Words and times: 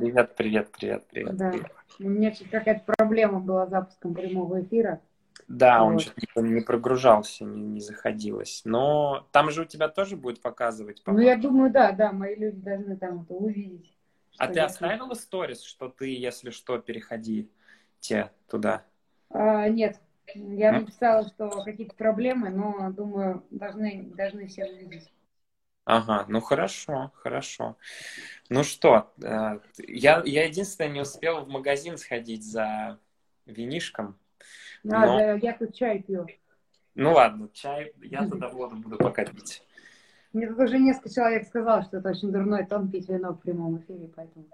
Привет, 0.00 0.34
привет, 0.34 0.72
привет, 0.72 1.06
привет. 1.10 1.36
Да. 1.36 1.50
привет. 1.50 1.72
У 1.98 2.08
меня 2.08 2.32
что-то 2.32 2.50
какая-то 2.52 2.94
проблема 2.96 3.38
была 3.38 3.66
с 3.66 3.70
запуском 3.70 4.14
прямого 4.14 4.62
эфира. 4.62 5.02
Да, 5.46 5.84
он 5.84 5.94
Вот. 5.94 6.02
что-то 6.02 6.40
не 6.40 6.62
прогружался, 6.62 7.44
не, 7.44 7.60
не 7.60 7.80
заходилось. 7.80 8.62
Но 8.64 9.26
там 9.30 9.50
же 9.50 9.62
у 9.62 9.64
тебя 9.66 9.88
тоже 9.88 10.16
будет 10.16 10.40
показывать, 10.40 11.02
Ну, 11.04 11.18
я 11.18 11.36
думаю, 11.36 11.70
да, 11.70 11.92
да, 11.92 12.12
мои 12.12 12.34
люди 12.34 12.56
должны 12.56 12.96
там 12.96 13.22
это 13.22 13.34
увидеть. 13.34 13.94
А 14.38 14.44
что 14.44 14.54
ты 14.54 14.60
оставила 14.60 15.12
сторис, 15.12 15.60
что 15.62 15.90
ты, 15.90 16.16
если 16.16 16.48
что, 16.48 16.78
переходи 16.78 17.50
те 17.98 18.30
туда? 18.48 18.84
А, 19.28 19.68
нет, 19.68 20.00
я 20.34 20.72
написала, 20.72 21.28
что 21.28 21.62
какие-то 21.62 21.94
проблемы, 21.94 22.48
но 22.48 22.90
думаю, 22.90 23.44
должны, 23.50 24.10
должны 24.14 24.46
все 24.46 24.64
увидеть. 24.64 25.12
Ага, 25.84 26.26
ну 26.28 26.40
хорошо, 26.40 27.10
хорошо. 27.14 27.76
Ну 28.48 28.64
что, 28.64 29.12
э, 29.22 29.58
я, 29.78 30.22
я 30.24 30.44
единственное 30.44 30.90
не 30.90 31.00
успел 31.00 31.44
в 31.44 31.48
магазин 31.48 31.96
сходить 31.98 32.44
за 32.44 32.98
винишком. 33.46 34.18
А, 34.84 35.06
Но- 35.06 35.18
да, 35.18 35.32
я 35.34 35.52
тут 35.56 35.74
чай 35.74 36.02
пью. 36.02 36.26
Ну 36.94 37.12
ладно, 37.12 37.48
чай, 37.52 37.92
я 38.02 38.26
тогда 38.26 38.48
воду 38.48 38.76
буду 38.76 38.98
пока 38.98 39.24
пить. 39.24 39.62
Мне 40.32 40.46
тут 40.48 40.58
уже 40.60 40.78
несколько 40.78 41.10
человек 41.10 41.46
сказал, 41.46 41.82
что 41.82 41.98
это 41.98 42.10
очень 42.10 42.30
дурной 42.30 42.66
тон 42.66 42.90
пить 42.90 43.08
вино 43.08 43.32
в 43.32 43.40
прямом 43.40 43.78
эфире, 43.78 44.08
поэтому 44.14 44.46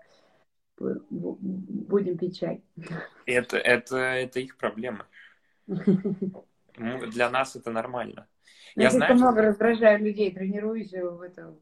бу- 0.79 1.05
бу- 1.11 1.37
будем 1.41 2.17
пить 2.17 2.39
чай. 2.39 2.63
Это, 3.27 3.59
это, 3.59 3.97
это 3.97 4.41
их 4.41 4.57
проблема. 4.57 5.07
Для 6.77 7.31
нас 7.31 7.57
это 7.57 7.71
нормально. 7.71 8.27
Я, 8.75 8.85
Я 8.85 8.91
слишком 8.91 9.19
знаю, 9.19 9.33
много 9.33 9.49
раздражаю 9.49 10.05
людей, 10.05 10.33
тренируюсь 10.33 10.93
в 10.93 11.21
это, 11.23 11.55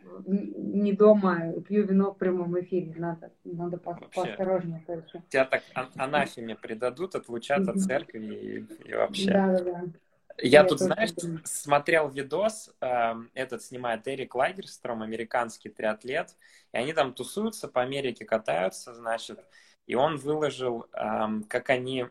в- 0.00 0.28
не 0.28 0.92
дома, 0.92 1.52
пью 1.68 1.84
вино 1.84 2.12
в 2.12 2.18
прямом 2.18 2.58
эфире. 2.60 2.94
Надо, 2.96 3.30
надо 3.44 3.76
по- 3.76 3.92
Вообще. 3.92 4.08
поосторожнее. 4.14 4.82
короче. 4.86 5.22
тебя 5.28 5.44
так 5.44 5.62
ан- 5.74 5.90
анафеме 5.96 6.56
предадут, 6.56 7.14
отлучат 7.14 7.68
от 7.68 7.80
церкви 7.80 8.66
и, 8.84 8.88
и 8.88 8.94
вообще. 8.94 9.32
Да, 9.32 9.46
да, 9.58 9.64
да. 9.64 9.82
Я, 10.38 10.62
Я 10.62 10.64
тут, 10.64 10.78
знаешь, 10.78 11.12
думаю. 11.12 11.40
смотрел 11.44 12.08
видос, 12.08 12.74
эм, 12.80 13.30
этот 13.34 13.62
снимает 13.62 14.08
Эрик 14.08 14.34
Лагерстром, 14.34 15.02
американский 15.02 15.68
триатлет, 15.68 16.36
и 16.72 16.78
они 16.78 16.94
там 16.94 17.12
тусуются, 17.12 17.68
по 17.68 17.82
Америке 17.82 18.24
катаются, 18.24 18.94
значит, 18.94 19.38
и 19.86 19.94
он 19.94 20.16
выложил, 20.16 20.86
эм, 20.94 21.44
как 21.44 21.68
они 21.70 22.06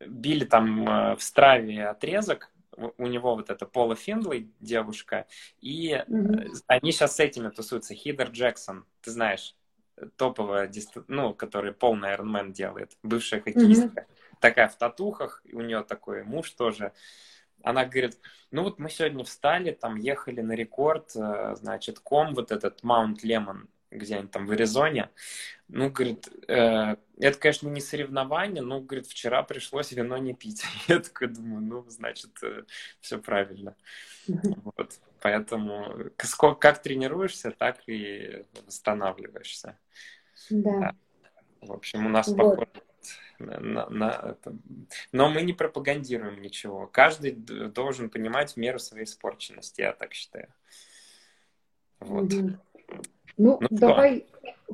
били 0.00 0.44
там 0.46 0.88
э, 0.88 1.16
в 1.16 1.22
страве 1.22 1.86
отрезок, 1.86 2.50
у 2.76 3.06
него 3.06 3.34
вот 3.34 3.50
это 3.50 3.66
Пола 3.66 3.96
Финдлей, 3.96 4.50
девушка, 4.60 5.26
и 5.60 5.90
э, 5.90 6.04
они 6.66 6.92
сейчас 6.92 7.16
с 7.16 7.20
этими 7.20 7.48
тусуются, 7.48 7.94
Хидер 7.94 8.30
Джексон, 8.30 8.84
ты 9.00 9.10
знаешь, 9.10 9.54
топовая, 10.16 10.68
дист- 10.68 11.04
ну, 11.08 11.34
который 11.34 11.72
полный 11.72 12.14
Ironman 12.14 12.52
делает, 12.52 12.96
бывшая 13.02 13.40
хоккеистка, 13.40 14.06
такая 14.40 14.68
в 14.68 14.76
татухах, 14.76 15.40
и 15.44 15.54
у 15.54 15.60
нее 15.60 15.82
такой 15.82 16.24
муж 16.24 16.50
тоже. 16.50 16.92
Она 17.62 17.86
говорит, 17.86 18.18
ну 18.50 18.62
вот 18.62 18.78
мы 18.78 18.90
сегодня 18.90 19.24
встали, 19.24 19.70
там 19.70 19.96
ехали 19.96 20.42
на 20.42 20.52
рекорд, 20.52 21.12
э, 21.16 21.54
значит, 21.56 22.00
ком 22.00 22.34
вот 22.34 22.52
этот 22.52 22.82
Маунт 22.82 23.22
Лемон, 23.22 23.68
где-нибудь 23.94 24.30
там 24.30 24.46
в 24.46 24.50
Аризоне. 24.50 25.10
Ну, 25.68 25.90
говорит, 25.90 26.28
э, 26.48 26.96
это, 27.18 27.38
конечно, 27.38 27.68
не 27.68 27.80
соревнование, 27.80 28.62
но, 28.62 28.80
говорит, 28.80 29.06
вчера 29.06 29.42
пришлось 29.42 29.92
вино 29.92 30.18
не 30.18 30.34
пить. 30.34 30.64
Я 30.88 31.00
такой 31.00 31.28
думаю, 31.28 31.62
ну, 31.62 31.84
значит, 31.88 32.30
все 33.00 33.18
правильно. 33.18 33.76
Вот. 34.26 35.00
Поэтому 35.20 36.10
сколько, 36.22 36.58
как 36.60 36.82
тренируешься, 36.82 37.50
так 37.50 37.80
и 37.86 38.44
восстанавливаешься. 38.66 39.78
Да. 40.50 40.94
В 41.62 41.72
общем, 41.72 42.06
у 42.06 42.08
нас 42.10 42.28
Вот. 42.28 42.36
похоже 42.36 42.68
на, 43.38 43.58
на- 43.60 43.88
на. 43.88 44.36
Но 45.12 45.28
мы 45.30 45.42
не 45.42 45.52
пропагандируем 45.52 46.40
ничего. 46.42 46.86
Каждый 46.86 47.32
должен 47.32 48.10
понимать 48.10 48.56
меру 48.56 48.78
своей 48.78 49.04
испорченности, 49.04 49.80
я 49.80 49.92
так 49.92 50.12
считаю. 50.14 50.52
Вот. 52.00 52.32
Мгм. 52.32 52.60
Ну, 53.36 53.58
Ну 53.60 53.66
что? 53.66 53.76
давай 53.76 54.26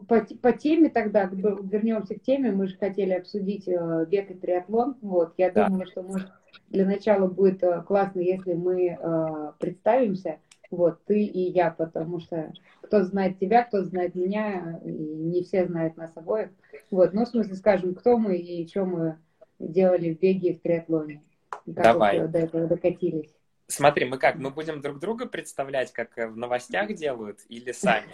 по, 0.09 0.26
по 0.43 0.53
теме 0.53 0.88
тогда, 0.88 1.25
вернемся 1.25 2.15
к 2.15 2.22
теме. 2.22 2.53
Мы 2.53 2.69
же 2.69 2.76
хотели 2.76 3.12
обсудить 3.12 3.66
э, 3.69 4.06
бег 4.09 4.31
и 4.31 4.34
триатлон. 4.34 4.97
Вот, 5.00 5.34
я 5.37 5.50
Да. 5.50 5.66
думаю, 5.66 5.87
что 5.87 6.03
может 6.03 6.28
для 6.69 6.84
начала 6.87 7.26
будет 7.26 7.62
э, 7.62 7.82
классно, 7.82 8.21
если 8.21 8.54
мы 8.54 8.98
э, 9.00 9.53
представимся. 9.59 10.38
Вот, 10.71 11.04
ты 11.04 11.25
и 11.25 11.50
я, 11.50 11.71
потому 11.71 12.21
что 12.21 12.53
кто 12.82 13.03
знает 13.03 13.41
тебя, 13.41 13.65
кто 13.65 13.82
знает 13.82 14.15
меня, 14.15 14.81
и 14.84 14.91
не 14.91 15.42
все 15.42 15.66
знают 15.66 15.97
нас 15.97 16.16
обоих. 16.16 16.50
Вот, 16.92 17.12
ну, 17.12 17.25
в 17.25 17.28
смысле, 17.28 17.56
скажем, 17.56 17.94
кто 17.94 18.19
мы 18.19 18.37
и 18.37 18.69
что 18.69 18.84
мы 18.84 19.19
делали 19.59 20.15
в 20.15 20.21
беге 20.21 20.50
и 20.50 20.56
в 20.56 20.62
триатлоне. 20.62 21.22
И 21.66 21.72
как 21.75 21.84
Давай. 21.84 22.21
вот, 22.21 22.27
э, 22.27 22.28
до 22.28 22.38
этого 22.38 22.66
докатились. 22.69 23.34
Смотри, 23.66 24.04
мы 24.04 24.19
как, 24.19 24.37
мы 24.37 24.50
будем 24.50 24.81
друг 24.81 24.98
друга 24.98 25.27
представлять, 25.27 25.92
как 25.92 26.16
э, 26.19 26.28
в 26.28 26.37
новостях 26.37 26.94
делают, 26.94 27.41
или 27.48 27.72
сами? 27.72 28.09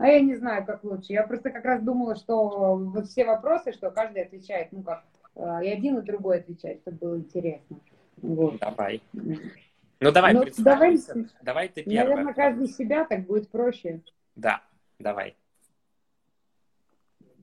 А 0.00 0.06
я 0.08 0.20
не 0.20 0.34
знаю, 0.34 0.64
как 0.64 0.82
лучше. 0.82 1.12
Я 1.12 1.26
просто 1.26 1.50
как 1.50 1.62
раз 1.62 1.82
думала, 1.82 2.16
что 2.16 2.74
вот 2.76 3.06
все 3.08 3.26
вопросы, 3.26 3.72
что 3.72 3.90
каждый 3.90 4.22
отвечает, 4.22 4.72
ну 4.72 4.82
как, 4.82 5.04
э, 5.34 5.64
и 5.66 5.68
один, 5.68 5.98
и 5.98 6.02
другой 6.02 6.38
отвечает, 6.38 6.80
чтобы 6.80 6.96
было 6.96 7.18
интересно. 7.18 7.78
Вот. 8.22 8.58
Давай. 8.58 9.02
Ну 9.12 10.10
давай, 10.10 10.32
Ну, 10.32 10.46
давай, 10.56 10.98
Давай 11.42 11.68
ты 11.68 11.82
первая. 11.82 12.06
Наверное, 12.06 12.32
каждый 12.32 12.68
себя, 12.68 13.04
так 13.04 13.26
будет 13.26 13.50
проще. 13.50 14.00
Да, 14.36 14.62
давай. 14.98 15.36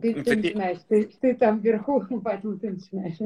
Ты, 0.01 0.15
Ну, 0.15 0.23
ты 0.23 0.31
ты- 0.31 0.35
начинаешь, 0.37 0.79
ты, 0.87 1.05
ты 1.05 1.35
там 1.35 1.59
вверху, 1.59 2.03
поэтому 2.23 2.57
ты 2.57 2.71
начинаешь. 2.71 3.17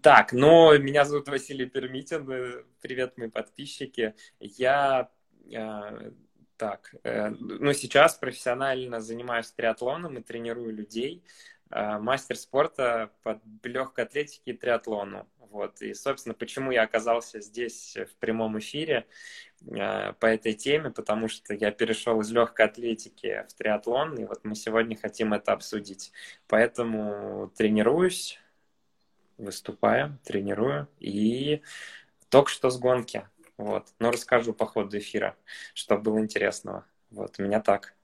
Так, 0.00 0.32
ну, 0.32 0.78
меня 0.78 1.04
зовут 1.04 1.28
Василий 1.28 1.66
Пермитин. 1.66 2.24
Привет, 2.80 3.18
мои 3.18 3.28
подписчики. 3.28 4.14
Я, 4.38 5.08
э, 5.50 6.12
так, 6.64 6.94
э, 7.02 7.28
ну, 7.28 7.74
сейчас 7.74 8.14
профессионально 8.14 8.98
занимаюсь 8.98 9.50
триатлоном 9.50 10.16
и 10.16 10.22
тренирую 10.22 10.74
людей. 10.74 11.22
Э, 11.70 11.98
мастер 11.98 12.36
спорта 12.36 13.10
по 13.22 13.38
легкой 13.64 14.06
атлетике 14.06 14.52
и 14.52 14.56
триатлону. 14.56 15.28
Вот. 15.50 15.82
И, 15.82 15.92
собственно, 15.92 16.34
почему 16.34 16.70
я 16.70 16.84
оказался 16.84 17.42
здесь 17.42 17.98
в 17.98 18.16
прямом 18.16 18.58
эфире 18.60 19.06
э, 19.60 20.14
по 20.14 20.24
этой 20.24 20.54
теме, 20.54 20.88
потому 20.88 21.28
что 21.28 21.52
я 21.52 21.70
перешел 21.70 22.18
из 22.22 22.32
легкой 22.32 22.64
атлетики 22.64 23.44
в 23.46 23.52
триатлон, 23.52 24.14
и 24.14 24.24
вот 24.24 24.42
мы 24.44 24.54
сегодня 24.54 24.96
хотим 24.96 25.34
это 25.34 25.52
обсудить. 25.52 26.12
Поэтому 26.48 27.52
тренируюсь, 27.58 28.40
выступаю, 29.36 30.18
тренирую 30.24 30.88
и 30.98 31.60
только 32.30 32.50
что 32.50 32.70
с 32.70 32.78
гонки. 32.78 33.28
Вот. 33.56 33.88
Но 33.98 34.10
расскажу 34.10 34.52
по 34.52 34.66
ходу 34.66 34.98
эфира, 34.98 35.36
что 35.74 35.96
было 35.98 36.18
интересного. 36.20 36.84
Вот, 37.10 37.36
у 37.38 37.42
меня 37.42 37.60
так. 37.60 37.94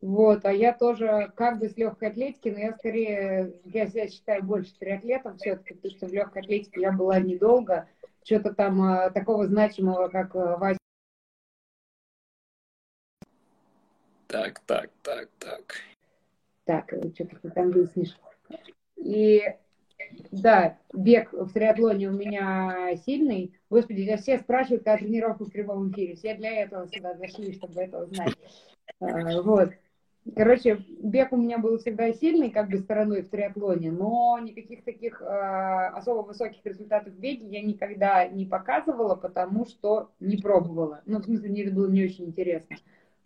Вот, 0.00 0.44
а 0.44 0.52
я 0.52 0.72
тоже 0.72 1.32
как 1.36 1.60
бы 1.60 1.68
с 1.68 1.76
легкой 1.76 2.08
атлетики, 2.08 2.48
но 2.48 2.58
я 2.58 2.72
скорее, 2.72 3.60
я 3.64 3.86
себя 3.86 4.08
считаю 4.08 4.42
больше 4.42 4.74
триатлетом 4.76 5.38
все-таки, 5.38 5.74
потому 5.74 5.94
что 5.94 6.08
в 6.08 6.12
легкой 6.12 6.42
атлетике 6.42 6.80
я 6.80 6.90
была 6.90 7.20
недолго. 7.20 7.88
Что-то 8.24 8.52
там 8.52 8.82
э, 8.82 9.10
такого 9.10 9.46
значимого, 9.46 10.08
как 10.08 10.34
э, 10.34 10.56
Вася 10.56 10.78
Так, 14.32 14.60
так, 14.60 14.90
так, 15.02 15.28
так. 15.38 15.74
Так, 16.64 16.88
что-то 17.14 17.36
ты 17.36 17.50
там 17.50 17.70
выяснишь. 17.70 18.16
И 18.96 19.42
да, 20.30 20.78
бег 20.92 21.32
в 21.32 21.52
триатлоне 21.52 22.08
у 22.08 22.12
меня 22.12 22.96
сильный. 23.04 23.54
Господи, 23.70 24.00
я 24.00 24.16
все 24.16 24.38
спрашивают, 24.38 24.84
когда 24.84 24.98
тренировку 24.98 25.44
в 25.44 25.52
прямом 25.52 25.90
эфире. 25.90 26.16
Все 26.16 26.34
для 26.34 26.62
этого 26.62 26.88
сюда 26.88 27.14
зашли, 27.14 27.52
чтобы 27.52 27.80
это 27.80 28.04
узнать. 28.04 28.34
А, 29.00 29.42
Вот. 29.42 29.70
Короче, 30.36 30.78
бег 31.02 31.32
у 31.32 31.36
меня 31.36 31.58
был 31.58 31.78
всегда 31.78 32.12
сильный, 32.12 32.50
как 32.50 32.68
бы 32.68 32.78
стороной 32.78 33.22
в 33.22 33.28
триатлоне, 33.28 33.90
но 33.90 34.38
никаких 34.38 34.84
таких 34.84 35.20
э, 35.20 35.24
особо 35.24 36.24
высоких 36.24 36.64
результатов 36.64 37.12
в 37.12 37.18
беге 37.18 37.48
я 37.48 37.60
никогда 37.60 38.28
не 38.28 38.46
показывала, 38.46 39.16
потому 39.16 39.66
что 39.66 40.10
не 40.20 40.36
пробовала. 40.36 41.02
Ну, 41.06 41.18
в 41.18 41.24
смысле, 41.24 41.50
мне 41.50 41.70
было 41.70 41.90
не 41.90 42.04
очень 42.04 42.26
интересно 42.26 42.76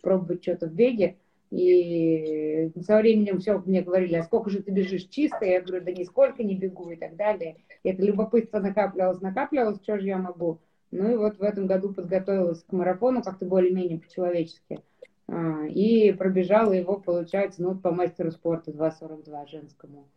пробовать 0.01 0.41
что-то 0.41 0.67
в 0.67 0.73
беге. 0.73 1.17
И 1.49 2.71
со 2.81 2.97
временем 2.97 3.39
все 3.39 3.57
мне 3.59 3.81
говорили, 3.81 4.15
а 4.15 4.23
сколько 4.23 4.49
же 4.49 4.61
ты 4.61 4.71
бежишь 4.71 5.05
чисто? 5.05 5.45
Я 5.45 5.61
говорю, 5.61 5.83
да 5.83 5.91
нисколько 5.91 6.43
не 6.43 6.55
бегу 6.55 6.89
и 6.91 6.95
так 6.95 7.15
далее. 7.15 7.57
И 7.83 7.89
это 7.89 8.01
любопытство 8.03 8.59
накапливалось, 8.59 9.21
накапливалось, 9.21 9.81
что 9.81 9.97
же 9.97 10.07
я 10.07 10.17
могу? 10.17 10.59
Ну 10.91 11.11
и 11.11 11.15
вот 11.15 11.37
в 11.37 11.43
этом 11.43 11.67
году 11.67 11.93
подготовилась 11.93 12.63
к 12.63 12.71
марафону 12.71 13.21
как-то 13.21 13.45
более-менее 13.45 13.99
по-человечески. 13.99 14.79
А, 15.27 15.65
И 15.67 16.11
пробежала 16.13 16.71
его, 16.73 16.97
получается, 16.97 17.61
ну, 17.61 17.75
по 17.75 17.91
мастеру 17.91 18.31
спорта 18.31 18.71
2.42 18.71 19.47
женскому. 19.47 20.07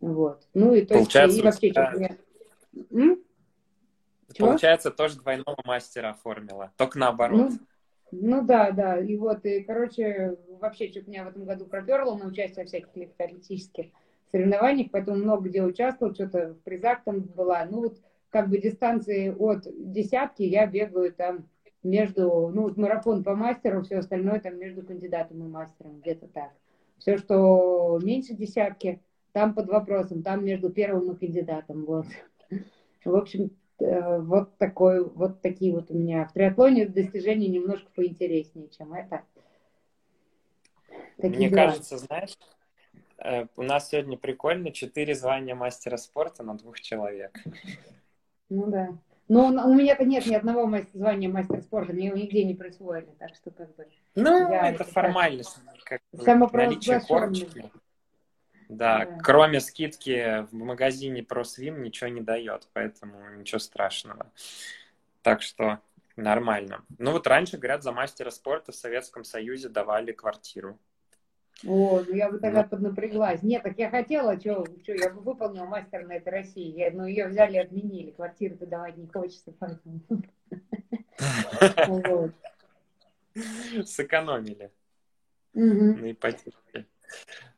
Вот. 0.00 0.46
Ну 0.54 0.72
и 0.74 0.82
то 0.82 0.94
Получается, 0.94 1.36
есть, 1.36 1.62
и 1.62 1.72
вообще, 1.72 2.16
у 2.72 2.82
тебя-? 2.82 3.16
Получается, 4.38 4.90
тоже 4.90 5.16
двойного 5.16 5.58
мастера 5.64 6.10
оформила, 6.10 6.72
только 6.76 6.98
наоборот. 6.98 7.50
Ну, 7.50 7.58
Ну 8.12 8.44
да, 8.44 8.70
да. 8.72 8.98
И 8.98 9.16
вот, 9.16 9.44
и, 9.44 9.62
короче, 9.62 10.36
вообще 10.60 10.90
что-то 10.90 11.10
меня 11.10 11.24
в 11.24 11.28
этом 11.28 11.44
году 11.44 11.66
проперло 11.66 12.16
на 12.16 12.26
участие 12.26 12.64
в 12.64 12.68
всяких 12.68 12.94
легкоатлетических 12.96 13.86
соревнованиях, 14.30 14.90
поэтому 14.90 15.18
много 15.18 15.48
где 15.48 15.62
участвовал, 15.62 16.14
что-то 16.14 16.54
в 16.54 16.62
призах 16.62 17.04
там 17.04 17.20
была. 17.20 17.64
Ну 17.66 17.82
вот 17.82 17.98
как 18.30 18.48
бы 18.48 18.58
дистанции 18.58 19.28
от 19.36 19.66
десятки 19.92 20.42
я 20.42 20.66
бегаю 20.66 21.12
там 21.12 21.48
между, 21.82 22.48
ну, 22.48 22.72
марафон 22.76 23.24
по 23.24 23.34
мастеру, 23.34 23.82
все 23.82 23.98
остальное 23.98 24.40
там 24.40 24.58
между 24.58 24.82
кандидатом 24.82 25.42
и 25.44 25.48
мастером, 25.48 26.00
где-то 26.00 26.26
так. 26.28 26.52
Все, 26.98 27.16
что 27.16 27.98
меньше 28.02 28.34
десятки, 28.34 29.00
там 29.32 29.54
под 29.54 29.68
вопросом, 29.68 30.22
там 30.22 30.44
между 30.44 30.70
первым 30.70 31.12
и 31.12 31.16
кандидатом, 31.18 31.84
вот. 31.86 32.06
В 33.04 33.14
общем, 33.16 33.50
вот 33.80 34.56
такой, 34.58 35.02
вот 35.02 35.40
такие 35.40 35.72
вот 35.72 35.90
у 35.90 35.94
меня 35.94 36.26
в 36.26 36.32
триатлоне 36.32 36.86
достижения 36.86 37.48
немножко 37.48 37.90
поинтереснее, 37.94 38.68
чем 38.68 38.92
это. 38.92 39.22
Такие 41.16 41.36
Мне 41.36 41.48
дела. 41.48 41.66
кажется, 41.66 41.98
знаешь, 41.98 42.36
э, 43.18 43.46
у 43.56 43.62
нас 43.62 43.88
сегодня 43.88 44.16
прикольно 44.16 44.70
четыре 44.70 45.14
звания 45.14 45.54
мастера 45.54 45.96
спорта 45.96 46.42
на 46.42 46.54
двух 46.54 46.80
человек. 46.80 47.38
Ну 48.48 48.66
да. 48.66 48.88
Но 49.28 49.46
у 49.46 49.74
меня-то 49.74 50.04
нет 50.04 50.26
ни 50.26 50.34
одного 50.34 50.68
звания 50.92 51.28
мастер 51.28 51.62
спорта, 51.62 51.92
мне 51.92 52.08
его 52.08 52.16
нигде 52.16 52.44
не 52.44 52.54
присвоили, 52.54 53.10
так 53.18 53.34
что 53.36 53.52
как 53.52 53.74
бы... 53.76 53.86
Ну, 54.16 54.52
это 54.52 54.82
формальность. 54.82 55.56
Как 55.84 56.00
наличие 56.52 57.00
корочки. 57.00 57.70
Да, 58.70 59.04
да, 59.04 59.18
кроме 59.18 59.60
скидки 59.60 60.46
в 60.48 60.54
магазине 60.54 61.22
ProSwim 61.22 61.80
ничего 61.80 62.08
не 62.08 62.20
дает, 62.20 62.68
поэтому 62.72 63.28
ничего 63.30 63.58
страшного. 63.58 64.30
Так 65.22 65.42
что 65.42 65.80
нормально. 66.14 66.84
Ну 66.98 67.10
вот 67.10 67.26
раньше, 67.26 67.58
говорят, 67.58 67.82
за 67.82 67.90
мастера 67.90 68.30
спорта 68.30 68.70
в 68.70 68.76
Советском 68.76 69.24
Союзе 69.24 69.68
давали 69.68 70.12
квартиру. 70.12 70.78
О, 71.66 72.00
ну 72.06 72.14
я 72.14 72.30
бы 72.30 72.38
тогда 72.38 72.60
вот. 72.60 72.70
поднапряглась. 72.70 73.42
Нет, 73.42 73.64
так 73.64 73.76
я 73.76 73.90
хотела, 73.90 74.38
что, 74.38 74.64
что 74.84 74.94
я 74.94 75.10
бы 75.10 75.20
выполнила 75.20 75.64
мастер 75.64 76.06
на 76.06 76.12
этой 76.12 76.32
России. 76.32 76.78
Я, 76.78 76.92
но 76.92 76.98
ну, 76.98 77.06
ее 77.06 77.26
взяли 77.26 77.56
и 77.56 77.58
отменили. 77.58 78.12
Квартиру-то 78.12 78.66
давать 78.66 78.96
не 78.96 79.08
хочется, 79.08 79.52
поэтому. 79.58 80.00
Сэкономили 83.84 84.70
на 85.54 86.12
ипотеке. 86.12 86.86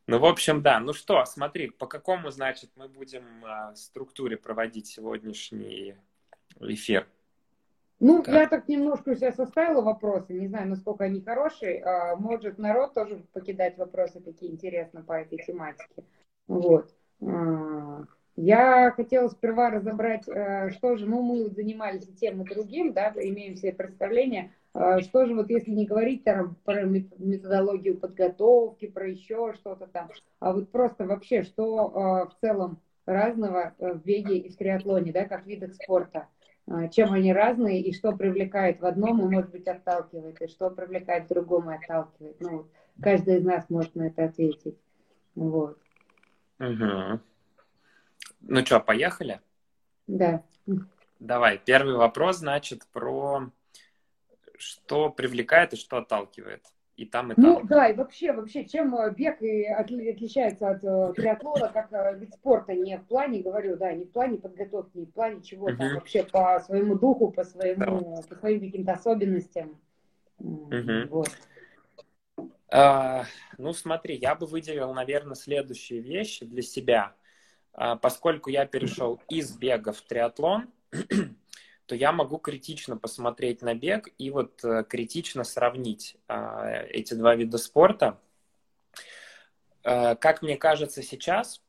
Ну, 0.07 0.19
в 0.19 0.25
общем, 0.25 0.63
да. 0.63 0.81
Ну 0.81 0.93
что, 0.93 1.25
смотри, 1.25 1.71
по 1.71 1.87
какому, 1.87 2.31
значит, 2.31 2.71
мы 2.77 2.89
будем 2.89 3.45
а, 3.45 3.75
структуре 3.75 4.37
проводить 4.37 4.87
сегодняшний 4.89 5.97
эфир? 6.61 7.07
Ну, 8.01 8.23
как? 8.23 8.35
я 8.35 8.49
так 8.49 8.67
немножко 8.67 9.15
себя 9.15 9.33
составила 9.33 9.81
вопросы, 9.81 10.33
не 10.33 10.49
знаю, 10.49 10.69
насколько 10.69 11.05
они 11.05 11.21
хорошие. 11.21 11.85
А, 11.85 12.17
может, 12.17 12.59
народ 12.59 12.95
тоже 12.95 13.25
покидать 13.33 13.79
вопросы, 13.79 14.21
какие 14.21 14.51
интересны 14.51 15.05
по 15.05 15.13
этой 15.13 15.39
тематике. 15.39 16.05
Вот. 16.49 16.93
Я 18.37 18.93
хотела 18.93 19.29
сперва 19.29 19.71
разобрать, 19.71 20.27
э, 20.27 20.71
что 20.71 20.97
же, 20.97 21.07
ну, 21.07 21.23
мы 21.23 21.51
занимались 21.51 22.09
тем 22.19 22.43
и 22.43 22.49
другим, 22.49 22.95
да, 22.95 23.13
имеем 23.15 23.57
себе 23.57 23.73
представление, 23.73 24.53
а, 24.75 25.01
что 25.01 25.27
же, 25.27 25.35
вот 25.35 25.51
если 25.51 25.71
не 25.71 25.85
говорить 25.85 26.25
там 26.25 26.57
про 26.65 26.85
методологию 26.85 27.99
подготовки, 27.99 28.87
про 28.87 29.07
еще 29.07 29.53
что-то 29.53 29.87
там, 29.87 30.09
а 30.41 30.55
вот 30.55 30.71
просто 30.71 31.05
вообще, 31.05 31.43
что 31.43 31.89
в 32.31 32.41
целом 32.41 32.81
разного 33.05 33.75
э, 33.79 33.93
в 33.93 34.05
беге 34.05 34.39
и 34.39 34.51
в 34.51 34.57
триатлоне, 34.57 35.13
да, 35.13 35.25
как 35.25 35.47
видах 35.47 35.75
спорта. 35.75 36.29
Чем 36.93 37.13
они 37.13 37.33
разные 37.33 37.83
и 37.83 37.93
что 37.93 38.13
привлекает 38.13 38.81
в 38.81 38.87
одном 38.87 39.21
и, 39.21 39.29
может 39.29 39.51
быть, 39.51 39.67
отталкивает, 39.67 40.41
и 40.41 40.47
что 40.47 40.71
привлекает 40.71 41.25
в 41.25 41.29
другом 41.29 41.69
и 41.69 41.75
отталкивает. 41.75 42.37
Ну, 42.41 42.69
каждый 43.03 43.39
из 43.39 43.45
нас 43.45 43.69
может 43.69 43.97
на 43.97 44.07
это 44.07 44.27
ответить. 44.27 44.79
Вот. 45.35 45.77
Угу. 46.61 47.21
Ну 48.43 48.65
что, 48.65 48.81
поехали? 48.81 49.41
Да. 50.07 50.43
Давай, 51.21 51.59
первый 51.59 51.95
вопрос, 51.95 52.39
значит, 52.39 52.87
про 52.93 53.51
что 54.59 55.11
привлекает 55.11 55.73
и 55.73 55.77
что 55.77 55.99
отталкивает 55.99 56.65
и 56.97 57.07
там, 57.07 57.33
и 57.33 57.35
ну 57.37 57.55
там. 57.55 57.63
Ну 57.63 57.69
да, 57.69 57.89
и 57.89 57.95
вообще, 57.95 58.33
вообще, 58.33 58.65
чем 58.65 58.95
э, 58.95 59.11
бег 59.13 59.41
и 59.43 59.65
отличается 59.65 60.71
от 60.71 60.85
э, 60.85 61.13
триатлона, 61.15 61.69
как 61.69 61.93
э, 61.93 62.19
вид 62.19 62.35
спорта, 62.35 62.75
не 62.75 62.99
в 62.99 63.07
плане, 63.07 63.43
говорю, 63.43 63.77
да, 63.77 63.93
не 63.93 64.05
в 64.05 64.11
плане 64.11 64.39
подготовки, 64.39 64.99
не 64.99 65.07
в 65.07 65.13
плане 65.13 65.43
чего 65.43 65.71
uh-huh. 65.71 65.77
там 65.77 65.95
вообще 65.95 66.23
по 66.25 66.61
своему 66.61 66.99
духу, 66.99 67.31
по 67.33 67.45
своему, 67.45 68.17
да. 68.17 68.23
по 68.29 68.35
своим 68.37 68.61
каким-то 68.61 68.93
особенностям. 68.93 69.81
Uh-huh. 70.39 71.09
Вот. 71.09 71.31
А, 72.71 73.25
ну, 73.59 73.73
смотри, 73.73 74.17
я 74.17 74.35
бы 74.35 74.47
выделил, 74.47 74.93
наверное, 74.93 75.35
следующие 75.35 76.01
вещи 76.01 76.45
для 76.45 76.63
себя. 76.63 77.15
А, 77.75 77.97
поскольку 77.97 78.51
я 78.51 78.67
перешел 78.67 79.21
из 79.29 79.57
бега 79.57 79.93
в 79.93 80.01
триатлон, 80.03 80.69
то 81.87 81.95
я 81.95 82.13
могу 82.13 82.39
критично 82.39 82.97
посмотреть 82.97 83.63
на 83.63 83.75
бег 83.75 84.09
и 84.19 84.31
вот 84.31 84.63
э, 84.65 84.85
критично 84.85 85.45
сравнить 85.45 86.17
э, 86.29 86.87
эти 86.91 87.15
два 87.15 87.35
вида 87.35 87.59
спорта. 87.59 88.19
Э, 89.85 90.17
как 90.17 90.43
мне 90.43 90.57
кажется 90.57 91.03
сейчас, 91.03 91.63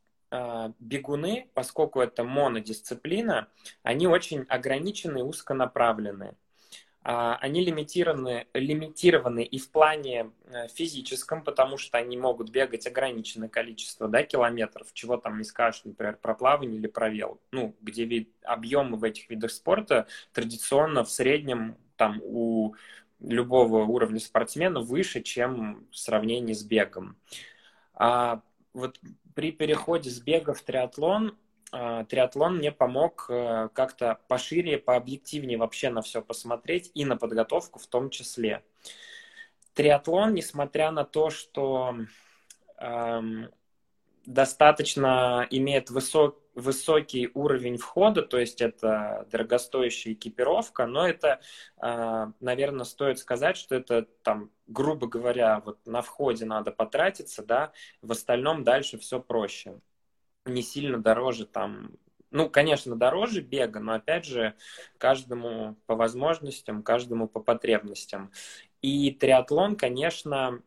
бегуны, 0.79 1.47
поскольку 1.53 2.01
это 2.01 2.23
монодисциплина, 2.23 3.49
они 3.83 4.07
очень 4.07 4.47
ограничены 4.49 5.19
и 5.19 5.21
узконаправленные. 5.21 6.33
А, 7.05 7.35
они 7.41 7.65
лимитированы, 7.65 8.47
лимитированы 8.53 9.43
и 9.43 9.59
в 9.59 9.69
плане 9.71 10.31
э, 10.45 10.69
физическом, 10.69 11.43
потому 11.43 11.77
что 11.77 11.97
они 11.97 12.15
могут 12.15 12.49
бегать 12.49 12.87
ограниченное 12.87 13.49
количество 13.49 14.07
да, 14.07 14.23
километров, 14.23 14.87
чего 14.93 15.17
там 15.17 15.37
не 15.37 15.43
скажешь, 15.43 15.81
например, 15.83 16.17
про 16.21 16.33
плавание 16.33 16.77
или 16.77 16.87
про 16.87 17.09
вел, 17.09 17.41
ну, 17.51 17.75
где 17.81 18.05
вид, 18.05 18.31
объемы 18.43 18.95
в 18.97 19.03
этих 19.03 19.29
видах 19.29 19.51
спорта 19.51 20.07
традиционно 20.31 21.03
в 21.03 21.11
среднем 21.11 21.77
там 21.97 22.21
у 22.23 22.75
любого 23.19 23.83
уровня 23.83 24.19
спортсмена 24.19 24.79
выше, 24.79 25.21
чем 25.21 25.85
в 25.91 25.97
сравнении 25.97 26.53
с 26.53 26.63
бегом. 26.63 27.17
А 27.95 28.41
вот 28.73 28.99
при 29.35 29.51
переходе 29.51 30.09
с 30.09 30.19
бега 30.21 30.53
в 30.53 30.61
триатлон 30.61 31.37
триатлон 31.73 32.57
мне 32.57 32.71
помог 32.71 33.25
э, 33.29 33.69
как-то 33.73 34.19
пошире, 34.27 34.77
пообъективнее 34.77 35.57
вообще 35.57 35.89
на 35.89 36.03
все 36.03 36.21
посмотреть 36.21 36.91
и 36.93 37.03
на 37.03 37.17
подготовку 37.17 37.79
в 37.79 37.87
том 37.87 38.11
числе. 38.11 38.63
Триатлон, 39.73 40.35
несмотря 40.35 40.91
на 40.91 41.03
то, 41.03 41.31
что 41.31 41.95
эм, 42.77 43.49
достаточно 44.27 45.47
имеет 45.49 45.89
высок, 45.89 46.39
высокий 46.53 47.31
уровень 47.33 47.77
входа, 47.77 48.21
то 48.21 48.37
есть 48.37 48.61
это 48.61 49.27
дорогостоящая 49.31 50.13
экипировка, 50.13 50.85
но 50.85 51.07
это, 51.07 51.41
э, 51.81 52.27
наверное, 52.39 52.85
стоит 52.85 53.17
сказать, 53.17 53.57
что 53.57 53.73
это 53.73 54.03
там, 54.21 54.51
грубо 54.67 55.07
говоря, 55.07 55.59
вот 55.65 55.79
на 55.87 56.03
входе 56.03 56.45
надо 56.45 56.71
потратиться, 56.71 57.43
да, 57.43 57.71
в 58.03 58.11
остальном 58.11 58.63
дальше 58.63 58.99
все 58.99 59.19
проще 59.19 59.79
не 60.45 60.61
сильно 60.61 60.97
дороже 60.97 61.45
там 61.45 61.91
ну, 62.33 62.49
конечно, 62.49 62.95
дороже 62.95 63.41
бега, 63.41 63.79
но 63.79 63.93
опять 63.93 64.25
же, 64.25 64.55
каждому 64.97 65.75
по 65.85 65.95
возможностям, 65.95 66.81
каждому 66.81 67.27
по 67.27 67.39
потребностям. 67.39 68.31
И 68.81 69.11
триатлон, 69.11 69.75
конечно, 69.75 70.63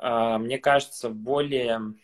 а, 0.00 0.38
мне 0.38 0.58
кажется, 0.58 1.10
более... 1.10 1.94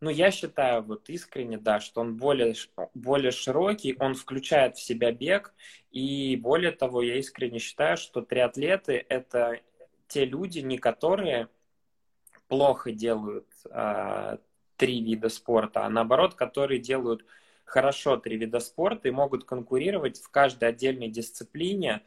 Ну, 0.00 0.10
я 0.10 0.30
считаю 0.30 0.82
вот 0.82 1.08
искренне, 1.08 1.56
да, 1.56 1.80
что 1.80 2.02
он 2.02 2.18
более, 2.18 2.54
более 2.92 3.30
широкий, 3.30 3.96
он 3.98 4.14
включает 4.14 4.76
в 4.76 4.82
себя 4.82 5.10
бег, 5.10 5.54
и 5.90 6.36
более 6.36 6.72
того, 6.72 7.00
я 7.00 7.16
искренне 7.16 7.60
считаю, 7.60 7.96
что 7.96 8.20
триатлеты— 8.20 9.06
это 9.08 9.60
те 10.08 10.26
люди, 10.26 10.58
не 10.58 10.76
которые 10.76 11.48
плохо 12.46 12.92
делают 12.92 13.48
а, 13.70 14.38
три 14.76 15.02
вида 15.02 15.28
спорта, 15.28 15.84
а 15.84 15.90
наоборот, 15.90 16.34
которые 16.34 16.80
делают 16.80 17.24
хорошо 17.64 18.16
три 18.16 18.36
вида 18.36 18.60
спорта 18.60 19.08
и 19.08 19.10
могут 19.10 19.44
конкурировать 19.44 20.20
в 20.20 20.28
каждой 20.30 20.68
отдельной 20.68 21.08
дисциплине 21.08 22.02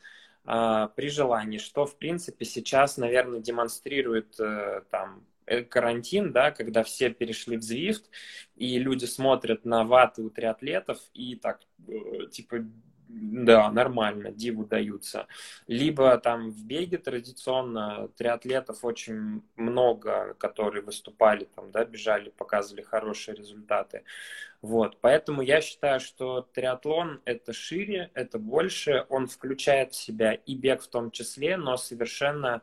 э, 0.46 0.90
при 0.96 1.10
желании, 1.10 1.58
что, 1.58 1.86
в 1.86 1.98
принципе, 1.98 2.46
сейчас, 2.46 2.98
наверное, 2.98 3.40
демонстрирует 3.40 4.40
э, 4.40 4.82
там 4.92 5.26
э, 5.46 5.64
карантин, 5.64 6.32
да, 6.32 6.52
когда 6.52 6.84
все 6.84 7.10
перешли 7.10 7.58
в 7.58 7.62
Zwift, 7.62 8.06
и 8.56 8.80
люди 8.80 9.06
смотрят 9.06 9.66
на 9.66 9.84
ваты 9.84 10.22
у 10.22 10.30
триатлетов 10.30 11.00
и 11.14 11.36
так, 11.36 11.62
э, 11.88 12.28
типа, 12.32 12.66
да, 13.10 13.72
нормально, 13.72 14.32
диву 14.32 14.66
даются. 14.66 15.28
Либо 15.68 16.18
там 16.18 16.52
в 16.52 16.66
беге 16.66 16.98
традиционно 16.98 18.10
триатлетов 18.18 18.84
очень 18.84 19.44
много, 19.56 20.36
которые 20.36 20.84
выступали, 20.84 21.48
там, 21.56 21.72
да, 21.72 21.86
бежали, 21.86 22.30
показывали 22.30 22.82
хорошие 22.82 23.36
результаты. 23.36 24.04
Вот, 24.62 24.98
поэтому 25.02 25.42
я 25.42 25.62
считаю, 25.62 26.00
что 26.00 26.42
триатлон 26.54 27.22
это 27.26 27.54
шире, 27.54 28.12
это 28.14 28.40
больше, 28.40 29.06
он 29.10 29.28
включает 29.28 29.94
в 29.94 29.96
себя 29.96 30.34
и 30.34 30.56
бег 30.56 30.82
в 30.82 30.88
том 30.88 31.12
числе, 31.12 31.58
но 31.58 31.78
совершенно 31.78 32.62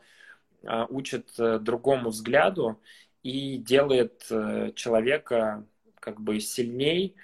а, 0.66 0.86
учит 0.86 1.30
э, 1.38 1.58
другому 1.58 2.10
взгляду 2.10 2.80
и 3.22 3.56
делает 3.58 4.26
э, 4.30 4.72
человека 4.74 5.64
как 6.00 6.20
бы 6.20 6.40
сильней, 6.40 7.14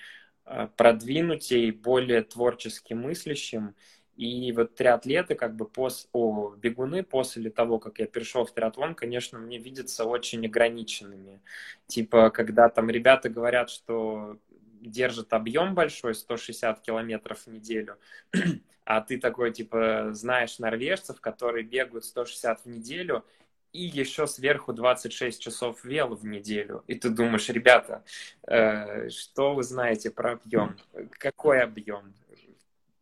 продвинутей, 0.76 1.70
более 1.70 2.22
творчески 2.22 2.94
мыслящим. 2.94 3.74
И 4.16 4.52
вот 4.52 4.74
триатлеты, 4.74 5.34
как 5.34 5.56
бы 5.56 5.66
пос... 5.66 6.08
О, 6.12 6.54
бегуны 6.56 7.02
после 7.02 7.50
того, 7.50 7.78
как 7.78 8.00
я 8.00 8.06
перешел 8.06 8.44
в 8.44 8.52
триатлон, 8.52 8.94
конечно, 8.94 9.38
мне 9.38 9.58
видятся 9.58 10.04
очень 10.04 10.44
ограниченными. 10.44 11.40
Типа, 11.86 12.30
когда 12.30 12.68
там 12.68 12.90
ребята 12.90 13.30
говорят, 13.30 13.70
что 13.70 14.38
держат 14.80 15.32
объем 15.32 15.74
большой, 15.74 16.14
160 16.14 16.80
километров 16.80 17.46
в 17.46 17.46
неделю, 17.46 17.96
а 18.84 19.00
ты 19.00 19.18
такой, 19.18 19.52
типа, 19.52 20.10
знаешь 20.12 20.58
норвежцев, 20.58 21.20
которые 21.20 21.64
бегают 21.64 22.04
160 22.04 22.64
в 22.64 22.66
неделю, 22.66 23.24
и 23.72 23.82
еще 23.82 24.26
сверху 24.26 24.72
26 24.72 25.40
часов 25.40 25.84
вел 25.84 26.14
в 26.14 26.24
неделю. 26.24 26.84
И 26.86 26.94
ты 26.94 27.10
думаешь, 27.10 27.48
ребята, 27.48 28.04
э, 28.46 29.08
что 29.10 29.54
вы 29.54 29.62
знаете 29.62 30.10
про 30.10 30.32
объем? 30.32 30.76
Какой 31.12 31.62
объем? 31.62 32.14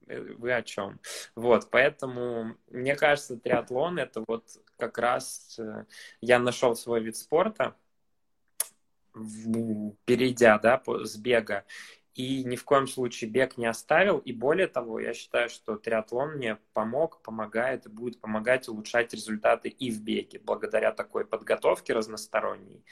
Вы 0.06 0.52
о 0.54 0.62
чем? 0.62 0.98
Вот, 1.34 1.68
поэтому 1.70 2.56
мне 2.68 2.96
кажется, 2.96 3.37
триатлон 3.37 3.98
это 3.98 4.25
вот 4.26 4.44
как 4.78 4.96
раз 4.98 5.56
э, 5.58 5.84
я 6.20 6.38
нашел 6.38 6.75
свой 6.76 7.02
вид 7.02 7.16
спорта, 7.16 7.75
перейдя, 9.12 10.58
да, 10.58 10.80
с 10.87 11.16
бега, 11.16 11.64
и 12.18 12.42
ни 12.42 12.56
в 12.56 12.64
коем 12.64 12.88
случае 12.88 13.30
бег 13.30 13.56
не 13.58 13.66
оставил. 13.66 14.18
И 14.18 14.32
более 14.32 14.66
того, 14.66 14.98
я 14.98 15.14
считаю, 15.14 15.48
что 15.48 15.76
триатлон 15.76 16.32
мне 16.32 16.58
помог, 16.72 17.22
помогает 17.22 17.87
и 17.87 17.88
будет 17.88 18.20
помогать 18.20 18.68
улучшать 18.68 19.14
результаты 19.14 19.68
и 19.68 19.92
в 19.92 20.02
беге, 20.02 20.40
благодаря 20.40 20.90
такой 20.90 21.25
подготовке 21.25 21.92
разносторонней. 21.92 22.84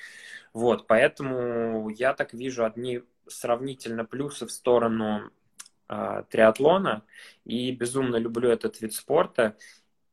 Вот, 0.52 0.86
поэтому 0.86 1.88
я 1.88 2.14
так 2.14 2.34
вижу 2.34 2.64
одни 2.64 3.02
сравнительно 3.26 4.04
плюсы 4.04 4.46
в 4.46 4.52
сторону 4.52 5.32
э, 5.88 6.22
триатлона 6.30 7.02
и 7.44 7.72
безумно 7.72 8.16
люблю 8.16 8.48
этот 8.48 8.80
вид 8.80 8.94
спорта. 8.94 9.56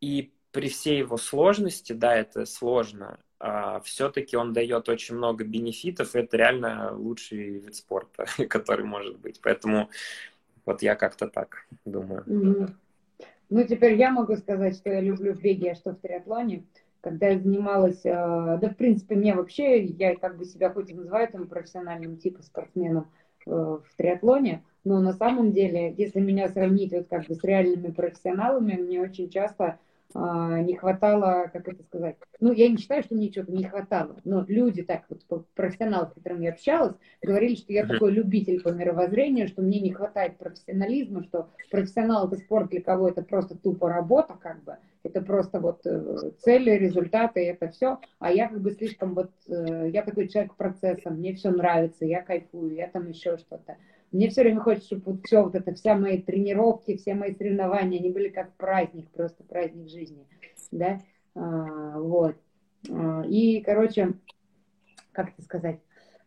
И 0.02 0.34
при 0.54 0.70
всей 0.70 1.00
его 1.00 1.18
сложности, 1.18 1.94
да, 1.94 2.16
это 2.16 2.46
сложно, 2.46 3.20
а, 3.40 3.82
все-таки 3.82 4.38
он 4.38 4.54
дает 4.54 4.88
очень 4.88 5.16
много 5.16 5.44
бенефитов, 5.44 6.16
и 6.16 6.20
это 6.20 6.38
реально 6.38 6.96
лучший 6.96 7.60
вид 7.60 7.76
спорта, 7.76 8.26
который 8.50 8.86
может 8.86 9.20
быть. 9.20 9.42
Поэтому 9.42 9.90
вот 10.66 10.82
я 10.82 10.96
как-то 10.96 11.28
так 11.28 11.66
думаю. 11.84 12.24
Ну, 13.50 13.68
теперь 13.68 13.96
я 13.96 14.12
могу 14.12 14.36
сказать, 14.38 14.76
что 14.76 14.90
я 14.90 15.02
люблю 15.02 15.34
в 15.34 15.42
беге, 15.42 15.72
а 15.72 15.76
что 15.76 15.92
в 15.92 16.00
триатлоне. 16.00 16.64
Когда 17.02 17.28
я 17.28 17.40
занималась, 17.40 18.06
а, 18.06 18.58
да, 18.58 18.70
в 18.70 18.78
принципе, 18.78 19.16
мне 19.16 19.36
вообще, 19.36 19.84
я 19.84 20.16
как 20.16 20.38
бы 20.38 20.46
себя 20.46 20.70
хоть 20.70 20.90
и 20.90 20.94
называю 20.94 21.28
там 21.30 21.48
профессиональным 21.48 22.18
типа 22.18 22.44
спортсменом 22.44 23.12
э, 23.46 23.50
в 23.50 23.98
триатлоне, 23.98 24.64
но 24.86 25.02
на 25.02 25.12
самом 25.12 25.52
деле, 25.52 25.94
если 25.98 26.22
меня 26.22 26.48
сравнить 26.48 26.94
вот 26.94 27.08
как 27.10 27.28
бы 27.28 27.36
с 27.36 27.44
реальными 27.44 27.92
профессионалами, 27.92 28.76
мне 28.76 29.02
очень 29.02 29.30
часто 29.30 29.80
не 30.14 30.76
хватало, 30.76 31.50
как 31.52 31.68
это 31.68 31.84
сказать, 31.84 32.18
ну, 32.40 32.52
я 32.52 32.70
не 32.70 32.78
считаю, 32.78 33.04
что 33.04 33.16
мне 33.16 33.30
чего-то 33.30 33.52
не 33.52 33.64
хватало, 33.64 34.18
но 34.24 34.46
люди 34.48 34.84
так 34.84 35.04
вот, 35.10 35.48
профессионалы, 35.56 36.08
с 36.08 36.14
которыми 36.14 36.46
я 36.46 36.52
общалась, 36.52 36.96
говорили, 37.22 37.56
что 37.56 37.74
я 37.74 37.86
такой 37.86 38.12
любитель 38.12 38.62
по 38.62 38.70
мировоззрению, 38.70 39.48
что 39.48 39.62
мне 39.62 39.80
не 39.80 39.92
хватает 39.92 40.38
профессионализма, 40.38 41.24
что 41.24 41.50
профессионал 41.72 42.28
это 42.28 42.38
спорт 42.38 42.70
для 42.70 42.82
кого 42.82 43.10
это 43.10 43.24
просто 43.24 43.58
тупо 43.58 43.90
работа, 43.90 44.36
как 44.40 44.64
бы, 44.64 44.78
это 45.04 45.22
просто 45.22 45.60
вот 45.60 45.86
э, 45.86 46.32
цели, 46.40 46.72
результаты, 46.72 47.46
это 47.46 47.70
все, 47.70 48.00
а 48.20 48.32
я 48.32 48.48
как 48.48 48.62
бы 48.62 48.72
слишком 48.72 49.14
вот, 49.16 49.32
э, 49.48 49.90
я 49.92 50.02
такой 50.04 50.28
человек 50.28 50.56
процесса, 50.56 51.10
мне 51.10 51.34
все 51.34 51.52
нравится, 51.52 52.06
я 52.06 52.22
кайфую, 52.22 52.76
я 52.76 52.88
там 52.88 53.10
еще 53.10 53.38
что-то. 53.38 53.78
Мне 54.14 54.30
все 54.30 54.44
время 54.44 54.62
хочется, 54.62 54.86
чтобы 54.86 55.14
вот 55.14 55.26
все 55.26 55.44
вот 55.44 55.56
это, 55.56 55.74
вся 55.74 55.96
мои 55.96 56.22
тренировки, 56.22 56.98
все 56.98 57.16
мои 57.16 57.34
соревнования, 57.34 58.00
они 58.00 58.12
были 58.12 58.30
как 58.30 58.54
праздник, 58.58 59.10
просто 59.10 59.44
праздник 59.44 59.90
жизни, 59.90 60.28
да, 60.72 61.02
а, 61.34 62.00
вот. 62.00 62.36
А, 62.92 63.24
и, 63.28 63.62
короче, 63.62 64.14
как 65.14 65.30
это 65.30 65.42
сказать, 65.42 65.80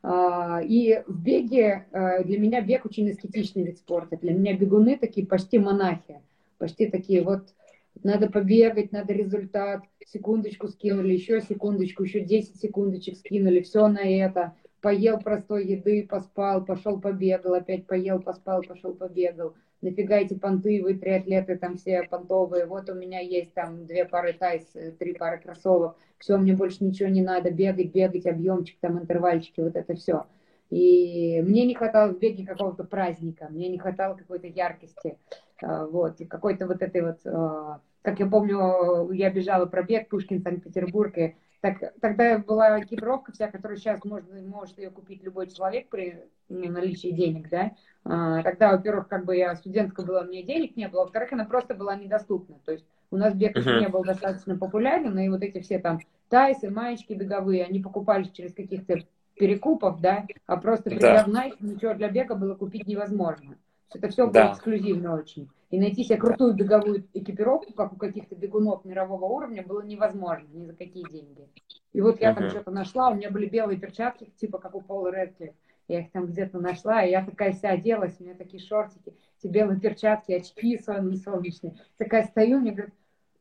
а, 0.02 0.60
и 0.64 1.00
в 1.06 1.22
беге, 1.22 1.86
а, 1.92 2.24
для 2.24 2.40
меня 2.40 2.60
бег 2.60 2.84
очень 2.84 3.08
эстетичный 3.08 3.62
вид 3.62 3.78
спорта, 3.78 4.16
для 4.16 4.32
меня 4.32 4.56
бегуны 4.56 4.98
такие 4.98 5.24
почти 5.24 5.60
монахи, 5.60 6.20
почти 6.58 6.88
такие 6.88 7.22
вот, 7.22 7.54
надо 8.02 8.28
побегать, 8.28 8.90
надо 8.90 9.12
результат, 9.12 9.82
секундочку 10.04 10.66
скинули, 10.66 11.12
еще 11.12 11.40
секундочку, 11.40 12.02
еще 12.02 12.18
10 12.18 12.60
секундочек 12.60 13.16
скинули, 13.16 13.60
все 13.60 13.86
на 13.86 14.00
это, 14.00 14.54
поел 14.80 15.18
простой 15.18 15.66
еды, 15.66 16.06
поспал, 16.08 16.64
пошел 16.64 17.00
побегал, 17.00 17.54
опять 17.54 17.86
поел, 17.86 18.20
поспал, 18.20 18.62
пошел 18.62 18.94
побегал. 18.94 19.54
Нафига 19.82 20.16
эти 20.16 20.34
понты, 20.34 20.82
вы 20.82 20.94
триатлеты 20.94 21.56
там 21.56 21.76
все 21.76 22.02
понтовые, 22.04 22.66
вот 22.66 22.88
у 22.88 22.94
меня 22.94 23.20
есть 23.20 23.52
там 23.52 23.86
две 23.86 24.04
пары 24.04 24.32
тайс, 24.32 24.64
э, 24.74 24.92
три 24.92 25.12
пары 25.12 25.38
кроссовок, 25.38 25.96
все, 26.18 26.38
мне 26.38 26.54
больше 26.54 26.82
ничего 26.82 27.08
не 27.08 27.22
надо, 27.22 27.50
бегать, 27.50 27.92
бегать, 27.92 28.26
объемчик, 28.26 28.78
там 28.80 28.98
интервальчики, 28.98 29.60
вот 29.60 29.76
это 29.76 29.94
все. 29.94 30.24
И 30.70 31.40
мне 31.42 31.64
не 31.64 31.74
хватало 31.74 32.12
в 32.12 32.18
беге 32.18 32.44
какого-то 32.46 32.84
праздника, 32.84 33.48
мне 33.50 33.68
не 33.68 33.78
хватало 33.78 34.14
какой-то 34.14 34.46
яркости, 34.46 35.18
а, 35.62 35.86
вот, 35.86 36.18
какой-то 36.28 36.66
вот 36.66 36.82
этой 36.82 37.02
вот, 37.02 37.20
а, 37.26 37.80
как 38.02 38.18
я 38.18 38.26
помню, 38.26 39.12
я 39.12 39.30
бежала 39.30 39.66
пробег 39.66 40.08
Пушкин, 40.08 40.42
Санкт-Петербург, 40.42 41.16
и 41.18 41.36
так, 41.72 41.94
тогда 42.00 42.38
была 42.38 42.80
экипировка 42.80 43.32
вся, 43.32 43.50
которую 43.50 43.78
сейчас 43.78 44.04
можно, 44.04 44.40
может 44.42 44.78
ее 44.78 44.90
купить 44.90 45.22
любой 45.22 45.48
человек 45.48 45.88
при 45.88 46.24
ну, 46.48 46.70
наличии 46.70 47.10
денег, 47.10 47.48
да. 47.48 47.72
А, 48.04 48.42
тогда, 48.42 48.72
во-первых, 48.72 49.08
как 49.08 49.24
бы 49.24 49.36
я 49.36 49.54
студентка 49.56 50.02
была, 50.02 50.20
у 50.22 50.26
меня 50.26 50.42
денег 50.42 50.76
не 50.76 50.88
было, 50.88 51.02
во-вторых, 51.02 51.32
она 51.32 51.44
просто 51.44 51.74
была 51.74 51.96
недоступна. 51.96 52.56
То 52.64 52.72
есть 52.72 52.86
у 53.10 53.16
нас 53.16 53.34
бег 53.34 53.56
uh-huh. 53.56 53.80
не 53.80 53.88
был 53.88 54.04
достаточно 54.04 54.56
популярен, 54.56 55.18
и 55.18 55.28
вот 55.28 55.42
эти 55.42 55.60
все 55.60 55.78
там 55.78 56.00
тайсы, 56.28 56.70
маечки 56.70 57.12
беговые, 57.12 57.64
они 57.64 57.80
покупались 57.80 58.30
через 58.30 58.52
каких-то 58.54 58.98
перекупов, 59.34 60.00
да, 60.00 60.24
а 60.46 60.56
просто 60.56 60.90
придя 60.90 61.24
в 61.24 61.28
Nike, 61.28 61.56
ничего 61.60 61.94
для 61.94 62.08
бега 62.08 62.34
было 62.34 62.54
купить 62.54 62.86
невозможно. 62.86 63.56
Это 63.94 64.08
все 64.08 64.24
было 64.24 64.32
да. 64.32 64.52
эксклюзивно 64.52 65.16
очень. 65.16 65.48
И 65.70 65.78
найти 65.78 66.04
себе 66.04 66.16
крутую 66.16 66.54
беговую 66.54 67.08
экипировку, 67.12 67.72
как 67.72 67.92
у 67.92 67.96
каких-то 67.96 68.34
бегунов 68.36 68.84
мирового 68.84 69.24
уровня, 69.24 69.64
было 69.64 69.82
невозможно 69.82 70.46
ни 70.52 70.64
за 70.64 70.74
какие 70.74 71.04
деньги. 71.10 71.48
И 71.92 72.00
вот 72.00 72.20
я 72.20 72.30
uh-huh. 72.30 72.34
там 72.34 72.50
что-то 72.50 72.70
нашла, 72.70 73.10
у 73.10 73.14
меня 73.14 73.30
были 73.30 73.46
белые 73.46 73.78
перчатки, 73.78 74.32
типа 74.36 74.58
как 74.58 74.74
у 74.74 74.80
Пола 74.80 75.10
Редклифф. 75.10 75.54
Я 75.88 76.00
их 76.00 76.10
там 76.10 76.26
где-то 76.26 76.58
нашла, 76.58 77.04
и 77.04 77.10
я 77.10 77.24
такая 77.24 77.52
вся 77.52 77.70
оделась, 77.70 78.16
у 78.18 78.24
меня 78.24 78.34
такие 78.34 78.60
шортики, 78.62 79.14
эти 79.38 79.46
белые 79.46 79.78
перчатки, 79.78 80.32
очки 80.32 80.78
солнечные. 80.78 81.76
Такая 81.96 82.24
стою, 82.24 82.58
мне 82.58 82.72
говорят, 82.72 82.94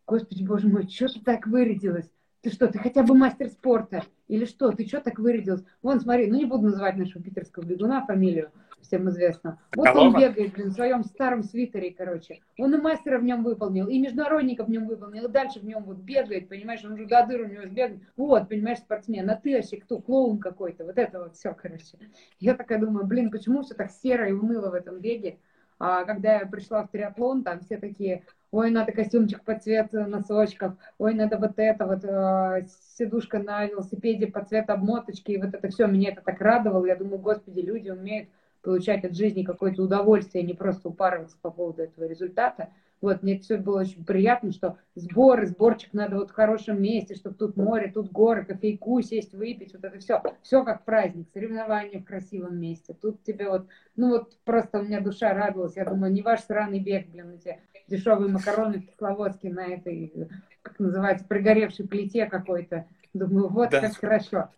господи, 0.05 0.43
боже 0.43 0.67
мой, 0.67 0.87
что 0.87 1.07
ты 1.07 1.21
так 1.21 1.47
вырядилась? 1.47 2.09
Ты 2.45 2.51
что, 2.51 2.67
ты 2.67 2.77
хотя 2.77 3.01
бы 3.01 3.15
мастер 3.15 3.49
спорта? 3.49 4.03
Или 4.27 4.45
что, 4.45 4.69
ты 4.69 4.85
что 4.85 5.01
так 5.01 5.17
вырядилась? 5.17 5.63
Вон, 5.81 5.99
смотри, 5.99 6.27
ну 6.27 6.37
не 6.37 6.45
буду 6.45 6.65
называть 6.65 6.95
нашего 6.95 7.23
питерского 7.23 7.63
бегуна 7.63 8.05
фамилию, 8.05 8.51
всем 8.81 9.09
известно. 9.09 9.59
Вот 9.75 9.87
Колова? 9.87 10.09
он 10.09 10.21
бегает, 10.21 10.53
блин, 10.53 10.69
в 10.69 10.73
своем 10.73 11.03
старом 11.05 11.41
свитере, 11.41 11.89
короче. 11.89 12.41
Он 12.59 12.75
и 12.75 12.77
мастера 12.77 13.17
в 13.17 13.23
нем 13.23 13.43
выполнил, 13.43 13.87
и 13.87 13.97
международника 13.97 14.63
в 14.63 14.69
нем 14.69 14.85
выполнил, 14.85 15.25
и 15.25 15.31
дальше 15.31 15.59
в 15.59 15.65
нем 15.65 15.85
вот 15.85 15.97
бегает, 15.97 16.47
понимаешь, 16.47 16.85
он 16.85 16.91
уже 16.91 17.07
до 17.07 17.25
дыр 17.25 17.41
у 17.41 17.47
него 17.47 17.63
сбегает. 17.63 17.99
Вот, 18.15 18.47
понимаешь, 18.47 18.77
спортсмен, 18.77 19.27
а 19.27 19.35
ты 19.37 19.55
вообще 19.55 19.77
кто, 19.77 19.99
клоун 19.99 20.37
какой-то, 20.37 20.85
вот 20.85 20.99
это 20.99 21.23
вот 21.23 21.35
все, 21.35 21.51
короче. 21.51 21.97
Я 22.39 22.53
такая 22.53 22.77
думаю, 22.79 23.07
блин, 23.07 23.31
почему 23.31 23.63
все 23.63 23.73
так 23.73 23.89
серо 23.89 24.29
и 24.29 24.33
уныло 24.33 24.69
в 24.69 24.75
этом 24.75 24.99
беге? 24.99 25.39
А 25.79 26.05
когда 26.05 26.39
я 26.39 26.45
пришла 26.45 26.83
в 26.83 26.91
триатлон, 26.91 27.43
там 27.43 27.59
все 27.59 27.77
такие, 27.77 28.23
ой, 28.55 28.71
надо 28.71 28.93
костюмчик 28.93 29.43
под 29.43 29.63
цвет 29.63 29.91
носочков, 29.91 30.75
ой, 30.97 31.13
надо 31.13 31.37
вот 31.37 31.53
это 31.57 31.85
вот, 31.85 32.05
э, 32.05 32.65
сидушка 32.97 33.39
на 33.39 33.65
велосипеде 33.65 34.27
под 34.27 34.47
цвет 34.47 34.69
обмоточки, 34.69 35.31
и 35.31 35.37
вот 35.37 35.53
это 35.53 35.67
все, 35.67 35.87
меня 35.87 36.11
это 36.11 36.21
так 36.21 36.39
радовало, 36.39 36.85
я 36.85 36.95
думаю, 36.95 37.19
господи, 37.19 37.59
люди 37.59 37.89
умеют 37.89 38.29
получать 38.61 39.03
от 39.03 39.13
жизни 39.13 39.43
какое-то 39.43 39.83
удовольствие, 39.83 40.43
а 40.43 40.47
не 40.47 40.53
просто 40.53 40.87
упарываться 40.87 41.37
по 41.41 41.51
поводу 41.51 41.83
этого 41.83 42.05
результата. 42.05 42.69
Вот, 43.01 43.21
мне 43.21 43.37
все 43.37 43.57
было 43.57 43.81
очень 43.81 44.03
приятно, 44.05 44.51
что 44.51 44.77
сборы, 44.95 45.45
сборчик 45.45 45.93
надо 45.93 46.15
вот 46.15 46.31
в 46.31 46.33
хорошем 46.33 46.81
месте, 46.81 47.13
чтобы 47.13 47.35
тут 47.35 47.57
море, 47.57 47.91
тут 47.93 48.09
горы, 48.09 48.45
кофейку 48.45 49.01
сесть, 49.01 49.33
выпить, 49.33 49.73
вот 49.73 49.83
это 49.83 49.99
все. 49.99 50.23
Все 50.41 50.63
как 50.63 50.85
праздник, 50.85 51.27
соревнования 51.33 51.99
в 51.99 52.05
красивом 52.05 52.57
месте. 52.57 52.95
Тут 52.99 53.21
тебе 53.21 53.49
вот, 53.49 53.67
ну 53.95 54.09
вот 54.11 54.37
просто 54.45 54.79
у 54.79 54.83
меня 54.83 55.01
душа 55.01 55.33
радовалась. 55.33 55.75
Я 55.75 55.85
думаю, 55.85 56.11
не 56.11 56.23
ваш 56.23 56.41
сраный 56.41 56.79
бег, 56.79 57.07
блин, 57.09 57.33
эти 57.33 57.59
дешевые 57.87 58.31
макароны 58.31 58.79
в 58.79 58.87
Кисловодске 58.87 59.51
на 59.51 59.65
этой, 59.65 60.29
как 60.61 60.79
называется, 60.79 61.25
пригоревшей 61.25 61.87
плите 61.87 62.25
какой-то. 62.25 62.85
Думаю, 63.13 63.49
вот 63.49 63.69
да. 63.69 63.81
как 63.81 63.95
хорошо. 63.95 64.49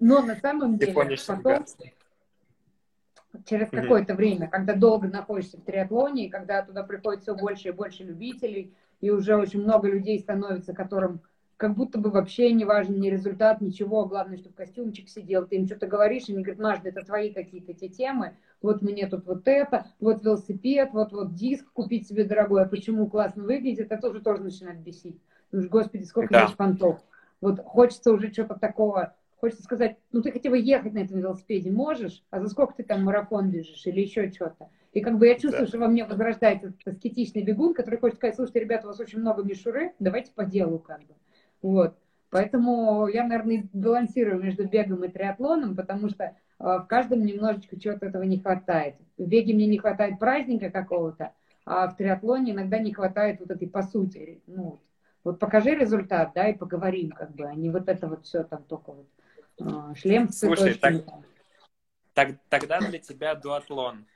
Но 0.00 0.22
на 0.22 0.36
самом 0.36 0.78
деле 0.78 0.92
потом, 0.92 1.64
через 3.46 3.68
mm-hmm. 3.68 3.80
какое-то 3.80 4.14
время, 4.14 4.48
когда 4.48 4.74
долго 4.74 5.08
находишься 5.08 5.58
в 5.58 5.62
триатлоне, 5.62 6.26
и 6.26 6.30
когда 6.30 6.62
туда 6.62 6.82
приходит 6.82 7.22
все 7.22 7.34
больше 7.34 7.68
и 7.68 7.72
больше 7.72 8.04
любителей, 8.04 8.74
и 9.00 9.10
уже 9.10 9.36
очень 9.36 9.62
много 9.62 9.88
людей 9.88 10.18
становится, 10.18 10.74
которым 10.74 11.20
как 11.56 11.74
будто 11.74 11.98
бы 11.98 12.10
вообще 12.10 12.52
не 12.52 12.64
важен 12.64 12.98
ни 12.98 13.08
результат, 13.08 13.60
ничего, 13.60 14.04
главное, 14.06 14.36
чтобы 14.36 14.56
костюмчик 14.56 15.08
сидел, 15.08 15.46
ты 15.46 15.56
им 15.56 15.66
что-то 15.66 15.86
говоришь, 15.86 16.24
и 16.26 16.32
они 16.32 16.42
говорят, 16.42 16.60
Маш, 16.60 16.80
это 16.82 17.02
твои 17.02 17.32
какие-то 17.32 17.72
эти 17.72 17.88
темы, 17.88 18.36
вот 18.62 18.82
мне 18.82 19.06
тут 19.06 19.26
вот 19.26 19.46
это, 19.46 19.86
вот 20.00 20.22
велосипед, 20.22 20.90
вот 20.92 21.12
вот 21.12 21.34
диск 21.34 21.70
купить 21.72 22.08
себе 22.08 22.24
дорогой, 22.24 22.62
а 22.62 22.68
почему 22.68 23.08
классно 23.08 23.44
выглядит, 23.44 23.90
это 23.90 24.08
уже 24.08 24.20
тоже 24.20 24.42
начинает 24.42 24.80
бесить. 24.80 25.20
Думаешь, 25.50 25.70
господи, 25.70 26.04
сколько 26.04 26.32
да. 26.32 26.50
понтов. 26.56 27.00
Вот 27.40 27.60
хочется 27.64 28.12
уже 28.12 28.32
что-то 28.32 28.54
такого 28.54 29.14
Хочется 29.42 29.64
сказать, 29.64 29.96
ну 30.12 30.22
ты 30.22 30.30
хотя 30.30 30.50
бы 30.50 30.56
ехать 30.56 30.92
на 30.92 31.00
этом 31.00 31.18
велосипеде 31.18 31.68
можешь, 31.68 32.22
а 32.30 32.38
за 32.38 32.48
сколько 32.48 32.74
ты 32.74 32.84
там 32.84 33.02
марафон 33.02 33.50
бежишь 33.50 33.84
или 33.86 34.02
еще 34.02 34.30
что-то. 34.30 34.70
И 34.92 35.00
как 35.00 35.18
бы 35.18 35.26
я 35.26 35.34
чувствую, 35.34 35.64
да. 35.64 35.66
что 35.66 35.78
во 35.80 35.88
мне 35.88 36.04
возрождается 36.04 36.68
этот 36.68 36.86
аскетичный 36.86 37.42
бегун, 37.42 37.74
который 37.74 37.98
хочет 37.98 38.18
сказать, 38.18 38.36
слушайте, 38.36 38.60
ребята, 38.60 38.86
у 38.86 38.90
вас 38.90 39.00
очень 39.00 39.18
много 39.18 39.42
мишуры, 39.42 39.94
давайте 39.98 40.30
по 40.30 40.44
делу 40.44 40.78
как 40.78 41.00
бы. 41.00 41.14
Вот. 41.60 41.96
Поэтому 42.30 43.08
я, 43.08 43.26
наверное, 43.26 43.68
балансирую 43.72 44.40
между 44.40 44.68
бегом 44.68 45.02
и 45.02 45.08
триатлоном, 45.08 45.74
потому 45.74 46.08
что 46.08 46.36
в 46.62 46.86
каждом 46.86 47.24
немножечко 47.24 47.78
чего-то 47.78 48.06
этого 48.06 48.22
не 48.22 48.38
хватает. 48.38 48.94
В 49.18 49.26
беге 49.26 49.52
мне 49.52 49.66
не 49.66 49.78
хватает 49.78 50.18
праздника 50.18 50.70
какого-то, 50.70 51.32
а 51.64 51.88
в 51.88 51.96
триатлоне 51.96 52.52
иногда 52.52 52.78
не 52.78 52.92
хватает 52.92 53.40
вот 53.40 53.50
этой 53.50 53.68
по 53.68 53.82
сути. 53.82 54.40
Ну, 54.46 54.80
вот 55.24 55.38
покажи 55.38 55.74
результат, 55.74 56.32
да, 56.34 56.48
и 56.48 56.56
поговорим, 56.56 57.10
как 57.10 57.34
бы, 57.34 57.46
а 57.46 57.54
не 57.54 57.70
вот 57.70 57.88
это 57.88 58.08
вот 58.08 58.24
все 58.24 58.44
там 58.44 58.64
только 58.64 58.92
вот 58.92 59.08
а, 59.60 59.94
шлем 59.94 60.30
Слушай, 60.30 60.74
так, 60.74 61.04
так, 62.14 62.36
тогда 62.48 62.80
для 62.80 62.98
тебя 62.98 63.34
дуатлон. 63.34 64.06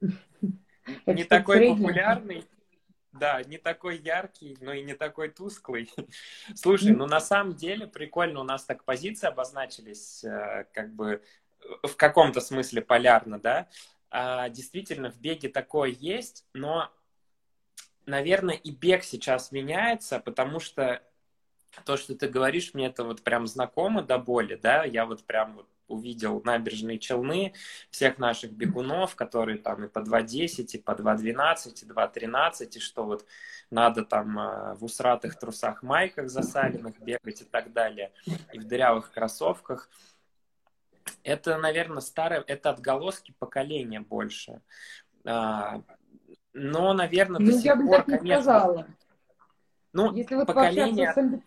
Не 1.06 1.24
такой 1.24 1.68
популярный, 1.68 2.44
да, 3.12 3.42
не 3.42 3.58
такой 3.58 3.98
яркий, 3.98 4.56
но 4.60 4.72
и 4.72 4.82
не 4.82 4.94
такой 4.94 5.28
тусклый. 5.28 5.90
Слушай, 6.54 6.92
ну 6.92 7.06
на 7.06 7.20
самом 7.20 7.54
деле 7.54 7.86
прикольно, 7.86 8.40
у 8.40 8.44
нас 8.44 8.64
так 8.64 8.84
позиции 8.84 9.26
обозначились, 9.26 10.24
э, 10.24 10.64
как 10.72 10.94
бы 10.94 11.22
в 11.82 11.96
каком-то 11.96 12.40
смысле 12.40 12.82
полярно, 12.82 13.38
да. 13.38 13.68
А, 14.10 14.48
действительно, 14.48 15.10
в 15.10 15.18
беге 15.20 15.48
такое 15.48 15.90
есть, 15.90 16.44
но, 16.52 16.90
наверное, 18.06 18.56
и 18.56 18.70
бег 18.70 19.04
сейчас 19.04 19.52
меняется, 19.52 20.18
потому 20.20 20.60
что 20.60 21.02
то, 21.84 21.96
что 21.96 22.14
ты 22.14 22.28
говоришь, 22.28 22.74
мне 22.74 22.86
это 22.86 23.04
вот 23.04 23.22
прям 23.22 23.46
знакомо 23.46 24.02
до 24.02 24.18
боли, 24.18 24.56
да, 24.56 24.84
я 24.84 25.06
вот 25.06 25.24
прям 25.24 25.54
вот 25.54 25.68
увидел 25.90 26.40
набережные 26.44 26.98
Челны, 26.98 27.52
всех 27.90 28.18
наших 28.18 28.52
бегунов, 28.52 29.16
которые 29.16 29.58
там 29.58 29.84
и 29.84 29.88
по 29.88 29.98
2.10, 29.98 30.66
и 30.72 30.78
по 30.78 30.92
2.12, 30.92 31.84
и 31.84 31.86
2.13, 31.86 32.76
и 32.76 32.80
что 32.80 33.04
вот 33.04 33.26
надо 33.70 34.04
там 34.04 34.38
э, 34.38 34.74
в 34.74 34.84
усратых 34.84 35.38
трусах 35.38 35.82
майках 35.82 36.30
засаленных 36.30 37.00
бегать 37.00 37.42
и 37.42 37.44
так 37.44 37.72
далее, 37.72 38.12
и 38.52 38.58
в 38.58 38.64
дырявых 38.64 39.12
кроссовках. 39.12 39.90
Это, 41.22 41.58
наверное, 41.58 42.00
старое, 42.00 42.44
это 42.46 42.70
отголоски 42.70 43.34
поколения 43.38 44.00
больше. 44.00 44.60
А, 45.24 45.82
но, 46.52 46.92
наверное, 46.92 47.40
ну, 47.40 47.46
до 47.46 47.58
сих 47.58 47.74
пор, 47.74 48.04
конечно... 48.04 48.42
Сказала. 48.42 48.86
Ну, 49.92 50.12
Если 50.14 50.34
вот 50.34 50.46
поколение... 50.46 51.12
С 51.12 51.42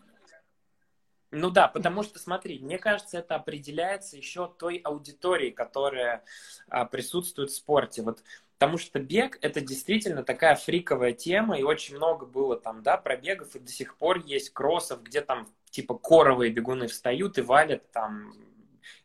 ну 1.36 1.50
да, 1.50 1.66
потому 1.66 2.04
что, 2.04 2.20
смотри, 2.20 2.60
мне 2.60 2.78
кажется, 2.78 3.18
это 3.18 3.34
определяется 3.34 4.16
еще 4.16 4.54
той 4.56 4.76
аудиторией, 4.76 5.50
которая 5.50 6.22
а, 6.68 6.84
присутствует 6.84 7.50
в 7.50 7.56
спорте. 7.56 8.02
Вот 8.02 8.22
Потому 8.58 8.78
что 8.78 9.00
бег 9.00 9.38
это 9.42 9.60
действительно 9.60 10.22
такая 10.22 10.54
фриковая 10.54 11.12
тема, 11.12 11.58
и 11.58 11.62
очень 11.62 11.96
много 11.96 12.24
было 12.24 12.56
там, 12.56 12.82
да, 12.82 12.96
пробегов, 12.96 13.54
и 13.56 13.58
до 13.58 13.70
сих 13.70 13.96
пор 13.96 14.24
есть 14.24 14.50
кроссов, 14.50 15.02
где 15.02 15.20
там 15.20 15.48
типа 15.70 15.94
коровые 15.94 16.52
бегуны 16.52 16.86
встают 16.86 17.36
и 17.36 17.42
валят 17.42 17.90
там 17.90 18.32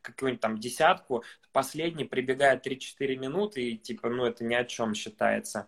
какую-нибудь 0.02 0.42
там 0.42 0.58
десятку, 0.60 1.24
последний 1.52 2.06
прибегает 2.06 2.66
3-4 2.66 3.16
минуты, 3.16 3.62
и 3.62 3.78
типа, 3.78 4.10
ну 4.10 4.26
это 4.26 4.44
ни 4.44 4.54
о 4.54 4.66
чем 4.66 4.94
считается. 4.94 5.68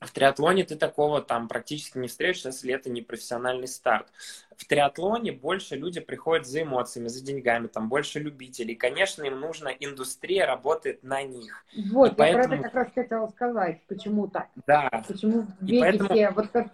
В 0.00 0.12
триатлоне 0.12 0.64
ты 0.64 0.76
такого 0.76 1.20
там 1.20 1.46
практически 1.46 1.98
не 1.98 2.08
встретишь, 2.08 2.46
если 2.46 2.72
это 2.72 2.88
не 2.88 3.02
профессиональный 3.02 3.68
старт. 3.68 4.08
В 4.56 4.64
триатлоне 4.64 5.32
больше 5.32 5.76
люди 5.76 6.00
приходят 6.00 6.46
за 6.46 6.62
эмоциями, 6.62 7.08
за 7.08 7.22
деньгами, 7.22 7.66
там 7.66 7.90
больше 7.90 8.18
любителей. 8.18 8.74
Конечно, 8.74 9.24
им 9.24 9.38
нужна 9.38 9.70
индустрия, 9.70 10.46
работает 10.46 11.02
на 11.02 11.22
них. 11.22 11.66
Вот, 11.90 12.06
и 12.06 12.10
я 12.12 12.16
поэтому... 12.16 12.48
про 12.48 12.54
это 12.54 12.62
как 12.62 12.74
раз 12.74 12.92
хотела 12.94 13.26
сказать, 13.28 13.82
почему 13.88 14.26
так. 14.26 14.48
Да. 14.66 14.88
Почему 15.06 15.46
беги 15.60 15.80
поэтому... 15.80 16.08
все, 16.08 16.30
вот 16.30 16.48
как... 16.48 16.72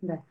Да. 0.00 0.22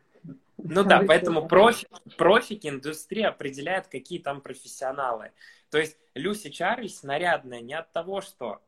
Ну 0.64 0.84
да, 0.84 1.04
поэтому 1.06 1.48
профи, 1.48 1.88
профики 2.18 2.68
индустрия 2.68 3.30
определяет, 3.30 3.88
какие 3.88 4.20
там 4.20 4.42
профессионалы. 4.42 5.32
То 5.70 5.78
есть 5.78 5.98
Люси 6.16 6.50
Чарльз 6.50 7.04
нарядная 7.04 7.62
не 7.62 7.74
от 7.74 7.92
того, 7.92 8.22
что 8.22 8.62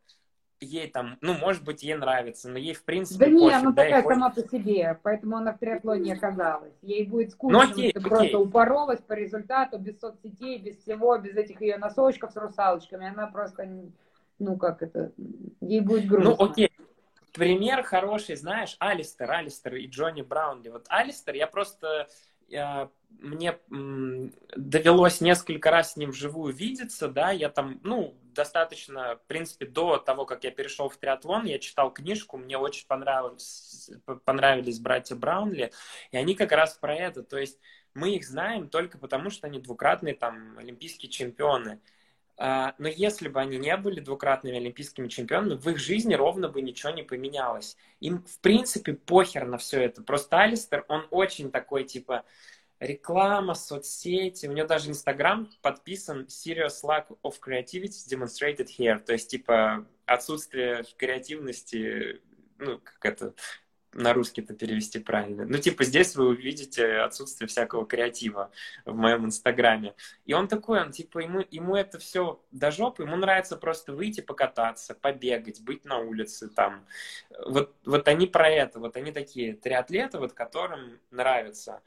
ей 0.64 0.88
там, 0.88 1.18
ну, 1.22 1.34
может 1.34 1.64
быть, 1.64 1.84
ей 1.84 1.96
нравится, 1.96 2.50
но 2.50 2.58
ей, 2.58 2.74
в 2.74 2.84
принципе, 2.84 3.26
Да 3.26 3.32
не, 3.32 3.50
пофиг, 3.50 3.64
ну 3.64 3.74
такая 3.74 4.04
сама 4.04 4.30
по 4.30 4.42
себе, 4.42 5.00
поэтому 5.04 5.38
она 5.38 5.54
в 5.54 5.60
триатлоне 5.60 6.14
оказалась. 6.14 6.74
Ей 6.82 7.06
будет 7.06 7.32
скучно, 7.32 7.66
ну, 7.66 7.72
окей, 7.72 7.92
окей. 7.92 8.02
просто 8.02 8.40
упоролась 8.40 9.02
по 9.02 9.14
результату, 9.14 9.78
без 9.78 10.00
соцсетей, 10.00 10.58
без 10.60 10.78
всего, 10.78 11.18
без 11.18 11.36
этих 11.36 11.62
ее 11.62 11.78
носочков 11.78 12.32
с 12.32 12.36
русалочками, 12.38 13.08
она 13.08 13.28
просто, 13.28 13.68
ну, 14.40 14.58
как 14.58 14.82
это, 14.82 15.12
ей 15.62 15.82
будет 15.82 16.08
грустно. 16.08 16.36
Ну, 16.40 16.52
окей. 16.52 16.72
Пример 17.34 17.84
хороший, 17.84 18.36
знаешь, 18.36 18.76
Алистер, 18.80 19.30
Алистер 19.32 19.76
и 19.76 19.88
Джонни 19.88 20.22
Браунли. 20.22 20.70
Вот 20.70 20.86
Алистер, 20.88 21.36
я 21.36 21.48
просто 21.48 22.08
я, 22.48 22.90
мне 23.10 23.58
м, 23.72 24.32
довелось 24.56 25.22
несколько 25.22 25.72
раз 25.72 25.94
с 25.94 25.98
ним 25.98 26.12
вживую 26.12 26.54
видеться, 26.54 27.08
да, 27.08 27.32
я 27.32 27.50
там, 27.50 27.80
ну, 27.84 28.16
достаточно, 28.24 29.16
в 29.16 29.28
принципе, 29.28 29.66
до 29.66 29.98
того, 29.98 30.26
как 30.26 30.44
я 30.44 30.52
перешел 30.52 30.90
в 30.90 30.98
триатлон, 30.98 31.46
я 31.46 31.60
читал 31.60 31.92
книжку, 31.92 32.38
мне 32.38 32.58
очень 32.58 32.88
понравились, 32.88 33.90
понравились 34.26 34.80
братья 34.80 35.16
Браунли, 35.16 35.72
и 36.12 36.18
они 36.18 36.36
как 36.36 36.52
раз 36.52 36.76
про 36.76 36.96
это, 36.96 37.24
то 37.24 37.38
есть 37.38 37.60
мы 37.94 38.16
их 38.16 38.26
знаем 38.26 38.70
только 38.70 38.98
потому, 38.98 39.30
что 39.30 39.48
они 39.48 39.60
двукратные 39.60 40.16
там 40.16 40.58
олимпийские 40.58 41.10
чемпионы. 41.12 41.80
А, 42.36 42.74
но 42.78 42.88
если 42.88 43.28
бы 43.28 43.40
они 43.40 43.58
не 43.58 43.76
были 43.78 44.00
двукратными 44.00 44.58
олимпийскими 44.58 45.08
чемпионами, 45.08 45.56
в 45.56 45.68
их 45.70 45.78
жизни 45.78 46.16
ровно 46.16 46.50
бы 46.50 46.62
ничего 46.62 46.92
не 46.92 47.04
поменялось. 47.04 47.78
Им, 48.00 48.24
в 48.24 48.40
принципе, 48.40 48.94
похер 48.94 49.46
на 49.46 49.58
все 49.58 49.82
это. 49.82 50.02
Просто 50.02 50.40
Алистер, 50.40 50.86
он 50.88 51.08
очень 51.12 51.52
такой, 51.52 51.84
типа, 51.84 52.24
реклама, 52.80 53.54
соцсети. 53.54 54.48
У 54.48 54.52
него 54.52 54.68
даже 54.68 54.90
Инстаграм 54.90 55.50
подписан 55.62 56.26
Serious 56.28 56.84
lack 56.84 57.06
of 57.24 57.36
creativity 57.40 58.08
demonstrated 58.10 58.68
here. 58.68 59.00
То 59.00 59.14
есть, 59.14 59.30
типа, 59.30 59.86
отсутствие 60.06 60.84
креативности, 60.98 62.22
ну, 62.58 62.80
как 62.80 63.06
это 63.06 63.34
на 63.94 64.14
русский-то 64.14 64.54
перевести 64.54 65.00
правильно. 65.00 65.46
Ну, 65.46 65.58
типа, 65.58 65.84
здесь 65.84 66.16
вы 66.16 66.28
увидите 66.30 66.98
отсутствие 66.98 67.48
всякого 67.48 67.86
креатива 67.86 68.52
в 68.86 68.96
моем 68.96 69.26
инстаграме. 69.26 69.96
И 70.26 70.34
он 70.34 70.48
такой, 70.48 70.82
он, 70.82 70.92
типа, 70.92 71.20
ему, 71.20 71.44
ему 71.52 71.76
это 71.76 72.00
все 72.00 72.42
до 72.52 72.72
жопы, 72.72 73.04
ему 73.04 73.16
нравится 73.16 73.58
просто 73.58 73.94
выйти 73.94 74.22
покататься, 74.22 74.96
побегать, 74.96 75.62
быть 75.62 75.86
на 75.86 76.00
улице 76.00 76.50
там. 76.50 76.86
Вот, 77.46 77.76
вот 77.86 78.08
они 78.08 78.28
про 78.28 78.50
это, 78.50 78.80
вот 78.80 78.98
они 78.98 79.12
такие 79.12 79.54
триатлеты, 79.54 80.20
вот 80.20 80.34
которым 80.34 81.00
нравится. 81.12 81.82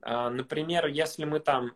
А, 0.00 0.30
например, 0.30 0.86
если 0.86 1.24
мы 1.24 1.40
там 1.40 1.72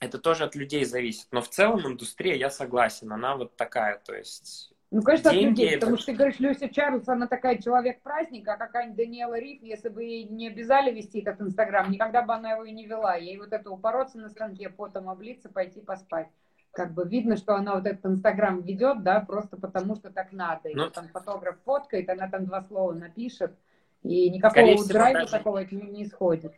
это 0.00 0.18
тоже 0.18 0.44
от 0.44 0.54
людей 0.54 0.84
зависит. 0.84 1.26
Но 1.30 1.42
в 1.42 1.48
целом 1.48 1.86
индустрия, 1.86 2.34
я 2.34 2.50
согласен, 2.50 3.12
она 3.12 3.36
вот 3.36 3.56
такая, 3.56 3.98
то 3.98 4.14
есть... 4.14 4.72
Ну, 4.90 5.02
конечно, 5.02 5.30
деньги, 5.30 5.44
от 5.44 5.58
людей, 5.58 5.78
потому 5.78 5.96
что 5.96 6.06
ты 6.06 6.12
говоришь, 6.14 6.40
Люся 6.40 6.68
Чарльз, 6.68 7.08
она 7.08 7.28
такая 7.28 7.58
человек-праздник, 7.58 8.48
а 8.48 8.56
какая-нибудь 8.56 8.96
Даниэла 8.96 9.38
Риф, 9.38 9.62
если 9.62 9.88
бы 9.88 10.02
ей 10.02 10.24
не 10.24 10.48
обязали 10.48 10.90
вести 10.90 11.20
этот 11.20 11.40
Инстаграм, 11.40 11.90
никогда 11.90 12.22
бы 12.22 12.34
она 12.34 12.52
его 12.52 12.64
и 12.64 12.72
не 12.72 12.86
вела. 12.86 13.14
Ей 13.14 13.38
вот 13.38 13.52
это 13.52 13.70
упороться 13.70 14.18
на 14.18 14.28
станке, 14.30 14.68
потом 14.68 15.08
облиться, 15.08 15.48
пойти 15.48 15.80
поспать. 15.80 16.28
Как 16.72 16.92
бы 16.92 17.04
видно, 17.08 17.36
что 17.36 17.54
она 17.54 17.76
вот 17.76 17.86
этот 17.86 18.04
Инстаграм 18.04 18.60
ведет, 18.62 19.04
да, 19.04 19.20
просто 19.20 19.56
потому 19.56 19.94
что 19.94 20.10
так 20.10 20.32
надо. 20.32 20.68
И 20.68 20.74
ну... 20.74 20.90
там 20.90 21.08
фотограф 21.08 21.56
фоткает, 21.64 22.08
она 22.10 22.28
там 22.28 22.46
два 22.46 22.62
слова 22.62 22.92
напишет, 22.92 23.56
И 24.02 24.28
никакого 24.28 24.84
драйва 24.86 25.20
даже... 25.20 25.30
такого 25.30 25.64
не, 25.70 25.82
не 25.82 26.02
исходит. 26.04 26.52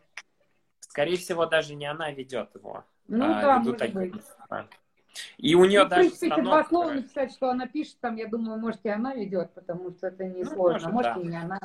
Скорее 0.79 1.17
всего, 1.17 1.45
даже 1.45 1.75
не 1.75 1.85
она 1.85 2.11
ведет 2.11 2.49
его. 2.55 2.83
Ну 3.07 3.25
а, 3.25 3.41
да, 3.41 3.59
может 3.59 3.77
такие... 3.77 4.11
И 5.37 5.55
у 5.55 5.65
нее 5.65 5.83
ну, 5.83 5.89
даже 5.89 6.01
в 6.01 6.05
принципе, 6.05 6.27
станок... 6.27 6.45
два 6.45 6.63
слова 6.65 6.91
написать, 6.91 7.31
что 7.31 7.49
она 7.49 7.67
пишет, 7.67 7.97
там, 7.99 8.15
я 8.15 8.27
думаю, 8.27 8.59
может, 8.59 8.79
и 8.83 8.89
она 8.89 9.13
ведет, 9.13 9.53
потому 9.53 9.91
что 9.91 10.07
это 10.07 10.23
не 10.25 10.43
ну, 10.43 10.49
сложно. 10.49 10.89
Может, 10.89 11.15
может 11.15 11.15
да. 11.15 11.21
и 11.21 11.25
не 11.25 11.37
она. 11.37 11.59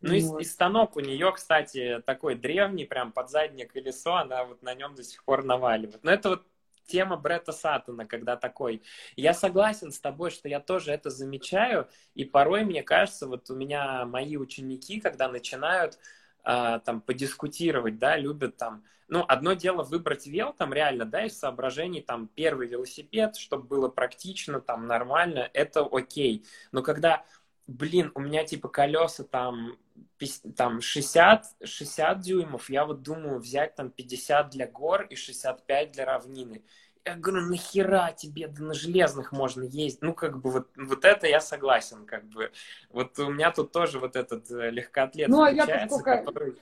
Ну 0.00 0.20
вот. 0.20 0.40
и, 0.40 0.42
и 0.42 0.46
станок 0.46 0.96
у 0.96 1.00
нее, 1.00 1.30
кстати, 1.32 2.02
такой 2.06 2.34
древний, 2.34 2.86
прям 2.86 3.12
под 3.12 3.30
заднее 3.30 3.66
колесо, 3.66 4.16
она 4.16 4.44
вот 4.44 4.62
на 4.62 4.74
нем 4.74 4.94
до 4.94 5.02
сих 5.02 5.22
пор 5.24 5.44
наваливает. 5.44 6.02
Но 6.02 6.10
это 6.10 6.30
вот 6.30 6.46
тема 6.86 7.16
Бретта 7.16 7.52
Саттона, 7.52 8.06
когда 8.06 8.36
такой. 8.36 8.82
Я 9.16 9.32
согласен 9.34 9.92
с 9.92 10.00
тобой, 10.00 10.30
что 10.30 10.48
я 10.48 10.60
тоже 10.60 10.92
это 10.92 11.10
замечаю, 11.10 11.88
и 12.14 12.24
порой, 12.24 12.64
мне 12.64 12.82
кажется, 12.82 13.26
вот 13.26 13.48
у 13.50 13.54
меня 13.54 14.04
мои 14.06 14.36
ученики, 14.36 15.00
когда 15.00 15.28
начинают 15.28 15.98
там 16.44 17.00
подискутировать, 17.00 17.98
да, 17.98 18.16
любят 18.16 18.56
там, 18.56 18.84
ну, 19.08 19.24
одно 19.26 19.54
дело 19.54 19.82
выбрать 19.82 20.26
вел, 20.26 20.52
там 20.52 20.72
реально, 20.72 21.04
да, 21.04 21.24
из 21.24 21.38
соображений, 21.38 22.00
там, 22.00 22.28
первый 22.28 22.68
велосипед, 22.68 23.36
чтобы 23.36 23.64
было 23.64 23.88
практично, 23.88 24.60
там, 24.60 24.86
нормально, 24.86 25.50
это 25.52 25.86
окей. 25.90 26.46
Но 26.72 26.82
когда, 26.82 27.24
блин, 27.66 28.12
у 28.14 28.20
меня 28.20 28.44
типа 28.44 28.68
колеса 28.68 29.24
там, 29.24 29.76
там 30.56 30.80
60, 30.80 31.44
60 31.64 32.20
дюймов, 32.20 32.70
я 32.70 32.84
вот 32.84 33.02
думаю 33.02 33.40
взять 33.40 33.74
там 33.74 33.90
50 33.90 34.50
для 34.50 34.66
гор 34.66 35.02
и 35.02 35.16
65 35.16 35.92
для 35.92 36.04
равнины. 36.04 36.62
Я 37.06 37.16
говорю, 37.16 37.46
нахера 37.46 38.12
тебе, 38.12 38.46
да 38.48 38.62
на 38.62 38.74
железных 38.74 39.32
можно 39.32 39.62
ездить. 39.62 40.02
Ну, 40.02 40.12
как 40.12 40.38
бы 40.38 40.50
вот, 40.50 40.68
вот 40.76 41.04
это 41.04 41.26
я 41.26 41.40
согласен, 41.40 42.04
как 42.04 42.24
бы. 42.26 42.52
Вот 42.90 43.18
у 43.18 43.30
меня 43.30 43.50
тут 43.52 43.72
тоже 43.72 43.98
вот 43.98 44.16
этот 44.16 44.50
э, 44.50 44.70
легкоатлет 44.70 45.28
ну, 45.28 45.42
а 45.42 45.50
я 45.50 45.66
поскольку... 45.88 46.26
который... 46.26 46.56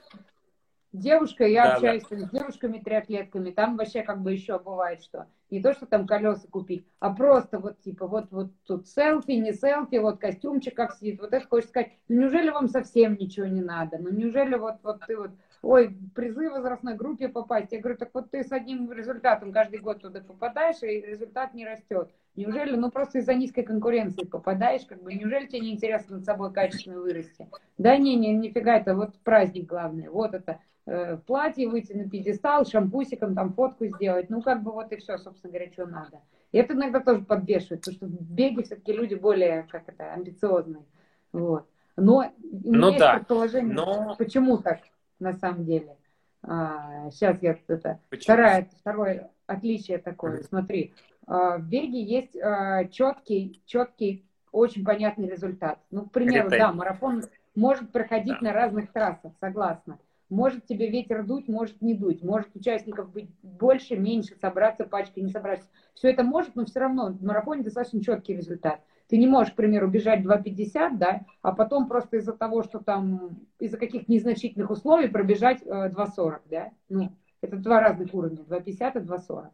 Девушка, 0.91 1.45
я 1.45 1.65
да, 1.65 1.73
общаюсь 1.75 2.03
да. 2.09 2.17
с 2.17 2.29
девушками-триатлетками, 2.31 3.51
там 3.51 3.77
вообще 3.77 4.01
как 4.01 4.23
бы 4.23 4.31
еще 4.33 4.57
бывает, 4.57 5.03
что 5.03 5.27
не 5.51 5.61
то, 5.61 5.73
что 5.73 5.85
там 5.85 6.07
колеса 6.07 6.47
купить, 6.49 6.83
а 6.99 7.13
просто 7.13 7.59
вот 7.59 7.79
типа 7.81 8.07
вот, 8.07 8.25
вот 8.31 8.51
тут 8.65 8.87
селфи, 8.87 9.33
не 9.33 9.53
селфи, 9.53 9.97
вот 9.97 10.19
костюмчик 10.19 10.75
как 10.75 10.95
сидит, 10.95 11.21
вот 11.21 11.31
это 11.31 11.47
хочешь 11.47 11.69
сказать, 11.69 11.91
ну 12.07 12.21
неужели 12.21 12.49
вам 12.49 12.67
совсем 12.67 13.17
ничего 13.17 13.45
не 13.45 13.61
надо, 13.61 13.99
ну 13.99 14.09
неужели 14.09 14.55
вот, 14.55 14.77
вот 14.81 15.01
ты 15.05 15.15
вот 15.15 15.31
ой, 15.61 15.97
призы 16.15 16.49
в 16.49 16.53
возрастной 16.53 16.95
группе 16.95 17.27
попасть. 17.27 17.71
Я 17.71 17.79
говорю, 17.79 17.97
так 17.97 18.09
вот 18.13 18.31
ты 18.31 18.43
с 18.43 18.51
одним 18.51 18.91
результатом 18.91 19.51
каждый 19.51 19.79
год 19.79 20.01
туда 20.01 20.21
попадаешь, 20.21 20.81
и 20.83 21.01
результат 21.01 21.53
не 21.53 21.65
растет. 21.65 22.09
Неужели, 22.35 22.75
ну 22.75 22.91
просто 22.91 23.19
из-за 23.19 23.33
низкой 23.33 23.63
конкуренции 23.63 24.25
попадаешь, 24.25 24.85
как 24.85 25.01
бы, 25.03 25.13
неужели 25.13 25.47
тебе 25.47 25.61
не 25.61 25.73
интересно 25.73 26.17
над 26.17 26.25
собой 26.25 26.53
качественно 26.53 26.99
вырасти? 26.99 27.47
Да 27.77 27.97
не, 27.97 28.15
не, 28.15 28.33
нифига, 28.33 28.77
это 28.77 28.95
вот 28.95 29.17
праздник 29.19 29.67
главный, 29.67 30.07
вот 30.07 30.33
это 30.33 30.59
э, 30.85 31.17
платье 31.17 31.67
выйти 31.67 31.93
на 31.93 32.09
пьедестал, 32.09 32.65
шампусиком 32.65 33.35
там 33.35 33.53
фотку 33.53 33.85
сделать, 33.87 34.29
ну 34.29 34.41
как 34.41 34.63
бы 34.63 34.71
вот 34.71 34.91
и 34.93 34.97
все, 34.97 35.17
собственно 35.17 35.51
говоря, 35.51 35.71
что 35.71 35.85
надо. 35.85 36.21
И 36.51 36.57
это 36.57 36.73
иногда 36.73 37.01
тоже 37.01 37.21
подбешивает, 37.21 37.81
потому 37.81 37.95
что 37.95 38.05
в 38.05 38.31
беге 38.31 38.63
все-таки 38.63 38.93
люди 38.93 39.15
более, 39.15 39.67
как 39.69 39.89
это, 39.89 40.13
амбициозные, 40.13 40.85
вот. 41.33 41.67
Но 41.97 42.31
ну, 42.41 42.87
есть 42.87 42.99
да. 42.99 43.15
предположение, 43.17 43.73
но... 43.73 44.15
почему 44.17 44.59
так 44.59 44.79
на 45.19 45.33
самом 45.33 45.65
деле. 45.65 45.95
А, 46.41 47.09
сейчас 47.11 47.41
я 47.41 47.57
это 47.67 47.99
второе, 48.11 48.69
второе 48.79 49.31
отличие 49.45 49.97
такое. 49.97 50.41
Смотри, 50.43 50.93
а, 51.27 51.57
в 51.57 51.67
беге 51.67 52.01
есть 52.01 52.35
а, 52.37 52.85
четкий, 52.85 53.61
четкий, 53.65 54.25
очень 54.51 54.83
понятный 54.83 55.29
результат. 55.29 55.79
Ну, 55.91 56.05
к 56.05 56.11
примеру, 56.11 56.49
да, 56.49 56.71
марафон 56.71 57.23
может 57.55 57.91
проходить 57.91 58.37
да. 58.41 58.47
на 58.47 58.53
разных 58.53 58.91
трассах, 58.91 59.33
согласна. 59.39 59.99
Может 60.29 60.65
тебе 60.65 60.89
ветер 60.89 61.23
дуть, 61.23 61.47
может 61.47 61.81
не 61.81 61.95
дуть. 61.95 62.23
Может 62.23 62.55
участников 62.55 63.11
быть 63.11 63.29
больше, 63.41 63.97
меньше, 63.97 64.35
собраться 64.39 64.85
пачкой, 64.85 65.23
не 65.23 65.31
собраться. 65.31 65.67
Все 65.95 66.11
это 66.11 66.23
может, 66.23 66.55
но 66.55 66.65
все 66.65 66.79
равно 66.81 67.11
в 67.11 67.23
марафоне 67.23 67.63
достаточно 67.63 68.01
четкий 68.03 68.35
результат. 68.35 68.79
Ты 69.09 69.17
не 69.17 69.25
можешь, 69.25 69.53
к 69.53 69.55
примеру, 69.55 69.87
бежать 69.87 70.23
2,50, 70.23 70.97
да, 70.97 71.25
а 71.41 71.51
потом 71.51 71.87
просто 71.87 72.17
из-за 72.17 72.33
того, 72.33 72.61
что 72.61 72.79
там, 72.79 73.39
из-за 73.57 73.77
каких-то 73.77 74.11
незначительных 74.11 74.69
условий 74.69 75.07
пробежать 75.07 75.63
э, 75.65 75.89
2,40, 75.89 76.41
да. 76.49 76.71
Ну, 76.89 77.11
это 77.41 77.57
два 77.57 77.79
разных 77.79 78.13
уровня, 78.13 78.43
2,50 78.47 79.01
и 79.01 79.05
2,40. 79.05 79.47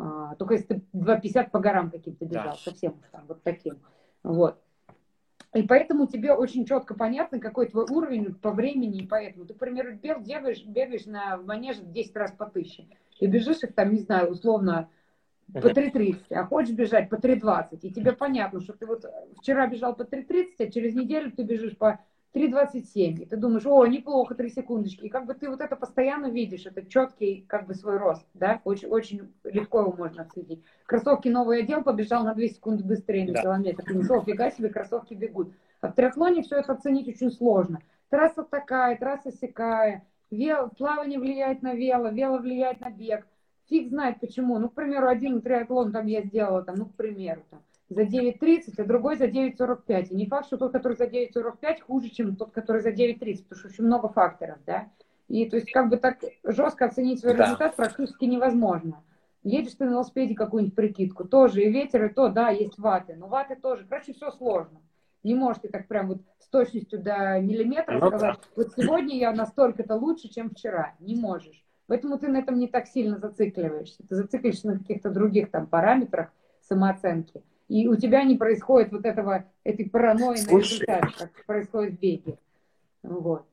А, 0.00 0.34
только 0.34 0.54
если 0.54 0.66
ты 0.66 0.82
2,50 0.94 1.50
по 1.50 1.60
горам 1.60 1.90
каким-то 1.90 2.24
бежал, 2.24 2.44
да. 2.44 2.56
совсем 2.56 3.00
там, 3.12 3.24
вот 3.28 3.40
таким. 3.44 3.78
Вот. 4.24 4.60
И 5.54 5.62
поэтому 5.62 6.08
тебе 6.08 6.32
очень 6.32 6.66
четко 6.66 6.94
понятно, 6.94 7.38
какой 7.38 7.68
твой 7.68 7.86
уровень 7.88 8.34
по 8.34 8.50
времени, 8.50 8.98
и 8.98 9.06
поэтому 9.06 9.46
ты, 9.46 9.54
к 9.54 9.58
примеру, 9.58 9.92
бегаешь, 9.94 10.64
бегаешь 10.64 11.06
на 11.06 11.36
манеже 11.36 11.82
10 11.82 12.16
раз 12.16 12.32
по 12.32 12.46
тысяче, 12.46 12.86
и 13.20 13.28
бежишь 13.28 13.62
их 13.62 13.74
там, 13.74 13.94
не 13.94 14.00
знаю, 14.00 14.30
условно 14.30 14.88
по 15.52 15.68
3.30, 15.68 16.24
а 16.30 16.44
хочешь 16.44 16.74
бежать 16.74 17.08
по 17.08 17.14
3.20, 17.14 17.78
и 17.82 17.90
тебе 17.90 18.12
понятно, 18.12 18.60
что 18.60 18.74
ты 18.74 18.86
вот 18.86 19.04
вчера 19.38 19.66
бежал 19.66 19.94
по 19.94 20.02
3.30, 20.02 20.46
а 20.58 20.70
через 20.70 20.94
неделю 20.94 21.32
ты 21.32 21.42
бежишь 21.42 21.76
по 21.76 22.00
3.27, 22.34 23.22
и 23.22 23.24
ты 23.24 23.36
думаешь, 23.36 23.64
о, 23.64 23.86
неплохо, 23.86 24.34
3 24.34 24.50
секундочки, 24.50 25.06
и 25.06 25.08
как 25.08 25.26
бы 25.26 25.34
ты 25.34 25.48
вот 25.48 25.60
это 25.60 25.74
постоянно 25.76 26.26
видишь, 26.26 26.66
это 26.66 26.84
четкий 26.84 27.44
как 27.48 27.66
бы 27.66 27.74
свой 27.74 27.96
рост, 27.96 28.26
да, 28.34 28.60
очень, 28.64 28.88
очень 28.88 29.32
легко 29.44 29.80
его 29.80 29.94
можно 29.96 30.22
отследить. 30.22 30.62
Кроссовки 30.84 31.28
новый 31.28 31.60
одел, 31.60 31.82
побежал 31.82 32.24
на 32.24 32.34
2 32.34 32.46
секунды 32.48 32.84
быстрее 32.84 33.26
на 33.26 33.32
да. 33.32 33.42
километр, 33.42 33.82
ты 33.84 33.94
думаешь, 33.94 34.24
фига 34.24 34.50
себе, 34.50 34.68
кроссовки 34.68 35.14
бегут. 35.14 35.52
А 35.80 35.88
в 35.88 35.94
триатлоне 35.94 36.42
все 36.42 36.56
это 36.56 36.72
оценить 36.72 37.08
очень 37.08 37.30
сложно. 37.30 37.80
Трасса 38.10 38.42
такая, 38.42 38.96
трасса 38.98 39.32
сякая, 39.32 40.04
вел, 40.30 40.70
плавание 40.76 41.18
влияет 41.18 41.62
на 41.62 41.72
вело, 41.72 42.08
вело 42.08 42.38
влияет 42.38 42.80
на 42.80 42.90
бег– 42.90 43.26
фиг 43.68 43.88
знает 43.88 44.20
почему. 44.20 44.58
Ну, 44.58 44.68
к 44.68 44.74
примеру, 44.74 45.08
один 45.08 45.40
триатлон 45.40 45.92
там 45.92 46.06
я 46.06 46.22
сделала, 46.22 46.62
там, 46.62 46.76
ну, 46.76 46.86
к 46.86 46.94
примеру, 46.94 47.42
там, 47.50 47.60
за 47.88 48.02
9.30, 48.02 48.74
а 48.78 48.84
другой 48.84 49.16
за 49.16 49.26
9.45. 49.26 50.08
И 50.08 50.14
не 50.14 50.26
факт, 50.26 50.46
что 50.46 50.56
тот, 50.56 50.72
который 50.72 50.96
за 50.96 51.06
9.45, 51.06 51.80
хуже, 51.80 52.08
чем 52.10 52.36
тот, 52.36 52.50
который 52.52 52.82
за 52.82 52.90
9.30, 52.90 53.44
потому 53.44 53.58
что 53.58 53.68
очень 53.68 53.84
много 53.84 54.08
факторов, 54.08 54.58
да. 54.66 54.88
И 55.28 55.48
то 55.48 55.56
есть 55.56 55.70
как 55.70 55.90
бы 55.90 55.98
так 55.98 56.18
жестко 56.44 56.86
оценить 56.86 57.20
свой 57.20 57.34
да. 57.34 57.44
результат 57.44 57.76
практически 57.76 58.24
невозможно. 58.24 59.02
Едешь 59.44 59.74
ты 59.74 59.84
на 59.84 59.90
велосипеде 59.90 60.34
какую-нибудь 60.34 60.74
прикидку, 60.74 61.24
тоже 61.24 61.62
и 61.62 61.70
ветер, 61.70 62.06
и 62.06 62.08
то, 62.08 62.28
да, 62.28 62.48
есть 62.48 62.78
ваты, 62.78 63.14
но 63.14 63.28
ваты 63.28 63.56
тоже, 63.56 63.86
короче, 63.88 64.12
все 64.12 64.30
сложно. 64.32 64.80
Не 65.22 65.34
можете 65.34 65.68
так 65.68 65.86
прям 65.86 66.08
вот 66.08 66.18
с 66.38 66.48
точностью 66.48 67.00
до 67.00 67.38
миллиметра 67.40 67.98
ну, 67.98 68.08
сказать, 68.08 68.36
да. 68.36 68.48
вот 68.56 68.72
сегодня 68.76 69.16
я 69.16 69.32
настолько-то 69.32 69.96
лучше, 69.96 70.28
чем 70.28 70.50
вчера. 70.50 70.94
Не 71.00 71.16
можешь. 71.16 71.64
Поэтому 71.88 72.18
ты 72.18 72.28
на 72.28 72.38
этом 72.38 72.58
не 72.58 72.68
так 72.68 72.86
сильно 72.86 73.18
зацикливаешься. 73.18 74.02
Ты 74.06 74.14
зацикливаешься 74.14 74.68
на 74.68 74.78
каких-то 74.78 75.10
других 75.10 75.50
там 75.50 75.66
параметрах 75.66 76.30
самооценки. 76.60 77.42
И 77.66 77.88
у 77.88 77.96
тебя 77.96 78.22
не 78.24 78.36
происходит 78.36 78.92
вот 78.92 79.04
этого, 79.04 79.46
этой 79.64 79.88
паранойи 79.88 80.38
на 80.44 80.58
результат, 80.58 81.14
как 81.16 81.44
происходит 81.46 81.94
в 81.94 81.98
беге. 81.98 82.38
Вот. 83.02 83.46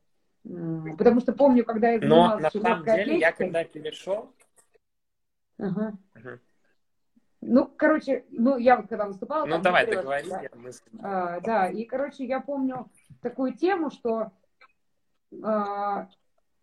Потому 0.43 1.21
что 1.21 1.33
помню, 1.33 1.63
когда 1.63 1.91
я 1.91 1.99
занималась 1.99 2.53
Но 2.53 2.59
на 2.59 2.65
самом 2.65 2.83
деле, 2.83 3.01
атлетикой, 3.01 3.19
я 3.19 3.31
когда 3.31 3.63
перешел... 3.63 4.33
Ага. 5.57 5.93
Угу. 6.15 6.29
Ну, 7.41 7.71
короче, 7.77 8.25
ну, 8.31 8.57
я 8.57 8.75
вот 8.75 8.87
когда 8.89 9.05
выступала... 9.05 9.45
Ну, 9.45 9.61
давай, 9.61 9.85
договори, 9.85 10.27
да. 10.27 10.41
А, 11.01 11.39
да, 11.39 11.69
и, 11.69 11.85
короче, 11.85 12.25
я 12.25 12.41
помню 12.41 12.89
такую 13.21 13.53
тему, 13.53 13.91
что 13.91 14.31
а, 15.41 16.09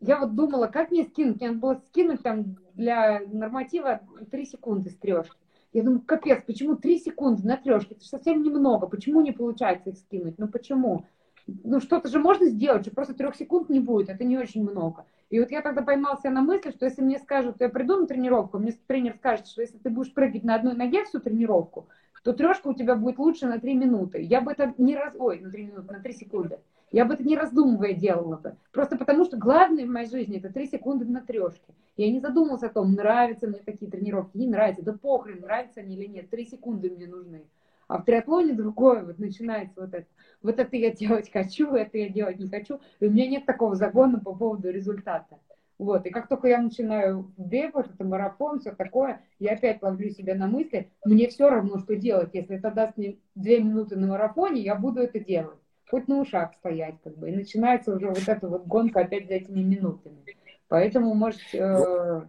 я 0.03 0.19
вот 0.19 0.35
думала, 0.35 0.67
как 0.67 0.91
мне 0.91 1.05
скинуть? 1.05 1.37
Мне 1.37 1.49
надо 1.49 1.61
было 1.61 1.81
скинуть 1.87 2.23
там 2.23 2.57
для 2.75 3.21
норматива 3.21 4.01
3 4.31 4.45
секунды 4.45 4.91
с 4.91 4.97
трешки. 4.97 5.37
Я 5.73 5.85
думаю, 5.85 6.03
капец, 6.03 6.43
почему 6.47 6.77
3 6.77 6.99
секунды 6.99 7.47
на 7.47 7.57
трешке? 7.57 7.95
Это 7.95 8.05
совсем 8.05 8.43
немного. 8.43 8.87
Почему 8.87 9.21
не 9.21 9.33
получается 9.33 9.91
их 9.91 9.99
скинуть? 9.99 10.38
Ну 10.38 10.49
почему? 10.49 11.07
Ну 11.47 11.81
что-то 11.81 12.09
же 12.09 12.19
можно 12.19 12.47
сделать, 12.47 12.83
что 12.83 12.95
просто 12.95 13.15
трех 13.15 13.37
секунд 13.37 13.69
не 13.69 13.81
будет. 13.81 14.09
Это 14.09 14.25
не 14.25 14.37
очень 14.37 14.62
много. 14.62 15.07
И 15.31 15.38
вот 15.41 15.51
я 15.51 15.62
тогда 15.62 15.83
поймался 15.83 16.31
на 16.31 16.43
мысли, 16.43 16.73
что 16.73 16.85
если 16.85 17.01
мне 17.01 17.19
скажут, 17.19 17.57
я 17.61 17.69
приду 17.69 17.97
на 17.97 18.07
тренировку, 18.07 18.59
мне 18.59 18.73
тренер 18.87 19.15
скажет, 19.15 19.47
что 19.47 19.62
если 19.62 19.79
ты 19.79 19.88
будешь 19.88 20.12
прыгать 20.12 20.45
на 20.45 20.57
одной 20.57 20.75
ноге 20.75 21.05
всю 21.05 21.21
тренировку, 21.21 21.87
то 22.23 22.33
трешка 22.33 22.69
у 22.69 22.75
тебя 22.75 22.97
будет 22.97 23.19
лучше 23.19 23.47
на 23.47 23.59
3 23.59 23.75
минуты. 23.75 24.21
Я 24.21 24.41
бы 24.41 24.53
это 24.53 24.75
не 24.79 24.95
раз... 24.95 25.15
Ой, 25.19 25.41
на 25.41 25.51
3 25.51 25.65
минуты, 25.65 25.93
на 25.93 26.01
3 26.01 26.12
секунды. 26.12 26.59
Я 26.92 27.07
бы 27.07 27.14
это 27.14 27.24
не 27.24 27.37
раздумывая 27.37 27.94
делала 27.94 28.37
бы. 28.37 28.57
Просто 28.70 28.96
потому, 28.96 29.24
что 29.24 29.38
главное 29.38 29.87
в 29.87 29.90
моей 29.90 30.09
жизни 30.09 30.38
это 30.38 30.52
3 30.52 30.66
секунды 30.66 31.07
на 31.07 31.22
трешке. 31.22 31.74
Я 31.96 32.11
не 32.11 32.20
задумывалась 32.20 32.62
о 32.62 32.68
том, 32.68 32.92
нравятся 32.92 33.48
мне 33.48 33.61
такие 33.64 33.90
тренировки, 33.90 34.37
не 34.37 34.46
нравятся. 34.46 34.85
Да 34.85 34.92
похрен, 34.92 35.40
нравятся 35.40 35.81
они 35.81 35.96
или 35.96 36.07
нет. 36.07 36.28
3 36.31 36.44
секунды 36.44 36.90
мне 36.90 37.07
нужны. 37.07 37.44
А 37.88 37.98
в 37.98 38.05
триатлоне 38.05 38.52
другое, 38.52 39.05
вот 39.05 39.18
начинается 39.18 39.81
вот 39.81 39.94
это. 39.94 40.07
Вот 40.42 40.59
это 40.59 40.76
я 40.76 40.90
делать 40.90 41.31
хочу, 41.33 41.74
это 41.74 41.98
я 41.98 42.09
делать 42.09 42.38
не 42.38 42.48
хочу. 42.48 42.78
И 43.00 43.07
у 43.07 43.11
меня 43.11 43.26
нет 43.26 43.46
такого 43.46 43.74
загона 43.74 44.20
по 44.20 44.35
поводу 44.35 44.70
результата. 44.70 45.38
Вот, 45.78 46.07
и 46.07 46.11
как 46.11 46.28
только 46.28 46.46
я 46.46 46.61
начинаю 46.61 47.33
бегать, 47.37 47.87
это 47.92 48.05
марафон, 48.05 48.61
все 48.61 48.70
такое, 48.72 49.22
я 49.40 49.55
опять 49.55 49.83
ловлю 49.83 50.11
себя 50.11 50.37
на 50.37 50.46
мысли, 50.46 50.90
мне 51.05 51.26
все 51.26 51.50
равно, 51.50 51.78
что 51.78 51.96
делать. 51.96 52.31
Если 52.35 52.57
это 52.57 52.70
даст 52.70 52.96
мне 52.96 53.16
две 53.35 53.61
минуты 53.61 53.96
на 53.96 54.07
марафоне, 54.07 54.61
я 54.61 54.76
буду 54.76 55.00
это 55.00 55.18
делать. 55.18 55.59
Хоть 55.92 56.09
на 56.09 56.20
ушах 56.20 56.55
стоять, 56.55 56.94
как 57.05 57.18
бы, 57.18 57.28
и 57.28 57.37
начинается 57.37 57.94
уже 57.94 58.09
вот 58.09 58.26
эта 58.26 58.48
вот 58.48 58.64
гонка 58.64 59.00
опять 59.00 59.28
за 59.28 59.35
этими 59.35 59.61
минутами. 59.61 60.24
Поэтому, 60.68 61.12
может, 61.12 61.42
э, 61.52 62.22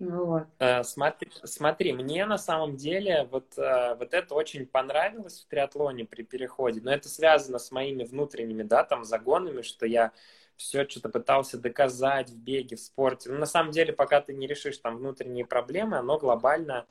ну, 0.00 0.24
вот. 0.24 0.46
Э, 0.58 0.82
смотри, 0.82 1.30
смотри, 1.44 1.92
мне 1.92 2.26
на 2.26 2.36
самом 2.36 2.76
деле 2.76 3.28
вот, 3.30 3.56
э, 3.56 3.94
вот 3.94 4.12
это 4.12 4.34
очень 4.34 4.66
понравилось 4.66 5.42
в 5.42 5.48
триатлоне 5.48 6.04
при 6.04 6.22
переходе, 6.22 6.80
но 6.82 6.92
это 6.92 7.08
связано 7.08 7.60
с 7.60 7.70
моими 7.70 8.02
внутренними, 8.02 8.64
да, 8.64 8.82
там, 8.82 9.04
загонами, 9.04 9.62
что 9.62 9.86
я 9.86 10.10
все 10.56 10.88
что-то 10.88 11.10
пытался 11.10 11.58
доказать 11.58 12.30
в 12.30 12.36
беге, 12.36 12.74
в 12.74 12.80
спорте. 12.80 13.30
Но 13.30 13.38
на 13.38 13.46
самом 13.46 13.70
деле, 13.70 13.92
пока 13.92 14.20
ты 14.20 14.34
не 14.34 14.48
решишь 14.48 14.78
там 14.78 14.96
внутренние 14.96 15.46
проблемы, 15.46 15.98
оно 15.98 16.18
глобально 16.18 16.86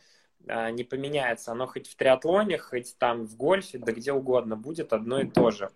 не 0.46 0.84
поменяется. 0.84 1.52
Оно 1.52 1.68
хоть 1.68 1.88
в 1.88 1.96
триатлоне, 1.96 2.58
хоть 2.58 2.98
там 2.98 3.26
в 3.26 3.36
гольфе, 3.36 3.78
да 3.78 3.92
где 3.92 4.12
угодно 4.12 4.56
будет 4.56 4.94
одно 4.94 5.20
и 5.20 5.28
то 5.28 5.52
же. 5.52 5.70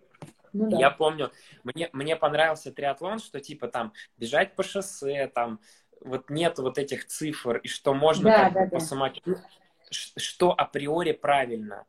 Ну, 0.53 0.69
да. 0.69 0.77
Я 0.77 0.91
помню, 0.91 1.31
мне, 1.63 1.89
мне 1.93 2.15
понравился 2.15 2.71
триатлон, 2.71 3.19
что 3.19 3.39
типа 3.39 3.67
там 3.67 3.93
бежать 4.17 4.55
по 4.55 4.63
шоссе, 4.63 5.27
там 5.27 5.59
вот 6.01 6.29
нет 6.29 6.57
вот 6.57 6.77
этих 6.77 7.05
цифр, 7.05 7.57
и 7.57 7.67
что 7.67 7.93
можно 7.93 8.29
да, 8.29 8.49
да, 8.49 8.65
да. 8.65 8.69
по 8.69 8.79
самочувствию, 8.79 9.43
что 9.91 10.51
априори 10.51 11.11
правильно. 11.11 11.85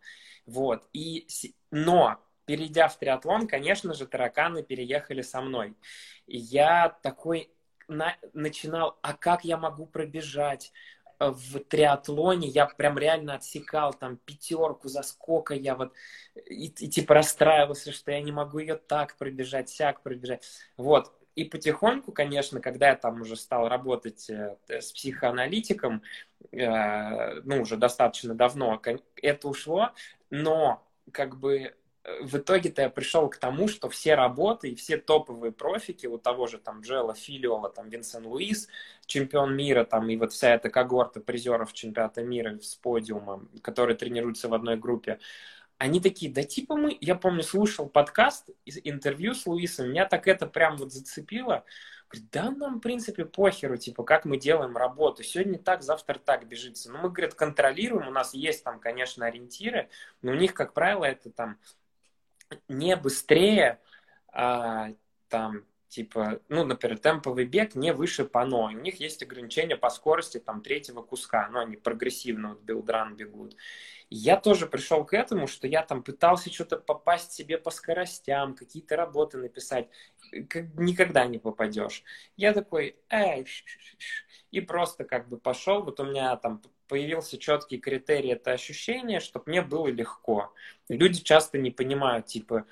Вот. 0.46 0.84
И, 0.92 1.26
но, 1.70 2.18
перейдя 2.46 2.88
в 2.88 2.98
триатлон, 2.98 3.46
конечно 3.46 3.94
же, 3.94 4.06
тараканы 4.06 4.62
переехали 4.62 5.22
со 5.22 5.40
мной. 5.40 5.76
И 6.26 6.38
я 6.38 6.96
такой 7.02 7.50
на, 7.88 8.16
начинал, 8.32 8.98
а 9.02 9.14
как 9.14 9.44
я 9.44 9.56
могу 9.56 9.86
пробежать? 9.86 10.72
В 11.18 11.58
триатлоне 11.60 12.48
я 12.48 12.66
прям 12.66 12.98
реально 12.98 13.34
отсекал 13.34 13.92
там 13.92 14.16
пятерку 14.16 14.88
за 14.88 15.02
сколько 15.02 15.54
я 15.54 15.74
вот 15.74 15.92
и, 16.46 16.66
и 16.66 16.88
типа 16.88 17.14
расстраивался, 17.14 17.92
что 17.92 18.12
я 18.12 18.20
не 18.20 18.32
могу 18.32 18.58
ее 18.58 18.76
так 18.76 19.16
пробежать, 19.16 19.68
сяк 19.68 20.02
пробежать. 20.02 20.44
Вот. 20.76 21.12
И 21.34 21.44
потихоньку, 21.44 22.10
конечно, 22.10 22.60
когда 22.60 22.88
я 22.88 22.96
там 22.96 23.20
уже 23.20 23.36
стал 23.36 23.68
работать 23.68 24.28
э, 24.28 24.56
с 24.68 24.90
психоаналитиком, 24.90 26.02
э, 26.50 27.40
ну, 27.42 27.62
уже 27.62 27.76
достаточно 27.76 28.34
давно, 28.34 28.82
это 29.22 29.48
ушло, 29.48 29.90
но 30.30 30.84
как 31.12 31.38
бы 31.38 31.76
в 32.20 32.36
итоге-то 32.36 32.82
я 32.82 32.90
пришел 32.90 33.28
к 33.28 33.36
тому, 33.36 33.68
что 33.68 33.88
все 33.88 34.14
работы 34.14 34.70
и 34.70 34.74
все 34.74 34.96
топовые 34.96 35.52
профики, 35.52 36.06
у 36.06 36.18
того 36.18 36.46
же 36.46 36.58
там 36.58 36.80
Джела 36.80 37.14
Филиола, 37.14 37.70
там 37.70 37.88
Винсент 37.88 38.26
Луис, 38.26 38.68
чемпион 39.06 39.56
мира, 39.56 39.84
там 39.84 40.08
и 40.08 40.16
вот 40.16 40.32
вся 40.32 40.54
эта 40.54 40.70
когорта 40.70 41.20
призеров 41.20 41.72
чемпионата 41.72 42.22
мира 42.22 42.58
с 42.60 42.74
подиума, 42.74 43.46
которые 43.62 43.96
тренируются 43.96 44.48
в 44.48 44.54
одной 44.54 44.76
группе, 44.76 45.18
они 45.78 46.00
такие, 46.00 46.32
да 46.32 46.42
типа 46.42 46.76
мы, 46.76 46.98
я 47.00 47.14
помню, 47.14 47.42
слушал 47.42 47.88
подкаст, 47.88 48.50
интервью 48.64 49.34
с 49.34 49.46
Луисом, 49.46 49.90
меня 49.90 50.06
так 50.06 50.26
это 50.26 50.46
прям 50.46 50.76
вот 50.76 50.92
зацепило. 50.92 51.64
Говорит, 52.10 52.30
да 52.32 52.50
нам, 52.50 52.78
в 52.78 52.80
принципе, 52.80 53.26
похеру, 53.26 53.76
типа, 53.76 54.02
как 54.02 54.24
мы 54.24 54.38
делаем 54.38 54.76
работу. 54.76 55.22
Сегодня 55.22 55.58
так, 55.58 55.82
завтра 55.82 56.18
так 56.18 56.48
бежится. 56.48 56.90
Ну, 56.90 56.98
мы, 56.98 57.10
говорят, 57.10 57.34
контролируем, 57.34 58.08
у 58.08 58.10
нас 58.10 58.32
есть 58.32 58.64
там, 58.64 58.80
конечно, 58.80 59.26
ориентиры, 59.26 59.90
но 60.22 60.32
у 60.32 60.34
них, 60.34 60.54
как 60.54 60.72
правило, 60.72 61.04
это 61.04 61.30
там 61.30 61.58
не 62.68 62.96
быстрее, 62.96 63.80
а, 64.32 64.90
там, 65.28 65.64
типа, 65.88 66.40
ну, 66.48 66.64
например, 66.64 66.98
темповый 66.98 67.44
бег 67.46 67.74
не 67.74 67.92
выше 67.92 68.24
пано. 68.24 68.66
У 68.66 68.70
них 68.70 69.00
есть 69.00 69.22
ограничения 69.22 69.76
по 69.76 69.90
скорости 69.90 70.38
там 70.38 70.62
третьего 70.62 71.02
куска, 71.02 71.48
но 71.48 71.60
они 71.60 71.76
прогрессивно 71.76 72.50
вот 72.50 72.62
билдран 72.62 73.16
бегут. 73.16 73.56
Я 74.10 74.36
тоже 74.36 74.66
пришел 74.66 75.04
к 75.04 75.12
этому, 75.12 75.46
что 75.46 75.66
я 75.66 75.82
там 75.82 76.02
пытался 76.02 76.50
что-то 76.52 76.78
попасть 76.78 77.32
себе 77.32 77.58
по 77.58 77.70
скоростям, 77.70 78.54
какие-то 78.54 78.96
работы 78.96 79.36
написать. 79.38 79.88
Никогда 80.32 81.26
не 81.26 81.38
попадешь. 81.38 82.02
Я 82.36 82.54
такой, 82.54 82.96
эй, 83.10 83.46
и 84.50 84.60
просто 84.60 85.04
как 85.04 85.28
бы 85.28 85.38
пошел. 85.38 85.82
Вот 85.82 86.00
у 86.00 86.04
меня 86.04 86.36
там 86.36 86.62
появился 86.88 87.38
четкий 87.38 87.78
критерий, 87.78 88.30
это 88.30 88.52
ощущение, 88.52 89.20
чтобы 89.20 89.44
мне 89.46 89.62
было 89.62 89.88
легко. 89.88 90.52
Люди 90.88 91.20
часто 91.22 91.58
не 91.58 91.70
понимают, 91.70 92.26
типа, 92.26 92.64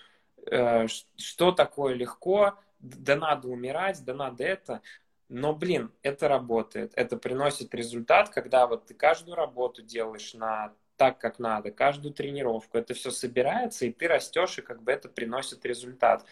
э, 0.50 0.86
что 1.16 1.52
такое 1.52 1.94
легко, 1.94 2.58
да 2.80 3.16
надо 3.16 3.48
умирать, 3.48 4.04
да 4.04 4.14
надо 4.14 4.44
это. 4.44 4.82
Но, 5.28 5.54
блин, 5.54 5.92
это 6.02 6.28
работает, 6.28 6.92
это 6.94 7.16
приносит 7.16 7.74
результат, 7.74 8.30
когда 8.30 8.66
вот 8.66 8.86
ты 8.86 8.94
каждую 8.94 9.34
работу 9.34 9.82
делаешь 9.82 10.34
на 10.34 10.72
так, 10.96 11.18
как 11.18 11.38
надо, 11.38 11.70
каждую 11.70 12.14
тренировку, 12.14 12.78
это 12.78 12.94
все 12.94 13.10
собирается, 13.10 13.86
и 13.86 13.92
ты 13.92 14.08
растешь, 14.08 14.58
и 14.58 14.62
как 14.62 14.82
бы 14.82 14.92
это 14.92 15.08
приносит 15.08 15.64
результат. 15.66 16.24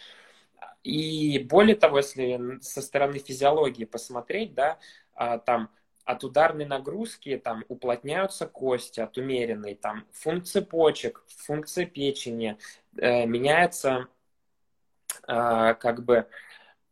И 0.83 1.39
более 1.39 1.77
того, 1.77 1.99
если 1.99 2.59
со 2.61 2.81
стороны 2.83 3.19
физиологии 3.19 3.85
посмотреть, 3.85 4.55
да, 4.55 4.79
а, 5.15 5.39
там 5.39 5.71
от 6.05 6.25
ударной 6.25 6.67
нагрузки 6.67 7.41
там 7.43 7.65
уплотняются 7.69 8.47
кости, 8.47 9.01
от 9.01 9.17
умеренной, 9.19 9.75
там 9.75 10.07
функция 10.13 10.63
почек, 10.63 11.25
функция 11.29 11.87
печени, 11.87 12.59
э, 12.97 13.27
меняется 13.27 14.09
э, 15.27 15.75
как 15.75 16.05
бы 16.05 16.27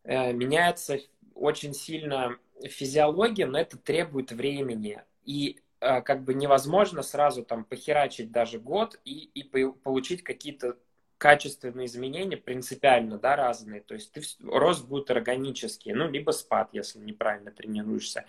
э, 0.03 0.33
меняется 0.33 0.99
очень 1.35 1.73
сильно 1.73 2.37
физиология, 2.63 3.45
но 3.45 3.59
это 3.59 3.77
требует 3.77 4.31
времени. 4.31 5.01
И 5.25 5.59
а, 5.83 6.01
как 6.01 6.23
бы 6.23 6.33
невозможно 6.33 7.01
сразу 7.01 7.43
там 7.43 7.65
похерачить 7.65 8.31
даже 8.31 8.59
год 8.59 8.99
и, 9.03 9.29
и 9.33 9.43
получить 9.43 10.23
какие-то 10.23 10.77
качественные 11.23 11.85
изменения 11.85 12.35
принципиально, 12.35 13.17
да, 13.17 13.37
разные. 13.37 13.79
То 13.79 13.93
есть 13.93 14.11
ты, 14.11 14.21
рост 14.45 14.85
будет 14.85 15.09
органический, 15.09 15.93
ну, 15.93 16.09
либо 16.09 16.31
спад, 16.31 16.67
если 16.73 16.99
неправильно 16.99 17.49
тренируешься. 17.49 18.25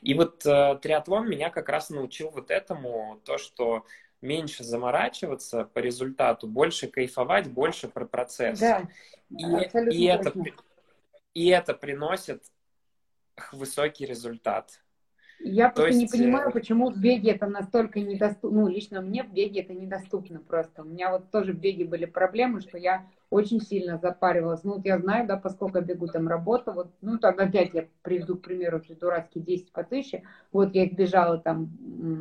И 0.00 0.14
вот 0.14 0.46
э, 0.46 0.78
триатлон 0.80 1.28
меня 1.28 1.50
как 1.50 1.68
раз 1.68 1.90
научил 1.90 2.30
вот 2.30 2.52
этому, 2.52 3.20
то, 3.24 3.36
что 3.36 3.84
меньше 4.20 4.62
заморачиваться 4.62 5.64
по 5.64 5.80
результату, 5.80 6.46
больше 6.46 6.86
кайфовать, 6.86 7.48
больше 7.48 7.88
про 7.88 8.04
процесс. 8.04 8.60
Да, 8.60 8.88
и, 9.28 9.44
и, 9.90 10.04
это, 10.04 10.32
и 11.34 11.48
это 11.48 11.74
приносит 11.74 12.44
высокий 13.50 14.06
результат. 14.06 14.80
Я 15.40 15.68
просто 15.68 15.92
есть... 15.92 16.12
не 16.12 16.18
понимаю, 16.18 16.48
э, 16.48 16.52
почему 16.52 16.90
в 16.90 16.98
беге 16.98 17.32
это 17.32 17.46
настолько 17.46 18.00
недоступно. 18.00 18.62
Ну, 18.62 18.68
лично 18.68 19.00
мне 19.00 19.22
в 19.22 19.32
беге 19.32 19.60
это 19.60 19.74
недоступно 19.74 20.40
просто. 20.40 20.82
У 20.82 20.86
меня 20.86 21.10
вот 21.10 21.30
тоже 21.30 21.52
в 21.52 21.58
беге 21.58 21.84
были 21.84 22.04
проблемы, 22.04 22.60
что 22.60 22.78
я 22.78 23.06
очень 23.30 23.60
сильно 23.60 23.98
запаривалась. 23.98 24.64
Ну, 24.64 24.74
вот 24.74 24.84
я 24.84 24.98
знаю, 24.98 25.26
да, 25.26 25.36
поскольку 25.36 25.78
я 25.78 25.84
бегу 25.84 26.08
там 26.08 26.28
работа, 26.28 26.72
вот, 26.72 26.90
ну, 27.00 27.18
там 27.18 27.34
опять 27.38 27.74
я 27.74 27.86
приведу 28.02 28.36
к 28.36 28.42
примеру 28.42 28.78
эти 28.78 28.94
дурацкие 28.94 29.44
10 29.44 29.72
по 29.72 29.82
1000. 29.82 30.22
Вот 30.52 30.74
я 30.74 30.84
их 30.84 30.94
бежала 30.94 31.38
там 31.38 31.70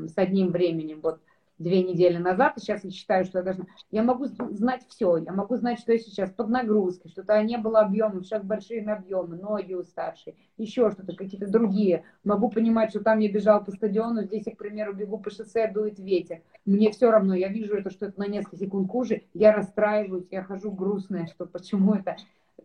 с 0.07 0.17
одним 0.17 0.51
временем, 0.51 0.99
вот 1.01 1.19
две 1.57 1.83
недели 1.83 2.17
назад, 2.17 2.57
и 2.57 2.59
сейчас 2.59 2.83
я 2.83 2.91
считаю, 2.91 3.25
что 3.25 3.39
я 3.39 3.43
должна... 3.43 3.65
Я 3.91 4.03
могу 4.03 4.25
знать 4.25 4.85
все, 4.87 5.17
я 5.17 5.31
могу 5.31 5.55
знать, 5.55 5.79
что 5.79 5.93
я 5.93 5.99
сейчас 5.99 6.31
под 6.31 6.49
нагрузкой, 6.49 7.11
что-то 7.11 7.41
не 7.43 7.57
было 7.57 7.81
объемов, 7.81 8.25
сейчас 8.25 8.43
большие 8.43 8.85
объемы, 8.85 9.37
ноги 9.37 9.73
уставшие, 9.73 10.35
еще 10.57 10.91
что-то, 10.91 11.15
какие-то 11.15 11.49
другие. 11.49 12.03
Могу 12.23 12.49
понимать, 12.49 12.89
что 12.89 13.01
там 13.01 13.19
я 13.19 13.31
бежал 13.31 13.63
по 13.63 13.71
стадиону, 13.71 14.23
здесь 14.23 14.45
я, 14.45 14.53
к 14.53 14.57
примеру, 14.57 14.93
бегу 14.93 15.17
по 15.17 15.29
шоссе, 15.29 15.71
дует 15.71 15.99
ветер. 15.99 16.41
Мне 16.65 16.91
все 16.91 17.09
равно, 17.09 17.35
я 17.35 17.47
вижу 17.47 17.75
это, 17.75 17.89
что 17.89 18.07
это 18.07 18.19
на 18.19 18.27
несколько 18.27 18.57
секунд 18.57 18.89
хуже, 18.89 19.23
я 19.33 19.53
расстраиваюсь, 19.53 20.27
я 20.31 20.43
хожу 20.43 20.71
грустная, 20.71 21.27
что 21.27 21.45
почему 21.45 21.93
это... 21.93 22.17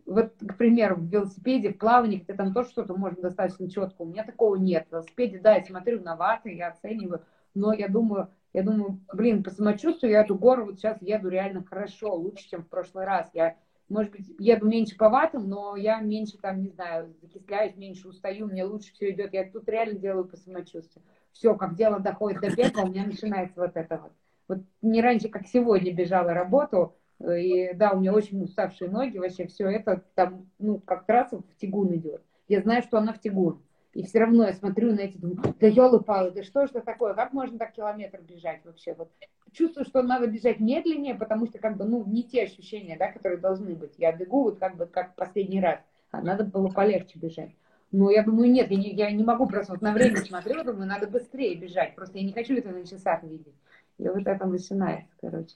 Вот, 0.05 0.33
к 0.39 0.57
примеру, 0.57 0.95
в 0.95 1.05
велосипеде, 1.05 1.71
в 1.71 1.77
плавании, 1.77 2.17
где 2.17 2.33
там 2.33 2.53
тоже 2.53 2.69
что-то 2.69 2.95
можно 2.95 3.21
достаточно 3.21 3.69
четко, 3.69 4.01
у 4.01 4.05
меня 4.05 4.23
такого 4.23 4.55
нет. 4.55 4.87
В 4.89 4.93
велосипеде, 4.93 5.39
да, 5.39 5.55
я 5.55 5.63
смотрю 5.63 6.01
на 6.01 6.15
ваты, 6.15 6.53
я 6.53 6.69
оцениваю, 6.69 7.21
но 7.53 7.71
я 7.71 7.87
думаю, 7.87 8.29
я 8.53 8.63
думаю, 8.63 8.99
блин, 9.13 9.43
по 9.43 9.49
самочувствию 9.49 10.11
я 10.11 10.21
эту 10.21 10.35
гору 10.35 10.65
вот 10.65 10.79
сейчас 10.79 11.01
еду 11.01 11.29
реально 11.29 11.63
хорошо, 11.63 12.13
лучше, 12.15 12.49
чем 12.49 12.63
в 12.63 12.67
прошлый 12.67 13.05
раз. 13.05 13.29
Я, 13.33 13.55
может 13.87 14.11
быть, 14.11 14.33
еду 14.39 14.67
меньше 14.67 14.97
по 14.97 15.09
ватам, 15.09 15.47
но 15.47 15.75
я 15.75 15.99
меньше 16.01 16.37
там, 16.37 16.61
не 16.61 16.69
знаю, 16.69 17.13
закисляюсь, 17.21 17.75
меньше 17.77 18.09
устаю, 18.09 18.47
мне 18.47 18.63
лучше 18.65 18.93
все 18.93 19.11
идет. 19.11 19.33
Я 19.33 19.49
тут 19.49 19.69
реально 19.69 19.99
делаю 19.99 20.25
по 20.25 20.35
самочувствию. 20.35 21.03
Все, 21.31 21.55
как 21.55 21.75
дело 21.75 21.99
доходит 21.99 22.41
до 22.41 22.53
пекла, 22.53 22.83
у 22.83 22.87
меня 22.87 23.05
начинается 23.05 23.61
вот 23.61 23.71
это 23.75 23.97
вот. 23.97 24.11
Вот 24.47 24.59
не 24.81 25.01
раньше, 25.01 25.29
как 25.29 25.47
сегодня 25.47 25.93
бежала 25.93 26.33
работу, 26.33 26.93
и 27.25 27.73
да, 27.73 27.91
у 27.91 27.99
меня 27.99 28.13
очень 28.13 28.43
уставшие 28.43 28.89
ноги, 28.89 29.17
вообще 29.17 29.47
все 29.47 29.69
это 29.69 30.03
там, 30.15 30.49
ну, 30.59 30.79
как 30.79 31.05
трасса 31.05 31.37
в 31.37 31.55
тягун 31.55 31.95
идет. 31.95 32.21
Я 32.49 32.61
знаю, 32.61 32.81
что 32.81 32.97
она 32.97 33.13
в 33.13 33.21
тягун. 33.21 33.61
И 33.93 34.03
все 34.03 34.19
равно 34.19 34.45
я 34.45 34.53
смотрю 34.53 34.93
на 34.93 35.01
эти, 35.01 35.17
думаю, 35.17 35.53
да 35.59 35.67
елы-палы, 35.67 36.31
да 36.31 36.43
что 36.43 36.65
же 36.65 36.71
это 36.71 36.81
такое, 36.81 37.13
как 37.13 37.33
можно 37.33 37.57
так 37.57 37.73
километр 37.73 38.21
бежать 38.21 38.61
вообще? 38.63 38.93
Вот 38.93 39.11
чувствую, 39.51 39.85
что 39.85 40.01
надо 40.01 40.27
бежать 40.27 40.59
медленнее, 40.61 41.15
потому 41.15 41.45
что 41.45 41.59
как 41.59 41.75
бы, 41.75 41.83
ну, 41.83 42.05
не 42.05 42.23
те 42.23 42.43
ощущения, 42.43 42.95
да, 42.97 43.11
которые 43.11 43.39
должны 43.39 43.75
быть. 43.75 43.93
Я 43.97 44.13
бегу 44.13 44.43
вот 44.43 44.59
как 44.59 44.77
бы 44.77 44.85
как 44.85 45.15
последний 45.15 45.59
раз, 45.59 45.79
а 46.11 46.21
надо 46.21 46.45
было 46.45 46.69
полегче 46.69 47.19
бежать. 47.19 47.51
Но 47.91 48.09
я 48.09 48.23
думаю, 48.23 48.49
нет, 48.49 48.71
я 48.71 48.77
не, 48.77 48.91
я 48.91 49.11
не 49.11 49.23
могу 49.23 49.45
просто 49.47 49.73
вот 49.73 49.81
на 49.81 49.91
время 49.91 50.15
смотрю, 50.17 50.63
думаю, 50.63 50.87
надо 50.87 51.07
быстрее 51.07 51.55
бежать. 51.55 51.93
Просто 51.93 52.17
я 52.17 52.23
не 52.23 52.31
хочу 52.31 52.55
это 52.55 52.69
на 52.69 52.87
часах 52.87 53.23
видеть. 53.23 53.55
И 53.97 54.07
вот 54.07 54.25
это 54.25 54.45
начинается, 54.45 55.11
короче. 55.19 55.55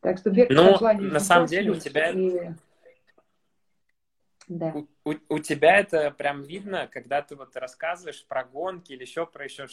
Так 0.00 0.18
что 0.18 0.30
бег 0.30 0.48
ну, 0.50 0.78
на 1.10 1.20
самом 1.20 1.46
деле 1.46 1.72
у 1.72 1.74
тебя... 1.74 2.10
И... 2.12 2.50
Да. 4.50 4.74
У, 4.74 5.10
у, 5.10 5.14
у 5.28 5.38
тебя 5.38 5.78
это 5.78 6.10
прям 6.10 6.42
видно, 6.42 6.88
когда 6.90 7.22
ты 7.22 7.36
вот 7.36 7.56
рассказываешь 7.56 8.26
про 8.26 8.42
гонки 8.42 8.92
или 8.92 9.02
еще 9.02 9.24
про 9.24 9.44
еще 9.44 9.68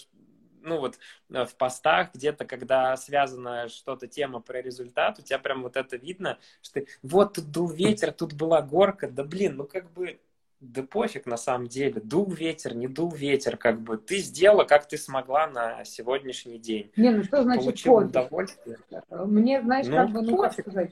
ну 0.62 0.80
вот 0.80 1.00
э, 1.32 1.46
в 1.46 1.56
постах 1.56 2.14
где-то, 2.14 2.46
когда 2.46 2.96
связана 2.96 3.70
что-то 3.70 4.08
тема 4.08 4.40
про 4.40 4.62
результат, 4.62 5.18
у 5.18 5.24
тебя 5.24 5.40
прям 5.40 5.64
вот 5.64 5.78
это 5.78 5.98
видно, 5.98 6.38
что 6.62 6.82
ты, 6.82 6.88
вот 7.02 7.34
тут 7.34 7.52
дул 7.52 7.70
ветер, 7.70 8.12
тут 8.12 8.34
была 8.34 8.62
горка, 8.62 9.10
да 9.10 9.24
блин, 9.24 9.56
ну 9.58 9.64
как 9.64 9.92
бы 9.94 10.20
да 10.60 10.84
пофиг 10.84 11.26
на 11.26 11.38
самом 11.38 11.68
деле, 11.68 12.00
дул 12.00 12.30
ветер, 12.30 12.76
не 12.76 12.88
дул 12.88 13.12
ветер, 13.12 13.58
как 13.58 13.82
бы 13.82 13.98
ты 13.98 14.18
сделала, 14.18 14.64
как 14.64 14.88
ты 14.88 15.00
смогла 15.00 15.48
на 15.48 15.84
сегодняшний 15.86 16.60
день. 16.60 16.92
Не, 16.96 17.10
ну 17.10 17.24
что 17.24 17.42
значит 17.42 17.64
Получил 17.64 17.94
пофиг? 17.96 18.10
удовольствие. 18.10 18.78
Мне, 19.10 19.62
знаешь, 19.64 19.88
ну, 19.88 19.96
как 19.96 20.12
бы, 20.12 20.22
ну 20.22 20.38
пофиг. 20.38 20.56
как 20.56 20.66
сказать, 20.66 20.92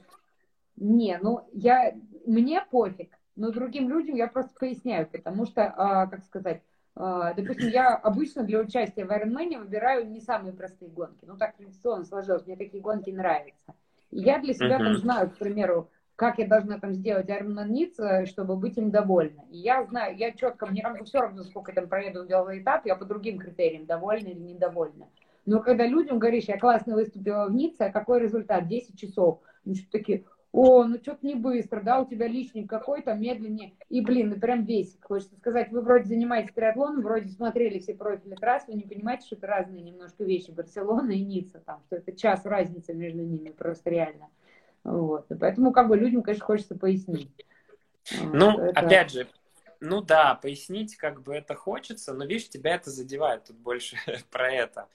не, 0.74 1.18
ну 1.22 1.48
я, 1.52 1.94
мне 2.26 2.64
пофиг, 2.68 3.16
но 3.36 3.50
другим 3.50 3.88
людям 3.88 4.16
я 4.16 4.26
просто 4.26 4.52
поясняю, 4.58 5.06
потому 5.06 5.46
что, 5.46 5.72
а, 5.76 6.06
как 6.06 6.24
сказать, 6.24 6.62
а, 6.94 7.34
допустим, 7.34 7.68
я 7.68 7.94
обычно 7.94 8.42
для 8.42 8.60
участия 8.60 9.04
в 9.04 9.10
Ironman 9.10 9.58
выбираю 9.58 10.08
не 10.08 10.20
самые 10.20 10.54
простые 10.54 10.90
гонки. 10.90 11.24
Ну, 11.26 11.36
так 11.36 11.56
традиционно 11.56 12.04
сложилось, 12.04 12.46
мне 12.46 12.56
такие 12.56 12.82
гонки 12.82 13.10
нравятся. 13.10 13.74
И 14.10 14.20
я 14.20 14.38
для 14.38 14.54
себя 14.54 14.76
uh-huh. 14.76 14.84
там 14.84 14.96
знаю, 14.96 15.30
к 15.30 15.36
примеру, 15.36 15.90
как 16.16 16.38
я 16.38 16.46
должна 16.46 16.78
там 16.78 16.94
сделать 16.94 17.28
Ironman 17.28 17.68
Ницца, 17.68 18.24
чтобы 18.24 18.56
быть 18.56 18.78
им 18.78 18.90
довольна. 18.90 19.42
И 19.50 19.58
я 19.58 19.84
знаю, 19.84 20.16
я 20.16 20.32
четко, 20.32 20.66
мне 20.66 20.82
как 20.82 20.98
бы 20.98 21.04
все 21.04 21.20
равно, 21.20 21.44
сколько 21.44 21.72
я 21.72 21.74
там 21.74 21.88
проеду 21.88 22.24
в 22.24 22.58
этап, 22.58 22.86
я 22.86 22.96
по 22.96 23.04
другим 23.04 23.38
критериям, 23.38 23.84
довольна 23.84 24.28
или 24.28 24.40
недовольна. 24.40 25.08
Но 25.44 25.60
когда 25.60 25.86
людям 25.86 26.18
говоришь, 26.18 26.44
я 26.44 26.58
классно 26.58 26.94
выступила 26.94 27.46
в 27.46 27.52
Ницце, 27.52 27.82
а 27.82 27.92
какой 27.92 28.20
результат? 28.20 28.66
10 28.66 28.98
часов. 28.98 29.40
Ну, 29.64 29.74
что 29.74 29.90
такие, 29.92 30.24
о, 30.56 30.84
ну 30.84 30.96
что-то 30.96 31.26
не 31.26 31.34
быстро, 31.34 31.82
да, 31.82 32.00
у 32.00 32.08
тебя 32.08 32.26
личник 32.26 32.68
какой-то, 32.70 33.12
медленнее, 33.12 33.74
и, 33.90 34.00
блин, 34.00 34.30
ну 34.30 34.40
прям 34.40 34.64
бесит. 34.64 34.96
Хочется 35.02 35.36
сказать, 35.36 35.70
вы 35.70 35.82
вроде 35.82 36.04
занимаетесь 36.04 36.54
триатлоном, 36.54 37.02
вроде 37.02 37.28
смотрели 37.28 37.78
все 37.78 37.92
профили 37.92 38.36
трасс, 38.36 38.66
вы 38.66 38.74
не 38.74 38.84
понимаете, 38.84 39.26
что 39.26 39.36
это 39.36 39.48
разные 39.48 39.82
немножко 39.82 40.24
вещи, 40.24 40.50
Барселона 40.50 41.10
и 41.10 41.20
Ницца, 41.20 41.60
там, 41.60 41.82
что 41.86 41.96
это 41.96 42.12
час 42.12 42.46
разницы 42.46 42.94
между 42.94 43.22
ними, 43.22 43.50
просто 43.50 43.90
реально. 43.90 44.30
Вот, 44.82 45.30
и 45.30 45.34
поэтому, 45.34 45.72
как 45.72 45.88
бы, 45.88 45.96
людям, 45.98 46.22
конечно, 46.22 46.46
хочется 46.46 46.74
пояснить. 46.74 47.30
Ну, 48.22 48.58
это... 48.58 48.80
опять 48.80 49.10
же, 49.10 49.26
ну 49.80 50.00
да, 50.00 50.36
пояснить 50.36 50.96
как 50.96 51.22
бы 51.22 51.34
это 51.34 51.54
хочется, 51.54 52.14
но 52.14 52.24
видишь, 52.24 52.48
тебя 52.48 52.76
это 52.76 52.90
задевает 52.90 53.44
тут 53.44 53.58
больше 53.58 53.96
про 54.30 54.50
это. 54.50 54.88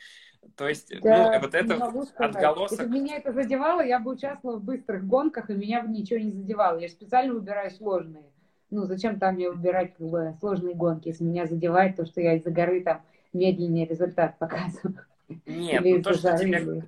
То 0.56 0.68
есть, 0.68 0.92
да, 1.02 1.34
ну, 1.34 1.40
вот 1.42 1.56
это 1.56 1.92
отголосок... 2.18 2.80
Если 2.80 2.92
бы 2.92 3.00
меня 3.00 3.18
это 3.18 3.32
задевало, 3.32 3.82
я 3.82 4.00
бы 4.00 4.12
участвовала 4.12 4.58
в 4.58 4.64
быстрых 4.64 5.08
гонках, 5.08 5.50
и 5.50 5.54
меня 5.54 5.82
бы 5.82 5.90
ничего 5.90 6.20
не 6.20 6.32
задевало. 6.32 6.78
Я 6.78 6.90
специально 6.90 7.34
выбираю 7.34 7.72
сложные. 7.72 8.26
Ну, 8.70 8.86
зачем 8.86 9.20
там 9.20 9.36
мне 9.36 9.50
выбирать 9.50 9.94
сложные 10.40 10.76
гонки, 10.76 11.10
если 11.10 11.24
меня 11.24 11.46
задевает 11.46 11.96
то, 11.96 12.06
что 12.06 12.22
я 12.22 12.36
из-за 12.36 12.52
горы 12.52 12.82
там 12.82 13.02
медленнее 13.34 13.86
результат 13.86 14.38
показываю. 14.40 15.06
Нет, 15.46 15.84
ну 15.84 16.02
то, 16.02 16.14
что 16.14 16.38
тебе... 16.38 16.84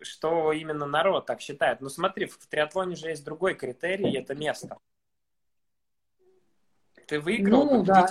Что 0.00 0.52
именно 0.52 0.86
народ 0.86 1.26
так 1.26 1.40
считает. 1.40 1.80
Ну 1.80 1.88
смотри, 1.88 2.26
в 2.26 2.36
триатлоне 2.48 2.96
же 2.96 3.08
есть 3.08 3.24
другой 3.24 3.54
критерий, 3.54 4.16
это 4.16 4.34
место. 4.34 4.78
Ты 7.06 7.20
выиграл, 7.20 7.66
ну, 7.66 7.84
да. 7.84 8.08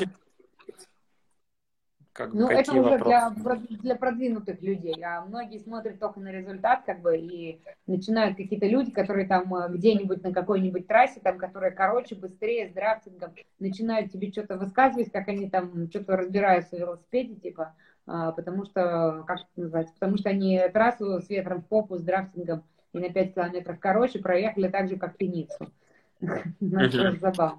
Как 2.13 2.33
ну, 2.33 2.49
это 2.49 2.73
уже 2.73 2.97
для, 2.99 3.29
для 3.69 3.95
продвинутых 3.95 4.61
людей, 4.61 5.01
а 5.01 5.23
многие 5.25 5.59
смотрят 5.59 5.97
только 5.97 6.19
на 6.19 6.29
результат, 6.29 6.83
как 6.85 7.01
бы, 7.01 7.17
и 7.17 7.61
начинают 7.87 8.35
какие-то 8.35 8.65
люди, 8.65 8.91
которые 8.91 9.27
там 9.27 9.53
э, 9.55 9.69
где-нибудь 9.69 10.21
на 10.21 10.33
какой-нибудь 10.33 10.87
трассе, 10.87 11.21
там, 11.21 11.37
которая 11.37 11.71
короче, 11.71 12.15
быстрее, 12.15 12.67
с 12.67 12.73
драфтингом, 12.73 13.33
начинают 13.59 14.11
тебе 14.11 14.29
что-то 14.29 14.57
высказывать, 14.57 15.09
как 15.09 15.29
они 15.29 15.49
там 15.49 15.89
что-то 15.89 16.17
разбираются 16.17 16.75
в 16.75 16.79
велосипеде, 16.79 17.35
типа, 17.35 17.75
а, 18.05 18.33
потому 18.33 18.65
что, 18.65 19.23
как 19.25 19.39
это 19.39 19.47
называется, 19.55 19.93
потому 19.93 20.17
что 20.17 20.29
они 20.29 20.59
трассу 20.73 21.21
с 21.21 21.29
ветром 21.29 21.61
в 21.61 21.67
попу, 21.67 21.97
с 21.97 22.01
драфтингом 22.01 22.63
и 22.91 22.99
на 22.99 23.09
5 23.09 23.33
километров 23.35 23.79
короче 23.79 24.19
проехали 24.19 24.67
так 24.67 24.89
же, 24.89 24.97
как 24.97 25.15
Феницу. 25.17 25.71
Ну, 26.19 26.77
это 26.77 27.51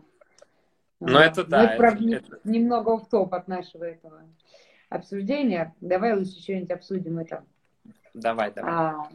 забавно. 1.07 1.19
Ну, 1.19 1.19
это 1.19 1.45
да. 1.45 1.65
это, 1.65 1.77
правда, 1.77 2.17
это... 2.17 2.38
немного 2.45 2.99
в 2.99 3.09
топ 3.09 3.35
от 3.35 3.49
нашего 3.49 3.85
этого 3.85 4.23
обсуждения. 4.88 5.75
Давай 5.81 6.15
лучше 6.15 6.41
что-нибудь 6.41 6.71
обсудим 6.71 7.19
это. 7.19 7.45
Давай, 8.15 8.53
давай. 8.53 8.73
А, 8.73 9.09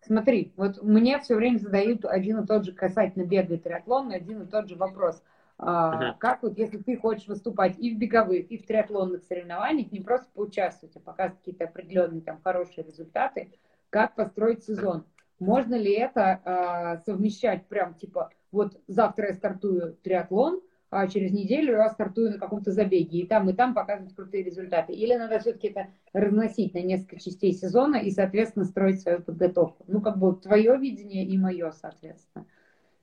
смотри, 0.00 0.52
вот 0.56 0.82
мне 0.82 1.18
все 1.18 1.34
время 1.34 1.58
задают 1.58 2.04
один 2.04 2.40
и 2.40 2.46
тот 2.46 2.64
же 2.64 2.72
касательно 2.72 3.24
бега 3.24 3.54
и 3.54 3.58
триатлона, 3.58 4.14
один 4.14 4.42
и 4.42 4.46
тот 4.46 4.68
же 4.68 4.76
вопрос. 4.76 5.22
А, 5.58 6.12
uh 6.12 6.14
Как 6.18 6.42
вот, 6.42 6.56
если 6.56 6.78
ты 6.78 6.96
хочешь 6.96 7.26
выступать 7.26 7.76
и 7.78 7.92
в 7.92 7.98
беговых, 7.98 8.48
и 8.50 8.58
в 8.58 8.66
триатлонных 8.66 9.24
соревнованиях, 9.24 9.90
не 9.90 10.00
просто 10.00 10.28
поучаствовать, 10.32 10.94
а 10.96 11.00
показывать 11.00 11.38
какие-то 11.40 11.64
определенные 11.64 12.20
там 12.20 12.40
хорошие 12.42 12.84
результаты, 12.84 13.52
как 13.90 14.14
построить 14.14 14.64
сезон? 14.64 15.04
Можно 15.40 15.74
ли 15.74 15.92
это 15.92 16.40
а, 16.44 16.96
совмещать 16.98 17.66
прям 17.66 17.94
типа, 17.94 18.30
вот 18.52 18.80
завтра 18.86 19.28
я 19.28 19.34
стартую 19.34 19.96
триатлон, 20.02 20.60
а 20.90 21.06
через 21.06 21.32
неделю 21.32 21.74
я 21.74 21.90
стартую 21.90 22.32
на 22.32 22.38
каком-то 22.38 22.72
забеге, 22.72 23.20
и 23.20 23.26
там, 23.26 23.48
и 23.50 23.52
там 23.52 23.74
показывать 23.74 24.14
крутые 24.14 24.42
результаты. 24.42 24.92
Или 24.92 25.14
надо 25.14 25.38
все-таки 25.38 25.68
это 25.68 25.88
разносить 26.12 26.74
на 26.74 26.78
несколько 26.78 27.20
частей 27.20 27.52
сезона 27.52 27.96
и, 27.96 28.10
соответственно, 28.10 28.64
строить 28.64 29.02
свою 29.02 29.22
подготовку. 29.22 29.84
Ну, 29.86 30.00
как 30.00 30.18
бы 30.18 30.34
твое 30.36 30.76
видение 30.78 31.24
и 31.24 31.36
мое, 31.36 31.70
соответственно. 31.72 32.46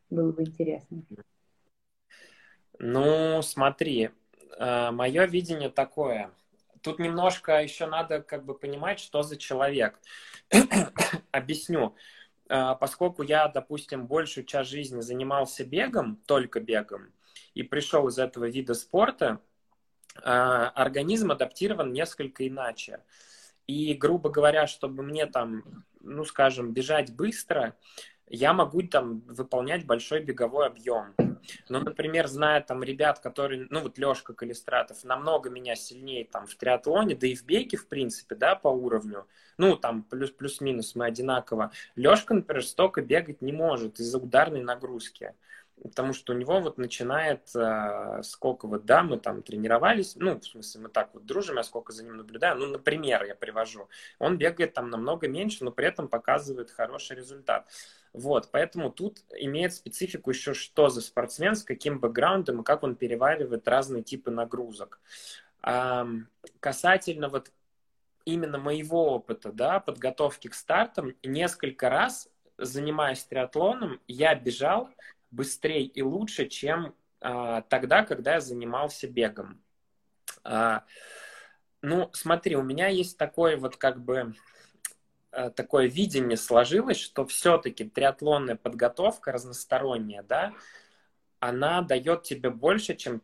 Было 0.10 0.32
бы 0.32 0.44
интересно. 0.44 1.04
Ну, 2.80 3.42
смотри, 3.42 4.10
э, 4.58 4.92
мое 4.92 5.26
видение 5.26 5.70
такое. 5.70 6.32
Тут 6.82 7.00
немножко 7.00 7.62
еще 7.62 7.86
надо 7.86 8.22
как 8.22 8.46
бы 8.46 8.58
понимать, 8.58 9.00
что 9.00 9.24
за 9.24 9.38
человек. 9.38 10.00
Объясню. 11.32 11.96
Э, 12.50 12.76
поскольку 12.80 13.24
я, 13.24 13.48
допустим, 13.48 14.08
большую 14.08 14.46
часть 14.46 14.70
жизни 14.70 15.02
занимался 15.02 15.66
бегом, 15.66 16.18
только 16.26 16.60
бегом, 16.60 17.12
и 17.56 17.64
пришел 17.64 18.08
из 18.08 18.20
этого 18.20 18.46
вида 18.46 18.76
спорта, 18.76 19.40
а, 20.24 20.70
организм 20.70 21.32
адаптирован 21.32 21.92
несколько 21.92 22.48
иначе. 22.48 23.00
И, 23.66 23.94
грубо 23.96 24.30
говоря, 24.30 24.68
чтобы 24.68 25.02
мне 25.02 25.26
там, 25.26 25.86
ну, 26.02 26.24
скажем, 26.26 26.74
бежать 26.74 27.16
быстро, 27.16 27.76
я 28.28 28.54
могу 28.54 28.84
там 28.84 29.22
выполнять 29.22 29.86
большой 29.86 30.22
беговой 30.22 30.68
объем. 30.68 31.16
Но, 31.70 31.80
например, 31.80 32.28
зная 32.28 32.62
там 32.62 32.84
ребят, 32.84 33.20
которые, 33.20 33.68
ну 33.70 33.82
вот 33.82 33.98
Лешка 33.98 34.34
Калистратов, 34.34 35.04
намного 35.04 35.50
меня 35.50 35.76
сильнее 35.76 36.26
там 36.26 36.48
в 36.48 36.56
триатлоне, 36.56 37.16
да 37.16 37.28
и 37.28 37.36
в 37.36 37.46
беге, 37.46 37.78
в 37.78 37.88
принципе, 37.88 38.36
да, 38.36 38.56
по 38.56 38.68
уровню, 38.68 39.28
ну 39.58 39.76
там 39.76 40.04
плюс, 40.04 40.32
плюс-минус 40.32 40.96
мы 40.96 41.06
одинаково. 41.06 41.72
Лешка, 41.96 42.34
например, 42.34 42.66
столько 42.66 43.02
бегать 43.02 43.44
не 43.44 43.52
может 43.52 44.00
из-за 44.00 44.18
ударной 44.18 44.64
нагрузки 44.64 45.36
потому 45.84 46.14
что 46.14 46.34
у 46.34 46.36
него 46.36 46.60
вот 46.62 46.78
начинает, 46.78 47.54
э, 47.56 48.22
сколько 48.24 48.68
вот, 48.68 48.86
да, 48.86 49.04
мы 49.04 49.18
там 49.20 49.44
тренировались, 49.44 50.16
ну, 50.16 50.40
в 50.40 50.44
смысле, 50.44 50.82
мы 50.82 50.90
так 50.90 51.14
вот 51.14 51.26
дружим, 51.26 51.58
я 51.58 51.64
сколько 51.64 51.92
за 51.92 52.04
ним 52.04 52.18
наблюдаю, 52.18 52.58
ну, 52.58 52.68
например, 52.68 53.24
я 53.26 53.36
привожу, 53.36 53.90
он 54.20 54.38
бегает 54.38 54.74
там 54.74 54.90
намного 54.90 55.28
меньше, 55.28 55.64
но 55.64 55.72
при 55.72 55.88
этом 55.88 56.08
показывает 56.08 56.72
хороший 56.72 57.18
результат. 57.18 57.68
Вот, 58.14 58.50
поэтому 58.52 58.92
тут 58.92 59.20
имеет 59.38 59.74
специфику 59.74 60.30
еще, 60.30 60.54
что 60.54 60.90
за 60.90 61.02
спортсмен, 61.02 61.56
с 61.56 61.64
каким 61.64 62.00
бэкграундом 62.00 62.62
и 62.62 62.64
как 62.64 62.84
он 62.84 62.96
переваривает 62.96 63.68
разные 63.68 64.04
типы 64.04 64.32
нагрузок. 64.32 65.00
А, 65.62 66.08
касательно 66.62 67.28
вот 67.28 67.52
именно 68.24 68.58
моего 68.58 69.16
опыта, 69.16 69.52
да, 69.52 69.82
подготовки 69.82 70.48
к 70.48 70.54
стартам, 70.54 71.14
несколько 71.24 71.90
раз 71.90 72.30
занимаясь 72.58 73.24
триатлоном, 73.24 74.00
я 74.08 74.36
бежал 74.36 74.90
быстрее 75.36 75.84
и 75.84 76.02
лучше, 76.02 76.48
чем 76.48 76.96
а, 77.22 77.62
тогда, 77.62 78.04
когда 78.04 78.36
я 78.36 78.42
занимался 78.42 79.08
бегом. 79.08 79.62
А, 80.44 80.86
ну, 81.82 82.10
смотри, 82.14 82.56
у 82.56 82.64
меня 82.64 82.88
есть 82.88 83.18
такое 83.18 83.58
вот 83.58 83.78
как 83.78 84.04
бы 84.04 84.34
а, 85.32 85.50
такое 85.50 85.88
видение 85.88 86.38
сложилось, 86.38 86.98
что 86.98 87.26
все-таки 87.26 87.84
триатлонная 87.84 88.56
подготовка 88.56 89.32
разносторонняя, 89.32 90.24
да, 90.24 90.54
она 91.40 91.82
дает 91.82 92.24
тебе 92.24 92.50
больше, 92.50 92.96
чем 92.96 93.22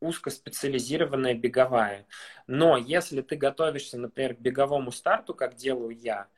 узкоспециализированная 0.00 1.34
беговая. 1.34 2.06
Но 2.46 2.76
если 2.76 3.20
ты 3.20 3.36
готовишься, 3.36 3.98
например, 3.98 4.36
к 4.36 4.40
беговому 4.40 4.92
старту, 4.92 5.34
как 5.34 5.56
делаю 5.56 5.90
я, 5.90 6.28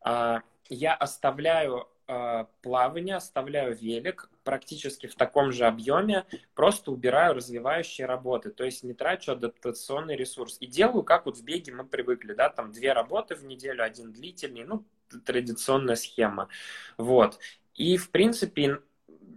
а, 0.00 0.42
я 0.68 0.94
оставляю 0.94 1.88
а, 2.10 2.48
плавание, 2.62 3.16
оставляю 3.16 3.76
велик 3.76 4.30
практически 4.42 5.06
в 5.06 5.14
таком 5.14 5.52
же 5.52 5.66
объеме, 5.66 6.24
просто 6.54 6.90
убираю 6.90 7.34
развивающие 7.34 8.06
работы, 8.06 8.50
то 8.50 8.64
есть 8.64 8.82
не 8.82 8.94
трачу 8.94 9.32
адаптационный 9.32 10.16
ресурс. 10.16 10.56
И 10.60 10.66
делаю, 10.66 11.02
как 11.02 11.26
вот 11.26 11.36
в 11.36 11.44
беге 11.44 11.72
мы 11.74 11.84
привыкли, 11.84 12.32
да, 12.32 12.48
там 12.48 12.72
две 12.72 12.94
работы 12.94 13.34
в 13.34 13.44
неделю, 13.44 13.84
один 13.84 14.10
длительный, 14.10 14.64
ну, 14.64 14.86
традиционная 15.26 15.96
схема. 15.96 16.48
Вот. 16.96 17.38
И, 17.74 17.98
в 17.98 18.10
принципе, 18.10 18.78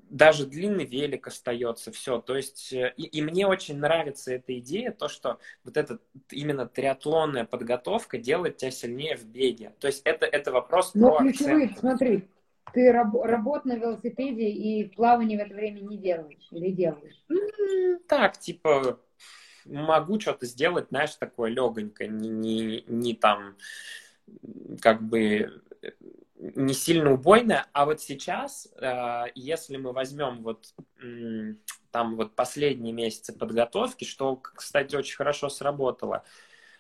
даже 0.10 0.46
длинный 0.46 0.86
велик 0.86 1.28
остается, 1.28 1.92
все. 1.92 2.22
То 2.22 2.38
есть, 2.38 2.72
э, 2.72 2.94
и, 2.96 3.04
и 3.04 3.22
мне 3.22 3.48
очень 3.48 3.78
нравится 3.80 4.34
эта 4.34 4.58
идея, 4.60 4.92
то, 4.92 5.10
что 5.10 5.40
вот 5.66 5.76
эта 5.76 6.00
именно 6.30 6.68
триатлонная 6.68 7.44
подготовка 7.44 8.18
делает 8.18 8.58
тебя 8.58 8.72
сильнее 8.72 9.18
в 9.18 9.26
беге. 9.26 9.74
То 9.80 9.88
есть 9.88 10.02
это, 10.06 10.26
это 10.26 10.54
вопрос 10.54 10.94
Но 10.94 11.18
про 11.18 11.24
ключевые, 11.24 11.66
акцент. 11.66 11.80
смотри, 11.80 12.30
ты 12.74 12.92
раб, 12.92 13.14
работ 13.16 13.66
на 13.66 13.76
велосипеде 13.76 14.50
и 14.50 14.90
плавание 14.90 15.38
в 15.38 15.42
это 15.42 15.56
время 15.56 15.82
не 15.82 15.98
делаешь 15.98 16.48
или 16.52 16.72
делаешь? 16.72 17.26
Так, 18.08 18.38
типа, 18.38 19.00
могу 19.66 20.20
что-то 20.20 20.46
сделать, 20.46 20.88
знаешь, 20.90 21.16
такое 21.16 21.50
легонькое, 21.52 22.10
не, 22.10 22.30
не, 22.30 22.84
не 22.88 23.14
там, 23.14 23.56
как 24.82 25.02
бы 25.02 25.62
не 26.38 26.74
сильно 26.74 27.14
убойная, 27.14 27.68
а 27.72 27.86
вот 27.86 28.02
сейчас, 28.02 28.68
э, 28.82 29.26
если 29.36 29.78
мы 29.78 29.94
возьмем 29.94 30.42
вот 30.42 30.74
там 31.92 32.16
вот 32.16 32.36
последние 32.36 32.94
месяцы 32.94 33.38
подготовки, 33.38 34.06
что, 34.06 34.38
кстати, 34.38 34.96
очень 34.96 35.16
хорошо 35.16 35.50
сработало, 35.50 36.24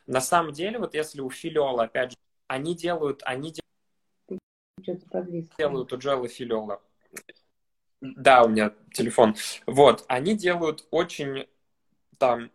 на 0.07 0.19
самом 0.19 0.51
деле, 0.51 0.79
вот 0.79 0.95
если 0.95 1.21
у 1.21 1.29
Филиола, 1.29 1.84
опять 1.84 2.11
же, 2.11 2.17
они 2.47 2.75
делают, 2.75 3.21
они 3.23 3.51
делают 3.51 3.70
у 5.91 5.97
Джоэла 5.97 6.27
Филиола, 6.27 6.82
да, 8.01 8.43
у 8.43 8.49
меня 8.49 8.73
телефон, 8.93 9.36
вот, 9.65 10.05
они 10.07 10.36
делают 10.36 10.88
очень 10.91 11.47
там 12.17 12.51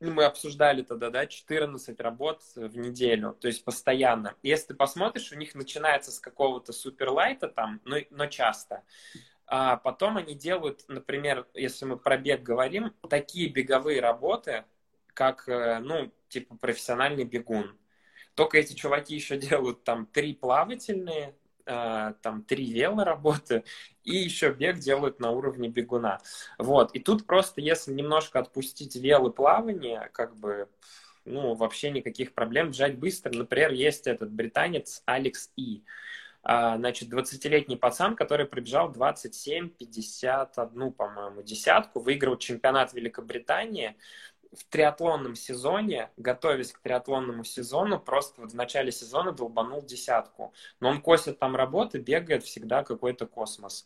ну, 0.00 0.12
мы 0.12 0.24
обсуждали 0.24 0.82
тогда, 0.82 1.10
да, 1.10 1.26
14 1.26 1.98
работ 2.00 2.42
в 2.56 2.76
неделю, 2.76 3.36
то 3.40 3.48
есть 3.48 3.64
постоянно. 3.64 4.34
Если 4.42 4.68
ты 4.68 4.74
посмотришь, 4.74 5.32
у 5.32 5.36
них 5.36 5.54
начинается 5.54 6.10
с 6.12 6.18
какого-то 6.18 6.72
суперлайта 6.72 7.48
там, 7.48 7.80
но, 7.84 7.96
но 8.10 8.26
часто. 8.26 8.82
А 9.46 9.76
потом 9.76 10.16
они 10.16 10.34
делают, 10.34 10.84
например, 10.88 11.46
если 11.54 11.84
мы 11.84 11.96
про 11.96 12.16
бег 12.16 12.42
говорим, 12.42 12.92
такие 13.08 13.48
беговые 13.48 14.00
работы, 14.00 14.64
как, 15.14 15.48
э, 15.48 15.78
ну, 15.78 16.12
типа 16.28 16.56
профессиональный 16.56 17.24
бегун. 17.24 17.78
Только 18.34 18.58
эти 18.58 18.74
чуваки 18.74 19.14
еще 19.14 19.36
делают 19.38 19.84
там 19.84 20.06
три 20.06 20.34
плавательные, 20.34 21.34
там 21.64 22.42
три 22.46 22.72
велоработы 22.72 23.64
и 24.02 24.16
еще 24.16 24.52
бег 24.52 24.78
делают 24.78 25.20
на 25.20 25.30
уровне 25.30 25.68
бегуна. 25.68 26.20
Вот. 26.58 26.94
И 26.94 27.00
тут 27.00 27.26
просто, 27.26 27.60
если 27.60 27.92
немножко 27.92 28.38
отпустить 28.38 28.96
вел 28.96 29.26
и 29.28 29.32
плавание, 29.32 30.10
как 30.12 30.36
бы, 30.36 30.68
ну, 31.24 31.54
вообще 31.54 31.90
никаких 31.90 32.34
проблем, 32.34 32.68
бежать 32.70 32.98
быстро. 32.98 33.32
Например, 33.32 33.72
есть 33.72 34.06
этот 34.06 34.30
британец 34.30 35.02
Алекс 35.06 35.50
И. 35.56 35.82
А, 36.46 36.76
значит, 36.76 37.08
20-летний 37.08 37.76
пацан, 37.76 38.14
который 38.14 38.44
пробежал 38.44 38.92
27-51, 38.92 40.90
по-моему, 40.92 41.42
десятку, 41.42 42.00
выиграл 42.00 42.36
чемпионат 42.36 42.92
Великобритании, 42.92 43.96
в 44.56 44.64
триатлонном 44.64 45.34
сезоне, 45.34 46.10
готовясь 46.16 46.72
к 46.72 46.80
триатлонному 46.80 47.44
сезону, 47.44 47.98
просто 47.98 48.40
вот 48.40 48.52
в 48.52 48.54
начале 48.54 48.92
сезона 48.92 49.32
долбанул 49.32 49.82
десятку. 49.82 50.52
Но 50.80 50.88
он 50.88 51.00
косит 51.00 51.38
там 51.38 51.56
работы, 51.56 51.98
бегает 51.98 52.44
всегда 52.44 52.84
какой-то 52.84 53.26
космос. 53.26 53.84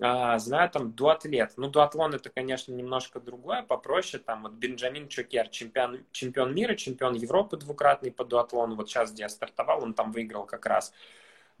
А, 0.00 0.38
знаю 0.38 0.70
там 0.70 0.92
дуатлет. 0.92 1.52
Ну, 1.56 1.68
дуатлон 1.68 2.14
это, 2.14 2.30
конечно, 2.30 2.72
немножко 2.72 3.20
другое, 3.20 3.62
попроще. 3.62 4.22
Там 4.22 4.42
вот 4.42 4.52
Бенджамин 4.52 5.08
Чокер, 5.08 5.48
чемпион, 5.48 6.04
чемпион 6.12 6.54
мира, 6.54 6.74
чемпион 6.74 7.14
Европы 7.14 7.56
двукратный 7.56 8.12
по 8.12 8.24
дуатлону. 8.24 8.76
Вот 8.76 8.88
сейчас, 8.88 9.12
где 9.12 9.22
я 9.22 9.28
стартовал, 9.28 9.82
он 9.82 9.94
там 9.94 10.12
выиграл 10.12 10.46
как 10.46 10.66
раз. 10.66 10.92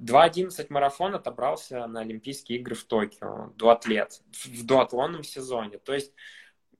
2.11 0.00 0.66
марафон 0.70 1.14
отобрался 1.14 1.86
на 1.88 2.00
Олимпийские 2.00 2.60
игры 2.60 2.76
в 2.76 2.84
Токио, 2.84 3.52
дуатлет, 3.56 4.20
в 4.44 4.64
дуатлонном 4.64 5.24
сезоне. 5.24 5.78
То 5.78 5.92
есть 5.92 6.12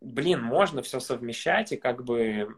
блин, 0.00 0.42
можно 0.42 0.82
все 0.82 1.00
совмещать, 1.00 1.72
и 1.72 1.76
как 1.76 2.04
бы, 2.04 2.56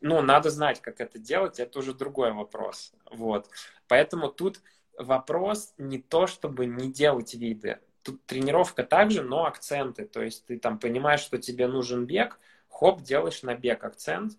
ну, 0.00 0.20
надо 0.22 0.50
знать, 0.50 0.80
как 0.80 1.00
это 1.00 1.18
делать, 1.18 1.60
это 1.60 1.78
уже 1.78 1.94
другой 1.94 2.32
вопрос. 2.32 2.92
Вот. 3.10 3.48
Поэтому 3.88 4.28
тут 4.28 4.60
вопрос 4.98 5.74
не 5.78 5.98
то, 5.98 6.26
чтобы 6.26 6.66
не 6.66 6.92
делать 6.92 7.34
виды. 7.34 7.78
Тут 8.02 8.24
тренировка 8.26 8.82
также, 8.82 9.22
но 9.22 9.44
акценты. 9.46 10.06
То 10.06 10.22
есть 10.22 10.46
ты 10.46 10.58
там 10.58 10.78
понимаешь, 10.78 11.20
что 11.20 11.38
тебе 11.38 11.66
нужен 11.66 12.06
бег, 12.06 12.38
хоп, 12.68 13.02
делаешь 13.02 13.42
на 13.42 13.54
бег 13.54 13.84
акцент, 13.84 14.32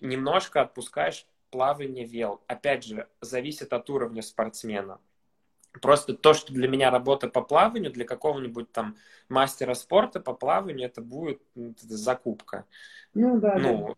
немножко 0.00 0.60
отпускаешь 0.60 1.26
плавание 1.50 2.04
вел. 2.04 2.42
Опять 2.46 2.84
же, 2.84 3.08
зависит 3.20 3.72
от 3.72 3.88
уровня 3.88 4.22
спортсмена. 4.22 5.00
Просто 5.80 6.14
то, 6.14 6.34
что 6.34 6.52
для 6.52 6.68
меня 6.68 6.90
работа 6.90 7.28
по 7.28 7.42
плаванию, 7.42 7.92
для 7.92 8.04
какого-нибудь 8.04 8.72
там 8.72 8.96
мастера 9.28 9.74
спорта 9.74 10.20
по 10.20 10.32
плаванию, 10.32 10.86
это 10.86 11.00
будет 11.00 11.40
закупка. 11.54 12.64
Ну 13.14 13.38
да. 13.40 13.58
Ну, 13.58 13.96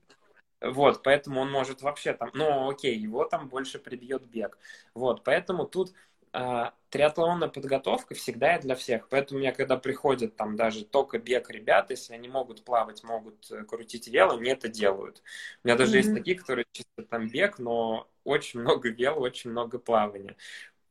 да. 0.61 0.71
вот, 0.71 1.03
поэтому 1.03 1.41
он 1.41 1.51
может 1.51 1.83
вообще 1.83 2.15
там, 2.15 2.31
ну 2.35 2.69
окей, 2.69 2.97
его 2.97 3.25
там 3.25 3.49
больше 3.49 3.79
прибьет 3.79 4.27
бег. 4.27 4.59
Вот, 4.95 5.25
поэтому 5.25 5.67
тут 5.67 5.93
э, 6.33 6.65
триатлонная 6.91 7.49
подготовка 7.49 8.15
всегда 8.15 8.57
и 8.57 8.61
для 8.61 8.75
всех. 8.75 9.09
Поэтому 9.09 9.39
у 9.39 9.41
меня, 9.41 9.53
когда 9.53 9.77
приходят 9.77 10.37
там 10.37 10.57
даже 10.57 10.85
только 10.85 11.19
бег 11.19 11.51
ребята, 11.51 11.93
если 11.93 12.15
они 12.15 12.29
могут 12.29 12.65
плавать, 12.65 13.03
могут 13.05 13.51
э, 13.51 13.65
крутить 13.65 14.09
вело, 14.09 14.37
они 14.37 14.51
это 14.51 14.69
делают. 14.69 15.23
У 15.63 15.69
меня 15.69 15.77
даже 15.77 15.93
mm-hmm. 15.93 15.97
есть 15.97 16.15
такие, 16.15 16.39
которые 16.39 16.67
чисто 16.73 17.03
там 17.03 17.29
бег, 17.29 17.59
но 17.59 18.09
очень 18.25 18.61
много 18.61 18.89
вела, 18.91 19.17
очень 19.17 19.51
много 19.51 19.79
плавания. 19.79 20.37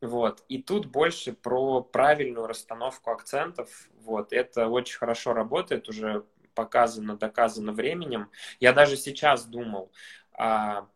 Вот. 0.02 0.44
И 0.48 0.62
тут 0.62 0.86
больше 0.86 1.34
про 1.34 1.82
правильную 1.82 2.48
расстановку 2.48 3.12
акцентов. 3.12 3.90
Вот. 4.02 4.32
Это 4.32 4.68
очень 4.68 4.98
хорошо 4.98 5.34
работает, 5.34 5.90
уже 5.90 6.26
показано, 6.54 7.18
доказано 7.18 7.72
временем. 7.72 8.30
Я 8.60 8.74
даже 8.74 8.98
сейчас 8.98 9.46
думал, 9.46 9.92
а, 10.34 10.88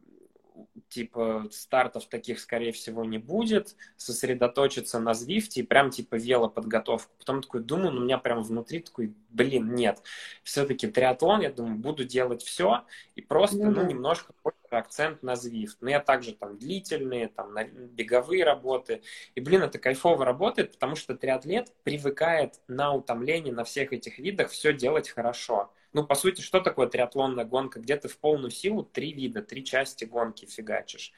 типа 0.91 1.47
стартов 1.51 2.05
таких, 2.05 2.39
скорее 2.39 2.71
всего, 2.73 3.05
не 3.05 3.17
будет, 3.17 3.75
сосредоточиться 3.97 4.99
на 4.99 5.13
Звифте 5.13 5.61
и 5.61 5.63
прям 5.63 5.89
типа 5.89 6.15
велоподготовку. 6.15 7.11
Потом 7.17 7.41
такой 7.41 7.63
думаю, 7.63 7.91
ну, 7.91 8.01
у 8.01 8.03
меня 8.03 8.17
прям 8.17 8.43
внутри 8.43 8.81
такой, 8.81 9.13
блин, 9.29 9.73
нет. 9.73 10.03
Все-таки 10.43 10.87
триатлон, 10.87 11.41
я 11.41 11.51
думаю, 11.51 11.77
буду 11.77 12.03
делать 12.03 12.43
все 12.43 12.85
и 13.15 13.21
просто, 13.21 13.57
ну, 13.57 13.71
ну 13.71 13.87
немножко 13.87 14.33
акцент 14.69 15.23
на 15.23 15.33
Zwift. 15.33 15.77
Но 15.81 15.89
я 15.89 15.99
также 15.99 16.33
там 16.33 16.57
длительные, 16.57 17.27
там 17.27 17.53
на 17.53 17.63
беговые 17.63 18.43
работы. 18.43 19.01
И, 19.35 19.41
блин, 19.41 19.63
это 19.63 19.79
кайфово 19.79 20.25
работает, 20.25 20.73
потому 20.73 20.95
что 20.95 21.15
триатлет 21.15 21.73
привыкает 21.83 22.59
на 22.67 22.93
утомление 22.93 23.53
на 23.53 23.63
всех 23.63 23.93
этих 23.93 24.19
видах 24.19 24.49
все 24.49 24.73
делать 24.73 25.09
хорошо. 25.09 25.71
Ну, 25.93 26.05
по 26.05 26.15
сути, 26.15 26.41
что 26.41 26.61
такое 26.61 26.87
триатлонная 26.87 27.45
гонка? 27.45 27.79
Где 27.79 27.97
ты 27.97 28.07
в 28.07 28.17
полную 28.17 28.51
силу 28.51 28.83
три 28.83 29.13
вида, 29.13 29.41
три 29.41 29.63
части 29.63 30.05
гонки 30.05 30.45
фигачишь 30.45 31.11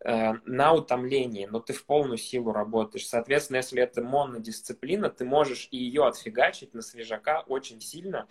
э, 0.00 0.32
на 0.44 0.72
утомлении, 0.72 1.46
но 1.46 1.60
ты 1.60 1.72
в 1.72 1.84
полную 1.86 2.18
силу 2.18 2.52
работаешь. 2.52 3.06
Соответственно, 3.06 3.58
если 3.58 3.80
это 3.80 4.02
монодисциплина, 4.02 5.08
ты 5.08 5.24
можешь 5.24 5.68
и 5.70 5.76
ее 5.78 6.06
отфигачить 6.06 6.74
на 6.74 6.82
свежака 6.82 7.42
очень 7.42 7.80
сильно. 7.80 8.26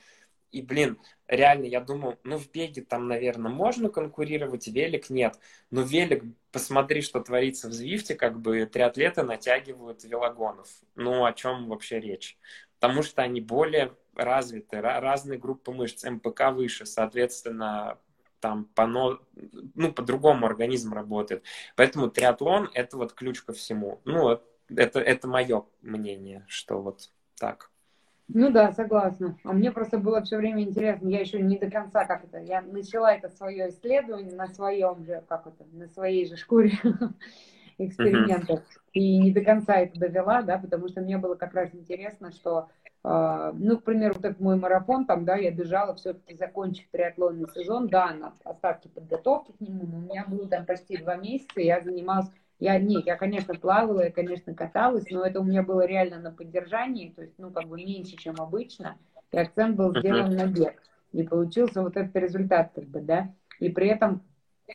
И, 0.51 0.61
блин, 0.61 0.97
реально, 1.27 1.65
я 1.65 1.81
думал, 1.81 2.19
ну, 2.23 2.37
в 2.37 2.49
беге 2.51 2.81
там, 2.81 3.07
наверное, 3.07 3.51
можно 3.51 3.89
конкурировать, 3.89 4.67
велик 4.67 5.09
нет. 5.09 5.39
Но 5.71 5.81
велик, 5.81 6.23
посмотри, 6.51 7.01
что 7.01 7.19
творится 7.19 7.67
в 7.67 7.73
Звифте, 7.73 8.15
как 8.15 8.39
бы 8.39 8.65
триатлеты 8.65 9.23
натягивают 9.23 10.03
велогонов. 10.03 10.69
Ну, 10.95 11.25
о 11.25 11.33
чем 11.33 11.67
вообще 11.67 11.99
речь? 11.99 12.37
Потому 12.79 13.03
что 13.03 13.23
они 13.23 13.41
более 13.41 13.93
развиты, 14.17 14.81
разные 14.81 15.39
группы 15.39 15.71
мышц, 15.71 16.03
МПК 16.03 16.51
выше, 16.51 16.85
соответственно, 16.85 17.97
там 18.39 18.65
по, 18.75 18.87
ну, 18.87 19.91
по-другому 19.93 20.45
организм 20.45 20.93
работает. 20.93 21.43
Поэтому 21.75 22.09
триатлон– 22.09 22.69
это 22.73 22.97
вот 22.97 23.13
ключ 23.13 23.41
ко 23.41 23.53
всему. 23.53 24.01
Ну, 24.05 24.39
это, 24.69 24.99
это 24.99 25.27
мое 25.27 25.65
мнение, 25.81 26.45
что 26.47 26.81
вот 26.81 27.09
так. 27.39 27.71
Ну 28.29 28.51
да, 28.51 28.73
согласна. 28.73 29.37
А 29.45 29.53
мне 29.53 29.71
просто 29.71 29.97
было 29.97 30.21
все 30.21 30.37
время 30.37 30.61
интересно, 30.63 31.07
я 31.07 31.21
еще 31.21 31.39
не 31.39 31.57
до 31.57 31.71
конца, 31.71 32.05
как 32.05 32.25
это, 32.25 32.39
я 32.39 32.61
начала 32.61 33.13
это 33.13 33.29
свое 33.29 33.69
исследование 33.69 34.35
на 34.35 34.47
своем 34.47 35.05
же, 35.05 35.23
как 35.29 35.47
это, 35.47 35.63
на 35.71 35.87
своей 35.87 36.25
же 36.27 36.35
шкуре 36.35 36.73
экспериментов. 37.77 38.59
И 38.91 39.17
не 39.19 39.31
до 39.31 39.41
конца 39.41 39.75
это 39.75 39.97
довела, 39.97 40.41
да, 40.41 40.57
потому 40.57 40.89
что 40.89 40.99
мне 41.01 41.17
было 41.17 41.35
как 41.35 41.53
раз 41.53 41.73
интересно, 41.73 42.31
что 42.31 42.67
ну, 43.09 43.77
к 43.77 43.83
примеру, 43.83 44.15
вот 44.15 44.25
этот 44.25 44.39
мой 44.39 44.57
марафон, 44.57 45.05
там, 45.05 45.23
да, 45.23 45.35
я 45.35 45.51
бежала 45.51 45.95
все-таки 45.95 46.35
закончив 46.35 46.87
триатлонный 46.91 47.47
сезон, 47.53 47.87
да, 47.87 48.13
на 48.13 48.33
остатки 48.43 48.87
подготовки 48.87 49.51
к 49.53 49.61
нему, 49.61 49.85
но 49.87 49.97
у 49.97 50.01
меня 50.01 50.25
было 50.27 50.47
там 50.49 50.65
почти 50.65 50.97
два 50.97 51.15
месяца, 51.15 51.61
я 51.61 51.79
занималась, 51.81 52.29
я, 52.59 52.79
нет, 52.79 53.05
я, 53.05 53.15
конечно, 53.15 53.53
плавала, 53.53 54.05
я, 54.05 54.11
конечно, 54.11 54.53
каталась, 54.53 55.09
но 55.09 55.23
это 55.25 55.39
у 55.39 55.43
меня 55.43 55.63
было 55.63 55.85
реально 55.85 56.19
на 56.19 56.31
поддержании, 56.31 57.13
то 57.15 57.21
есть, 57.21 57.35
ну, 57.37 57.51
как 57.51 57.67
бы 57.67 57.77
меньше, 57.77 58.15
чем 58.17 58.35
обычно, 58.39 58.97
и 59.31 59.37
акцент 59.37 59.75
был 59.77 59.95
сделан 59.97 60.35
на 60.35 60.47
бег, 60.47 60.81
и 61.13 61.23
получился 61.23 61.81
вот 61.81 61.95
этот 61.97 62.15
результат, 62.15 62.71
как 62.75 62.85
бы, 62.85 63.01
да, 63.01 63.33
и 63.59 63.69
при 63.69 63.87
этом 63.89 64.23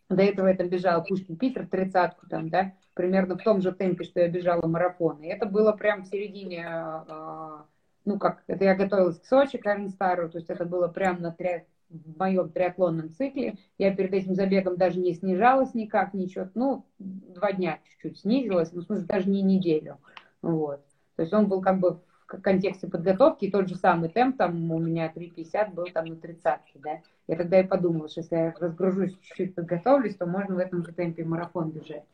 До 0.08 0.22
этого 0.22 0.48
я 0.48 0.56
там 0.56 0.68
бежала 0.68 1.02
Пушкин-Питер, 1.02 1.66
тридцатку 1.68 2.26
там, 2.26 2.48
да, 2.48 2.72
примерно 2.94 3.36
в 3.36 3.42
том 3.42 3.60
же 3.60 3.72
темпе, 3.72 4.04
что 4.04 4.20
я 4.20 4.28
бежала 4.28 4.66
марафон. 4.66 5.20
И 5.22 5.26
это 5.28 5.46
было 5.46 5.72
прям 5.72 6.02
в 6.02 6.06
середине, 6.06 6.66
а, 6.66 7.66
ну 8.04 8.18
как, 8.18 8.42
это 8.46 8.64
я 8.64 8.74
готовилась 8.74 9.18
к 9.18 9.24
Сочи, 9.24 9.58
к 9.58 9.66
Арнстару, 9.66 10.28
то 10.28 10.38
есть 10.38 10.50
это 10.50 10.64
было 10.64 10.88
прям 10.88 11.20
на 11.20 11.32
три, 11.32 11.64
в 11.92 12.18
моем 12.18 12.50
триатлонном 12.50 13.10
цикле. 13.10 13.56
Я 13.78 13.94
перед 13.94 14.12
этим 14.12 14.34
забегом 14.34 14.76
даже 14.76 14.98
не 14.98 15.14
снижалась 15.14 15.74
никак, 15.74 16.14
ничего. 16.14 16.48
Ну, 16.54 16.86
два 16.98 17.52
дня 17.52 17.78
чуть-чуть 17.84 18.20
снизилась, 18.20 18.72
ну, 18.72 18.80
в 18.80 18.84
смысле, 18.84 19.04
даже 19.04 19.28
не 19.28 19.42
неделю. 19.42 19.98
Вот. 20.40 20.84
То 21.16 21.22
есть 21.22 21.32
он 21.34 21.46
был 21.46 21.60
как 21.60 21.78
бы 21.78 22.00
в 22.26 22.40
контексте 22.40 22.88
подготовки, 22.88 23.44
и 23.44 23.50
тот 23.50 23.68
же 23.68 23.76
самый 23.76 24.08
темп, 24.08 24.38
там 24.38 24.70
у 24.72 24.78
меня 24.78 25.12
3,50 25.14 25.74
был 25.74 25.84
там 25.92 26.06
на 26.06 26.16
30 26.16 26.60
да. 26.76 27.00
Я 27.28 27.36
тогда 27.36 27.60
и 27.60 27.66
подумала, 27.66 28.08
что 28.08 28.20
если 28.20 28.36
я 28.36 28.54
разгружусь, 28.58 29.16
чуть-чуть 29.20 29.54
подготовлюсь, 29.54 30.16
то 30.16 30.26
можно 30.26 30.54
в 30.54 30.58
этом 30.58 30.84
же 30.84 30.92
темпе 30.92 31.24
марафон 31.24 31.70
бежать. 31.70 32.04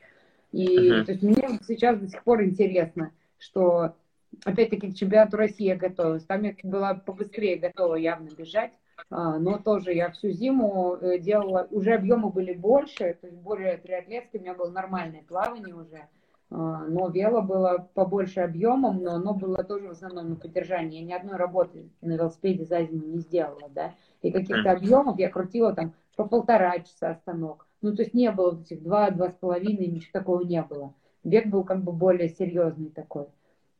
И 0.50 0.90
uh-huh. 0.90 1.04
то 1.04 1.12
есть 1.12 1.22
мне 1.22 1.60
сейчас 1.66 1.98
до 1.98 2.08
сих 2.08 2.22
пор 2.24 2.42
интересно, 2.42 3.12
что 3.38 3.94
опять-таки 4.44 4.92
к 4.92 4.96
чемпионату 4.96 5.36
России 5.36 5.66
я 5.66 5.76
готовилась. 5.76 6.24
Там 6.24 6.42
я 6.42 6.54
была 6.62 6.94
побыстрее 6.94 7.56
готова 7.56 7.96
явно 7.96 8.28
бежать. 8.36 8.72
А, 9.10 9.38
но 9.38 9.58
тоже 9.58 9.92
я 9.92 10.10
всю 10.10 10.30
зиму 10.30 10.96
э, 10.96 11.18
делала, 11.18 11.68
уже 11.70 11.94
объемы 11.94 12.30
были 12.30 12.52
больше, 12.52 13.16
то 13.20 13.28
есть 13.28 13.38
более 13.38 13.76
триатлетские, 13.76 14.40
у 14.40 14.42
меня 14.42 14.54
было 14.54 14.70
нормальное 14.70 15.22
плавание 15.22 15.74
уже, 15.74 16.08
а, 16.50 16.84
но 16.86 17.08
вело 17.08 17.40
было 17.42 17.88
побольше 17.94 18.40
объемом, 18.40 19.02
но 19.02 19.14
оно 19.14 19.34
было 19.34 19.62
тоже 19.62 19.88
в 19.88 19.92
основном 19.92 20.30
на 20.30 20.36
поддержании. 20.36 21.00
Я 21.00 21.06
ни 21.06 21.12
одной 21.12 21.36
работы 21.36 21.88
на 22.00 22.14
велосипеде 22.14 22.64
за 22.64 22.82
зиму 22.82 23.06
не 23.06 23.18
сделала, 23.18 23.68
да, 23.70 23.94
и 24.22 24.32
каких-то 24.32 24.72
объемов 24.72 25.18
я 25.18 25.30
крутила 25.30 25.72
там 25.72 25.94
по 26.16 26.24
полтора 26.24 26.80
часа 26.80 27.10
остановок. 27.10 27.66
Ну, 27.80 27.94
то 27.94 28.02
есть 28.02 28.12
не 28.12 28.30
было 28.32 28.60
этих 28.60 28.82
два, 28.82 29.10
два 29.10 29.30
с 29.30 29.34
половиной, 29.34 29.86
ничего 29.86 30.10
такого 30.12 30.42
не 30.42 30.60
было. 30.62 30.92
Бег 31.22 31.46
был 31.46 31.62
как 31.62 31.84
бы 31.84 31.92
более 31.92 32.28
серьезный 32.28 32.90
такой. 32.90 33.26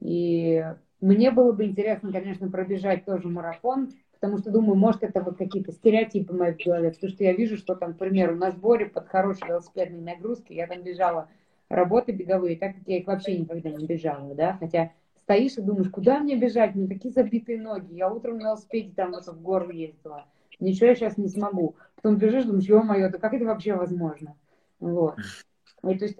И 0.00 0.64
мне 1.00 1.30
было 1.30 1.52
бы 1.52 1.64
интересно, 1.64 2.12
конечно, 2.12 2.50
пробежать 2.50 3.04
тоже 3.04 3.28
марафон, 3.28 3.90
потому 4.14 4.38
что 4.38 4.50
думаю, 4.50 4.76
может, 4.76 5.02
это 5.02 5.20
вот 5.22 5.36
какие-то 5.36 5.72
стереотипы 5.72 6.32
мои 6.34 6.52
в 6.54 6.64
голове, 6.64 6.90
потому 6.90 7.10
что 7.10 7.24
я 7.24 7.32
вижу, 7.32 7.56
что 7.56 7.74
там, 7.74 7.94
к 7.94 7.98
примеру, 7.98 8.36
на 8.36 8.50
сборе 8.50 8.86
под 8.86 9.08
хорошей 9.08 9.48
велосипедной 9.48 10.00
нагрузкой 10.00 10.56
я 10.56 10.66
там 10.66 10.82
бежала 10.82 11.28
работы 11.68 12.12
беговые, 12.12 12.56
так 12.56 12.74
как 12.76 12.82
я 12.86 12.98
их 12.98 13.06
вообще 13.06 13.38
никогда 13.38 13.70
не 13.70 13.86
бежала, 13.86 14.34
да, 14.34 14.56
хотя 14.58 14.90
стоишь 15.16 15.58
и 15.58 15.62
думаешь, 15.62 15.90
куда 15.90 16.18
мне 16.20 16.36
бежать, 16.36 16.74
у 16.74 16.78
меня 16.78 16.88
такие 16.88 17.12
забитые 17.12 17.60
ноги, 17.60 17.94
я 17.94 18.08
утром 18.10 18.38
на 18.38 18.42
велосипеде 18.48 18.92
там 18.96 19.10
вот 19.12 19.26
в 19.26 19.42
гору 19.42 19.70
ездила, 19.70 20.24
ничего 20.60 20.86
я 20.86 20.94
сейчас 20.94 21.18
не 21.18 21.28
смогу, 21.28 21.74
потом 21.96 22.16
бежишь, 22.16 22.44
думаешь, 22.44 22.64
ё-моё, 22.68 23.10
да 23.10 23.18
как 23.18 23.34
это 23.34 23.44
вообще 23.44 23.74
возможно, 23.74 24.34
вот, 24.80 25.16
и 25.84 25.98
то 25.98 26.04
есть 26.06 26.18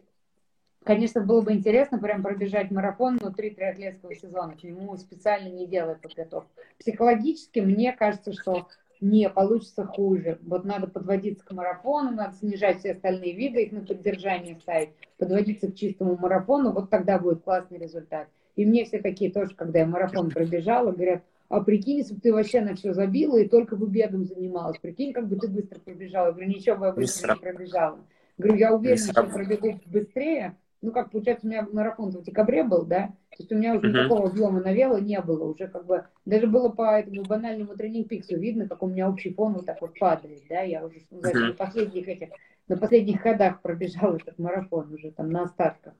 Конечно, 0.89 1.21
было 1.21 1.43
бы 1.43 1.53
интересно 1.53 1.99
прям 1.99 2.23
пробежать 2.23 2.71
марафон 2.71 3.19
внутри 3.19 3.51
триатлетского 3.51 4.15
сезона, 4.15 4.57
к 4.57 4.63
нему 4.63 4.97
специально 4.97 5.51
не 5.51 5.67
делая 5.67 5.97
подготовку. 5.97 6.49
Психологически 6.79 7.59
мне 7.59 7.93
кажется, 7.93 8.33
что 8.33 8.69
не 8.99 9.29
получится 9.29 9.85
хуже. 9.85 10.39
Вот 10.41 10.65
надо 10.65 10.87
подводиться 10.87 11.45
к 11.45 11.53
марафону, 11.53 12.13
надо 12.13 12.35
снижать 12.37 12.79
все 12.79 12.93
остальные 12.93 13.35
виды, 13.35 13.65
их 13.65 13.73
на 13.73 13.83
поддержание 13.83 14.57
ставить, 14.63 14.89
подводиться 15.19 15.71
к 15.71 15.75
чистому 15.75 16.17
марафону, 16.17 16.73
вот 16.73 16.89
тогда 16.89 17.19
будет 17.19 17.43
классный 17.43 17.77
результат. 17.77 18.29
И 18.57 18.65
мне 18.65 18.87
все 18.87 18.99
такие 18.99 19.31
тоже, 19.31 19.55
когда 19.55 19.81
я 19.81 19.87
марафон 19.87 20.31
пробежала, 20.31 20.93
говорят, 20.93 21.23
а 21.51 21.61
прикинь, 21.61 21.99
если 21.99 22.15
бы 22.15 22.21
ты 22.23 22.33
вообще 22.33 22.63
на 22.63 22.77
все 22.77 22.95
забила 22.95 23.37
и 23.37 23.47
только 23.47 23.77
бы 23.77 23.87
бегом 23.89 24.25
занималась, 24.25 24.79
прикинь, 24.79 25.13
как 25.13 25.29
бы 25.29 25.37
ты 25.37 25.49
быстро 25.49 25.81
пробежала. 25.81 26.29
Я 26.29 26.33
говорю, 26.33 26.49
ничего 26.49 26.77
бы 26.77 26.87
я 26.87 26.93
быстро 26.93 27.35
не 27.35 27.41
пробежала. 27.41 27.99
Говорю, 28.39 28.57
я 28.57 28.75
уверена, 28.75 29.13
что 29.13 29.25
пробегу 29.25 29.81
быстрее, 29.85 30.57
ну 30.81 30.93
как, 30.93 31.11
получается, 31.11 31.47
у 31.47 31.51
меня 31.51 31.67
марафон 31.73 32.11
в 32.11 32.23
декабре 32.23 32.63
был, 32.63 32.85
да, 32.85 33.09
то 33.31 33.37
есть 33.39 33.53
у 33.53 33.57
меня 33.57 33.75
уже 33.75 33.89
uh-huh. 33.89 34.05
никакого 34.05 34.29
объема 34.29 34.61
на 34.61 34.73
вело 34.73 34.99
не 34.99 35.21
было, 35.21 35.45
уже 35.45 35.67
как 35.69 35.87
бы, 35.87 36.05
даже 36.25 36.47
было 36.47 36.69
по 36.69 36.99
этому 36.99 37.25
банальному 37.25 37.75
тренинг-пиксу 37.75 38.37
видно, 38.37 38.69
как 38.69 38.83
у 38.83 38.87
меня 38.87 39.09
общий 39.09 39.33
фон 39.33 39.55
вот 39.55 39.67
так 39.67 39.81
вот 39.81 39.99
падает, 39.99 40.43
да, 40.49 40.61
я 40.61 40.85
уже 40.85 40.99
uh-huh. 41.11 41.33
на 41.33 41.53
последних 41.53 42.09
этих, 42.09 42.29
на 42.69 42.77
последних 42.77 43.23
ходах 43.23 43.61
пробежал 43.61 44.17
этот 44.17 44.39
марафон 44.39 44.93
уже 44.93 45.11
там 45.11 45.31
на 45.31 45.43
остатках. 45.43 45.95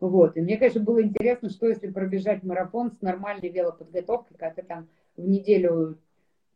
Вот, 0.00 0.36
и 0.36 0.40
мне, 0.40 0.56
конечно, 0.56 0.80
было 0.80 1.00
интересно, 1.02 1.48
что 1.48 1.68
если 1.68 1.88
пробежать 1.88 2.42
марафон 2.42 2.90
с 2.90 3.00
нормальной 3.02 3.50
велоподготовкой, 3.50 4.36
когда 4.36 4.54
ты 4.54 4.62
там 4.62 4.88
в 5.16 5.28
неделю 5.28 5.96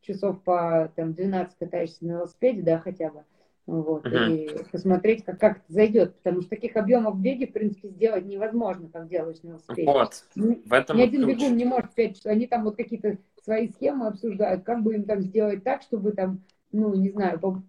часов 0.00 0.42
по 0.42 0.90
там, 0.96 1.14
12 1.14 1.56
катаешься 1.56 2.04
на 2.04 2.12
велосипеде, 2.12 2.62
да, 2.62 2.78
хотя 2.78 3.10
бы, 3.10 3.24
вот, 3.66 4.06
uh-huh. 4.06 4.36
и 4.36 4.64
посмотреть, 4.70 5.24
как, 5.24 5.40
как 5.40 5.56
это 5.56 5.64
зайдет, 5.68 6.14
потому 6.16 6.40
что 6.40 6.50
таких 6.50 6.76
объемов 6.76 7.16
в 7.16 7.20
беге, 7.20 7.48
в 7.48 7.52
принципе, 7.52 7.88
сделать 7.88 8.24
невозможно, 8.24 8.88
как 8.92 9.08
делаешь 9.08 9.42
на 9.42 9.48
велосипеде. 9.48 9.90
Вот, 9.90 10.24
в 10.36 10.72
этом 10.72 10.96
Ни 10.96 11.02
один 11.02 11.24
ключ. 11.24 11.36
бегун 11.36 11.56
не 11.56 11.64
может 11.64 11.90
сказать, 11.90 12.16
что 12.16 12.30
они 12.30 12.46
там 12.46 12.62
вот 12.62 12.76
какие-то 12.76 13.18
свои 13.42 13.68
схемы 13.68 14.06
обсуждают, 14.06 14.62
как 14.62 14.82
бы 14.82 14.94
им 14.94 15.04
там 15.04 15.20
сделать 15.20 15.64
так, 15.64 15.82
чтобы 15.82 16.12
там, 16.12 16.44
ну, 16.70 16.94
не 16.94 17.10
знаю, 17.10 17.40
по... 17.40 17.60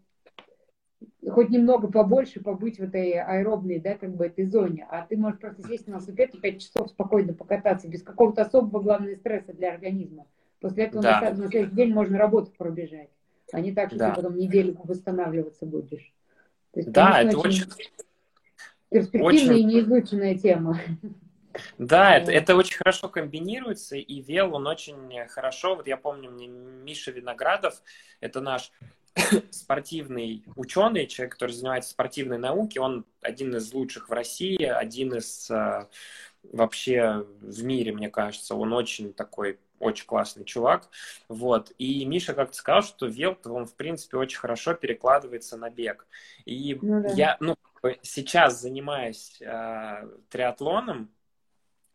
хоть 1.31 1.49
немного 1.49 1.87
побольше 1.87 2.41
побыть 2.41 2.77
в 2.77 2.83
этой 2.83 3.13
аэробной, 3.13 3.79
да, 3.79 3.95
как 3.95 4.15
бы 4.15 4.27
этой 4.27 4.45
зоне, 4.45 4.85
а 4.91 5.03
ты 5.03 5.17
можешь 5.17 5.39
просто 5.39 5.67
сесть 5.67 5.87
на 5.87 5.93
велосипед 5.93 6.35
и 6.35 6.39
5 6.39 6.61
часов 6.61 6.89
спокойно 6.89 7.33
покататься, 7.33 7.87
без 7.87 8.03
какого-то 8.03 8.43
особого, 8.43 8.83
главного 8.83 9.15
стресса 9.15 9.51
для 9.53 9.73
организма. 9.73 10.27
После 10.59 10.85
этого 10.85 11.01
да. 11.01 11.21
на, 11.21 11.31
на 11.31 11.47
следующий 11.47 11.75
день 11.75 11.93
можно 11.93 12.19
работу 12.19 12.51
пробежать 12.55 13.09
а 13.51 13.59
не 13.61 13.73
так, 13.73 13.89
что 13.89 13.97
да. 13.97 14.09
ты 14.09 14.15
потом 14.15 14.37
неделю 14.37 14.79
восстанавливаться 14.83 15.65
будешь. 15.65 16.13
То 16.73 16.79
есть, 16.79 16.91
да, 16.91 17.13
конечно, 17.13 17.29
это 17.29 17.39
очень... 17.39 17.65
Перспективная 18.89 19.25
очень... 19.25 19.57
и 19.57 19.63
неизученная 19.63 20.37
тема. 20.37 20.79
Да, 21.77 22.15
это, 22.17 22.31
это 22.31 22.55
очень 22.55 22.77
хорошо 22.77 23.09
комбинируется, 23.09 23.95
и 23.95 24.21
Вел, 24.21 24.53
он 24.53 24.67
очень 24.67 24.95
хорошо, 25.27 25.75
вот 25.75 25.87
я 25.87 25.97
помню, 25.97 26.29
мне 26.29 26.47
Миша 26.47 27.11
Виноградов, 27.11 27.81
это 28.19 28.41
наш 28.41 28.71
спортивный 29.49 30.43
ученый, 30.55 31.07
человек, 31.07 31.33
который 31.33 31.51
занимается 31.51 31.91
спортивной 31.91 32.37
наукой, 32.37 32.81
он 32.81 33.05
один 33.21 33.55
из 33.55 33.73
лучших 33.73 34.09
в 34.09 34.13
России, 34.13 34.63
один 34.63 35.15
из 35.15 35.49
э, 35.49 35.87
вообще 36.43 37.25
в 37.41 37.63
мире, 37.63 37.93
мне 37.93 38.09
кажется, 38.09 38.55
он 38.55 38.73
очень 38.73 39.13
такой 39.13 39.59
очень 39.79 40.05
классный 40.05 40.45
чувак, 40.45 40.89
вот, 41.27 41.71
и 41.77 42.05
Миша 42.05 42.33
как-то 42.33 42.55
сказал, 42.55 42.81
что 42.81 43.05
велт, 43.05 43.45
он, 43.47 43.65
в 43.65 43.75
принципе, 43.75 44.17
очень 44.17 44.39
хорошо 44.39 44.73
перекладывается 44.73 45.57
на 45.57 45.69
бег, 45.69 46.07
и 46.45 46.77
ну, 46.81 47.01
да. 47.01 47.09
я, 47.09 47.37
ну, 47.39 47.55
сейчас 48.01 48.61
занимаюсь 48.61 49.41
э, 49.41 50.09
триатлоном, 50.29 51.11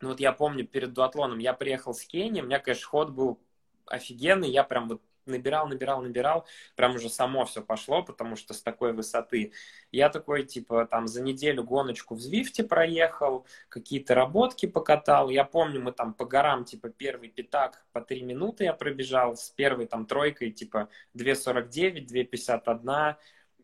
ну, 0.00 0.08
вот 0.08 0.20
я 0.20 0.32
помню, 0.32 0.66
перед 0.66 0.92
дуатлоном 0.92 1.38
я 1.38 1.54
приехал 1.54 1.94
с 1.94 2.02
Кении, 2.04 2.40
у 2.40 2.46
меня, 2.46 2.58
конечно, 2.58 2.88
ход 2.88 3.10
был 3.10 3.38
офигенный, 3.86 4.50
я 4.50 4.64
прям 4.64 4.88
вот 4.88 5.02
набирал, 5.26 5.68
набирал, 5.68 6.02
набирал, 6.02 6.46
прям 6.76 6.94
уже 6.94 7.08
само 7.08 7.44
все 7.44 7.62
пошло, 7.62 8.02
потому 8.02 8.36
что 8.36 8.54
с 8.54 8.62
такой 8.62 8.92
высоты. 8.92 9.52
Я 9.90 10.08
такой, 10.08 10.44
типа, 10.44 10.86
там 10.86 11.06
за 11.06 11.22
неделю 11.22 11.64
гоночку 11.64 12.14
в 12.14 12.20
Звифте 12.20 12.64
проехал, 12.64 13.46
какие-то 13.68 14.14
работки 14.14 14.66
покатал. 14.66 15.28
Я 15.30 15.44
помню, 15.44 15.80
мы 15.80 15.92
там 15.92 16.14
по 16.14 16.24
горам, 16.24 16.64
типа, 16.64 16.88
первый 16.90 17.28
пятак 17.28 17.84
по 17.92 18.00
три 18.00 18.22
минуты 18.22 18.64
я 18.64 18.72
пробежал, 18.72 19.36
с 19.36 19.50
первой 19.50 19.86
там 19.86 20.06
тройкой, 20.06 20.50
типа, 20.50 20.88
2.49, 21.16 22.06
2.51, 22.06 23.16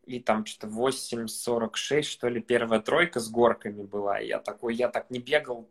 и 0.09 0.21
там 0.21 0.47
что-то 0.47 0.73
8.46, 0.73 2.03
что 2.03 2.29
ли, 2.29 2.41
первая 2.41 2.81
тройка 2.81 3.21
с 3.21 3.29
горками 3.31 3.83
была. 3.83 4.21
И 4.21 4.29
я 4.29 4.39
такой, 4.39 4.75
я 4.75 4.89
так 4.89 5.11
не 5.11 5.19
бегал 5.19 5.69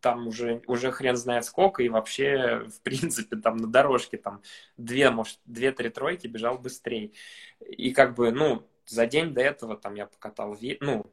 там 0.00 0.28
уже, 0.28 0.62
уже 0.66 0.90
хрен 0.90 1.16
знает 1.16 1.44
сколько, 1.44 1.82
и 1.82 1.88
вообще, 1.88 2.64
в 2.68 2.80
принципе, 2.82 3.36
там 3.36 3.56
на 3.56 3.66
дорожке 3.66 4.16
там 4.16 4.42
две, 4.76 5.10
может, 5.10 5.40
две-три 5.44 5.90
тройки 5.90 6.26
бежал 6.26 6.58
быстрее. 6.58 7.12
И 7.60 7.92
как 7.92 8.14
бы, 8.14 8.30
ну, 8.30 8.68
за 8.86 9.06
день 9.06 9.34
до 9.34 9.40
этого 9.40 9.76
там 9.76 9.94
я 9.94 10.06
покатал, 10.06 10.56
ну, 10.80 11.06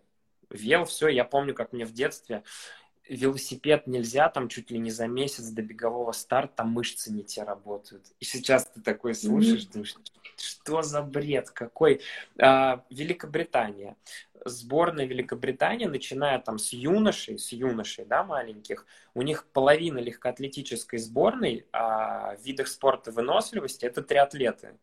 вел, 0.50 0.86
все, 0.86 1.08
я 1.08 1.26
помню, 1.26 1.54
как 1.54 1.74
мне 1.74 1.86
в 1.86 1.92
детстве 1.92 2.44
велосипед 3.10 3.88
нельзя, 3.88 4.30
там 4.30 4.48
чуть 4.48 4.72
ли 4.72 4.80
не 4.80 4.92
за 4.92 5.08
месяц 5.08 5.50
до 5.50 5.62
бегового 5.62 6.12
старта, 6.12 6.54
там 6.58 6.70
мышцы 6.72 7.12
не 7.12 7.24
те 7.24 7.44
работают. 7.44 8.06
И 8.20 8.26
сейчас 8.26 8.68
ты 8.68 8.82
такой 8.82 9.14
слушаешь, 9.14 9.66
думаешь, 9.66 9.96
что 10.38 10.82
за 10.82 11.02
бред 11.02 11.50
какой? 11.50 12.02
А, 12.40 12.84
Великобритания 12.90 13.96
сборная 14.46 15.06
Великобритании, 15.06 15.86
начиная 15.86 16.40
там 16.40 16.58
с 16.58 16.74
юношей, 16.74 17.38
с 17.38 17.52
юношей, 17.52 18.06
да, 18.06 18.24
маленьких, 18.24 18.86
у 19.14 19.22
них 19.22 19.46
половина 19.48 20.00
легкоатлетической 20.00 21.00
сборной 21.00 21.66
а, 21.72 22.36
в 22.36 22.42
видах 22.44 22.68
спорта 22.68 23.12
выносливости– 23.12 23.86
это 23.86 24.02
триатлеты. 24.02 24.78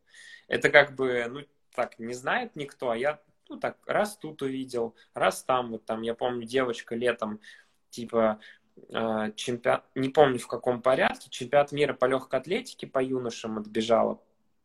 Это 0.48 0.70
как 0.70 0.94
бы, 0.94 1.26
ну, 1.28 1.40
так, 1.74 1.98
не 1.98 2.14
знает 2.14 2.56
никто, 2.56 2.90
а 2.90 2.96
я, 2.96 3.20
ну, 3.48 3.58
так, 3.58 3.76
раз 3.86 4.16
тут 4.16 4.42
увидел, 4.42 4.94
раз 5.14 5.44
там, 5.44 5.72
вот 5.72 5.84
там, 5.84 6.02
я 6.02 6.14
помню, 6.14 6.46
девочка 6.46 6.94
летом, 6.94 7.40
типа, 7.90 8.40
а, 8.92 9.30
чемпионат, 9.32 9.84
не 9.94 10.08
помню 10.08 10.38
в 10.38 10.46
каком 10.46 10.82
порядке, 10.82 11.28
чемпионат 11.30 11.72
мира 11.72 11.92
по 11.92 12.06
легкой 12.06 12.40
атлетике 12.40 12.86
по 12.86 13.02
юношам 13.02 13.58
отбежала 13.58 14.20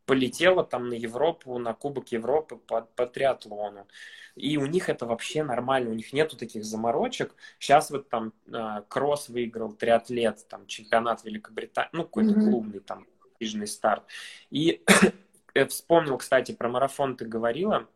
полетела 0.05 0.63
там 0.63 0.89
на 0.89 0.93
Европу, 0.93 1.57
на 1.57 1.73
Кубок 1.73 2.09
Европы 2.09 2.57
по, 2.57 2.81
по 2.81 3.07
триатлону. 3.07 3.87
И 4.35 4.57
у 4.57 4.65
них 4.65 4.89
это 4.89 5.05
вообще 5.05 5.43
нормально, 5.43 5.91
у 5.91 5.93
них 5.93 6.13
нету 6.13 6.37
таких 6.37 6.63
заморочек. 6.65 7.33
Сейчас 7.59 7.89
вот 7.89 8.09
там 8.09 8.33
э, 8.47 8.81
Кросс 8.87 9.29
выиграл 9.29 9.73
триатлет, 9.73 10.45
там 10.47 10.67
чемпионат 10.67 11.23
Великобритании, 11.23 11.89
ну 11.93 12.03
какой-то 12.03 12.31
mm-hmm. 12.31 12.49
клубный 12.49 12.79
там 12.81 13.07
престижный 13.21 13.67
старт. 13.67 14.03
И 14.49 14.83
вспомнил, 15.69 16.17
кстати, 16.17 16.51
про 16.51 16.69
марафон 16.69 17.15
ты 17.15 17.25
говорила. 17.25 17.87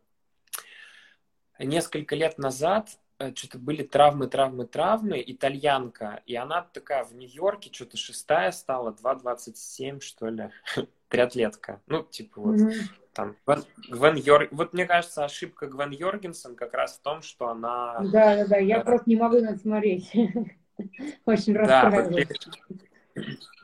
Несколько 1.60 2.16
лет 2.16 2.38
назад 2.38 2.98
что-то 3.36 3.60
были 3.60 3.84
травмы, 3.84 4.28
травмы, 4.28 4.66
травмы, 4.66 5.24
итальянка, 5.26 6.22
и 6.26 6.36
она 6.36 6.62
такая 6.62 7.04
в 7.04 7.14
Нью-Йорке 7.14 7.72
что-то 7.74 7.98
шестая 7.98 8.52
стала, 8.52 8.92
2.27, 8.92 10.00
что 10.00 10.30
ли, 10.30 10.50
триатлетка. 11.10 11.82
Ну, 11.88 12.04
типа 12.04 12.40
вот 12.40 12.56
mm-hmm. 12.56 12.82
там 13.14 13.36
Гвен, 13.46 13.64
Гвен 13.90 14.16
Йор... 14.16 14.48
Вот 14.52 14.74
мне 14.74 14.86
кажется, 14.86 15.26
ошибка 15.26 15.68
Гвен 15.68 15.92
Йоргенсен 15.92 16.56
как 16.56 16.74
раз 16.74 16.98
в 16.98 17.02
том, 17.02 17.22
что 17.22 17.50
она... 17.50 18.00
Да, 18.00 18.38
да, 18.38 18.48
да, 18.48 18.58
я. 18.58 18.78
Э, 18.78 18.84
просто 18.84 19.10
не 19.10 19.18
могу 19.18 19.40
на 19.40 19.50
это 19.50 19.60
смотреть. 19.60 20.12
Очень 21.26 21.58
расстраиваюсь. 21.58 22.28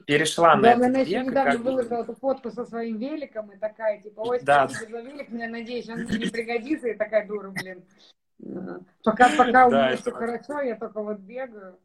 Перешла 0.05 0.55
на 0.55 0.67
это. 0.67 0.85
Она 0.85 0.99
еще 0.99 1.23
недавно 1.23 1.57
выложила 1.57 2.01
эту 2.01 2.15
фотку 2.15 2.51
со 2.51 2.65
своим 2.65 2.97
великом 2.97 3.51
и 3.51 3.57
такая, 3.57 4.01
типа, 4.01 4.19
ой, 4.19 4.39
да. 4.43 4.67
за 4.67 4.85
велик, 4.85 5.29
мне 5.29 5.47
надеюсь, 5.47 5.89
он 5.89 6.01
мне 6.01 6.17
не 6.17 6.29
пригодится, 6.29 6.89
и 6.89 6.93
такая 6.93 7.25
дура, 7.25 7.49
блин. 7.49 7.83
Пока, 9.03 9.29
пока 9.37 9.67
у 9.67 9.71
меня 9.71 9.97
все 9.97 10.11
хорошо, 10.11 10.61
я 10.61 10.75
только 10.75 11.01
вот 11.01 11.19
бегаю. 11.19 11.79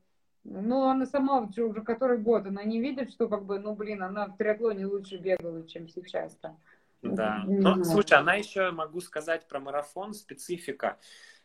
Ну, 0.44 0.88
она 0.88 1.06
сама 1.06 1.40
уже, 1.40 1.72
который 1.82 2.18
год, 2.18 2.46
она 2.46 2.64
не 2.64 2.80
видит, 2.80 3.12
что 3.12 3.28
как 3.28 3.44
бы, 3.44 3.58
ну, 3.58 3.74
блин, 3.74 4.02
она 4.02 4.26
в 4.26 4.36
триатлоне 4.36 4.86
лучше 4.86 5.18
бегала, 5.18 5.66
чем 5.66 5.86
сейчас-то. 5.88 6.56
Да. 7.02 7.44
Ну, 7.46 7.84
слушай, 7.84 8.18
она 8.18 8.34
еще, 8.34 8.70
могу 8.70 9.00
сказать 9.00 9.46
про 9.48 9.60
марафон, 9.60 10.14
специфика. 10.14 10.98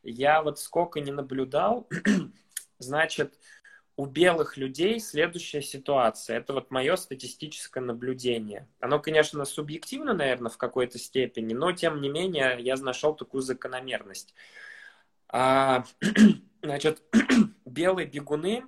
Я 0.03 0.41
вот 0.41 0.59
сколько 0.59 0.99
не 1.01 1.11
наблюдал, 1.11 1.87
значит, 2.79 3.37
у 3.97 4.05
белых 4.05 4.57
людей 4.57 4.99
следующая 4.99 5.61
ситуация. 5.61 6.37
Это 6.37 6.53
вот 6.53 6.71
мое 6.71 6.95
статистическое 6.95 7.83
наблюдение. 7.83 8.67
Оно, 8.79 8.99
конечно, 8.99 9.43
субъективно, 9.45 10.13
наверное, 10.13 10.51
в 10.51 10.57
какой-то 10.57 10.99
степени, 10.99 11.53
но, 11.53 11.71
тем 11.71 12.01
не 12.01 12.09
менее, 12.09 12.57
я 12.59 12.75
нашел 12.75 13.15
такую 13.15 13.41
закономерность. 13.41 14.33
А, 15.29 15.83
значит, 16.61 17.01
белые 17.65 18.07
бегуны 18.07 18.63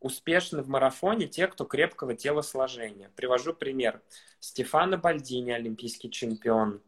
успешны 0.00 0.62
в 0.62 0.68
марафоне 0.68 1.26
те, 1.26 1.46
кто 1.46 1.64
крепкого 1.64 2.14
телосложения. 2.14 3.10
Привожу 3.16 3.54
пример. 3.54 4.02
Стефано 4.40 4.98
Бальдини, 4.98 5.52
олимпийский 5.52 6.10
чемпион. 6.10 6.80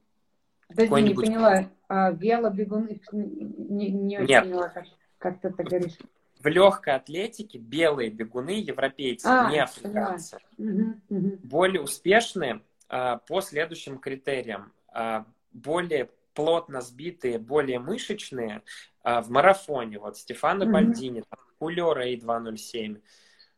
Подожди, 0.68 1.02
не 1.02 1.14
поняла. 1.14 1.70
А, 1.88 2.10
велобегуны... 2.10 3.00
Не, 3.12 3.90
не 3.90 4.18
очень 4.18 4.28
Нет. 4.28 4.44
поняла, 4.44 4.68
как, 4.68 4.84
как 5.18 5.40
ты 5.40 5.48
это 5.48 5.62
говоришь. 5.62 5.98
В 6.40 6.46
легкой 6.46 6.94
атлетике 6.94 7.58
белые 7.58 8.10
бегуны, 8.10 8.60
европейцы, 8.60 9.26
а, 9.26 9.50
не 9.50 9.62
африканцы, 9.62 10.38
угу, 10.58 11.00
угу. 11.08 11.38
более 11.42 11.80
успешны 11.80 12.60
а, 12.88 13.18
по 13.18 13.40
следующим 13.40 13.98
критериям. 13.98 14.72
А, 14.88 15.24
более 15.52 16.10
плотно 16.34 16.80
сбитые, 16.80 17.38
более 17.38 17.78
мышечные 17.78 18.62
а, 19.02 19.22
в 19.22 19.30
марафоне. 19.30 19.98
Вот 19.98 20.16
Стефано 20.16 20.64
mm-hmm. 20.64 20.70
Бальдини, 20.72 21.24
Хулио 21.58 21.92
Рей 21.92 22.18
2.07. 22.18 23.00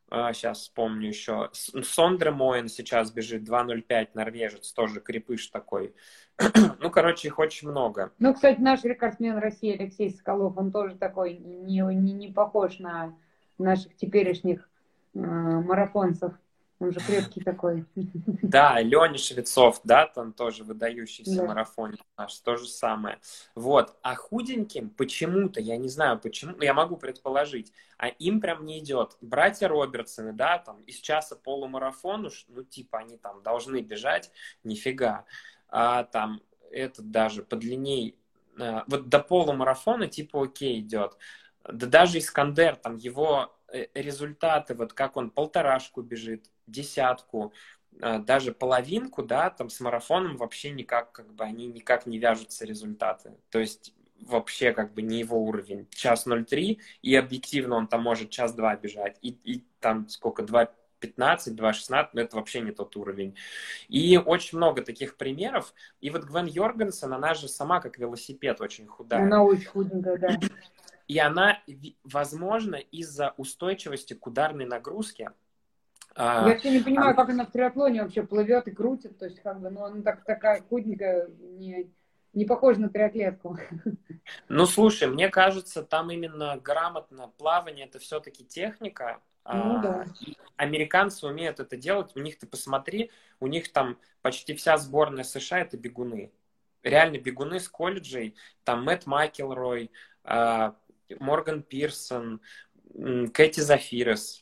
А, 0.09 0.31
сейчас 0.31 0.59
вспомню 0.59 1.09
еще. 1.09 1.49
Сондре 1.53 2.31
Моен 2.31 2.69
сейчас 2.69 3.11
бежит 3.11 3.47
2.05, 3.47 4.09
норвежец, 4.13 4.71
тоже 4.71 5.01
крепыш 5.01 5.47
такой. 5.47 5.93
ну, 6.79 6.89
короче, 6.89 7.27
их 7.27 7.39
очень 7.39 7.69
много. 7.69 8.13
Ну, 8.19 8.33
кстати, 8.33 8.59
наш 8.61 8.83
рекордсмен 8.83 9.37
России 9.37 9.77
Алексей 9.77 10.09
Соколов, 10.11 10.57
он 10.57 10.71
тоже 10.71 10.95
такой 10.95 11.37
не, 11.37 11.79
не, 11.79 12.13
не 12.13 12.31
похож 12.31 12.79
на 12.79 13.17
наших 13.57 13.95
теперешних 13.97 14.69
э, 15.13 15.19
марафонцев. 15.19 16.33
Он 16.79 16.93
же 16.93 16.99
крепкий 16.99 17.41
такой. 17.41 17.85
Да, 18.41 18.79
Леня 18.79 19.17
Швецов, 19.17 19.81
да, 19.83 20.05
там 20.07 20.31
тоже 20.31 20.63
выдающийся 20.63 21.37
да. 21.37 21.45
марафонец 21.45 21.99
наш, 22.17 22.37
то 22.39 22.55
же 22.55 22.67
самое. 22.67 23.19
Вот, 23.55 23.95
а 24.01 24.15
худеньким 24.15 24.89
почему-то, 24.89 25.59
я 25.59 25.77
не 25.77 25.89
знаю 25.89 26.19
почему, 26.19 26.59
я 26.61 26.73
могу 26.73 26.97
предположить, 26.97 27.73
а 27.97 28.07
им 28.07 28.39
прям 28.39 28.65
не 28.65 28.79
идет. 28.79 29.17
Братья 29.21 29.67
Робертсоны, 29.67 30.33
да, 30.33 30.59
там 30.59 30.81
из 30.81 30.97
часа 30.97 31.35
полумарафону, 31.35 32.29
ну, 32.47 32.63
типа, 32.63 32.99
они 32.99 33.17
там 33.17 33.41
должны 33.41 33.81
бежать, 33.81 34.31
нифига. 34.63 35.25
А 35.69 36.03
там 36.03 36.41
этот 36.71 37.11
даже 37.11 37.43
подлинней, 37.43 38.15
а, 38.59 38.83
вот 38.87 39.09
до 39.09 39.19
полумарафона 39.19 40.07
типа 40.07 40.43
окей 40.43 40.79
идет. 40.79 41.17
Да 41.63 41.87
даже 41.87 42.19
Искандер, 42.19 42.75
там 42.75 42.95
его 42.95 43.53
э, 43.67 43.87
результаты, 43.93 44.73
вот 44.73 44.93
как 44.93 45.17
он 45.17 45.31
полторашку 45.31 46.01
бежит, 46.01 46.49
десятку, 46.67 47.53
а, 48.01 48.19
даже 48.19 48.51
половинку, 48.51 49.23
да, 49.23 49.49
там 49.49 49.69
с 49.69 49.79
марафоном 49.79 50.37
вообще 50.37 50.71
никак, 50.71 51.11
как 51.11 51.33
бы, 51.33 51.43
они 51.43 51.67
никак 51.67 52.05
не 52.05 52.19
вяжутся 52.19 52.65
результаты. 52.65 53.33
То 53.49 53.59
есть 53.59 53.93
вообще 54.19 54.73
как 54.73 54.93
бы 54.93 55.01
не 55.01 55.19
его 55.19 55.41
уровень. 55.43 55.87
Час 55.91 56.25
0,3, 56.27 56.79
и 57.01 57.15
объективно 57.15 57.75
он 57.75 57.87
там 57.87 58.03
может 58.03 58.29
час 58.29 58.53
2 58.53 58.75
бежать, 58.77 59.17
и, 59.21 59.29
и 59.43 59.63
там 59.79 60.09
сколько, 60.09 60.43
2, 60.43 60.71
15, 60.99 61.53
2.16, 61.59 62.09
но 62.13 62.21
это 62.21 62.35
вообще 62.35 62.61
не 62.61 62.71
тот 62.71 62.95
уровень. 62.95 63.35
И 63.87 64.17
очень 64.17 64.57
много 64.57 64.81
таких 64.81 65.17
примеров. 65.17 65.73
И 66.01 66.09
вот 66.09 66.23
Гвен 66.23 66.47
Йоргенсен, 66.47 67.13
она 67.13 67.33
же 67.33 67.47
сама 67.47 67.79
как 67.79 67.97
велосипед 67.97 68.61
очень 68.61 68.87
худая. 68.87 69.23
Она 69.23 69.43
очень 69.43 69.67
худенькая, 69.67 70.17
да. 70.17 70.39
И 71.07 71.19
она, 71.19 71.61
возможно, 72.03 72.75
из-за 72.75 73.33
устойчивости 73.37 74.13
к 74.13 74.27
ударной 74.27 74.65
нагрузке, 74.65 75.31
Я 76.17 76.43
вообще 76.43 76.71
не 76.71 76.79
понимаю, 76.79 77.11
а... 77.11 77.13
как 77.13 77.29
она 77.29 77.45
в 77.45 77.51
триатлоне 77.51 78.03
вообще 78.03 78.23
плывет 78.23 78.67
и 78.67 78.71
крутит. 78.71 79.17
То 79.17 79.25
есть, 79.25 79.39
как 79.41 79.59
бы, 79.59 79.69
ну, 79.69 79.83
она 79.83 80.01
так, 80.01 80.23
такая 80.23 80.61
худенькая, 80.61 81.27
не, 81.39 81.91
не 82.33 82.45
похожа 82.45 82.79
на 82.81 82.89
триатлетку. 82.89 83.57
Ну, 84.49 84.65
слушай, 84.65 85.07
мне 85.07 85.29
кажется, 85.29 85.83
там 85.83 86.11
именно 86.11 86.57
грамотно 86.57 87.31
плавание 87.37 87.85
это 87.85 87.97
все-таки 87.97 88.43
техника. 88.43 89.21
Ну, 89.45 89.77
а, 89.77 89.81
да. 89.81 90.05
Американцы 90.57 91.25
умеют 91.25 91.61
это 91.61 91.77
делать. 91.77 92.11
У 92.15 92.19
них, 92.19 92.37
ты 92.37 92.45
посмотри, 92.45 93.11
у 93.39 93.47
них 93.47 93.71
там 93.71 93.97
почти 94.21 94.53
вся 94.53 94.77
сборная 94.77 95.23
США 95.23 95.59
это 95.59 95.77
бегуны. 95.77 96.33
Реально 96.83 97.19
бегуны 97.19 97.61
с 97.61 97.69
колледжей. 97.69 98.35
Там 98.65 98.83
Мэтт 98.83 99.05
Макелрой, 99.05 99.91
а, 100.25 100.75
Морган 101.19 101.63
Пирсон, 101.63 102.41
Кэти 103.33 103.59
Зафирес, 103.59 104.41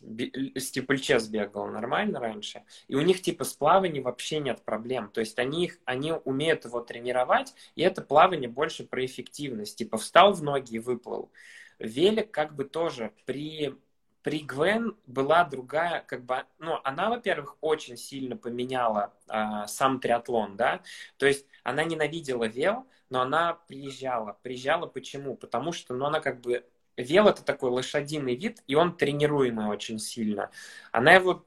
Стипльчес 0.58 1.28
бегал 1.28 1.68
нормально 1.68 2.20
раньше, 2.20 2.64
и 2.88 2.96
у 2.96 3.02
них 3.02 3.22
типа 3.22 3.44
с 3.44 3.54
плаванием 3.54 4.04
вообще 4.04 4.40
нет 4.40 4.64
проблем, 4.64 5.10
то 5.10 5.20
есть 5.20 5.40
они, 5.40 5.66
их, 5.66 5.80
они 5.86 6.14
умеют 6.14 6.66
его 6.66 6.82
тренировать, 6.82 7.54
и 7.76 7.82
это 7.82 8.02
плавание 8.02 8.50
больше 8.50 8.84
про 8.86 9.06
эффективность, 9.06 9.78
типа 9.78 9.98
встал 9.98 10.34
в 10.34 10.44
ноги 10.44 10.76
и 10.76 10.80
выплыл. 10.80 11.32
Велик 11.80 12.32
как 12.32 12.56
бы 12.56 12.64
тоже 12.66 13.12
при 13.26 13.76
при 14.22 14.40
Гвен 14.40 14.98
была 15.06 15.44
другая, 15.44 16.02
как 16.02 16.26
бы, 16.26 16.46
ну, 16.58 16.80
она, 16.84 17.12
во-первых, 17.12 17.58
очень 17.62 17.96
сильно 17.96 18.36
поменяла 18.36 19.14
э, 19.28 19.68
сам 19.68 20.00
триатлон, 20.00 20.58
да, 20.58 20.82
то 21.18 21.28
есть 21.28 21.46
она 21.62 21.84
ненавидела 21.84 22.46
вел, 22.46 22.88
но 23.12 23.22
она 23.22 23.54
приезжала. 23.68 24.36
Приезжала 24.42 24.88
почему? 24.88 25.36
Потому 25.36 25.74
что, 25.74 25.94
ну, 25.94 26.06
она 26.06 26.22
как 26.22 26.42
бы 26.42 26.66
Вел 26.98 27.28
это 27.28 27.44
такой 27.44 27.70
лошадиный 27.72 28.36
вид, 28.36 28.64
и 28.68 28.76
он 28.76 28.96
тренируемый 28.96 29.68
очень 29.68 30.00
сильно. 30.00 30.52
Она 30.92 31.14
его, 31.14 31.46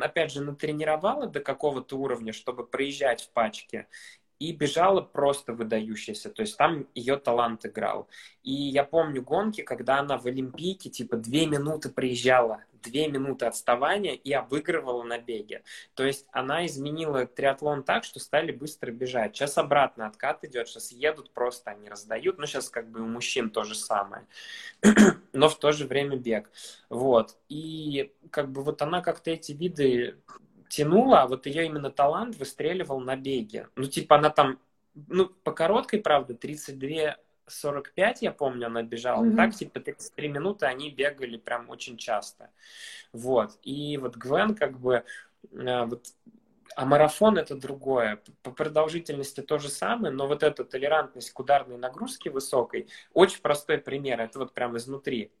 опять 0.00 0.32
же, 0.32 0.42
натренировала 0.42 1.26
до 1.26 1.40
какого-то 1.40 1.98
уровня, 1.98 2.32
чтобы 2.32 2.66
проезжать 2.66 3.22
в 3.22 3.30
пачке, 3.30 3.86
и 4.38 4.52
бежала 4.52 5.00
просто 5.00 5.52
выдающаяся. 5.52 6.30
То 6.30 6.42
есть 6.42 6.56
там 6.56 6.86
ее 6.94 7.16
талант 7.16 7.66
играл. 7.66 8.08
И 8.42 8.52
я 8.52 8.84
помню 8.84 9.22
гонки, 9.22 9.62
когда 9.62 9.98
она 9.98 10.18
в 10.18 10.26
Олимпийке 10.26 10.90
типа 10.90 11.16
две 11.16 11.46
минуты 11.46 11.88
приезжала 11.88 12.62
две 12.82 13.08
минуты 13.08 13.46
отставания 13.46 14.14
и 14.14 14.32
обыгрывала 14.32 15.02
на 15.02 15.18
беге. 15.18 15.62
То 15.94 16.04
есть 16.04 16.26
она 16.32 16.66
изменила 16.66 17.26
триатлон 17.26 17.82
так, 17.82 18.04
что 18.04 18.20
стали 18.20 18.52
быстро 18.52 18.90
бежать. 18.90 19.36
Сейчас 19.36 19.58
обратно 19.58 20.06
откат 20.06 20.44
идет, 20.44 20.68
сейчас 20.68 20.92
едут 20.92 21.30
просто, 21.32 21.70
они 21.70 21.88
раздают. 21.88 22.38
Ну, 22.38 22.46
сейчас 22.46 22.70
как 22.70 22.90
бы 22.90 23.00
у 23.00 23.06
мужчин 23.06 23.50
то 23.50 23.64
же 23.64 23.74
самое. 23.74 24.26
Но 25.32 25.48
в 25.48 25.58
то 25.58 25.72
же 25.72 25.86
время 25.86 26.16
бег. 26.16 26.50
Вот. 26.88 27.36
И 27.48 28.12
как 28.30 28.50
бы 28.50 28.62
вот 28.62 28.82
она 28.82 29.00
как-то 29.00 29.30
эти 29.30 29.52
виды 29.52 30.18
тянула, 30.68 31.22
а 31.22 31.26
вот 31.26 31.46
ее 31.46 31.66
именно 31.66 31.90
талант 31.90 32.36
выстреливал 32.36 33.00
на 33.00 33.16
беге. 33.16 33.68
Ну, 33.76 33.84
типа 33.86 34.16
она 34.16 34.30
там, 34.30 34.58
ну, 34.94 35.26
по 35.26 35.52
короткой, 35.52 36.00
правда, 36.00 36.34
32 36.34 37.16
45, 37.50 38.22
я 38.22 38.32
помню, 38.32 38.66
она 38.66 38.82
бежала. 38.82 39.24
Mm-hmm. 39.24 39.36
Так, 39.36 39.54
типа, 39.54 39.80
33 39.80 40.28
минуты 40.28 40.66
они 40.66 40.90
бегали 40.90 41.38
прям 41.38 41.70
очень 41.70 41.96
часто. 41.96 42.50
Вот. 43.12 43.58
И 43.62 43.96
вот 43.96 44.16
Гвен, 44.16 44.54
как 44.54 44.78
бы, 44.78 45.04
э, 45.52 45.84
вот 45.84 46.06
а 46.76 46.84
марафон 46.84 47.38
это 47.38 47.56
другое. 47.56 48.22
По 48.42 48.50
продолжительности 48.50 49.40
то 49.40 49.58
же 49.58 49.68
самое, 49.68 50.12
но 50.12 50.28
вот 50.28 50.42
эта 50.42 50.64
толерантность 50.64 51.32
к 51.32 51.40
ударной 51.40 51.76
нагрузке 51.76 52.30
высокой, 52.30 52.88
очень 53.12 53.40
простой 53.40 53.78
пример, 53.78 54.20
это 54.20 54.38
вот 54.38 54.54
прямо 54.54 54.76
изнутри. 54.76 55.32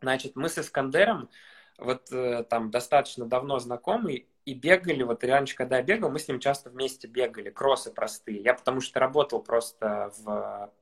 Значит, 0.00 0.36
мы 0.36 0.48
с 0.48 0.56
Искандером 0.58 1.28
вот 1.76 2.10
э, 2.12 2.44
там 2.44 2.70
достаточно 2.70 3.26
давно 3.26 3.58
знакомы 3.58 4.26
и 4.44 4.54
бегали, 4.54 5.02
вот 5.02 5.22
раньше, 5.24 5.54
когда 5.54 5.78
я 5.78 5.82
бегал, 5.82 6.10
мы 6.10 6.18
с 6.18 6.28
ним 6.28 6.40
часто 6.40 6.70
вместе 6.70 7.06
бегали, 7.08 7.50
кроссы 7.50 7.92
простые. 7.92 8.42
Я 8.42 8.54
потому 8.54 8.80
что 8.80 9.00
работал 9.00 9.42
просто 9.42 10.12
в 10.18 10.72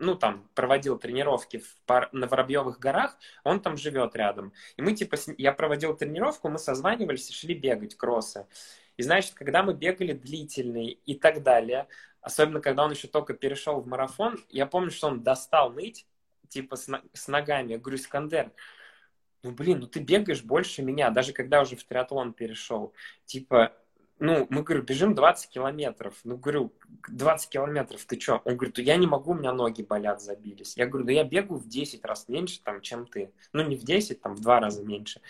ну, 0.00 0.14
там, 0.14 0.48
проводил 0.54 0.98
тренировки 0.98 1.58
в 1.58 1.76
пар... 1.86 2.08
на 2.12 2.26
Воробьевых 2.26 2.78
горах, 2.78 3.18
он 3.44 3.60
там 3.60 3.76
живет 3.76 4.16
рядом. 4.16 4.52
И 4.76 4.82
мы, 4.82 4.94
типа, 4.94 5.16
с... 5.16 5.32
я 5.36 5.52
проводил 5.52 5.94
тренировку, 5.94 6.48
мы 6.48 6.58
созванивались 6.58 7.30
и 7.30 7.34
шли 7.34 7.54
бегать 7.54 7.96
кроссы. 7.96 8.46
И, 8.96 9.02
значит, 9.02 9.34
когда 9.34 9.62
мы 9.62 9.74
бегали 9.74 10.12
длительные 10.12 10.92
и 10.92 11.14
так 11.14 11.42
далее, 11.42 11.86
особенно 12.22 12.60
когда 12.60 12.84
он 12.84 12.92
еще 12.92 13.08
только 13.08 13.34
перешел 13.34 13.80
в 13.80 13.86
марафон, 13.86 14.42
я 14.48 14.66
помню, 14.66 14.90
что 14.90 15.08
он 15.08 15.22
достал 15.22 15.70
ныть, 15.70 16.06
типа, 16.48 16.76
с, 16.76 16.88
с 17.12 17.28
ногами. 17.28 17.72
Я 17.72 17.78
говорю, 17.78 17.98
Искандер, 17.98 18.52
ну, 19.42 19.52
блин, 19.52 19.80
ну 19.80 19.86
ты 19.86 20.00
бегаешь 20.00 20.42
больше 20.42 20.82
меня, 20.82 21.10
даже 21.10 21.32
когда 21.32 21.62
уже 21.62 21.76
в 21.76 21.84
триатлон 21.84 22.32
перешел. 22.32 22.92
Типа, 23.24 23.74
ну, 24.18 24.46
мы, 24.50 24.62
говорю, 24.62 24.82
бежим 24.82 25.14
20 25.14 25.48
километров. 25.48 26.14
Ну, 26.24 26.36
говорю, 26.36 26.74
20 27.08 27.48
километров, 27.48 28.04
ты 28.04 28.20
что? 28.20 28.42
Он 28.44 28.56
говорит, 28.56 28.78
я 28.78 28.96
не 28.96 29.06
могу, 29.06 29.30
у 29.30 29.34
меня 29.34 29.54
ноги 29.54 29.82
болят, 29.82 30.20
забились. 30.20 30.76
Я 30.76 30.86
говорю, 30.86 31.06
да 31.06 31.12
я 31.12 31.24
бегаю 31.24 31.58
в 31.58 31.66
10 31.66 32.04
раз 32.04 32.28
меньше, 32.28 32.60
там, 32.62 32.82
чем 32.82 33.06
ты. 33.06 33.32
Ну, 33.54 33.66
не 33.66 33.76
в 33.76 33.82
10, 33.82 34.20
там, 34.20 34.34
в 34.36 34.40
2 34.40 34.60
раза 34.60 34.84
меньше. 34.84 35.22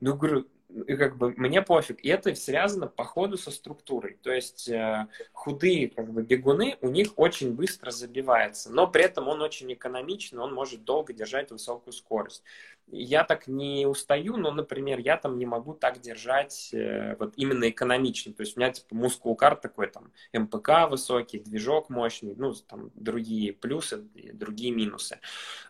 Ну, 0.00 0.16
говорю, 0.16 0.48
и 0.68 0.96
как 0.96 1.16
бы 1.16 1.32
мне 1.36 1.62
пофиг. 1.62 2.00
И 2.04 2.08
это 2.08 2.34
связано 2.34 2.86
по 2.86 3.04
ходу 3.04 3.36
со 3.38 3.50
структурой. 3.50 4.18
То 4.22 4.30
есть 4.30 4.68
э, 4.68 5.08
худые 5.32 5.88
как 5.88 6.12
бы 6.12 6.22
бегуны, 6.22 6.76
у 6.82 6.88
них 6.88 7.12
очень 7.16 7.54
быстро 7.54 7.90
забивается, 7.90 8.70
но 8.70 8.86
при 8.86 9.04
этом 9.04 9.28
он 9.28 9.40
очень 9.40 9.72
экономичный, 9.72 10.40
он 10.40 10.52
может 10.52 10.84
долго 10.84 11.12
держать 11.12 11.50
высокую 11.50 11.92
скорость. 11.92 12.42
Я 12.86 13.24
так 13.24 13.48
не 13.48 13.86
устаю, 13.86 14.36
но, 14.36 14.50
например, 14.50 14.98
я 14.98 15.16
там 15.16 15.38
не 15.38 15.46
могу 15.46 15.74
так 15.74 16.00
держать 16.00 16.70
э, 16.72 17.16
вот 17.18 17.34
именно 17.36 17.68
экономично. 17.68 18.32
То 18.32 18.42
есть 18.42 18.56
у 18.56 18.60
меня 18.60 18.70
типа 18.70 18.94
мускул-кар 18.94 19.56
такой 19.56 19.88
там 19.88 20.12
МПК 20.32 20.88
высокий, 20.90 21.38
движок 21.38 21.88
мощный, 21.88 22.34
ну 22.36 22.54
там 22.54 22.90
другие 22.94 23.52
плюсы, 23.52 24.04
другие 24.32 24.72
минусы. 24.72 25.18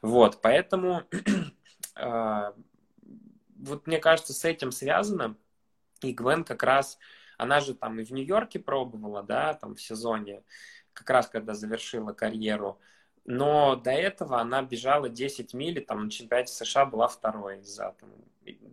Вот, 0.02 0.40
поэтому 0.42 1.02
э, 1.96 2.52
вот 3.58 3.86
мне 3.86 3.98
кажется, 3.98 4.32
с 4.32 4.44
этим 4.44 4.72
связано. 4.72 5.36
И 6.00 6.12
Гвен 6.12 6.44
как 6.44 6.62
раз, 6.62 6.98
она 7.36 7.60
же 7.60 7.74
там 7.74 7.98
и 7.98 8.04
в 8.04 8.10
Нью-Йорке 8.12 8.58
пробовала, 8.60 9.22
да, 9.22 9.54
там 9.54 9.74
в 9.74 9.80
сезоне, 9.80 10.42
как 10.92 11.10
раз 11.10 11.28
когда 11.28 11.54
завершила 11.54 12.12
карьеру. 12.12 12.78
Но 13.24 13.76
до 13.76 13.90
этого 13.90 14.40
она 14.40 14.62
бежала 14.62 15.08
10 15.08 15.52
миль, 15.54 15.84
там 15.84 16.04
на 16.04 16.10
чемпионате 16.10 16.52
США 16.52 16.86
была 16.86 17.08
второй 17.08 17.60
за 17.62 17.94
там, 18.00 18.10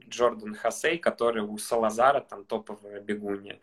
Джордан 0.08 0.56
Хасей, 0.56 0.98
который 0.98 1.44
у 1.44 1.58
Салазара 1.58 2.22
там 2.22 2.46
топовая 2.46 3.02
бегунья. 3.02 3.60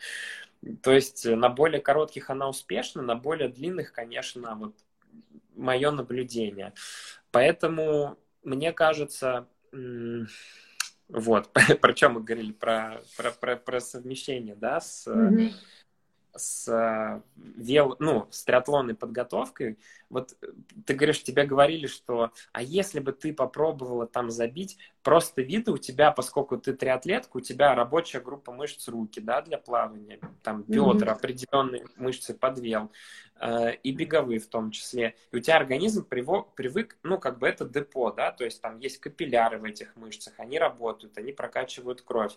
То 0.83 0.93
есть 0.93 1.25
на 1.25 1.49
более 1.49 1.81
коротких 1.81 2.31
она 2.31 2.49
успешна, 2.49 3.03
на 3.03 3.15
более 3.17 3.49
длинных, 3.49 3.93
конечно, 3.93 4.55
вот 4.55 4.75
мое 5.55 5.91
наблюдение. 5.91 6.73
Поэтому 7.31 8.19
мне 8.43 8.73
кажется, 8.73 9.49
вот, 11.13 11.51
про 11.81 11.93
чем 11.93 12.15
мы 12.15 12.23
говорили, 12.23 12.53
про, 12.53 13.01
про, 13.17 13.31
про, 13.31 13.57
про 13.57 13.81
совмещение, 13.81 14.55
да, 14.55 14.81
с, 14.81 15.07
mm-hmm. 15.07 15.53
С, 16.35 17.23
вел, 17.37 17.97
ну, 17.99 18.27
с 18.31 18.45
триатлонной 18.45 18.95
подготовкой. 18.95 19.79
Вот 20.09 20.37
ты 20.87 20.95
говоришь, 20.95 21.23
тебе 21.23 21.45
говорили, 21.45 21.87
что, 21.87 22.33
а 22.53 22.63
если 22.63 23.01
бы 23.01 23.13
ты 23.13 23.33
попробовала 23.33 24.07
там 24.07 24.31
забить, 24.31 24.79
просто 25.03 25.43
виды 25.43 25.73
у 25.73 25.79
тебя, 25.79 26.11
поскольку 26.11 26.59
ты 26.59 26.73
триатлетка, 26.75 27.37
у 27.37 27.41
тебя 27.41 27.75
рабочая 27.75 28.21
группа 28.21 28.53
мышц 28.53 28.89
руки, 28.89 29.21
да, 29.21 29.43
для 29.43 29.59
плавания, 29.59 30.21
там 30.43 30.63
бедра, 30.63 31.13
mm-hmm. 31.13 31.17
определенные 31.17 31.87
мышцы 31.97 32.35
подвел. 32.35 32.91
Э, 33.43 33.75
и 33.83 33.91
беговые 33.91 34.39
в 34.39 34.47
том 34.47 34.71
числе. 34.71 35.17
И 35.33 35.37
у 35.37 35.41
тебя 35.41 35.57
организм 35.57 36.05
привык, 36.05 36.55
привык, 36.55 36.97
ну, 37.03 37.19
как 37.19 37.41
бы 37.41 37.49
это 37.49 37.65
депо, 37.65 38.13
да, 38.13 38.31
то 38.31 38.45
есть 38.45 38.63
там 38.63 38.79
есть 38.79 38.99
капилляры 38.99 39.59
в 39.59 39.65
этих 39.65 39.97
мышцах, 39.97 40.35
они 40.39 40.61
работают, 40.61 41.19
они 41.19 41.33
прокачивают 41.33 42.03
кровь. 42.03 42.37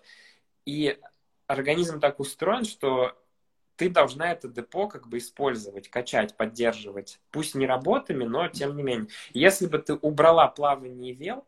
И 0.65 0.97
организм 1.45 1.99
так 1.99 2.19
устроен, 2.19 2.65
что 2.65 3.15
ты 3.75 3.89
должна 3.89 4.31
это 4.31 4.47
депо 4.47 4.87
как 4.87 5.07
бы 5.07 5.17
использовать, 5.17 5.89
качать, 5.89 6.35
поддерживать. 6.35 7.19
Пусть 7.31 7.55
не 7.55 7.65
работами, 7.65 8.23
но 8.23 8.47
тем 8.47 8.75
не 8.75 8.83
менее. 8.83 9.07
Если 9.33 9.67
бы 9.67 9.79
ты 9.79 9.95
убрала 9.95 10.47
плавание 10.47 11.11
и 11.11 11.15
вел, 11.15 11.45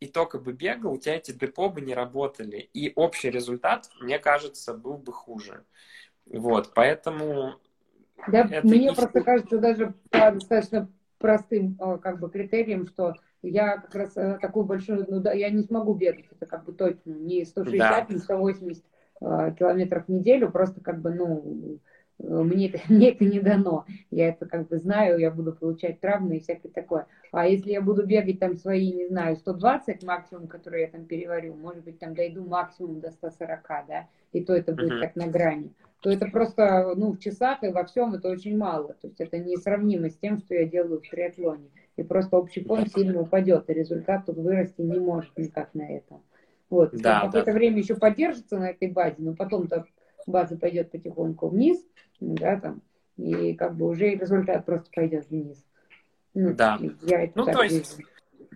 и 0.00 0.06
только 0.06 0.38
бы 0.38 0.52
бегал, 0.52 0.92
у 0.92 0.98
тебя 0.98 1.16
эти 1.16 1.32
депо 1.32 1.70
бы 1.70 1.80
не 1.80 1.94
работали. 1.94 2.68
И 2.74 2.92
общий 2.94 3.30
результат, 3.30 3.88
мне 4.00 4.18
кажется, 4.18 4.74
был 4.74 4.98
бы 4.98 5.12
хуже. 5.12 5.64
Вот, 6.26 6.72
поэтому 6.74 7.54
да, 8.28 8.44
мне 8.62 8.78
не... 8.78 8.92
просто 8.92 9.22
кажется 9.22 9.58
даже 9.58 9.94
по 10.10 10.30
достаточно 10.30 10.90
простым 11.18 11.78
э, 11.80 11.98
как 11.98 12.20
бы 12.20 12.30
критерием, 12.30 12.86
что 12.86 13.14
я 13.42 13.78
как 13.78 13.94
раз 13.94 14.16
э, 14.16 14.38
такую 14.40 14.64
большую, 14.64 15.06
ну 15.08 15.20
да, 15.20 15.32
я 15.32 15.50
не 15.50 15.62
смогу 15.62 15.94
бегать, 15.94 16.26
это 16.30 16.46
как 16.46 16.64
бы 16.64 16.72
точно 16.72 17.10
не 17.10 17.44
160, 17.44 17.78
да. 17.78 18.06
не 18.14 18.20
180 18.20 18.82
э, 18.82 18.86
километров 19.58 20.04
в 20.06 20.08
неделю, 20.10 20.50
просто 20.50 20.80
как 20.80 21.00
бы, 21.00 21.10
ну, 21.10 21.78
мне 22.18 22.68
это, 22.68 22.80
мне 22.88 23.10
это 23.10 23.24
не 23.24 23.40
дано. 23.40 23.86
Я 24.10 24.28
это 24.28 24.46
как 24.46 24.68
бы 24.68 24.78
знаю, 24.78 25.18
я 25.18 25.30
буду 25.30 25.52
получать 25.52 26.00
травмы 26.00 26.36
и 26.36 26.40
всякое 26.40 26.70
такое. 26.70 27.06
А 27.32 27.46
если 27.46 27.70
я 27.70 27.80
буду 27.80 28.06
бегать 28.06 28.38
там 28.38 28.56
свои, 28.56 28.92
не 28.92 29.08
знаю, 29.08 29.36
120 29.36 30.02
максимум, 30.04 30.46
которые 30.46 30.82
я 30.82 30.88
там 30.88 31.04
переварю, 31.06 31.54
может 31.54 31.84
быть, 31.84 31.98
там 31.98 32.14
дойду 32.14 32.44
максимум 32.44 33.00
до 33.00 33.10
140, 33.10 33.68
да, 33.88 34.08
и 34.32 34.42
то 34.42 34.54
это 34.54 34.72
будет 34.72 34.92
uh-huh. 34.92 35.00
как 35.00 35.16
на 35.16 35.26
грани 35.26 35.72
то 36.04 36.10
это 36.10 36.26
просто, 36.26 36.92
ну, 36.96 37.12
в 37.12 37.18
часах 37.18 37.62
и 37.62 37.68
во 37.68 37.82
всем 37.86 38.12
это 38.12 38.28
очень 38.28 38.58
мало. 38.58 38.88
То 39.00 39.06
есть 39.06 39.18
это 39.22 39.38
несравнимо 39.38 40.10
с 40.10 40.16
тем, 40.18 40.36
что 40.36 40.54
я 40.54 40.66
делаю 40.66 41.00
в 41.00 41.08
триатлоне. 41.08 41.70
И 41.96 42.02
просто 42.02 42.36
общий 42.36 42.62
фон 42.62 42.86
сильно 42.88 43.22
упадет, 43.22 43.70
и 43.70 43.72
результат 43.72 44.26
тут 44.26 44.36
вырасти 44.36 44.82
не 44.82 44.98
может 44.98 45.34
никак 45.38 45.72
на 45.72 45.90
этом. 45.90 46.20
Вот. 46.70 46.90
Да, 46.92 47.22
какое-то 47.22 47.52
да. 47.52 47.52
время 47.52 47.78
еще 47.78 47.94
поддержится 47.94 48.58
на 48.58 48.70
этой 48.70 48.90
базе, 48.90 49.16
но 49.18 49.34
потом-то 49.34 49.86
база 50.26 50.56
пойдет 50.56 50.90
потихоньку 50.90 51.48
вниз, 51.48 51.84
да, 52.20 52.58
там, 52.58 52.82
и 53.16 53.54
как 53.54 53.76
бы 53.76 53.86
уже 53.86 54.10
результат 54.10 54.64
просто 54.64 54.90
пойдет 54.94 55.28
вниз. 55.30 55.64
Ну, 56.34 56.54
да. 56.54 56.78
Я 57.02 57.30
ну, 57.34 57.44
то 57.44 57.62
есть, 57.62 57.98
вижу. 57.98 58.08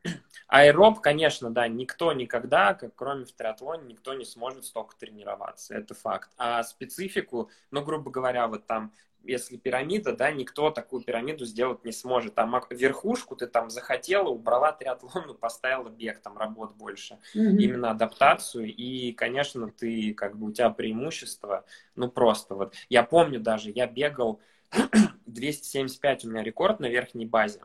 Аэроб, 0.48 1.00
конечно, 1.00 1.50
да, 1.50 1.68
никто 1.68 2.12
никогда, 2.12 2.74
как 2.74 2.94
кроме 2.94 3.24
в 3.24 3.32
триатлоне, 3.32 3.84
никто 3.86 4.14
не 4.14 4.24
сможет 4.24 4.64
столько 4.64 4.96
тренироваться, 4.96 5.74
это 5.74 5.94
факт. 5.94 6.30
А 6.38 6.62
специфику, 6.62 7.50
ну, 7.70 7.84
грубо 7.84 8.11
говоря, 8.11 8.48
вот 8.48 8.66
там, 8.66 8.92
если 9.29 9.57
пирамида, 9.57 10.16
да, 10.16 10.31
никто 10.31 10.70
такую 10.70 11.03
пирамиду 11.03 11.45
сделать 11.45 11.85
не 11.85 11.93
сможет. 11.93 12.35
Там 12.35 12.61
верхушку 12.70 13.37
ты 13.37 13.47
там 13.47 13.70
захотела, 13.70 14.29
убрала 14.29 14.72
триатлон, 14.72 15.24
ну, 15.26 15.35
поставила 15.35 15.89
бег, 15.89 16.20
там 16.20 16.39
работ 16.39 16.74
больше. 16.74 17.18
Mm-hmm. 17.35 17.57
Именно 17.59 17.91
адаптацию. 17.91 18.74
И, 18.74 19.12
конечно, 19.12 19.70
ты, 19.70 20.14
как 20.14 20.37
бы, 20.37 20.49
у 20.49 20.53
тебя 20.53 20.70
преимущество, 20.70 21.64
ну, 21.95 22.11
просто 22.11 22.55
вот. 22.55 22.74
Я 22.89 23.03
помню 23.03 23.41
даже, 23.41 23.70
я 23.70 23.87
бегал 23.87 24.41
275 25.26 26.24
у 26.24 26.31
меня 26.31 26.43
рекорд 26.43 26.81
на 26.81 26.87
верхней 26.87 27.26
базе. 27.26 27.61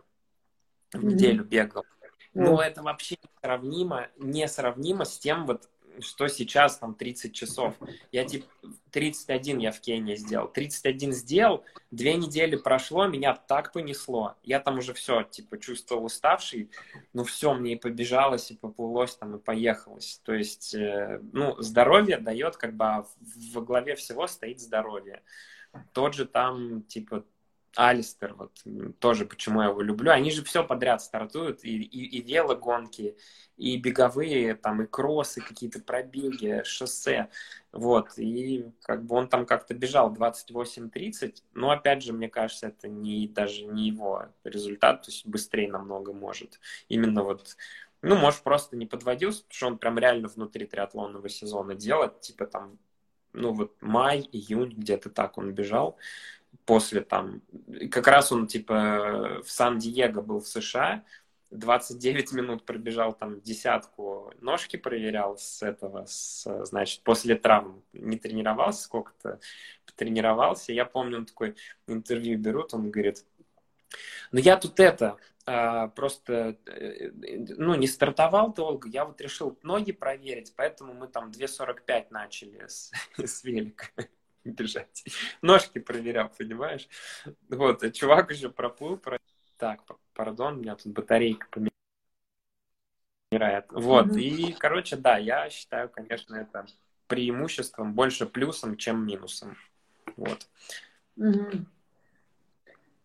В 0.92 1.04
неделю 1.04 1.44
mm-hmm. 1.44 1.48
бегал. 1.48 1.86
Ну, 2.34 2.60
это 2.60 2.82
вообще 2.82 3.16
несравнимо, 3.24 4.08
несравнимо 4.18 5.06
с 5.06 5.20
тем, 5.20 5.46
вот, 5.46 5.70
что 6.00 6.28
сейчас 6.28 6.78
там 6.78 6.96
30 6.96 7.34
часов. 7.34 7.76
Я 8.12 8.26
типа 8.26 8.46
31 8.92 9.60
я 9.60 9.72
в 9.72 9.80
Кении 9.80 10.16
сделал. 10.16 10.48
31 10.48 11.14
сделал, 11.14 11.64
две 11.92 12.16
недели 12.16 12.56
прошло, 12.56 13.08
меня 13.08 13.36
так 13.36 13.74
понесло. 13.74 14.36
Я 14.44 14.60
там 14.60 14.78
уже 14.78 14.94
все, 14.94 15.24
типа, 15.24 15.58
чувствовал 15.58 16.06
уставший. 16.06 16.70
Ну, 17.14 17.24
все, 17.24 17.54
мне 17.54 17.74
и 17.74 17.80
побежалось, 17.80 18.52
и 18.52 18.56
поплылось 18.56 19.16
там, 19.16 19.36
и 19.36 19.40
поехалось. 19.40 20.22
То 20.24 20.34
есть, 20.34 20.76
э, 20.76 21.20
ну, 21.32 21.56
здоровье 21.62 22.18
дает, 22.18 22.58
как 22.58 22.76
бы, 22.76 22.86
а 22.86 23.06
во 23.54 23.62
главе 23.62 23.96
всего 23.96 24.28
стоит 24.28 24.62
здоровье. 24.62 25.24
Тот 25.92 26.14
же 26.14 26.26
там, 26.26 26.84
типа, 26.84 27.26
Алистер, 27.76 28.36
вот 28.36 28.52
тоже 29.00 29.26
почему 29.26 29.62
я 29.62 29.70
его 29.70 29.82
люблю, 29.82 30.12
они 30.12 30.32
же 30.32 30.44
все 30.44 30.64
подряд 30.64 31.02
стартуют, 31.02 31.64
и, 31.64 31.82
и, 31.82 32.20
и 32.20 32.22
велогонки, 32.22 33.18
и 33.58 33.78
беговые, 33.78 34.56
там, 34.56 34.84
и 34.84 34.86
кроссы, 34.86 35.42
какие-то 35.42 35.80
пробеги, 35.82 36.62
шоссе, 36.66 37.30
вот, 37.72 38.18
и 38.18 38.72
как 38.84 39.06
бы 39.06 39.16
он 39.16 39.28
там 39.28 39.46
как-то 39.46 39.74
бежал 39.74 40.14
28-30, 40.14 41.44
но 41.54 41.72
опять 41.72 42.04
же, 42.04 42.14
мне 42.14 42.30
кажется, 42.30 42.68
это 42.68 42.88
не, 42.88 43.28
даже 43.28 43.64
не 43.66 43.88
его 43.88 44.28
результат, 44.44 45.04
то 45.04 45.12
есть 45.12 45.26
быстрее 45.26 45.72
намного 45.72 46.14
может, 46.14 46.60
именно 46.90 47.24
вот 47.24 47.56
ну, 48.04 48.18
может, 48.18 48.42
просто 48.42 48.76
не 48.76 48.86
подводился, 48.86 49.44
потому 49.44 49.56
что 49.56 49.68
он 49.68 49.78
прям 49.78 49.98
реально 49.98 50.28
внутри 50.28 50.66
триатлонного 50.66 51.30
сезона 51.30 51.74
делает, 51.74 52.20
типа 52.20 52.46
там 52.46 52.78
ну 53.34 53.52
вот 53.52 53.76
май, 53.82 54.28
июнь, 54.32 54.74
где-то 54.78 55.10
так 55.10 55.38
он 55.38 55.52
бежал. 55.52 55.98
После 56.66 57.02
там, 57.02 57.42
как 57.92 58.08
раз 58.08 58.32
он 58.32 58.48
типа 58.48 59.42
в 59.46 59.52
Сан-Диего 59.52 60.22
был 60.22 60.40
в 60.40 60.48
США, 60.48 61.04
29 61.54 62.34
минут 62.34 62.66
пробежал 62.66 63.14
там 63.14 63.42
десятку, 63.42 64.34
ножки 64.42 64.78
проверял 64.78 65.38
с 65.38 65.62
этого, 65.62 66.06
с, 66.06 66.66
значит, 66.66 67.02
после 67.04 67.36
травм 67.36 67.84
не 67.94 68.18
тренировался, 68.18 68.84
сколько-то 68.84 69.40
тренировался. 69.96 70.74
Я 70.74 70.86
помню, 70.86 71.20
он 71.20 71.26
такой 71.26 71.56
интервью 71.88 72.40
берут, 72.40 72.74
он 72.74 72.90
говорит, 72.90 73.24
ну 74.32 74.40
я 74.40 74.58
тут 74.58 74.80
это, 74.80 75.18
а, 75.46 75.90
просто, 75.90 76.58
э, 76.66 77.12
ну, 77.58 77.76
не 77.76 77.88
стартовал 77.88 78.54
долго, 78.54 78.88
я 78.88 79.06
вот 79.06 79.20
решил 79.22 79.58
ноги 79.62 79.92
проверить, 79.92 80.54
поэтому 80.56 80.94
мы 80.94 81.08
там 81.08 81.30
2.45 81.30 82.08
начали 82.10 82.66
с, 82.68 82.92
с 83.18 83.44
велика 83.44 83.88
бежать. 84.50 85.04
Ножки 85.42 85.80
проверял, 85.80 86.30
понимаешь? 86.30 86.88
Вот, 87.50 87.84
а 87.84 87.92
чувак 87.92 88.32
уже 88.32 88.50
проплыл, 88.50 88.98
про... 88.98 89.20
так, 89.58 89.82
пардон, 90.14 90.58
у 90.58 90.60
меня 90.62 90.76
тут 90.76 90.94
батарейка 90.94 91.48
помирает. 93.30 93.66
Вот, 93.72 94.08
mm-hmm. 94.08 94.20
и, 94.20 94.54
короче, 94.54 94.96
да, 94.96 95.18
я 95.18 95.50
считаю, 95.50 95.90
конечно, 95.90 96.36
это 96.36 96.66
преимуществом, 97.08 97.94
больше 97.94 98.26
плюсом, 98.26 98.78
чем 98.78 99.06
минусом. 99.06 99.58
Вот. 100.16 100.48
Mm-hmm. 101.18 101.66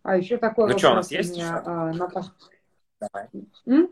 А 0.03 0.17
еще 0.17 0.39
такой 0.39 0.71
ну, 0.71 0.79
что, 0.79 0.93
у 0.93 0.95
нас 0.95 1.11
есть 1.11 1.33
у 1.33 1.37
меня, 1.37 1.63
а, 1.65 1.93
Наташа. 1.93 2.33
Давай. 3.01 3.29
М? 3.67 3.91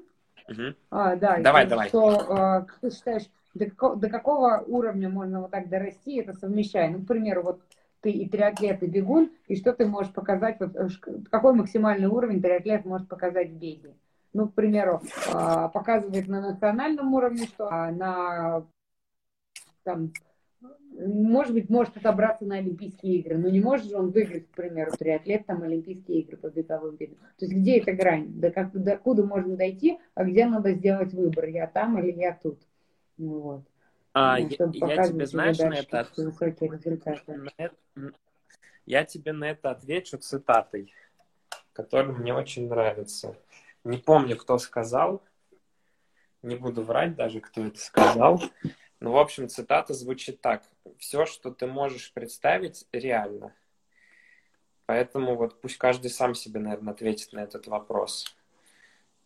Угу. 0.48 0.74
А, 0.90 1.16
да, 1.16 1.38
давай, 1.38 1.66
давай. 1.66 1.88
Что, 1.88 2.08
а, 2.28 2.60
как 2.62 2.78
ты 2.80 2.90
считаешь, 2.90 3.24
до, 3.54 3.66
какого, 3.66 3.96
до 3.96 4.08
какого 4.08 4.64
уровня 4.66 5.08
можно 5.08 5.40
вот 5.40 5.50
так 5.50 5.68
дорасти, 5.68 6.20
это 6.20 6.34
совмещая? 6.34 6.90
Ну, 6.90 7.02
к 7.02 7.06
примеру, 7.06 7.42
вот 7.42 7.60
ты 8.00 8.10
и 8.10 8.28
триатлет, 8.28 8.82
и 8.82 8.86
бегун, 8.86 9.30
и 9.48 9.56
что 9.56 9.72
ты 9.72 9.86
можешь 9.86 10.12
показать, 10.12 10.60
вот, 10.60 10.76
э, 10.76 10.88
какой 11.30 11.54
максимальный 11.54 12.08
уровень 12.08 12.42
триатлет 12.42 12.84
может 12.84 13.08
показать 13.08 13.50
в 13.50 13.56
беге? 13.56 13.94
Ну, 14.32 14.48
к 14.48 14.54
примеру, 14.54 15.00
а, 15.32 15.68
показывает 15.68 16.28
на 16.28 16.40
национальном 16.42 17.14
уровне, 17.14 17.46
что 17.46 17.68
а 17.70 17.90
на 17.90 18.64
там, 19.82 20.12
может 20.98 21.52
быть, 21.52 21.68
может 21.68 21.96
отобраться 21.96 22.44
на 22.44 22.56
Олимпийские 22.56 23.16
игры, 23.16 23.36
но 23.38 23.48
не 23.48 23.60
может 23.60 23.86
же 23.86 23.96
он 23.96 24.10
выиграть, 24.10 24.50
к 24.50 24.54
примеру, 24.54 24.92
триатлет, 24.96 25.46
там, 25.46 25.62
Олимпийские 25.62 26.20
игры 26.20 26.36
по 26.36 26.48
беговым 26.48 26.96
видам. 26.96 27.18
То 27.38 27.44
есть 27.44 27.54
где 27.54 27.78
эта 27.78 27.92
грань? 27.92 28.28
До, 28.28 28.50
как, 28.50 28.72
до 28.72 28.96
куда 28.96 29.22
можно 29.24 29.56
дойти, 29.56 29.98
а 30.14 30.24
где 30.24 30.46
надо 30.46 30.72
сделать 30.72 31.12
выбор? 31.12 31.46
Я 31.46 31.66
там 31.66 31.98
или 31.98 32.12
я 32.18 32.38
тут? 32.42 32.58
Ну, 33.18 33.40
вот. 33.40 33.62
А, 34.14 34.38
ну, 34.38 34.48
я, 34.72 34.94
я 34.94 35.04
тебе, 35.04 35.26
знаешь, 35.26 35.58
на 35.58 35.74
это, 35.74 36.08
высокие 36.16 36.70
результаты. 36.70 37.20
На 37.36 37.50
это, 37.58 37.74
я 38.86 39.04
тебе 39.04 39.32
на 39.32 39.44
это 39.50 39.70
отвечу 39.70 40.16
цитатой, 40.16 40.92
которая 41.74 42.12
мне 42.12 42.32
очень 42.32 42.68
нравится. 42.68 43.36
Не 43.84 43.98
помню, 43.98 44.36
кто 44.36 44.56
сказал, 44.58 45.22
не 46.42 46.56
буду 46.56 46.82
врать 46.82 47.14
даже, 47.14 47.40
кто 47.40 47.66
это 47.66 47.78
сказал, 47.78 48.40
ну, 49.06 49.12
в 49.12 49.18
общем, 49.18 49.48
цитата 49.48 49.94
звучит 49.94 50.40
так. 50.40 50.64
Все, 50.98 51.26
что 51.26 51.52
ты 51.52 51.68
можешь 51.68 52.12
представить, 52.12 52.88
реально. 52.90 53.54
Поэтому 54.84 55.36
вот 55.36 55.60
пусть 55.60 55.78
каждый 55.78 56.10
сам 56.10 56.34
себе, 56.34 56.58
наверное, 56.58 56.92
ответит 56.92 57.32
на 57.32 57.44
этот 57.44 57.68
вопрос. 57.68 58.36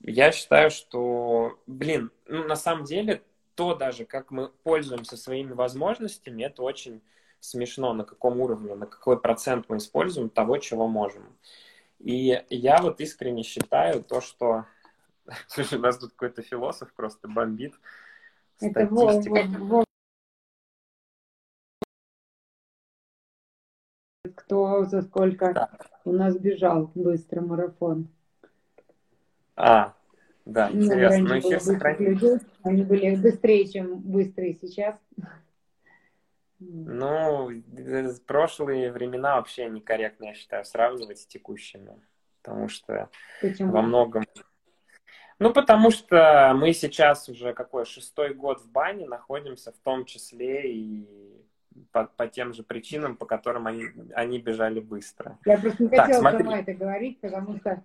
Я 0.01 0.33
считаю, 0.33 0.71
что, 0.71 1.59
блин, 1.67 2.11
ну, 2.27 2.45
на 2.45 2.57
самом 2.57 2.85
деле, 2.85 3.23
то 3.55 3.75
даже, 3.75 4.05
как 4.05 4.31
мы 4.31 4.51
пользуемся 4.51 5.17
своими 5.17 5.55
возможностями, 5.55 6.43
это 6.43 6.63
очень 6.63 7.01
смешно, 7.41 7.95
на 7.95 8.05
каком 8.05 8.39
уровне, 8.39 8.75
на 8.75 8.87
какой 8.87 9.19
процент 9.19 9.65
мы 9.71 9.79
используем 9.79 10.29
того, 10.29 10.59
чего 10.59 10.89
можем. 10.89 11.25
И 11.99 12.39
я 12.51 12.83
вот 12.83 13.01
искренне 13.01 13.45
считаю 13.45 14.05
то, 14.05 14.21
что... 14.21 14.67
Слушай, 15.49 15.79
у 15.79 15.81
нас 15.81 15.97
тут 15.97 16.11
какой-то 16.11 16.43
философ 16.43 16.93
просто 16.93 17.29
бомбит. 17.29 17.73
Это 18.61 18.87
Кто 24.35 24.85
за 24.85 25.03
сколько 25.03 25.55
да. 25.55 25.71
у 26.05 26.13
нас 26.13 26.37
бежал 26.37 26.91
быстро 26.95 27.41
марафон. 27.41 28.09
А, 29.57 29.95
да, 30.45 30.71
ну, 30.71 30.85
интересно. 30.85 31.29
Ну, 31.29 31.35
еще 31.35 31.61
сохранить. 31.61 32.43
Они 32.63 32.83
были 32.83 33.17
быстрее, 33.17 33.67
чем 33.69 33.99
быстрые 34.01 34.59
сейчас. 34.61 34.97
Ну, 36.59 37.51
прошлые 38.27 38.93
времена 38.93 39.37
вообще 39.37 39.69
некорректно, 39.71 40.27
я 40.27 40.35
считаю, 40.35 40.65
сравнивать 40.65 41.21
с 41.21 41.27
текущими. 41.27 42.01
Потому 42.43 42.69
что 42.69 43.11
Почему? 43.41 43.73
во 43.73 43.83
многом 43.83 44.25
ну, 45.41 45.53
потому 45.53 45.91
что 45.91 46.53
мы 46.55 46.73
сейчас 46.73 47.29
уже 47.29 47.55
какой 47.55 47.87
шестой 47.87 48.35
год 48.35 48.61
в 48.61 48.71
бане 48.71 49.07
находимся, 49.07 49.73
в 49.73 49.79
том 49.79 50.05
числе 50.05 50.71
и 50.71 51.09
по, 51.93 52.05
по 52.05 52.27
тем 52.27 52.53
же 52.53 52.63
причинам, 52.63 53.17
по 53.17 53.25
которым 53.25 53.67
они, 53.67 53.87
они 54.15 54.39
бежали 54.39 54.81
быстро. 54.81 55.39
Я 55.47 55.59
просто 55.59 55.83
не 55.83 55.89
так, 55.89 56.07
хотела 56.07 56.21
смотри. 56.21 56.45
сама 56.45 56.59
это 56.61 56.75
говорить, 56.75 57.21
потому 57.21 57.57
что 57.57 57.83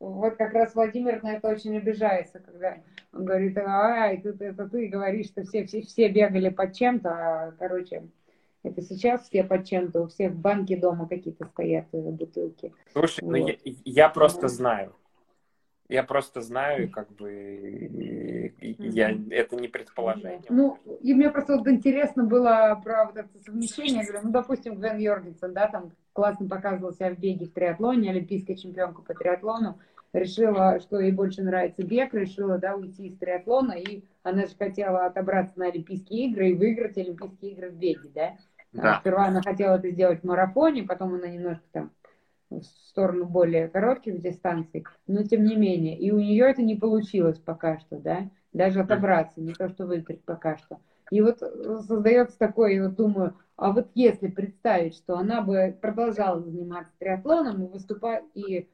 вот 0.00 0.36
как 0.36 0.52
раз 0.52 0.74
Владимир 0.74 1.22
на 1.22 1.34
это 1.34 1.48
очень 1.48 1.76
обижается, 1.76 2.40
когда 2.40 2.78
он 3.12 3.24
говорит, 3.24 3.56
а, 3.58 4.08
это, 4.08 4.30
это 4.42 4.68
ты 4.68 4.88
говоришь, 4.88 5.26
что 5.26 5.44
все, 5.44 5.64
все, 5.66 5.82
все 5.82 6.08
бегали 6.08 6.48
под 6.48 6.74
чем-то, 6.74 7.08
а, 7.08 7.52
короче, 7.58 8.02
это 8.62 8.82
сейчас 8.82 9.28
все 9.28 9.44
под 9.44 9.64
чем-то, 9.64 10.02
у 10.02 10.08
всех 10.08 10.32
в 10.32 10.40
банке 10.40 10.76
дома 10.76 11.06
какие-то 11.08 11.46
стоят 11.46 11.86
э, 11.92 11.98
бутылки. 11.98 12.74
Слушай, 12.92 13.20
вот. 13.22 13.30
ну 13.30 13.36
я, 13.36 13.54
я 13.84 14.08
просто 14.08 14.48
знаю. 14.48 14.94
Я 15.90 16.04
просто 16.04 16.40
знаю, 16.40 16.88
как 16.88 17.10
бы, 17.10 18.54
я, 18.60 19.10
это 19.30 19.56
не 19.56 19.66
предположение. 19.66 20.40
Ну, 20.48 20.78
и 21.00 21.12
мне 21.14 21.30
просто 21.30 21.56
вот 21.56 21.66
интересно 21.66 22.22
было 22.22 22.80
про 22.82 23.06
вот 23.06 23.16
это 23.16 23.28
совмещение. 23.44 24.04
Говорю, 24.04 24.26
ну, 24.26 24.30
допустим, 24.30 24.76
Гвен 24.76 24.98
Йоргенсен, 24.98 25.52
да, 25.52 25.66
там 25.66 25.90
классно 26.12 26.48
показывал 26.48 26.92
себя 26.92 27.10
в 27.10 27.18
беге 27.18 27.46
в 27.46 27.52
триатлоне, 27.52 28.10
олимпийская 28.10 28.56
чемпионка 28.56 29.02
по 29.02 29.14
триатлону, 29.14 29.80
решила, 30.12 30.78
что 30.78 31.00
ей 31.00 31.10
больше 31.10 31.42
нравится 31.42 31.82
бег, 31.82 32.14
решила, 32.14 32.58
да, 32.58 32.76
уйти 32.76 33.08
из 33.08 33.18
триатлона, 33.18 33.72
и 33.72 34.04
она 34.22 34.46
же 34.46 34.54
хотела 34.56 35.06
отобраться 35.06 35.58
на 35.58 35.66
Олимпийские 35.66 36.26
игры 36.26 36.50
и 36.50 36.54
выиграть 36.54 36.98
Олимпийские 36.98 37.52
игры 37.52 37.70
в 37.70 37.74
беге, 37.74 38.10
да. 38.14 38.36
да. 38.72 39.00
Сперва 39.00 39.26
она 39.26 39.42
хотела 39.42 39.74
это 39.74 39.90
сделать 39.90 40.20
в 40.20 40.24
марафоне, 40.24 40.84
потом 40.84 41.14
она 41.14 41.26
немножко 41.26 41.64
там 41.72 41.90
в 42.50 42.62
сторону 42.62 43.24
более 43.26 43.68
коротких 43.68 44.20
дистанций, 44.20 44.84
но 45.06 45.22
тем 45.22 45.44
не 45.44 45.56
менее. 45.56 45.98
И 45.98 46.10
у 46.10 46.18
нее 46.18 46.50
это 46.50 46.62
не 46.62 46.74
получилось 46.74 47.38
пока 47.38 47.78
что, 47.78 47.98
да, 47.98 48.28
даже 48.52 48.80
отобраться, 48.80 49.40
не 49.40 49.54
то 49.54 49.68
что 49.68 49.86
выиграть 49.86 50.22
пока 50.24 50.56
что. 50.56 50.80
И 51.10 51.20
вот 51.20 51.38
создается 51.38 52.38
такое, 52.38 52.74
я 52.74 52.84
вот 52.84 52.96
думаю, 52.96 53.36
а 53.56 53.72
вот 53.72 53.88
если 53.94 54.28
представить, 54.28 54.94
что 54.94 55.16
она 55.16 55.42
бы 55.42 55.76
продолжала 55.80 56.40
заниматься 56.40 56.92
триатлоном 56.98 57.64
и 57.64 57.68
выступать, 57.68 58.24
и 58.34 58.68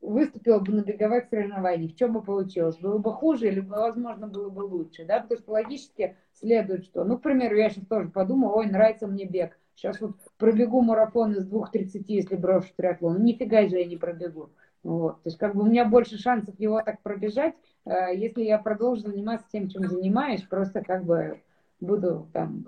выступила 0.00 0.60
бы 0.60 0.72
на 0.72 0.80
беговых 0.82 1.26
соревнованиях, 1.28 1.92
что 1.92 2.08
бы 2.08 2.22
получилось? 2.22 2.78
Было 2.78 2.98
бы 2.98 3.12
хуже 3.12 3.48
или, 3.48 3.60
возможно, 3.60 4.26
было 4.26 4.48
бы 4.48 4.60
лучше, 4.60 5.04
да? 5.04 5.20
Потому 5.20 5.40
что 5.40 5.52
логически 5.52 6.16
следует, 6.32 6.84
что, 6.84 7.04
ну, 7.04 7.18
к 7.18 7.22
примеру, 7.22 7.56
я 7.56 7.70
сейчас 7.70 7.86
тоже 7.86 8.08
подумала, 8.08 8.54
ой, 8.54 8.66
нравится 8.66 9.06
мне 9.06 9.26
бег. 9.26 9.58
Сейчас 9.80 9.98
вот 10.02 10.12
пробегу 10.36 10.82
марафон 10.82 11.32
из 11.32 11.50
2.30, 11.50 12.04
если 12.08 12.36
брошу 12.36 12.68
триатлон. 12.76 13.14
Ну, 13.14 13.24
нифига 13.24 13.66
же 13.66 13.78
я 13.78 13.86
не 13.86 13.96
пробегу. 13.96 14.50
Вот. 14.82 15.22
То 15.22 15.28
есть 15.28 15.38
как 15.38 15.54
бы 15.54 15.62
у 15.62 15.66
меня 15.66 15.86
больше 15.86 16.18
шансов 16.18 16.54
его 16.60 16.82
так 16.82 17.00
пробежать, 17.00 17.54
э, 17.86 18.14
если 18.14 18.42
я 18.42 18.58
продолжу 18.58 19.02
заниматься 19.02 19.46
тем, 19.50 19.70
чем 19.70 19.88
занимаюсь, 19.88 20.42
просто 20.42 20.82
как 20.82 21.04
бы 21.04 21.40
буду 21.80 22.28
там 22.34 22.66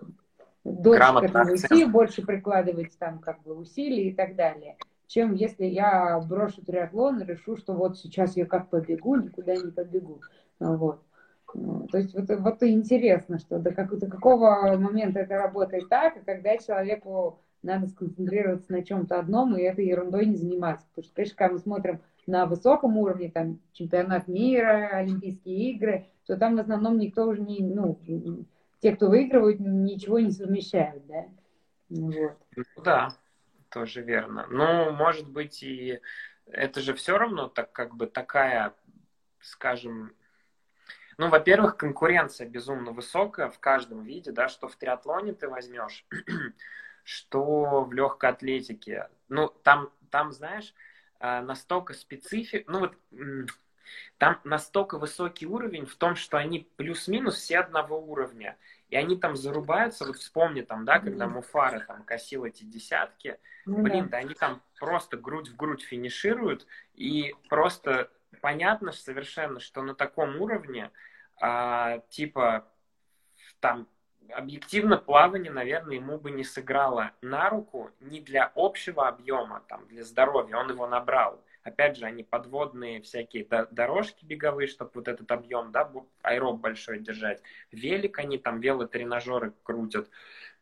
дольше 0.65 1.13
к 1.13 1.23
этому 1.23 1.55
идти, 1.55 1.85
больше 1.85 2.25
прикладывать 2.25 2.97
там 2.99 3.19
как 3.19 3.43
бы 3.43 3.57
усилий 3.57 4.09
и 4.09 4.15
так 4.15 4.35
далее, 4.35 4.79
чем 5.07 5.35
если 5.35 5.67
я 5.67 6.19
брошу 6.21 6.63
триатлон 6.63 7.21
и 7.21 7.27
решу, 7.27 7.59
что 7.59 7.75
вот 7.75 7.99
сейчас 7.99 8.39
я 8.39 8.47
как 8.47 8.71
побегу, 8.71 9.17
никуда 9.17 9.55
не 9.55 9.71
побегу. 9.71 10.23
Вот. 10.59 11.03
Ну, 11.55 11.87
то 11.89 11.99
есть 11.99 12.15
вот, 12.15 12.29
вот 12.29 12.63
интересно, 12.63 13.39
что 13.39 13.59
до, 13.59 13.73
как, 13.73 13.97
до 13.99 14.07
какого 14.07 14.77
момента 14.77 15.21
это 15.21 15.37
работает 15.37 15.89
так, 15.89 16.17
а 16.17 16.21
когда 16.21 16.57
человеку 16.57 17.41
надо 17.63 17.87
сконцентрироваться 17.87 18.73
на 18.73 18.85
чем-то 18.85 19.19
одном 19.19 19.57
и 19.57 19.63
этой 19.63 19.87
ерундой 19.87 20.27
не 20.27 20.37
заниматься. 20.37 20.87
Потому 20.89 21.05
что, 21.05 21.15
конечно, 21.15 21.37
когда 21.37 21.53
мы 21.55 21.59
смотрим 21.61 22.01
на 22.27 22.47
высоком 22.47 22.97
уровне, 22.97 23.31
там, 23.31 23.61
чемпионат 23.73 24.29
мира, 24.29 24.91
Олимпийские 24.93 25.73
игры, 25.73 26.07
то 26.27 26.37
там 26.37 26.57
в 26.57 26.61
основном 26.61 26.99
никто 26.99 27.27
уже 27.27 27.41
не, 27.41 27.61
ну, 27.61 27.99
те, 28.81 28.95
кто 28.95 29.09
выигрывают, 29.09 29.61
ничего 29.61 30.19
не 30.19 30.31
совмещают, 30.31 31.07
да? 31.07 31.25
Вот. 31.89 32.37
Ну 32.57 32.83
да, 32.85 33.17
тоже 33.69 34.03
верно. 34.03 34.47
Ну, 34.51 34.93
может 34.93 35.29
быть, 35.29 35.63
и 35.63 36.01
это 36.47 36.81
же 36.81 36.95
все 36.95 37.17
равно 37.17 37.49
так 37.49 37.73
как 37.73 37.95
бы 37.95 38.07
такая, 38.07 38.75
скажем, 39.41 40.13
Ну, 41.19 41.29
во-первых, 41.29 41.77
конкуренция 41.77 42.49
безумно 42.49 42.93
высокая 42.93 43.49
в 43.49 43.59
каждом 43.59 44.03
виде, 44.03 44.33
да, 44.33 44.49
что 44.49 44.69
в 44.69 44.77
триатлоне 44.77 45.35
ты 45.35 45.49
возьмешь, 45.49 46.07
что 47.05 47.85
в 47.85 47.93
легкой 47.93 48.31
атлетике. 48.31 49.09
Ну, 49.29 49.49
там, 49.49 49.91
там 50.11 50.33
знаешь, 50.33 50.75
э, 51.21 51.41
настолько 51.41 51.95
специфик, 51.95 52.69
ну 52.69 52.81
вот 52.81 52.97
там 54.19 54.41
настолько 54.45 54.99
высокий 54.99 55.47
уровень 55.47 55.87
в 55.87 55.97
том, 55.97 56.17
что 56.17 56.39
они 56.39 56.69
плюс-минус 56.77 57.37
все 57.37 57.59
одного 57.59 58.01
уровня. 58.01 58.57
И 58.89 58.97
они 58.97 59.17
там 59.17 59.37
зарубаются, 59.37 60.07
вот 60.07 60.17
вспомни 60.17 60.61
там, 60.61 60.85
да, 60.85 60.99
когда 60.99 61.27
Муфара 61.27 61.81
там 61.81 62.05
косил 62.05 62.45
эти 62.45 62.65
десятки, 62.65 63.39
ну, 63.65 63.83
блин, 63.83 64.05
да. 64.05 64.11
да 64.11 64.17
они 64.19 64.35
там 64.35 64.63
просто 64.79 65.17
грудь 65.17 65.49
в 65.49 65.57
грудь 65.57 65.83
финишируют, 65.83 66.67
и 66.95 67.35
просто 67.49 68.11
понятно 68.43 68.93
совершенно, 68.93 69.61
что 69.61 69.83
на 69.83 69.95
таком 69.95 70.39
уровне, 70.43 70.91
а, 71.41 72.01
типа, 72.11 72.69
там 73.61 73.89
объективно 74.31 74.99
плавание, 74.99 75.53
наверное, 75.53 75.97
ему 75.97 76.19
бы 76.19 76.33
не 76.33 76.45
сыграло 76.45 77.13
на 77.23 77.49
руку 77.49 77.91
не 78.01 78.21
для 78.21 78.51
общего 78.55 79.09
объема, 79.09 79.63
там, 79.69 79.87
для 79.87 80.05
здоровья, 80.05 80.57
он 80.57 80.71
его 80.71 80.87
набрал. 80.87 81.41
Опять 81.63 81.97
же, 81.97 82.07
они 82.07 82.25
подводные 82.25 83.01
всякие 83.03 83.47
дорожки 83.71 84.25
беговые, 84.25 84.67
чтобы 84.67 84.91
вот 84.95 85.07
этот 85.07 85.31
объем, 85.31 85.71
да, 85.71 85.89
аэроб 86.23 86.59
большой 86.59 86.99
держать. 86.99 87.41
Велик 87.71 88.19
они 88.19 88.39
там, 88.39 88.59
велотренажеры 88.59 89.53
крутят. 89.63 90.11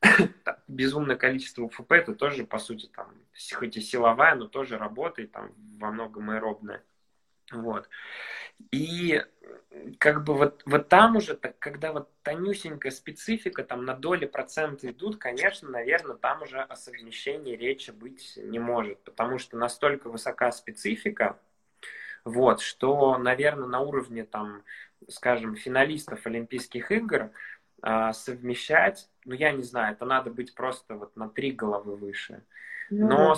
Безумное 0.68 1.16
количество 1.16 1.62
УФП, 1.62 1.92
это 1.92 2.14
тоже, 2.14 2.44
по 2.44 2.58
сути, 2.58 2.90
там, 2.94 3.14
хоть 3.54 3.78
и 3.78 3.80
силовая, 3.80 4.34
но 4.34 4.46
тоже 4.48 4.76
работает, 4.76 5.32
там, 5.32 5.52
во 5.78 5.90
многом 5.90 6.28
аэробная. 6.28 6.82
Вот. 7.50 7.88
И 8.70 9.22
как 9.98 10.24
бы 10.24 10.34
вот, 10.34 10.62
вот 10.66 10.88
там 10.88 11.16
уже, 11.16 11.34
так, 11.34 11.58
когда 11.58 11.92
вот 11.92 12.10
тонюсенькая 12.22 12.92
специфика, 12.92 13.64
там 13.64 13.84
на 13.84 13.94
доли 13.94 14.26
процента 14.26 14.90
идут, 14.90 15.16
конечно, 15.16 15.68
наверное, 15.68 16.16
там 16.16 16.42
уже 16.42 16.60
о 16.60 16.76
совмещении 16.76 17.56
речи 17.56 17.90
быть 17.90 18.36
не 18.36 18.58
может, 18.58 18.98
потому 19.04 19.38
что 19.38 19.56
настолько 19.56 20.08
высока 20.08 20.52
специфика, 20.52 21.38
вот, 22.24 22.60
что, 22.60 23.16
наверное, 23.18 23.68
на 23.68 23.80
уровне, 23.80 24.24
там, 24.24 24.62
скажем, 25.08 25.56
финалистов 25.56 26.26
Олимпийских 26.26 26.92
игр 26.92 27.30
а, 27.82 28.12
совмещать, 28.12 29.08
ну, 29.24 29.34
я 29.34 29.52
не 29.52 29.62
знаю, 29.62 29.94
это 29.94 30.04
надо 30.04 30.30
быть 30.30 30.54
просто 30.54 30.96
вот 30.96 31.16
на 31.16 31.28
три 31.28 31.50
головы 31.50 31.96
выше. 31.96 32.34
Ну, 32.34 32.44
Но 32.90 33.36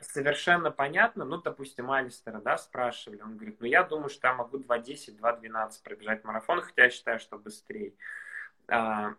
совершенно 0.00 0.70
понятно, 0.70 1.24
ну, 1.24 1.40
допустим, 1.40 1.90
Алистера, 1.90 2.40
да, 2.40 2.58
спрашивали, 2.58 3.20
он 3.20 3.36
говорит, 3.36 3.60
ну, 3.60 3.66
я 3.66 3.84
думаю, 3.84 4.08
что 4.08 4.28
я 4.28 4.34
могу 4.34 4.58
2.10, 4.58 5.18
2.12 5.20 5.82
пробежать 5.84 6.24
марафон, 6.24 6.60
хотя 6.62 6.84
я 6.84 6.90
считаю, 6.90 7.20
что 7.20 7.38
быстрее. 7.38 7.94
А, 8.66 9.14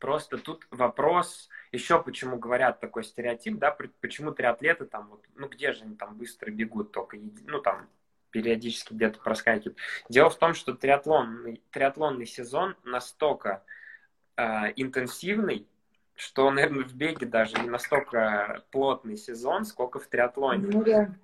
просто 0.00 0.38
тут 0.38 0.66
вопрос, 0.70 1.48
еще 1.72 2.02
почему 2.02 2.38
говорят 2.38 2.80
такой 2.80 3.04
стереотип, 3.04 3.58
да, 3.58 3.76
почему 4.00 4.32
триатлеты 4.32 4.84
там, 4.84 5.08
вот, 5.08 5.24
ну, 5.36 5.48
где 5.48 5.72
же 5.72 5.84
они 5.84 5.94
там 5.94 6.16
быстро 6.16 6.50
бегут, 6.50 6.92
только, 6.92 7.16
ну, 7.46 7.60
там, 7.60 7.88
периодически 8.30 8.92
где-то 8.92 9.20
проскакивают. 9.20 9.78
Дело 10.08 10.28
в 10.28 10.36
том, 10.36 10.54
что 10.54 10.74
триатлонный, 10.74 11.62
триатлонный 11.70 12.26
сезон 12.26 12.76
настолько 12.84 13.64
э, 14.36 14.72
интенсивный, 14.76 15.66
что, 16.16 16.50
наверное, 16.50 16.84
в 16.84 16.94
беге 16.94 17.26
даже 17.26 17.58
не 17.60 17.68
настолько 17.68 18.64
плотный 18.70 19.16
сезон, 19.16 19.64
сколько 19.64 20.00
в 20.00 20.06
триатлоне. 20.06 20.66
Ну, 20.66 20.82
да. 20.82 21.14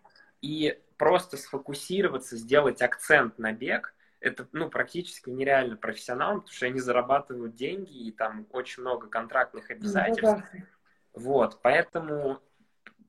И 0.43 0.79
просто 0.99 1.37
сфокусироваться, 1.37 2.37
сделать 2.37 2.83
акцент 2.83 3.39
на 3.39 3.53
бег, 3.53 3.95
это 4.21 4.47
ну, 4.53 4.69
практически 4.69 5.31
нереально 5.31 5.77
профессионалам, 5.77 6.43
потому 6.43 6.55
что 6.55 6.67
они 6.67 6.79
зарабатывают 6.79 7.57
деньги, 7.57 8.07
и 8.07 8.13
там 8.13 8.47
очень 8.53 8.83
много 8.83 9.09
контрактных 9.09 9.69
ну, 9.69 9.75
обязательств. 9.75 10.45
Ну, 10.53 10.61
вот, 11.15 11.61
поэтому 11.63 12.41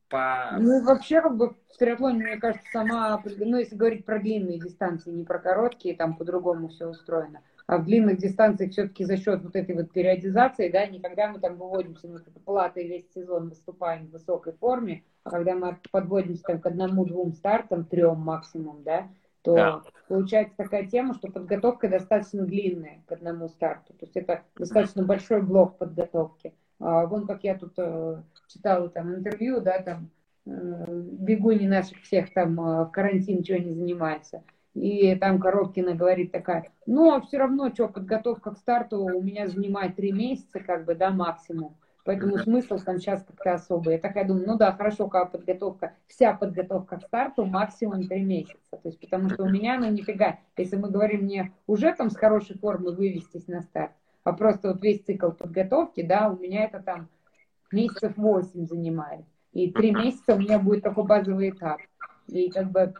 по... 0.09 0.57
Ну 0.59 0.79
и 0.79 0.83
вообще, 0.83 1.21
как 1.21 1.35
бы 1.35 1.55
в 1.71 1.77
триатлоне, 1.77 2.23
мне 2.23 2.37
кажется, 2.37 2.65
сама, 2.71 3.21
ну 3.25 3.57
если 3.57 3.75
говорить 3.75 4.05
про 4.05 4.19
длинные 4.19 4.59
дистанции, 4.59 5.11
не 5.11 5.25
про 5.25 5.37
короткие, 5.37 5.95
там 5.95 6.15
по-другому 6.15 6.69
все 6.69 6.87
устроено 6.87 7.41
а 7.65 7.77
в 7.77 7.85
длинных 7.85 8.17
дистанциях 8.17 8.71
все-таки 8.71 9.05
за 9.05 9.17
счет 9.17 9.41
вот 9.43 9.55
этой 9.55 9.75
вот 9.75 9.91
периодизации, 9.91 10.69
да, 10.69 10.85
не 10.85 10.99
когда 10.99 11.29
мы 11.29 11.39
там 11.39 11.55
выводимся 11.55 12.07
на 12.07 12.19
платы 12.45 12.87
весь 12.87 13.11
сезон 13.13 13.49
выступаем 13.49 14.07
в 14.07 14.11
высокой 14.11 14.53
форме, 14.53 15.03
а 15.23 15.29
когда 15.29 15.55
мы 15.55 15.77
подводимся 15.91 16.43
там 16.43 16.59
к 16.59 16.65
одному-двум 16.65 17.33
стартам, 17.33 17.85
трем 17.85 18.19
максимум, 18.19 18.83
да, 18.83 19.07
то 19.43 19.55
да. 19.55 19.81
получается 20.07 20.55
такая 20.57 20.85
тема, 20.87 21.13
что 21.13 21.31
подготовка 21.31 21.89
достаточно 21.89 22.45
длинная 22.45 23.03
к 23.07 23.11
одному 23.11 23.49
старту. 23.49 23.93
То 23.93 24.05
есть 24.05 24.15
это 24.15 24.41
достаточно 24.55 25.03
большой 25.03 25.41
блок 25.41 25.77
подготовки. 25.77 26.53
А, 26.79 27.05
вон 27.05 27.27
как 27.27 27.43
я 27.43 27.57
тут 27.57 27.73
э, 27.77 28.21
читала 28.47 28.89
там 28.89 29.13
интервью, 29.13 29.61
да, 29.61 29.81
там 29.81 30.09
э, 30.45 30.85
бегуни 30.89 31.67
наших 31.67 32.01
всех 32.01 32.33
там 32.33 32.59
э, 32.59 32.85
в 32.85 32.91
карантин 32.91 33.39
ничего 33.39 33.57
не 33.57 33.71
занимается. 33.71 34.43
И 34.73 35.15
там 35.15 35.39
Коробкина 35.39 35.93
говорит 35.93 36.31
такая, 36.31 36.71
а 36.87 37.21
все 37.21 37.37
равно, 37.37 37.69
что, 37.73 37.87
подготовка 37.87 38.51
к 38.51 38.57
старту 38.57 39.03
у 39.03 39.21
меня 39.21 39.47
занимает 39.47 39.95
три 39.95 40.11
месяца, 40.11 40.59
как 40.59 40.85
бы, 40.85 40.95
да, 40.95 41.11
максимум. 41.11 41.75
Поэтому 42.05 42.37
смысл 42.37 42.77
там 42.79 42.97
сейчас 42.97 43.23
как-то 43.23 43.53
особый. 43.53 43.93
Я 43.93 43.99
такая 43.99 44.25
думаю, 44.25 44.45
ну 44.45 44.57
да, 44.57 44.73
хорошо, 44.73 45.07
как 45.07 45.31
подготовка, 45.31 45.93
вся 46.07 46.33
подготовка 46.33 46.97
к 46.97 47.03
старту 47.03 47.45
максимум 47.45 48.07
три 48.07 48.23
месяца. 48.23 48.57
То 48.71 48.89
есть, 48.89 48.99
потому 48.99 49.29
что 49.29 49.43
у 49.43 49.49
меня, 49.49 49.79
ну, 49.79 49.89
нифига, 49.89 50.39
если 50.57 50.75
мы 50.75 50.89
говорим 50.89 51.21
мне 51.21 51.53
уже 51.65 51.93
там 51.93 52.09
с 52.09 52.17
хорошей 52.17 52.57
формы 52.57 52.91
вывестись 52.91 53.47
на 53.47 53.61
старт, 53.61 53.91
а 54.23 54.33
просто 54.33 54.69
вот 54.69 54.81
весь 54.81 55.03
цикл 55.03 55.31
подготовки, 55.31 56.01
да, 56.01 56.29
у 56.29 56.37
меня 56.37 56.65
это 56.65 56.81
там 56.81 57.07
месяцев 57.71 58.17
восемь 58.17 58.65
занимает. 58.65 59.25
И 59.53 59.71
три 59.71 59.91
месяца 59.91 60.35
у 60.35 60.39
меня 60.39 60.59
будет 60.59 60.83
такой 60.83 61.05
базовый 61.05 61.51
этап. 61.51 61.79
И 62.27 62.49
как 62.49 62.71
бы 62.71 62.93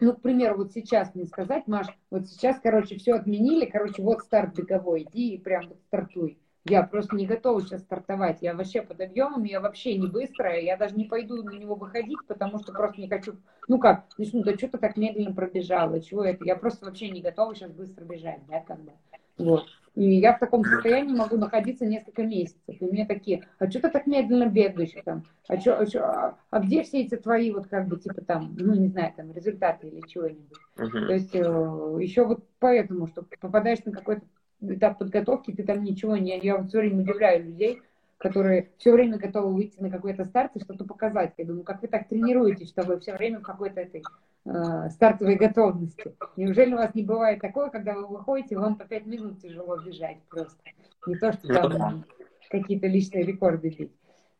ну, 0.00 0.14
к 0.14 0.20
примеру, 0.20 0.58
вот 0.58 0.72
сейчас 0.72 1.14
мне 1.14 1.24
сказать, 1.24 1.66
Маш, 1.66 1.86
вот 2.10 2.26
сейчас, 2.28 2.58
короче, 2.60 2.96
все 2.96 3.14
отменили, 3.14 3.66
короче, 3.66 4.02
вот 4.02 4.20
старт 4.20 4.54
беговой, 4.56 5.02
иди 5.02 5.34
и 5.34 5.38
прям 5.38 5.68
вот 5.68 5.78
стартуй. 5.86 6.38
Я 6.66 6.82
просто 6.82 7.14
не 7.14 7.26
готова 7.26 7.60
сейчас 7.60 7.82
стартовать. 7.82 8.38
Я 8.40 8.54
вообще 8.54 8.80
под 8.80 8.98
объемом, 8.98 9.44
я 9.44 9.60
вообще 9.60 9.98
не 9.98 10.06
быстрая. 10.06 10.60
Я 10.60 10.78
даже 10.78 10.96
не 10.96 11.04
пойду 11.04 11.42
на 11.42 11.50
него 11.50 11.74
выходить, 11.74 12.18
потому 12.26 12.58
что 12.58 12.72
просто 12.72 13.02
не 13.02 13.08
хочу. 13.08 13.36
Ну 13.68 13.78
как, 13.78 14.06
начну, 14.16 14.42
да 14.42 14.54
что-то 14.54 14.78
так 14.78 14.96
медленно 14.96 15.34
пробежала. 15.34 16.00
Чего 16.00 16.24
это? 16.24 16.42
Я 16.46 16.56
просто 16.56 16.86
вообще 16.86 17.10
не 17.10 17.20
готова 17.20 17.54
сейчас 17.54 17.70
быстро 17.70 18.04
бежать, 18.06 18.40
да, 18.48 18.60
как 18.60 18.80
бы. 18.80 18.92
Вот. 19.36 19.66
И 19.94 20.16
я 20.16 20.34
в 20.34 20.40
таком 20.40 20.64
состоянии 20.64 21.14
могу 21.14 21.36
находиться 21.36 21.86
несколько 21.86 22.24
месяцев. 22.24 22.58
И 22.66 22.84
мне 22.84 23.06
такие, 23.06 23.46
а 23.58 23.70
что 23.70 23.80
ты 23.80 23.90
так 23.90 24.06
медленно 24.06 24.46
бегаешь 24.46 24.90
там? 25.04 25.24
А, 25.46 25.56
чё, 25.56 25.78
а, 25.78 25.86
чё, 25.86 26.02
а, 26.02 26.38
а 26.50 26.60
где 26.60 26.82
все 26.82 27.02
эти 27.02 27.16
твои 27.16 27.52
вот 27.52 27.68
как 27.68 27.86
бы 27.86 27.98
типа 27.98 28.22
там, 28.22 28.56
ну 28.58 28.74
не 28.74 28.88
знаю, 28.88 29.12
там 29.16 29.32
результаты 29.32 29.88
или 29.88 30.00
чего-нибудь? 30.06 30.58
Uh-huh. 30.76 31.06
То 31.06 31.12
есть 31.12 31.34
э, 31.34 32.02
еще 32.02 32.24
вот 32.24 32.44
поэтому, 32.58 33.06
что 33.06 33.24
попадаешь 33.40 33.84
на 33.84 33.92
какой-то 33.92 34.22
этап 34.60 34.98
подготовки, 34.98 35.52
ты 35.52 35.62
там 35.62 35.84
ничего 35.84 36.16
не... 36.16 36.38
Я 36.40 36.56
вот 36.56 36.68
все 36.68 36.78
время 36.78 37.02
удивляю 37.02 37.44
людей, 37.44 37.80
которые 38.18 38.70
все 38.78 38.92
время 38.92 39.18
готовы 39.18 39.54
выйти 39.54 39.80
на 39.80 39.90
какой-то 39.90 40.24
старт 40.24 40.52
и 40.54 40.60
что-то 40.60 40.84
показать. 40.84 41.34
Я 41.36 41.44
думаю, 41.44 41.62
как 41.62 41.82
вы 41.82 41.88
так 41.88 42.08
тренируетесь, 42.08 42.70
чтобы 42.70 42.98
все 42.98 43.14
время 43.14 43.38
в 43.38 43.42
какой-то 43.42 43.80
этой 43.80 44.02
стартовой 44.44 45.36
готовности? 45.36 46.14
Неужели 46.36 46.74
у 46.74 46.76
вас 46.76 46.94
не 46.94 47.02
бывает 47.02 47.40
такое, 47.40 47.70
когда 47.70 47.94
вы 47.94 48.06
выходите, 48.06 48.58
вам 48.58 48.76
по 48.76 48.84
пять 48.84 49.06
минут 49.06 49.40
тяжело 49.40 49.76
бежать 49.78 50.18
просто? 50.28 50.58
Не 51.06 51.16
то, 51.16 51.32
что 51.32 51.48
там 51.48 51.72
ну, 51.72 52.04
какие-то 52.50 52.86
личные 52.86 53.24
рекорды 53.24 53.70
бить. 53.70 53.92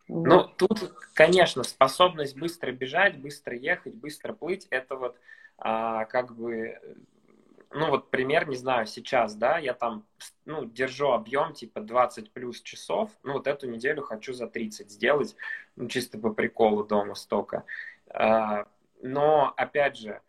Вот. 0.09 0.27
Ну, 0.27 0.45
тут, 0.45 0.95
конечно, 1.15 1.63
способность 1.63 2.37
быстро 2.37 2.73
бежать, 2.73 3.19
быстро 3.19 3.57
ехать, 3.57 3.95
быстро 3.95 4.35
плыть, 4.35 4.67
это 4.71 4.97
вот 4.97 5.17
а, 5.57 6.05
как 6.05 6.35
бы 6.37 6.79
ну 7.75 7.91
вот 7.91 8.11
пример, 8.11 8.49
не 8.49 8.57
знаю, 8.57 8.87
сейчас, 8.87 9.35
да, 9.35 9.59
я 9.59 9.75
там, 9.75 10.07
ну, 10.45 10.65
держу 10.65 11.11
объем 11.11 11.53
типа 11.53 11.81
20 11.81 12.31
плюс 12.31 12.63
часов, 12.63 13.11
ну 13.25 13.35
вот 13.35 13.49
эту 13.49 13.69
неделю 13.69 14.03
хочу 14.03 14.33
за 14.33 14.47
30 14.47 14.91
сделать, 14.91 15.35
ну, 15.75 15.89
чисто 15.89 16.19
по 16.19 16.31
приколу 16.31 16.85
дома 16.85 17.17
столько. 17.17 17.65
А, 18.11 18.67
но, 19.03 19.53
опять 19.57 19.97
же, 19.97 20.20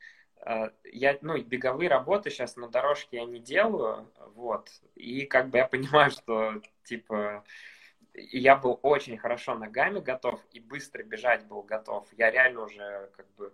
а, 0.42 0.72
я, 0.84 1.18
ну, 1.22 1.38
беговые 1.42 1.90
работы 1.90 2.30
сейчас 2.30 2.56
на 2.56 2.70
дорожке 2.70 3.18
я 3.18 3.26
не 3.26 3.40
делаю, 3.40 4.12
вот, 4.36 4.70
и 4.96 5.26
как 5.26 5.50
бы 5.50 5.58
я 5.58 5.68
понимаю, 5.68 6.12
что, 6.12 6.62
типа, 6.84 7.44
я 8.18 8.56
был 8.56 8.80
очень 8.82 9.18
хорошо 9.18 9.56
ногами 9.56 10.00
готов 10.00 10.42
и 10.52 10.60
быстро 10.60 11.04
бежать 11.04 11.46
был 11.46 11.64
готов. 11.64 12.08
Я 12.18 12.32
реально 12.32 12.64
уже 12.64 13.10
как 13.16 13.28
бы, 13.36 13.54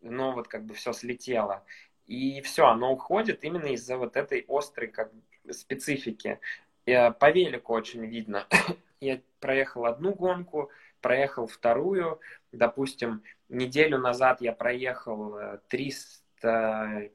ну 0.00 0.32
вот 0.32 0.48
как 0.48 0.64
бы 0.64 0.74
все 0.74 0.92
слетело. 0.92 1.64
И 2.06 2.40
все, 2.42 2.66
оно 2.66 2.92
уходит 2.92 3.44
именно 3.44 3.66
из-за 3.66 3.98
вот 3.98 4.16
этой 4.16 4.44
острой 4.48 4.88
как 4.88 5.12
специфики. 5.50 6.40
И 6.86 7.12
по 7.18 7.30
велику 7.30 7.74
очень 7.74 8.04
видно. 8.06 8.46
Я 9.00 9.20
проехал 9.40 9.86
одну 9.86 10.14
гонку, 10.14 10.70
проехал 11.00 11.46
вторую. 11.46 12.20
Допустим, 12.52 13.22
неделю 13.48 13.98
назад 13.98 14.40
я 14.40 14.52
проехал 14.52 15.38
300 15.68 16.22
э, 16.42 17.10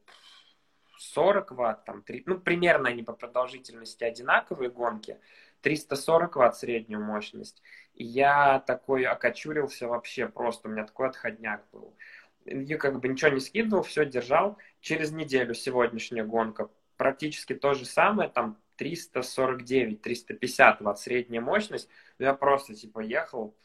340 1.04 1.52
ватт, 1.52 1.86
там, 1.86 2.02
3, 2.02 2.24
ну, 2.26 2.40
примерно 2.40 2.90
они 2.90 3.04
по 3.04 3.14
продолжительности 3.14 4.04
одинаковые 4.04 4.70
гонки, 4.70 5.20
340 5.62 6.36
ватт 6.36 6.58
среднюю 6.58 7.04
мощность. 7.04 7.62
И 7.94 8.04
я 8.04 8.60
такой 8.60 9.04
окочурился 9.04 9.88
вообще 9.88 10.28
просто, 10.28 10.68
у 10.68 10.72
меня 10.72 10.86
такой 10.86 11.10
отходняк 11.10 11.64
был. 11.72 11.96
Я 12.46 12.78
как 12.78 13.00
бы 13.00 13.08
ничего 13.08 13.32
не 13.32 13.40
скидывал, 13.40 13.84
все 13.84 14.06
держал. 14.06 14.58
Через 14.82 15.12
неделю 15.12 15.54
сегодняшняя 15.54 16.24
гонка 16.24 16.70
практически 16.98 17.54
то 17.54 17.74
же 17.74 17.86
самое, 17.86 18.30
там 18.30 18.58
349, 18.78 20.02
350 20.02 20.82
ватт 20.82 21.00
средняя 21.00 21.42
мощность. 21.42 21.90
Я 22.20 22.34
просто 22.34 22.76
типа 22.76 23.00
ехал, 23.00 23.56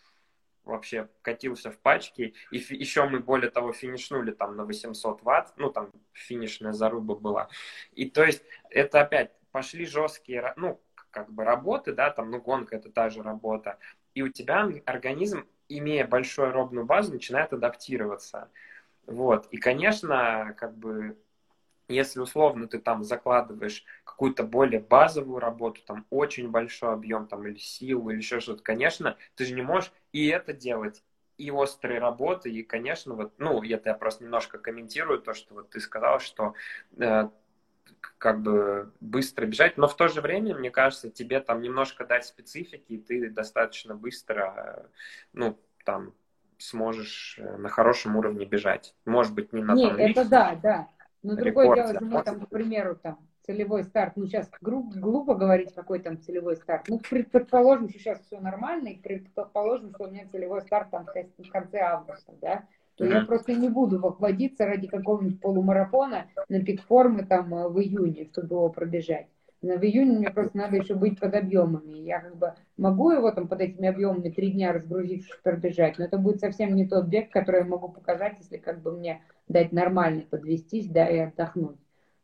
вообще 0.68 1.08
катился 1.22 1.70
в 1.70 1.78
пачке. 1.78 2.34
И 2.50 2.58
еще 2.58 3.08
мы, 3.08 3.20
более 3.20 3.50
того, 3.50 3.72
финишнули 3.72 4.32
там 4.32 4.56
на 4.56 4.64
800 4.64 5.22
ватт. 5.22 5.52
Ну, 5.56 5.70
там 5.70 5.90
финишная 6.12 6.72
заруба 6.72 7.14
была. 7.14 7.48
И 7.92 8.08
то 8.08 8.24
есть 8.24 8.42
это 8.70 9.00
опять 9.00 9.32
пошли 9.50 9.86
жесткие, 9.86 10.52
ну, 10.56 10.80
как 11.10 11.32
бы 11.32 11.44
работы, 11.44 11.92
да, 11.92 12.10
там, 12.10 12.30
ну, 12.30 12.40
гонка 12.40 12.76
это 12.76 12.90
та 12.90 13.10
же 13.10 13.22
работа. 13.22 13.78
И 14.14 14.22
у 14.22 14.28
тебя 14.28 14.68
организм, 14.84 15.46
имея 15.68 16.06
большую 16.06 16.48
аэробную 16.48 16.86
базу, 16.86 17.12
начинает 17.12 17.52
адаптироваться. 17.52 18.50
Вот. 19.06 19.46
И, 19.50 19.56
конечно, 19.56 20.54
как 20.58 20.76
бы 20.76 21.16
если 21.88 22.20
условно 22.20 22.68
ты 22.68 22.78
там 22.78 23.02
закладываешь 23.02 23.84
какую-то 24.04 24.44
более 24.44 24.80
базовую 24.80 25.40
работу, 25.40 25.80
там 25.86 26.06
очень 26.10 26.50
большой 26.50 26.92
объем 26.92 27.26
там 27.26 27.46
или 27.46 27.58
сил, 27.58 28.08
или 28.10 28.18
еще 28.18 28.40
что-то, 28.40 28.62
конечно, 28.62 29.16
ты 29.34 29.44
же 29.44 29.54
не 29.54 29.62
можешь 29.62 29.92
и 30.12 30.26
это 30.28 30.52
делать, 30.52 31.02
и 31.38 31.50
острые 31.50 32.00
работы, 32.00 32.50
и, 32.50 32.62
конечно, 32.62 33.14
вот, 33.14 33.32
ну, 33.38 33.62
это 33.62 33.90
я 33.90 33.94
просто 33.94 34.24
немножко 34.24 34.58
комментирую 34.58 35.20
то, 35.20 35.34
что 35.34 35.54
вот 35.54 35.70
ты 35.70 35.80
сказал, 35.80 36.18
что 36.18 36.54
э, 36.98 37.28
как 38.18 38.42
бы 38.42 38.92
быстро 39.00 39.46
бежать, 39.46 39.78
но 39.78 39.86
в 39.86 39.96
то 39.96 40.08
же 40.08 40.20
время, 40.20 40.56
мне 40.56 40.70
кажется, 40.70 41.10
тебе 41.10 41.40
там 41.40 41.62
немножко 41.62 42.04
дать 42.04 42.26
специфики, 42.26 42.92
и 42.92 42.98
ты 42.98 43.30
достаточно 43.30 43.94
быстро, 43.94 44.54
э, 44.56 44.88
ну, 45.32 45.58
там, 45.84 46.12
сможешь 46.58 47.36
э, 47.38 47.56
на 47.56 47.68
хорошем 47.68 48.16
уровне 48.16 48.44
бежать. 48.44 48.94
Может 49.04 49.32
быть, 49.34 49.52
не 49.52 49.62
на 49.62 49.74
не, 49.74 49.88
том 49.88 49.96
это 49.96 50.28
да, 50.28 50.58
да. 50.60 50.88
Но 51.22 51.36
другое 51.36 51.74
дело, 51.74 51.92
если 51.92 52.04
мы 52.04 52.22
там, 52.22 52.40
к 52.40 52.48
примеру, 52.48 52.96
там, 52.96 53.18
целевой 53.42 53.84
старт, 53.84 54.12
ну, 54.16 54.26
сейчас 54.26 54.50
глупо, 54.60 54.98
глупо 54.98 55.34
говорить, 55.34 55.74
какой 55.74 56.00
там 56.00 56.20
целевой 56.20 56.56
старт. 56.56 56.86
Ну, 56.88 57.00
предположим, 57.00 57.88
что 57.88 57.98
сейчас 57.98 58.20
все 58.20 58.38
нормально, 58.40 58.88
и 58.88 58.98
предположим, 58.98 59.94
что 59.94 60.04
у 60.04 60.10
меня 60.10 60.26
целевой 60.30 60.60
старт 60.62 60.90
там 60.90 61.06
в 61.06 61.50
конце 61.50 61.78
августа, 61.78 62.34
да, 62.40 62.64
то 62.96 63.04
mm-hmm. 63.04 63.14
я 63.14 63.24
просто 63.24 63.54
не 63.54 63.68
буду 63.68 64.00
вводиться 64.00 64.66
ради 64.66 64.88
какого-нибудь 64.88 65.40
полумарафона 65.40 66.26
на 66.48 66.62
пик 66.62 66.82
формы 66.82 67.24
там 67.24 67.54
э, 67.54 67.68
в 67.68 67.78
июне, 67.80 68.28
чтобы 68.32 68.56
его 68.56 68.68
пробежать. 68.70 69.28
Но 69.62 69.76
в 69.76 69.82
июне 69.82 70.18
мне 70.18 70.30
просто 70.30 70.56
надо 70.56 70.76
еще 70.76 70.94
быть 70.94 71.18
под 71.18 71.34
объемами. 71.34 71.96
Я 71.98 72.20
как 72.20 72.36
бы 72.36 72.54
могу 72.76 73.10
его 73.10 73.30
там 73.30 73.48
под 73.48 73.60
этими 73.60 73.88
объемами 73.88 74.30
три 74.30 74.52
дня 74.52 74.72
разгрузившись 74.72 75.40
пробежать, 75.42 75.98
но 75.98 76.04
это 76.04 76.18
будет 76.18 76.40
совсем 76.40 76.74
не 76.74 76.86
тот 76.86 77.06
бег, 77.06 77.30
который 77.30 77.60
я 77.60 77.66
могу 77.66 77.88
показать, 77.88 78.36
если 78.38 78.56
как 78.56 78.82
бы 78.82 78.92
мне 78.92 79.22
дать 79.48 79.72
нормально 79.72 80.22
подвестись, 80.28 80.88
да, 80.88 81.08
и 81.08 81.18
отдохнуть. 81.18 81.78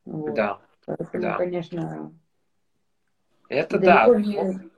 Вот. 0.04 0.34
Да. 0.34 0.60
Поэтому, 0.86 1.22
да. 1.22 1.36
конечно... 1.36 2.12
Это 3.48 3.78
да. 3.78 4.06
Не... 4.16 4.70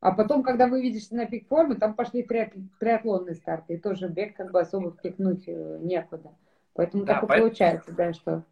А 0.00 0.12
потом, 0.12 0.42
когда 0.42 0.66
вы 0.66 0.82
видишь 0.82 1.10
на 1.10 1.26
пик 1.26 1.48
формы, 1.48 1.76
там 1.76 1.94
пошли 1.94 2.22
триатлонные 2.22 3.34
старты, 3.34 3.74
и 3.74 3.78
тоже 3.78 4.08
бег 4.08 4.36
как 4.36 4.52
бы 4.52 4.60
особо 4.60 4.92
втекнуть 4.92 5.44
э, 5.46 5.78
некуда. 5.80 6.32
Поэтому 6.74 7.04
да, 7.04 7.14
так 7.14 7.24
и 7.24 7.26
по... 7.26 7.36
получается, 7.38 7.92
да, 7.92 8.12
что... 8.12 8.44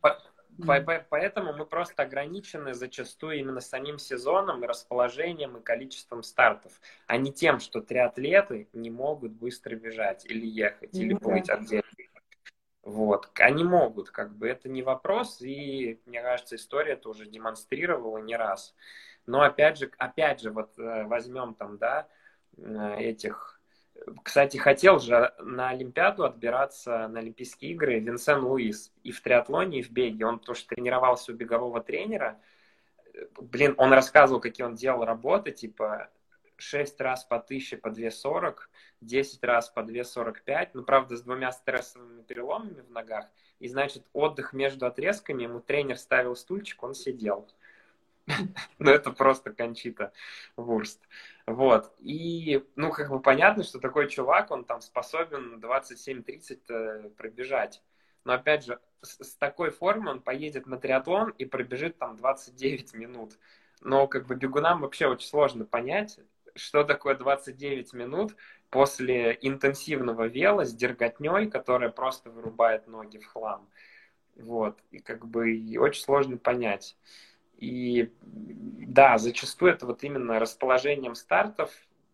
Поэтому 1.10 1.52
мы 1.52 1.66
просто 1.66 2.04
ограничены 2.04 2.74
зачастую 2.74 3.38
именно 3.38 3.60
самим 3.60 3.98
сезоном 3.98 4.62
и 4.62 4.66
расположением 4.68 5.56
и 5.56 5.62
количеством 5.62 6.22
стартов, 6.22 6.72
а 7.06 7.16
не 7.16 7.32
тем, 7.32 7.58
что 7.58 7.80
триатлеты 7.80 8.68
не 8.72 8.90
могут 8.90 9.32
быстро 9.32 9.74
бежать 9.74 10.24
или 10.26 10.46
ехать, 10.46 10.90
ну, 10.92 11.00
или 11.00 11.14
плыть 11.14 11.46
да. 11.46 11.54
отдельно. 11.54 11.82
Вот. 12.84 13.30
Они 13.36 13.64
могут, 13.64 14.10
как 14.10 14.36
бы 14.36 14.48
это 14.48 14.68
не 14.68 14.82
вопрос, 14.82 15.40
и 15.40 16.00
мне 16.06 16.20
кажется, 16.22 16.56
история 16.56 16.92
это 16.92 17.08
уже 17.08 17.26
демонстрировала 17.26 18.18
не 18.18 18.36
раз. 18.36 18.74
Но 19.26 19.40
опять 19.40 19.78
же, 19.78 19.90
опять 19.96 20.40
же, 20.40 20.50
вот 20.50 20.78
э, 20.78 21.04
возьмем 21.04 21.54
там, 21.54 21.78
да, 21.78 22.08
э, 22.58 22.96
этих 22.98 23.54
кстати, 24.22 24.56
хотел 24.56 24.98
же 24.98 25.32
на 25.38 25.70
Олимпиаду 25.70 26.24
отбираться 26.24 27.08
на 27.08 27.20
Олимпийские 27.20 27.72
игры 27.72 28.00
Винсен 28.00 28.44
Луис 28.44 28.92
и 29.02 29.12
в 29.12 29.20
триатлоне, 29.20 29.78
и 29.78 29.82
в 29.82 29.90
беге. 29.90 30.26
Он 30.26 30.38
потому 30.38 30.56
что 30.56 30.74
тренировался 30.74 31.32
у 31.32 31.34
бегового 31.34 31.80
тренера. 31.80 32.40
Блин, 33.40 33.74
он 33.78 33.92
рассказывал, 33.92 34.40
какие 34.40 34.66
он 34.66 34.74
делал 34.74 35.04
работы, 35.04 35.52
типа 35.52 36.10
6 36.56 37.00
раз 37.00 37.24
по 37.24 37.36
1000 37.36 37.78
по 37.78 37.88
2,40, 37.88 38.56
10 39.00 39.44
раз 39.44 39.68
по 39.68 39.80
2,45, 39.80 40.70
ну, 40.74 40.82
правда, 40.84 41.16
с 41.16 41.22
двумя 41.22 41.52
стрессовыми 41.52 42.22
переломами 42.22 42.80
в 42.80 42.90
ногах. 42.90 43.26
И, 43.58 43.68
значит, 43.68 44.04
отдых 44.12 44.52
между 44.52 44.86
отрезками, 44.86 45.44
ему 45.44 45.60
тренер 45.60 45.98
ставил 45.98 46.36
стульчик, 46.36 46.82
он 46.82 46.94
сидел. 46.94 47.48
Ну, 48.78 48.90
это 48.90 49.10
просто 49.10 49.52
Кончита 49.52 50.12
Вурст. 50.56 51.00
Вот. 51.46 51.92
И, 51.98 52.64
ну, 52.76 52.90
как 52.90 53.10
бы 53.10 53.20
понятно, 53.20 53.62
что 53.62 53.78
такой 53.78 54.08
чувак, 54.08 54.50
он 54.50 54.64
там 54.64 54.80
способен 54.80 55.60
27-30 55.60 56.60
э, 56.68 57.10
пробежать. 57.16 57.82
Но, 58.24 58.32
опять 58.32 58.64
же, 58.64 58.80
с, 59.02 59.34
такой 59.36 59.70
формы 59.70 60.10
он 60.10 60.22
поедет 60.22 60.66
на 60.66 60.78
триатлон 60.78 61.30
и 61.30 61.44
пробежит 61.44 61.98
там 61.98 62.16
29 62.16 62.94
минут. 62.94 63.38
Но, 63.80 64.06
как 64.06 64.26
бы, 64.26 64.34
бегунам 64.34 64.80
вообще 64.80 65.06
очень 65.06 65.28
сложно 65.28 65.66
понять, 65.66 66.18
что 66.54 66.84
такое 66.84 67.14
29 67.14 67.92
минут 67.92 68.36
после 68.70 69.38
интенсивного 69.40 70.24
вела 70.26 70.64
с 70.64 70.74
дерготней, 70.74 71.50
которая 71.50 71.90
просто 71.90 72.30
вырубает 72.30 72.86
ноги 72.86 73.18
в 73.18 73.26
хлам. 73.26 73.68
Вот. 74.36 74.78
И, 74.90 74.98
как 74.98 75.26
бы, 75.26 75.54
и 75.54 75.78
очень 75.78 76.02
сложно 76.02 76.36
понять. 76.36 76.96
И 77.56 78.12
да, 78.22 79.18
зачастую 79.18 79.72
это 79.72 79.86
вот 79.86 80.02
именно 80.02 80.38
расположением 80.38 81.14
стартов 81.14 81.70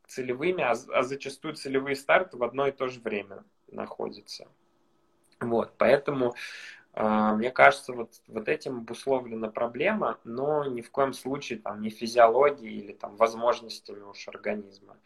целевыми, 0.07 0.63
а, 0.63 0.75
а 0.93 1.03
зачастую 1.03 1.55
целевые 1.55 1.97
старты 1.97 2.37
в 2.37 2.45
одно 2.45 2.67
и 2.67 2.73
то 2.73 2.89
же 2.89 3.01
время 3.01 3.45
находятся. 3.69 4.49
Вот, 5.41 5.73
поэтому 5.79 6.35
мне 6.95 7.51
кажется, 7.51 7.93
вот, 7.93 8.21
вот 8.27 8.49
этим 8.49 8.79
обусловлена 8.79 9.49
проблема, 9.49 10.19
но 10.25 10.65
ни 10.65 10.81
в 10.81 10.91
коем 10.91 11.13
случае 11.13 11.61
там 11.61 11.81
не 11.81 11.91
физиологией 11.91 12.79
или 12.81 12.93
там 12.93 13.17
возможностями 13.17 14.03
уж 14.03 14.27
организма. 14.27 14.97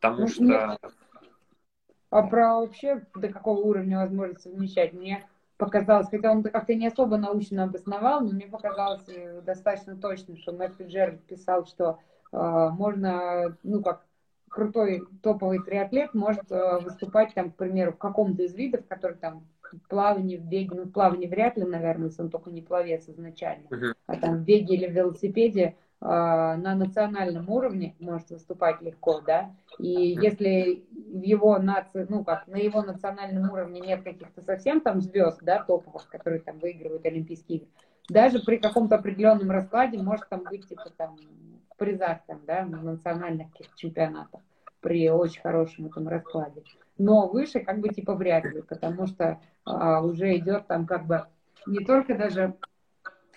Потому 0.00 0.22
ну, 0.22 0.28
что... 0.28 0.78
А 2.10 2.22
про 2.22 2.60
вообще 2.60 3.06
до 3.14 3.28
какого 3.28 3.60
уровня 3.60 3.98
возможно 3.98 4.38
совмещать? 4.38 4.92
Мне 4.94 5.28
показалось, 5.58 6.08
хотя 6.08 6.30
он 6.30 6.42
как-то 6.42 6.74
не 6.74 6.86
особо 6.86 7.18
научно 7.18 7.64
обосновал, 7.64 8.22
но 8.22 8.30
мне 8.30 8.46
показалось 8.46 9.06
э, 9.08 9.42
достаточно 9.42 9.96
точно, 9.96 10.36
что 10.38 10.52
Мэтт 10.52 10.76
Фиджеральд 10.78 11.22
писал, 11.24 11.66
что 11.66 11.98
э, 12.32 12.68
можно, 12.72 13.56
ну 13.62 13.82
как 13.82 14.04
крутой 14.48 15.02
топовый 15.22 15.58
триатлет 15.62 16.14
может 16.14 16.50
э, 16.50 16.78
выступать 16.78 17.34
там, 17.34 17.50
к 17.50 17.56
примеру, 17.56 17.92
в 17.92 17.98
каком-то 17.98 18.42
из 18.42 18.54
видов, 18.54 18.86
который 18.88 19.18
там 19.18 19.46
плавание, 19.88 20.38
в 20.38 20.44
беге, 20.44 20.74
ну 20.74 20.86
плавание 20.86 21.28
вряд 21.28 21.56
ли, 21.56 21.64
наверное, 21.64 22.08
если 22.08 22.22
он 22.22 22.30
только 22.30 22.50
не 22.50 22.62
пловец 22.62 23.08
изначально, 23.08 23.66
uh-huh. 23.68 23.94
а 24.06 24.16
там 24.16 24.38
в 24.38 24.44
беге 24.44 24.74
или 24.74 24.86
в 24.86 24.92
велосипеде 24.92 25.76
а, 26.00 26.56
на 26.56 26.74
национальном 26.74 27.48
уровне 27.48 27.94
может 27.98 28.30
выступать 28.30 28.80
легко, 28.82 29.20
да, 29.20 29.54
и 29.78 29.88
если 29.88 30.84
в 30.92 31.22
его 31.22 31.58
нации, 31.58 32.06
ну 32.08 32.24
как, 32.24 32.46
на 32.46 32.56
его 32.56 32.82
национальном 32.82 33.50
уровне 33.50 33.80
нет 33.80 34.02
каких-то 34.02 34.42
совсем 34.42 34.80
там 34.80 35.00
звезд, 35.00 35.38
да, 35.42 35.62
топовых, 35.62 36.08
которые 36.08 36.40
там 36.40 36.58
выигрывают 36.58 37.04
Олимпийские 37.04 37.58
игры, 37.58 37.68
даже 38.08 38.40
при 38.40 38.56
каком-то 38.56 38.96
определенном 38.96 39.50
раскладе 39.50 39.98
может 39.98 40.28
там 40.28 40.44
быть 40.48 40.68
типа 40.68 40.90
там 40.96 41.16
в 41.70 41.76
призах 41.76 42.18
там, 42.26 42.40
да, 42.46 42.64
на 42.64 42.80
национальных 42.80 43.48
чемпионатах 43.76 44.40
при 44.80 45.10
очень 45.10 45.40
хорошем 45.40 45.86
этом 45.86 46.08
раскладе. 46.08 46.62
Но 46.98 47.28
выше 47.28 47.60
как 47.60 47.80
бы 47.80 47.88
типа 47.88 48.14
вряд 48.14 48.44
ли, 48.44 48.62
потому 48.62 49.06
что 49.06 49.40
а, 49.64 50.02
уже 50.02 50.36
идет 50.36 50.66
там 50.66 50.86
как 50.86 51.06
бы 51.06 51.26
не 51.66 51.84
только 51.84 52.16
даже 52.16 52.54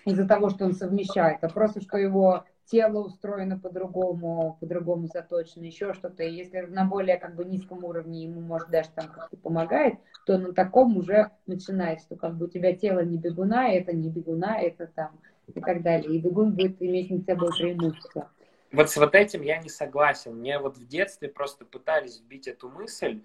из-за 0.04 0.26
того, 0.26 0.50
что 0.50 0.64
он 0.64 0.72
совмещает, 0.74 1.38
а 1.42 1.48
просто 1.48 1.80
что 1.80 1.96
его 1.96 2.44
тело 2.66 3.04
устроено 3.04 3.58
по-другому, 3.58 4.56
по-другому 4.60 5.06
заточено, 5.06 5.64
еще 5.64 5.94
что-то. 5.94 6.22
И 6.22 6.32
если 6.32 6.60
на 6.60 6.84
более 6.84 7.18
как 7.18 7.34
бы 7.34 7.44
низком 7.44 7.84
уровне 7.84 8.24
ему, 8.24 8.40
может, 8.40 8.70
даже 8.70 8.88
там 8.94 9.08
как-то 9.08 9.36
помогает, 9.36 9.94
то 10.26 10.38
на 10.38 10.52
таком 10.52 10.96
уже 10.96 11.30
начинает, 11.46 12.00
что 12.00 12.16
как 12.16 12.34
бы 12.36 12.46
у 12.46 12.48
тебя 12.48 12.74
тело 12.74 13.00
не 13.00 13.18
бегуна, 13.18 13.72
это 13.72 13.92
не 13.92 14.08
бегуна, 14.08 14.60
это 14.60 14.86
там 14.86 15.18
и 15.54 15.60
так 15.60 15.82
далее. 15.82 16.16
И 16.16 16.20
бегун 16.20 16.52
будет 16.52 16.80
иметь 16.80 17.10
над 17.10 17.26
собой 17.26 17.50
преимущество. 17.56 18.30
Вот 18.72 18.88
с 18.88 18.96
вот 18.96 19.14
этим 19.14 19.42
я 19.42 19.58
не 19.58 19.68
согласен. 19.68 20.36
Мне 20.36 20.58
вот 20.58 20.78
в 20.78 20.86
детстве 20.86 21.28
просто 21.28 21.66
пытались 21.66 22.20
вбить 22.20 22.48
эту 22.48 22.70
мысль, 22.70 23.20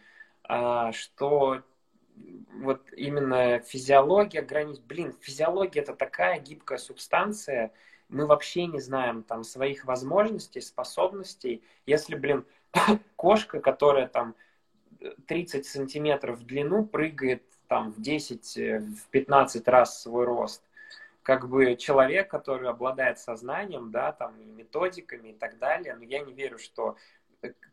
что 0.93 1.61
вот 2.53 2.81
именно 2.93 3.59
физиология 3.59 4.41
границ. 4.41 4.79
Блин, 4.79 5.13
физиология 5.21 5.81
это 5.81 5.93
такая 5.93 6.39
гибкая 6.39 6.77
субстанция, 6.77 7.71
мы 8.09 8.25
вообще 8.25 8.65
не 8.65 8.79
знаем 8.79 9.23
там 9.23 9.43
своих 9.43 9.85
возможностей, 9.85 10.61
способностей. 10.61 11.63
Если, 11.85 12.15
блин, 12.15 12.45
кошка, 13.15 13.59
которая 13.59 14.07
там 14.07 14.35
30 15.27 15.65
сантиметров 15.65 16.39
в 16.39 16.45
длину, 16.45 16.85
прыгает 16.85 17.43
там 17.67 17.91
в 17.91 18.01
10, 18.01 18.57
э, 18.57 18.79
в 18.79 19.07
15 19.09 19.67
раз 19.67 20.01
свой 20.01 20.25
рост, 20.25 20.63
как 21.21 21.49
бы 21.49 21.75
человек, 21.75 22.31
который 22.31 22.69
обладает 22.69 23.19
сознанием, 23.19 23.91
да, 23.91 24.13
там, 24.13 24.33
методиками 24.55 25.29
и 25.29 25.33
так 25.33 25.59
далее, 25.59 25.93
но 25.95 26.03
я 26.03 26.19
не 26.19 26.31
верю, 26.31 26.57
что 26.57 26.95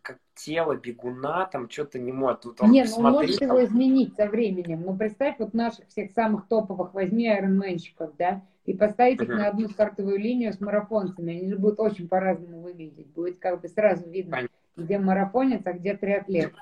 как 0.03 0.19
тело 0.35 0.77
бегуна 0.77 1.47
там 1.47 1.70
что-то 1.70 1.99
не 1.99 2.12
может. 2.12 2.43
Тут 2.43 2.61
он, 2.61 2.70
не, 2.70 2.85
ну 2.85 2.97
он 2.97 3.12
может 3.12 3.39
там... 3.39 3.49
его 3.49 3.65
изменить 3.65 4.15
со 4.16 4.27
временем. 4.27 4.82
Ну, 4.82 4.97
представь, 4.97 5.36
вот 5.39 5.55
наших 5.55 5.89
всех 5.89 6.11
самых 6.12 6.47
топовых 6.47 6.93
возьми 6.95 7.27
айронменщиков, 7.28 8.15
да, 8.16 8.43
и 8.66 8.74
поставить 8.74 9.20
их 9.20 9.28
на 9.28 9.49
одну 9.49 9.69
стартовую 9.69 10.19
линию 10.19 10.53
с 10.53 10.61
марафонцами. 10.61 11.39
Они 11.39 11.49
же 11.49 11.59
будут 11.59 11.81
очень 11.81 12.09
по-разному 12.09 12.61
выглядеть. 12.61 13.09
Будет 13.09 13.39
как 13.39 13.61
бы 13.61 13.69
сразу 13.69 14.09
видно, 14.09 14.36
Понятно. 14.36 14.57
где 14.77 14.99
марафонец, 14.99 15.62
а 15.65 15.73
где 15.73 15.97
триатлет. 15.97 16.53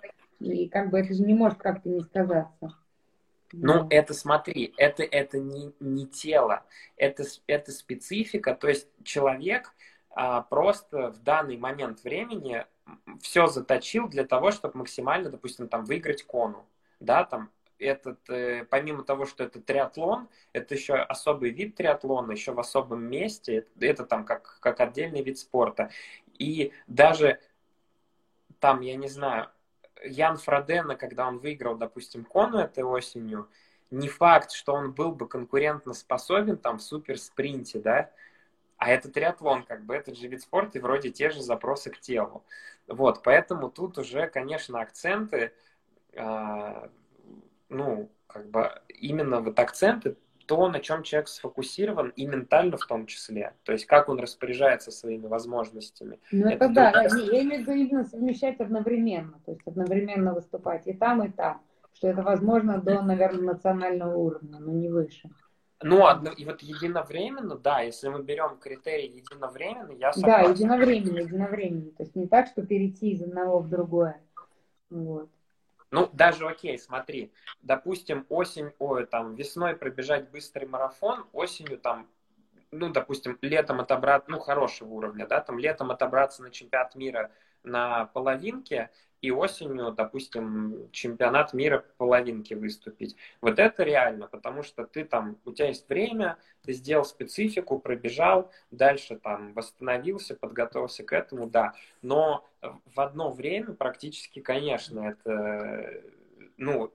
И 0.40 0.68
как 0.68 0.90
бы 0.90 0.98
это 0.98 1.14
же 1.14 1.22
не 1.22 1.34
может 1.34 1.58
как-то 1.58 1.88
не 1.88 2.00
сказаться. 2.00 2.76
Ну, 3.52 3.84
да. 3.84 3.86
это 3.90 4.14
смотри, 4.14 4.72
это, 4.78 5.02
это 5.02 5.38
не, 5.38 5.72
не 5.78 6.06
тело, 6.06 6.64
это, 6.96 7.24
это 7.46 7.70
специфика, 7.70 8.54
то 8.54 8.68
есть 8.68 8.88
человек 9.04 9.74
а, 10.10 10.40
просто 10.40 11.10
в 11.10 11.22
данный 11.22 11.58
момент 11.58 12.02
времени 12.02 12.64
все 13.20 13.46
заточил 13.46 14.08
для 14.08 14.24
того, 14.24 14.50
чтобы 14.50 14.78
максимально, 14.78 15.30
допустим, 15.30 15.68
там 15.68 15.84
выиграть 15.84 16.22
кону, 16.24 16.64
да, 17.00 17.24
там 17.24 17.50
этот, 17.78 18.18
э, 18.30 18.64
помимо 18.70 19.02
того, 19.02 19.26
что 19.26 19.44
это 19.44 19.60
триатлон, 19.60 20.28
это 20.52 20.74
еще 20.74 20.94
особый 20.94 21.50
вид 21.50 21.74
триатлона, 21.74 22.32
еще 22.32 22.52
в 22.52 22.60
особом 22.60 23.04
месте, 23.04 23.56
это, 23.56 23.70
это 23.80 24.06
там 24.06 24.24
как, 24.24 24.58
как 24.60 24.80
отдельный 24.80 25.22
вид 25.22 25.38
спорта. 25.38 25.90
И 26.38 26.72
даже 26.86 27.40
там, 28.60 28.80
я 28.80 28.96
не 28.96 29.08
знаю, 29.08 29.50
Ян 30.04 30.36
Фродена, 30.36 30.96
когда 30.96 31.26
он 31.28 31.38
выиграл, 31.38 31.76
допустим, 31.76 32.24
кону 32.24 32.58
этой 32.58 32.84
осенью, 32.84 33.48
не 33.90 34.08
факт, 34.08 34.52
что 34.52 34.72
он 34.72 34.92
был 34.92 35.12
бы 35.12 35.28
конкурентно 35.28 35.92
способен 35.92 36.56
там 36.56 36.78
в 36.78 36.82
суперспринте, 36.82 37.78
да, 37.78 38.10
а 38.82 38.88
это 38.88 39.08
триатлон, 39.08 39.62
как 39.62 39.84
бы, 39.84 39.94
этот 39.94 40.18
же 40.18 40.26
вид 40.26 40.42
спорта, 40.42 40.78
и 40.78 40.80
вроде 40.80 41.10
те 41.10 41.30
же 41.30 41.40
запросы 41.40 41.88
к 41.88 42.00
телу. 42.00 42.44
Вот, 42.88 43.22
поэтому 43.22 43.70
тут 43.70 43.96
уже, 43.96 44.26
конечно, 44.26 44.80
акценты, 44.80 45.52
э, 46.14 46.88
ну, 47.68 48.10
как 48.26 48.50
бы, 48.50 48.72
именно 48.88 49.40
вот 49.40 49.56
акценты, 49.60 50.16
то, 50.46 50.68
на 50.68 50.80
чем 50.80 51.04
человек 51.04 51.28
сфокусирован, 51.28 52.08
и 52.08 52.26
ментально 52.26 52.76
в 52.76 52.84
том 52.84 53.06
числе. 53.06 53.54
То 53.62 53.70
есть, 53.70 53.86
как 53.86 54.08
он 54.08 54.18
распоряжается 54.18 54.90
своими 54.90 55.28
возможностями. 55.28 56.18
Ну, 56.32 56.48
это, 56.48 56.64
это 56.64 56.74
да, 56.74 56.90
другая... 56.90 57.30
я 57.30 57.42
имею 57.42 57.64
в 57.64 57.68
виду 57.68 57.72
именно 57.78 58.04
совмещать 58.04 58.58
одновременно, 58.58 59.40
то 59.46 59.52
есть 59.52 59.62
одновременно 59.64 60.34
выступать 60.34 60.88
и 60.88 60.92
там, 60.92 61.22
и 61.22 61.30
там, 61.30 61.62
что 61.94 62.08
это 62.08 62.22
возможно 62.22 62.82
до, 62.82 63.00
наверное, 63.00 63.54
национального 63.54 64.16
уровня, 64.16 64.58
но 64.58 64.72
не 64.72 64.88
выше. 64.88 65.30
Ну, 65.82 66.06
одно, 66.06 66.30
и 66.30 66.44
вот 66.44 66.62
единовременно, 66.62 67.56
да, 67.56 67.80
если 67.80 68.08
мы 68.08 68.22
берем 68.22 68.58
критерий 68.58 69.08
единовременно, 69.08 69.92
я 69.92 70.12
согласен. 70.12 70.44
Да, 70.44 70.50
единовременно, 70.50 71.18
единовременно. 71.18 71.90
То 71.92 72.02
есть 72.02 72.16
не 72.16 72.26
так, 72.26 72.46
что 72.46 72.62
перейти 72.62 73.12
из 73.12 73.22
одного 73.22 73.58
в 73.60 73.68
другое. 73.68 74.20
Вот. 74.90 75.28
Ну, 75.90 76.08
даже 76.14 76.46
окей, 76.46 76.78
смотри, 76.78 77.32
допустим, 77.60 78.24
осень, 78.30 78.72
ой, 78.78 79.06
там, 79.06 79.34
весной 79.34 79.76
пробежать 79.76 80.30
быстрый 80.30 80.66
марафон, 80.66 81.26
осенью 81.34 81.78
там, 81.78 82.08
ну, 82.70 82.88
допустим, 82.88 83.38
летом 83.42 83.80
отобраться, 83.80 84.30
ну, 84.30 84.38
хорошего 84.38 84.88
уровня, 84.88 85.26
да, 85.26 85.40
там, 85.40 85.58
летом 85.58 85.90
отобраться 85.90 86.42
на 86.42 86.50
чемпионат 86.50 86.94
мира 86.94 87.30
на 87.64 88.06
половинке, 88.06 88.90
и 89.22 89.30
осенью, 89.30 89.92
допустим, 89.92 90.88
чемпионат 90.90 91.54
мира 91.54 91.84
половинки 91.96 92.54
выступить. 92.54 93.16
Вот 93.40 93.60
это 93.60 93.84
реально, 93.84 94.26
потому 94.26 94.64
что 94.64 94.84
ты 94.84 95.04
там, 95.04 95.38
у 95.44 95.52
тебя 95.52 95.68
есть 95.68 95.88
время, 95.88 96.38
ты 96.64 96.72
сделал 96.72 97.04
специфику, 97.04 97.78
пробежал, 97.78 98.50
дальше 98.72 99.16
там 99.16 99.52
восстановился, 99.54 100.34
подготовился 100.34 101.04
к 101.04 101.12
этому, 101.12 101.48
да. 101.48 101.74
Но 102.02 102.44
в 102.60 103.00
одно 103.00 103.30
время 103.30 103.74
практически, 103.74 104.40
конечно, 104.40 105.10
это, 105.10 106.02
ну, 106.56 106.92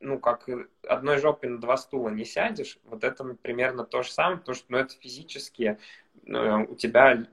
ну, 0.00 0.18
как 0.18 0.46
одной 0.86 1.16
жопой 1.16 1.48
на 1.48 1.58
два 1.60 1.78
стула 1.78 2.10
не 2.10 2.26
сядешь, 2.26 2.78
вот 2.84 3.04
это 3.04 3.24
примерно 3.40 3.84
то 3.84 4.02
же 4.02 4.12
самое, 4.12 4.38
потому 4.38 4.54
что, 4.54 4.66
ну, 4.68 4.76
это 4.76 4.92
физически, 5.00 5.78
ну, 6.24 6.66
у 6.68 6.74
тебя 6.74 7.24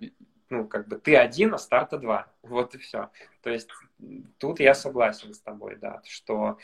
ну, 0.51 0.67
как 0.67 0.87
бы 0.87 0.97
ты 0.97 1.15
один, 1.15 1.53
а 1.53 1.57
старта 1.57 1.97
два. 1.97 2.27
Вот 2.43 2.75
и 2.75 2.77
все. 2.77 3.09
То 3.41 3.49
есть 3.49 3.69
тут 4.37 4.59
я 4.59 4.73
согласен 4.73 5.33
с 5.33 5.39
тобой, 5.39 5.77
да, 5.77 6.01
что 6.05 6.57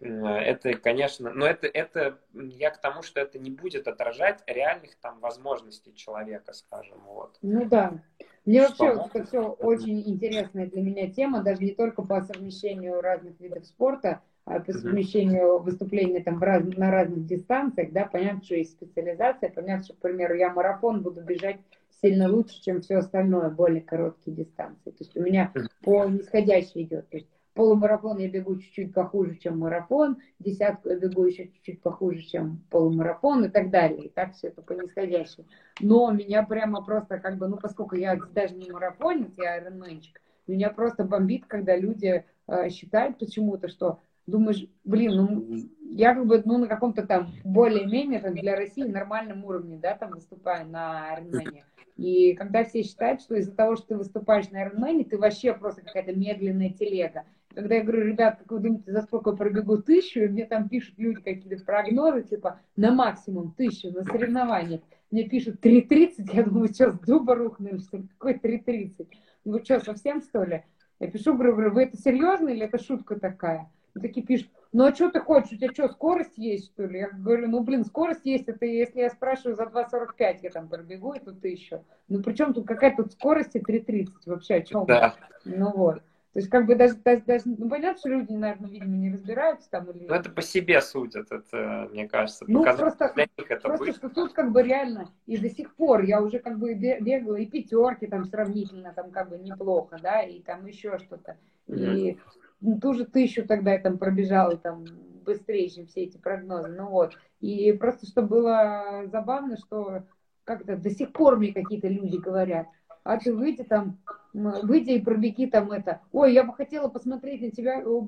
это, 0.00 0.74
конечно, 0.74 1.32
но 1.32 1.46
это, 1.46 1.66
это 1.66 2.18
я 2.32 2.70
к 2.70 2.80
тому, 2.80 3.02
что 3.02 3.20
это 3.20 3.38
не 3.38 3.50
будет 3.50 3.86
отражать 3.86 4.42
реальных 4.46 4.96
там 4.96 5.20
возможностей 5.20 5.94
человека, 5.94 6.54
скажем, 6.54 6.98
вот. 7.04 7.36
Ну 7.42 7.66
да. 7.66 8.02
Мне 8.44 8.66
что? 8.68 8.86
вообще 8.86 9.08
это 9.14 9.26
все 9.26 9.42
очень 9.42 10.00
интересная 10.08 10.66
для 10.66 10.82
меня 10.82 11.10
тема, 11.10 11.42
даже 11.42 11.62
не 11.62 11.72
только 11.72 12.02
по 12.02 12.20
совмещению 12.22 13.00
разных 13.00 13.38
видов 13.38 13.66
спорта, 13.66 14.22
а 14.44 14.58
по 14.58 14.72
совмещению 14.72 15.58
выступлений 15.58 16.22
там 16.22 16.38
в 16.38 16.42
раз, 16.42 16.64
на 16.64 16.90
разных 16.90 17.26
дистанциях, 17.26 17.92
да, 17.92 18.06
понятно, 18.06 18.42
что 18.42 18.56
есть 18.56 18.72
специализация, 18.72 19.50
понятно, 19.50 19.84
что, 19.84 19.94
к 19.94 19.98
примеру, 19.98 20.34
я 20.34 20.50
марафон 20.50 21.02
буду 21.02 21.20
бежать 21.20 21.60
сильно 22.02 22.28
лучше, 22.28 22.60
чем 22.60 22.80
все 22.80 22.96
остальное, 22.96 23.50
более 23.50 23.80
короткие 23.80 24.36
дистанции. 24.36 24.90
То 24.90 24.96
есть 24.98 25.16
у 25.16 25.22
меня 25.22 25.52
по 25.82 26.04
нисходящей 26.06 26.82
идет. 26.82 27.08
То 27.08 27.18
есть 27.18 27.28
полумарафон 27.54 28.18
я 28.18 28.28
бегу 28.28 28.58
чуть-чуть 28.58 28.92
похуже, 28.92 29.36
чем 29.36 29.58
марафон, 29.58 30.18
десятку 30.38 30.88
я 30.88 30.96
бегу 30.96 31.24
еще 31.24 31.44
чуть-чуть 31.44 31.80
похуже, 31.80 32.22
чем 32.22 32.64
полумарафон 32.70 33.44
и 33.44 33.48
так 33.48 33.70
далее. 33.70 34.06
И 34.06 34.08
так 34.08 34.34
все 34.34 34.48
это 34.48 34.62
по 34.62 34.72
нисходящей. 34.72 35.46
Но 35.80 36.10
меня 36.10 36.42
прямо 36.42 36.84
просто 36.84 37.18
как 37.18 37.38
бы, 37.38 37.48
ну 37.48 37.56
поскольку 37.56 37.94
я 37.94 38.16
даже 38.16 38.54
не 38.54 38.70
марафонец, 38.70 39.30
я 39.36 39.54
айронменчик, 39.54 40.20
меня 40.46 40.70
просто 40.70 41.04
бомбит, 41.04 41.46
когда 41.46 41.76
люди 41.76 42.24
э, 42.48 42.68
считают 42.70 43.18
почему-то, 43.18 43.68
что 43.68 44.00
думаешь, 44.26 44.66
блин, 44.84 45.12
ну 45.16 45.46
я 45.92 46.14
как 46.14 46.26
бы 46.26 46.42
ну, 46.44 46.58
на 46.58 46.66
каком-то 46.66 47.06
там 47.06 47.28
более-менее 47.44 48.20
для 48.20 48.56
России 48.56 48.84
нормальном 48.84 49.44
уровне, 49.44 49.78
да, 49.80 49.94
там 49.94 50.12
выступаю 50.12 50.66
на 50.68 51.12
Армении. 51.12 51.64
И 51.96 52.34
когда 52.34 52.64
все 52.64 52.82
считают, 52.82 53.20
что 53.20 53.34
из-за 53.36 53.52
того, 53.52 53.76
что 53.76 53.88
ты 53.88 53.96
выступаешь 53.96 54.50
на 54.50 54.66
Ironman, 54.66 55.04
ты 55.04 55.18
вообще 55.18 55.52
просто 55.52 55.82
какая-то 55.82 56.14
медленная 56.14 56.70
телега. 56.70 57.24
Когда 57.54 57.74
я 57.74 57.82
говорю, 57.82 58.06
ребят, 58.06 58.38
как 58.38 58.50
вы 58.50 58.60
думаете, 58.60 58.90
за 58.90 59.02
сколько 59.02 59.32
пробегу 59.32 59.76
тысячу, 59.76 60.20
и 60.20 60.28
мне 60.28 60.46
там 60.46 60.70
пишут 60.70 60.94
люди 60.96 61.20
какие-то 61.20 61.62
прогнозы, 61.62 62.22
типа, 62.22 62.60
на 62.76 62.92
максимум 62.92 63.52
тысячу 63.52 63.90
на 63.90 64.04
соревнованиях. 64.04 64.80
Мне 65.10 65.28
пишут 65.28 65.64
3.30, 65.64 66.30
я 66.32 66.44
думаю, 66.44 66.72
что, 66.72 66.92
с 66.92 66.98
дуба 67.00 67.34
рухнули, 67.34 67.76
что 67.76 68.02
какой 68.16 68.38
3.30? 68.38 69.06
Ну 69.44 69.52
вы 69.52 69.62
что, 69.62 69.80
совсем 69.80 70.22
что 70.22 70.44
ли? 70.44 70.64
Я 70.98 71.10
пишу, 71.10 71.34
говорю, 71.34 71.72
вы 71.72 71.82
это 71.82 71.98
серьезно 71.98 72.48
или 72.48 72.64
это 72.64 72.82
шутка 72.82 73.20
такая? 73.20 73.68
Такие 74.00 74.26
пишут, 74.26 74.50
ну 74.72 74.84
а 74.84 74.94
что 74.94 75.10
ты 75.10 75.20
хочешь, 75.20 75.52
у 75.52 75.56
тебя 75.56 75.70
что, 75.72 75.88
скорость 75.88 76.38
есть, 76.38 76.72
что 76.72 76.86
ли? 76.86 77.00
Я 77.00 77.10
говорю, 77.10 77.48
ну 77.48 77.62
блин, 77.62 77.84
скорость 77.84 78.24
есть, 78.24 78.48
это 78.48 78.64
если 78.64 79.00
я 79.00 79.10
спрашиваю 79.10 79.54
за 79.54 79.64
2.45, 79.64 80.38
я 80.42 80.50
там 80.50 80.68
пробегу 80.68 81.12
эту 81.12 81.34
тысячу. 81.34 81.84
Ну 82.08 82.22
причем 82.22 82.54
тут 82.54 82.66
какая 82.66 82.96
тут 82.96 83.12
скорость 83.12 83.54
и 83.54 83.60
3.30 83.60 84.08
вообще, 84.26 84.54
о 84.54 84.62
чем? 84.62 84.86
Да. 84.86 85.14
Ну 85.44 85.72
вот. 85.72 86.02
То 86.32 86.38
есть, 86.38 86.48
как 86.48 86.64
бы 86.64 86.74
даже, 86.76 86.94
даже, 86.94 87.20
даже, 87.26 87.42
ну, 87.44 87.68
понятно, 87.68 87.98
что 87.98 88.08
люди, 88.08 88.32
наверное, 88.32 88.70
видимо, 88.70 88.96
не 88.96 89.12
разбираются 89.12 89.68
там 89.68 89.90
или... 89.90 90.06
Ну, 90.06 90.14
это 90.14 90.30
по 90.30 90.40
себе 90.40 90.80
судят, 90.80 91.30
это, 91.30 91.90
мне 91.92 92.08
кажется, 92.08 92.46
ну, 92.48 92.64
просто, 92.64 93.12
для 93.14 93.26
них 93.36 93.50
это 93.50 93.68
просто, 93.68 93.92
что 93.92 94.08
тут, 94.08 94.32
как 94.32 94.50
бы, 94.50 94.62
реально, 94.62 95.10
и 95.26 95.36
до 95.36 95.50
сих 95.50 95.74
пор 95.74 96.04
я 96.04 96.22
уже, 96.22 96.38
как 96.38 96.58
бы, 96.58 96.72
бегала 96.72 97.36
и 97.36 97.44
пятерки 97.44 98.06
там 98.06 98.24
сравнительно, 98.24 98.94
там, 98.94 99.10
как 99.10 99.28
бы, 99.28 99.36
неплохо, 99.36 99.98
да, 100.02 100.22
и 100.22 100.40
там 100.40 100.64
еще 100.64 100.98
что-то. 101.00 101.36
Mm-hmm. 101.68 101.98
И 101.98 102.18
ну, 102.62 102.78
ту 102.80 102.94
же 102.94 103.04
тысячу 103.04 103.46
тогда 103.46 103.72
я 103.72 103.78
там 103.78 103.98
пробежала 103.98 104.56
там 104.56 104.84
быстрее, 105.24 105.68
чем 105.68 105.86
все 105.86 106.04
эти 106.04 106.16
прогнозы. 106.16 106.68
Ну 106.68 106.88
вот. 106.88 107.18
И 107.40 107.72
просто 107.72 108.06
что 108.06 108.22
было 108.22 109.04
забавно, 109.06 109.56
что 109.56 110.04
как-то 110.44 110.76
до 110.76 110.90
сих 110.90 111.12
пор 111.12 111.36
мне 111.36 111.52
какие-то 111.52 111.88
люди 111.88 112.16
говорят, 112.16 112.66
а 113.04 113.18
ты 113.18 113.34
выйди 113.34 113.64
там, 113.64 113.98
выйди 114.32 114.92
и 114.92 115.00
пробеги 115.00 115.46
там 115.46 115.72
это. 115.72 116.00
Ой, 116.12 116.32
я 116.32 116.44
бы 116.44 116.54
хотела 116.54 116.88
посмотреть 116.88 117.42
на 117.42 117.50
тебя, 117.50 117.82
было 117.82 118.02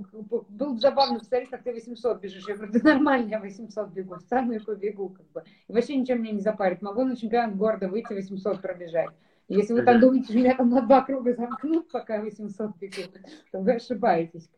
бы 0.48 0.78
забавно 0.78 1.18
посмотреть, 1.18 1.50
как 1.50 1.62
ты 1.62 1.72
800 1.72 2.20
бежишь. 2.20 2.48
Я 2.48 2.56
говорю, 2.56 2.72
да 2.72 2.80
нормально, 2.94 3.28
я 3.28 3.40
800 3.40 3.90
бегу, 3.90 4.16
встану 4.16 4.52
и 4.52 4.58
побегу, 4.58 5.10
как 5.10 5.26
бы. 5.32 5.44
И 5.68 5.72
вообще 5.72 5.96
ничем 5.96 6.22
меня 6.22 6.32
не 6.32 6.40
запарит. 6.40 6.82
Могу 6.82 7.04
на 7.04 7.16
чемпионат 7.16 7.56
города 7.56 7.88
выйти 7.88 8.12
800 8.12 8.60
пробежать. 8.60 9.10
Если 9.48 9.74
вы 9.74 9.82
там 9.82 10.00
думаете, 10.00 10.24
что 10.24 10.36
меня 10.36 10.54
там 10.56 10.70
на 10.70 10.82
два 10.82 11.02
круга 11.02 11.34
замкнут, 11.34 11.90
пока 11.90 12.20
800 12.20 12.76
бегут, 12.78 13.18
то 13.52 13.58
вы 13.60 13.74
ошибаетесь. 13.74 14.48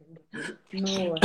Ну, 0.72 1.16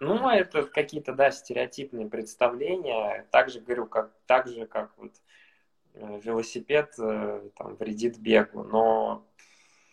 ну, 0.00 0.28
это 0.30 0.64
какие-то, 0.64 1.14
да, 1.14 1.30
стереотипные 1.30 2.08
представления. 2.08 3.26
Также 3.30 3.60
говорю, 3.60 3.86
как, 3.86 4.12
так 4.26 4.48
же, 4.48 4.66
как 4.66 4.92
вот 4.96 5.12
э, 5.94 6.20
велосипед 6.24 6.94
э, 6.98 7.48
там, 7.56 7.76
вредит 7.76 8.18
бегу, 8.18 8.64
но 8.64 9.26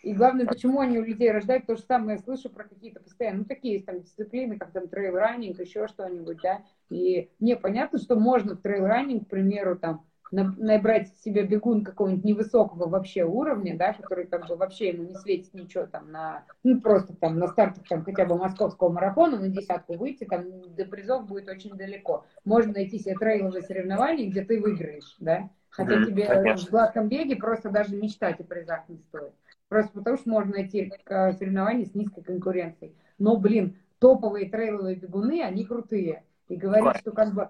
и 0.03 0.13
главное, 0.13 0.45
почему 0.45 0.79
они 0.79 0.99
у 0.99 1.03
людей 1.03 1.29
рождают, 1.31 1.65
то 1.65 1.75
же 1.75 1.81
самое 1.81 2.17
я 2.17 2.23
слышу 2.23 2.49
про 2.49 2.63
какие-то 2.63 3.01
постоянно, 3.01 3.39
ну, 3.39 3.45
такие 3.45 3.73
есть 3.73 3.85
там 3.85 3.99
дисциплины, 3.99 4.57
как 4.57 4.71
там 4.71 4.87
трейл-раннинг, 4.87 5.59
еще 5.59 5.87
что-нибудь, 5.87 6.37
да, 6.41 6.63
и 6.89 7.29
мне 7.39 7.57
понятно, 7.57 7.99
что 7.99 8.15
можно 8.15 8.55
в 8.55 8.61
трейл-раннинг, 8.61 9.25
к 9.25 9.29
примеру, 9.29 9.77
там, 9.77 10.05
набрать 10.31 11.15
себе 11.19 11.43
бегун 11.43 11.83
какого-нибудь 11.83 12.25
невысокого 12.25 12.87
вообще 12.87 13.23
уровня, 13.23 13.77
да, 13.77 13.93
который 13.93 14.25
как 14.25 14.47
бы 14.47 14.55
вообще 14.55 14.89
ему 14.89 15.03
не 15.03 15.15
светит 15.15 15.53
ничего 15.53 15.85
там 15.85 16.11
на, 16.11 16.43
ну 16.63 16.81
просто 16.81 17.15
там 17.15 17.39
на 17.39 17.47
стартах 17.47 17.87
там 17.87 18.03
хотя 18.03 18.25
бы 18.25 18.37
московского 18.37 18.89
марафона 18.89 19.39
на 19.39 19.47
десятку 19.47 19.95
выйти, 19.95 20.25
там 20.25 20.75
до 20.75 20.85
призов 20.85 21.27
будет 21.27 21.47
очень 21.47 21.75
далеко. 21.75 22.25
Можно 22.45 22.73
найти 22.73 22.99
себе 22.99 23.15
трейловые 23.15 23.61
соревнования, 23.61 24.29
где 24.29 24.43
ты 24.43 24.59
выиграешь, 24.59 25.15
да, 25.19 25.49
хотя 25.69 25.95
mm-hmm, 25.95 26.05
тебе 26.05 26.25
конечно. 26.25 26.67
в 26.67 26.71
гладком 26.71 27.07
беге 27.07 27.35
просто 27.35 27.69
даже 27.69 27.95
мечтать 27.95 28.39
о 28.39 28.43
призах 28.43 28.87
не 28.89 28.97
стоит. 28.97 29.33
Просто 29.69 29.91
потому 29.93 30.17
что 30.17 30.29
можно 30.29 30.53
найти 30.53 30.91
э, 31.05 31.33
соревнования 31.33 31.85
с 31.85 31.93
низкой 31.93 32.23
конкуренцией. 32.23 32.95
Но, 33.17 33.37
блин, 33.37 33.77
топовые 33.99 34.49
трейловые 34.49 34.95
бегуны, 34.95 35.43
они 35.43 35.65
крутые. 35.65 36.23
И 36.47 36.55
говорить, 36.55 37.01
что 37.01 37.11
как 37.11 37.33
бы... 37.33 37.49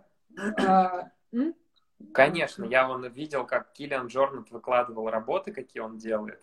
А, 0.60 1.12
Конечно, 2.14 2.64
я 2.66 2.88
вон 2.88 3.06
видел, 3.08 3.46
как 3.46 3.72
Киллиан 3.74 4.08
Джорнет 4.08 4.52
выкладывал 4.52 5.10
работы, 5.10 5.52
какие 5.52 5.82
он 5.82 5.98
делает. 5.98 6.40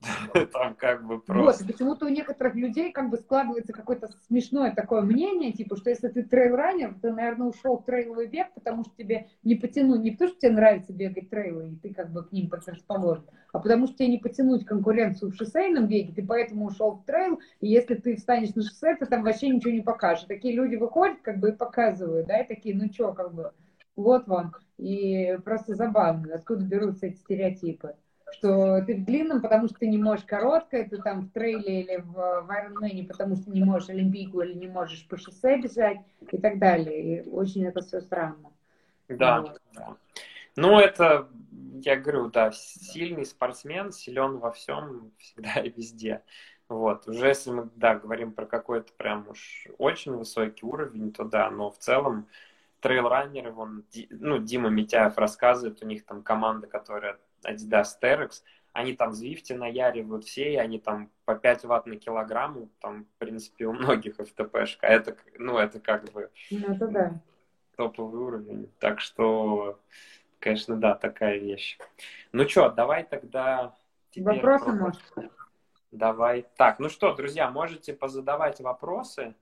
Там 0.52 0.74
как 0.74 1.06
бы 1.06 1.20
просто... 1.20 1.64
Вот, 1.64 1.72
почему-то 1.72 2.06
у 2.06 2.08
некоторых 2.08 2.54
людей 2.54 2.92
как 2.92 3.08
бы 3.08 3.16
складывается 3.16 3.72
какое-то 3.72 4.08
смешное 4.26 4.74
такое 4.74 5.02
мнение, 5.02 5.52
типа, 5.52 5.76
что 5.76 5.90
если 5.90 6.08
ты 6.08 6.22
трейл-раннер, 6.22 6.96
ты, 7.00 7.12
наверное, 7.12 7.48
ушел 7.48 7.78
в 7.78 7.84
трейловый 7.84 8.26
бег, 8.26 8.52
потому 8.54 8.84
что 8.84 8.92
тебе 8.96 9.28
не 9.42 9.54
потянуть, 9.54 10.02
не 10.02 10.10
потому 10.10 10.30
что 10.30 10.40
тебе 10.40 10.52
нравится 10.52 10.92
бегать 10.92 11.30
трейлы, 11.30 11.70
и 11.70 11.76
ты 11.76 11.94
как 11.94 12.12
бы 12.12 12.24
к 12.24 12.32
ним 12.32 12.50
предрасположен, 12.50 13.24
а 13.52 13.58
потому 13.58 13.86
что 13.86 13.96
тебе 13.96 14.08
не 14.08 14.18
потянуть 14.18 14.66
конкуренцию 14.66 15.32
в 15.32 15.36
шоссейном 15.36 15.86
беге, 15.86 16.12
ты 16.12 16.26
поэтому 16.26 16.66
ушел 16.66 16.92
в 16.92 17.04
трейл, 17.04 17.40
и 17.60 17.68
если 17.68 17.94
ты 17.94 18.16
встанешь 18.16 18.54
на 18.54 18.62
шоссе, 18.62 18.96
ты 18.96 19.06
там 19.06 19.22
вообще 19.22 19.48
ничего 19.48 19.72
не 19.72 19.80
покажешь. 19.80 20.26
Такие 20.26 20.54
люди 20.54 20.76
выходят, 20.76 21.20
как 21.22 21.38
бы, 21.38 21.50
и 21.50 21.52
показывают, 21.52 22.26
да, 22.26 22.40
и 22.40 22.46
такие, 22.46 22.76
ну 22.76 22.92
что, 22.92 23.12
как 23.12 23.32
бы, 23.32 23.52
вот 23.96 24.26
вам. 24.26 24.52
И 24.78 25.38
просто 25.44 25.74
забавно, 25.74 26.34
откуда 26.34 26.64
берутся 26.64 27.06
эти 27.06 27.16
стереотипы 27.16 27.94
что 28.32 28.82
ты 28.84 28.96
в 28.96 29.04
длинном, 29.04 29.40
потому 29.40 29.68
что 29.68 29.78
ты 29.78 29.86
не 29.86 29.98
можешь 29.98 30.24
короткое, 30.24 30.88
ты 30.88 30.98
там 30.98 31.22
в 31.22 31.32
трейле 31.32 31.82
или 31.82 31.96
в, 31.96 32.12
в 32.12 32.50
Ironman, 32.50 33.06
потому 33.06 33.36
что 33.36 33.50
не 33.50 33.62
можешь 33.62 33.88
олимпийку 33.88 34.40
или 34.40 34.54
не 34.54 34.66
можешь 34.66 35.06
по 35.08 35.16
шоссе 35.16 35.58
бежать 35.58 35.98
и 36.30 36.38
так 36.38 36.58
далее. 36.58 37.22
И 37.22 37.28
очень 37.28 37.64
это 37.64 37.82
все 37.82 38.00
странно. 38.00 38.50
Да, 39.08 39.42
вот. 39.42 39.60
да. 39.74 39.96
Ну, 40.56 40.78
это, 40.78 41.28
я 41.82 41.96
говорю, 41.96 42.28
да, 42.30 42.50
сильный 42.52 43.24
спортсмен, 43.24 43.92
силен 43.92 44.38
во 44.38 44.50
всем, 44.50 45.12
всегда 45.18 45.60
и 45.60 45.70
везде. 45.70 46.22
Вот, 46.68 47.06
уже 47.06 47.28
если 47.28 47.50
мы, 47.50 47.70
да, 47.76 47.94
говорим 47.94 48.32
про 48.32 48.44
какой-то 48.44 48.92
прям 48.94 49.28
уж 49.28 49.68
очень 49.78 50.12
высокий 50.12 50.66
уровень, 50.66 51.12
то 51.12 51.22
да, 51.24 51.48
но 51.48 51.70
в 51.70 51.78
целом 51.78 52.26
трейлранеры, 52.86 53.50
вон, 53.50 53.84
ну, 54.10 54.38
Дима 54.38 54.68
Митяев 54.68 55.18
рассказывает, 55.18 55.82
у 55.82 55.86
них 55.86 56.06
там 56.06 56.22
команда, 56.22 56.68
которая 56.68 57.18
Adidas 57.42 57.88
Terex, 58.00 58.42
они 58.72 58.94
там 58.94 59.12
Звифте 59.12 59.56
наяривают 59.56 60.24
все, 60.24 60.52
и 60.52 60.56
они 60.56 60.78
там 60.78 61.10
по 61.24 61.34
5 61.34 61.64
ватт 61.64 61.86
на 61.86 61.96
килограмм, 61.96 62.70
там, 62.80 63.06
в 63.06 63.18
принципе, 63.18 63.64
у 63.64 63.72
многих 63.72 64.20
FTP-шка. 64.20 64.86
Это, 64.86 65.16
ну, 65.36 65.58
это 65.58 65.80
как 65.80 66.12
бы 66.12 66.30
ну, 66.52 66.74
это 66.74 66.86
да. 66.86 67.20
топовый 67.76 68.20
уровень. 68.20 68.70
Так 68.78 69.00
что, 69.00 69.80
конечно, 70.38 70.76
да, 70.76 70.94
такая 70.94 71.38
вещь. 71.38 71.78
Ну 72.30 72.48
что, 72.48 72.70
давай 72.70 73.02
тогда... 73.02 73.74
Вопросы, 74.14 74.64
про... 74.64 74.74
может? 74.74 75.02
Давай. 75.90 76.46
Так, 76.56 76.78
ну 76.78 76.88
что, 76.88 77.14
друзья, 77.14 77.50
можете 77.50 77.94
позадавать 77.94 78.60
вопросы, 78.60 79.34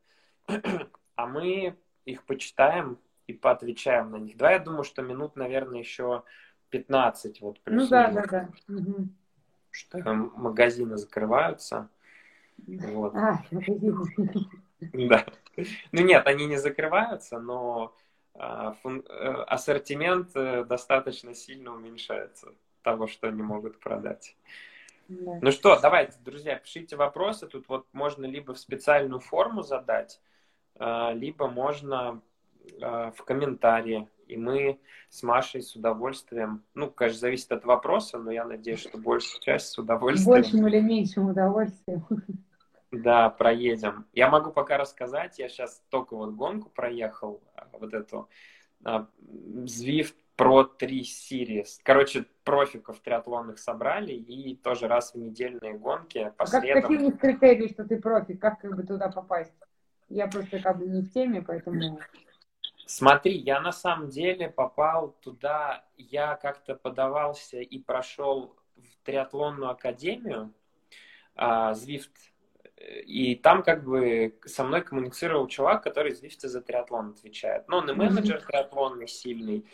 а 1.16 1.26
мы 1.26 1.76
их 2.06 2.24
почитаем 2.24 2.98
и 3.26 3.32
поотвечаем 3.32 4.10
на 4.10 4.16
них. 4.16 4.36
Да, 4.36 4.52
я 4.52 4.59
думаю, 4.59 4.84
что 4.84 5.02
минут, 5.02 5.36
наверное, 5.36 5.78
еще 5.78 6.24
15 6.70 7.40
вот 7.40 7.60
Ну 7.66 7.86
да, 7.86 8.10
да, 8.10 8.24
да. 8.26 8.48
Угу. 8.68 9.09
Что 9.70 10.12
магазины 10.12 10.96
закрываются. 10.96 11.88
Вот. 12.66 13.14
А. 13.14 13.42
Да. 14.92 15.24
Ну 15.92 16.02
нет, 16.02 16.26
они 16.26 16.46
не 16.46 16.56
закрываются, 16.56 17.38
но 17.38 17.94
а, 18.34 18.72
фун... 18.72 19.05
Э, 19.09 19.44
ассортимент 19.46 20.30
э, 20.34 20.64
достаточно 20.64 21.34
сильно 21.34 21.72
уменьшается 21.72 22.52
того, 22.82 23.06
что 23.06 23.28
они 23.28 23.42
могут 23.42 23.78
продать. 23.78 24.36
Да. 25.09 25.38
Ну 25.40 25.51
что, 25.52 25.78
давайте, 25.80 26.18
друзья, 26.24 26.56
пишите 26.56 26.96
вопросы. 26.96 27.46
Тут 27.46 27.68
вот 27.68 27.86
можно 27.92 28.24
либо 28.24 28.55
в 28.55 28.59
специальную 28.59 29.20
форму 29.20 29.62
задать, 29.62 30.20
а, 30.76 31.12
либо 31.12 31.48
можно 31.48 32.20
в 32.81 33.24
комментарии 33.24 34.09
и 34.27 34.36
мы 34.36 34.81
с 35.09 35.23
Машей 35.23 35.62
с 35.62 35.74
удовольствием, 35.77 36.65
ну, 36.74 36.91
конечно, 36.91 37.20
зависит 37.20 37.53
от 37.53 37.65
вопроса, 37.65 38.19
но 38.19 38.31
я 38.31 38.45
надеюсь, 38.45 38.81
что 38.81 38.99
большая 38.99 39.41
часть 39.41 39.69
с 39.69 39.78
удовольствием. 39.78 40.31
Большим 40.31 40.66
или 40.66 40.81
меньшим 40.81 41.31
удовольствием. 41.31 42.05
Да, 42.91 43.28
проедем. 43.28 44.07
Я 44.12 44.31
могу 44.31 44.53
пока 44.53 44.78
рассказать, 44.78 45.39
я 45.39 45.49
сейчас 45.49 45.82
только 45.89 46.15
вот 46.15 46.35
гонку 46.35 46.70
проехал, 46.70 47.43
а, 47.57 47.66
вот 47.73 47.93
эту 47.93 48.28
а, 48.85 49.09
Zwift 49.65 50.15
Pro 50.36 50.65
3 50.78 51.03
Series. 51.03 51.81
Короче, 51.82 52.24
профиков 52.45 53.01
триатлонных 53.01 53.59
собрали 53.59 54.12
и 54.12 54.55
тоже 54.55 54.86
раз 54.86 55.12
в 55.12 55.19
недельные 55.19 55.77
гонки 55.77 56.32
по 56.36 56.45
а 56.45 56.47
как, 56.47 56.62
какие 56.62 56.99
у 56.99 57.01
них 57.01 57.19
критерии, 57.19 57.69
что 57.69 57.85
ты 57.85 58.01
профик? 58.01 58.41
Как 58.41 58.61
как 58.61 58.77
бы 58.77 58.85
туда 58.85 59.09
попасть? 59.11 59.55
Я 60.09 60.28
просто 60.28 60.61
как 60.61 60.78
бы 60.78 60.86
не 60.86 61.03
в 61.03 61.12
теме, 61.12 61.43
поэтому... 61.43 61.99
Смотри, 62.86 63.32
я 63.36 63.61
на 63.61 63.73
самом 63.73 64.11
деле 64.11 64.48
попал 64.48 65.16
туда, 65.23 65.85
я 65.97 66.36
как-то 66.36 66.74
подавался 66.74 67.59
и 67.61 67.78
прошел 67.78 68.56
в 68.77 69.05
триатлонную 69.05 69.70
академию, 69.70 70.52
а, 71.35 71.73
Zwift, 71.73 72.11
и 72.77 73.36
там 73.36 73.62
как 73.62 73.85
бы 73.85 74.39
со 74.44 74.65
мной 74.65 74.82
коммуницировал 74.82 75.47
чувак, 75.47 75.82
который 75.82 76.12
Zwift 76.12 76.47
за 76.47 76.61
триатлон 76.61 77.11
отвечает. 77.11 77.69
Но 77.69 77.78
он 77.78 77.90
и 77.90 77.94
менеджер 77.94 78.43
триатлонный 78.43 79.09
сильный. 79.09 79.65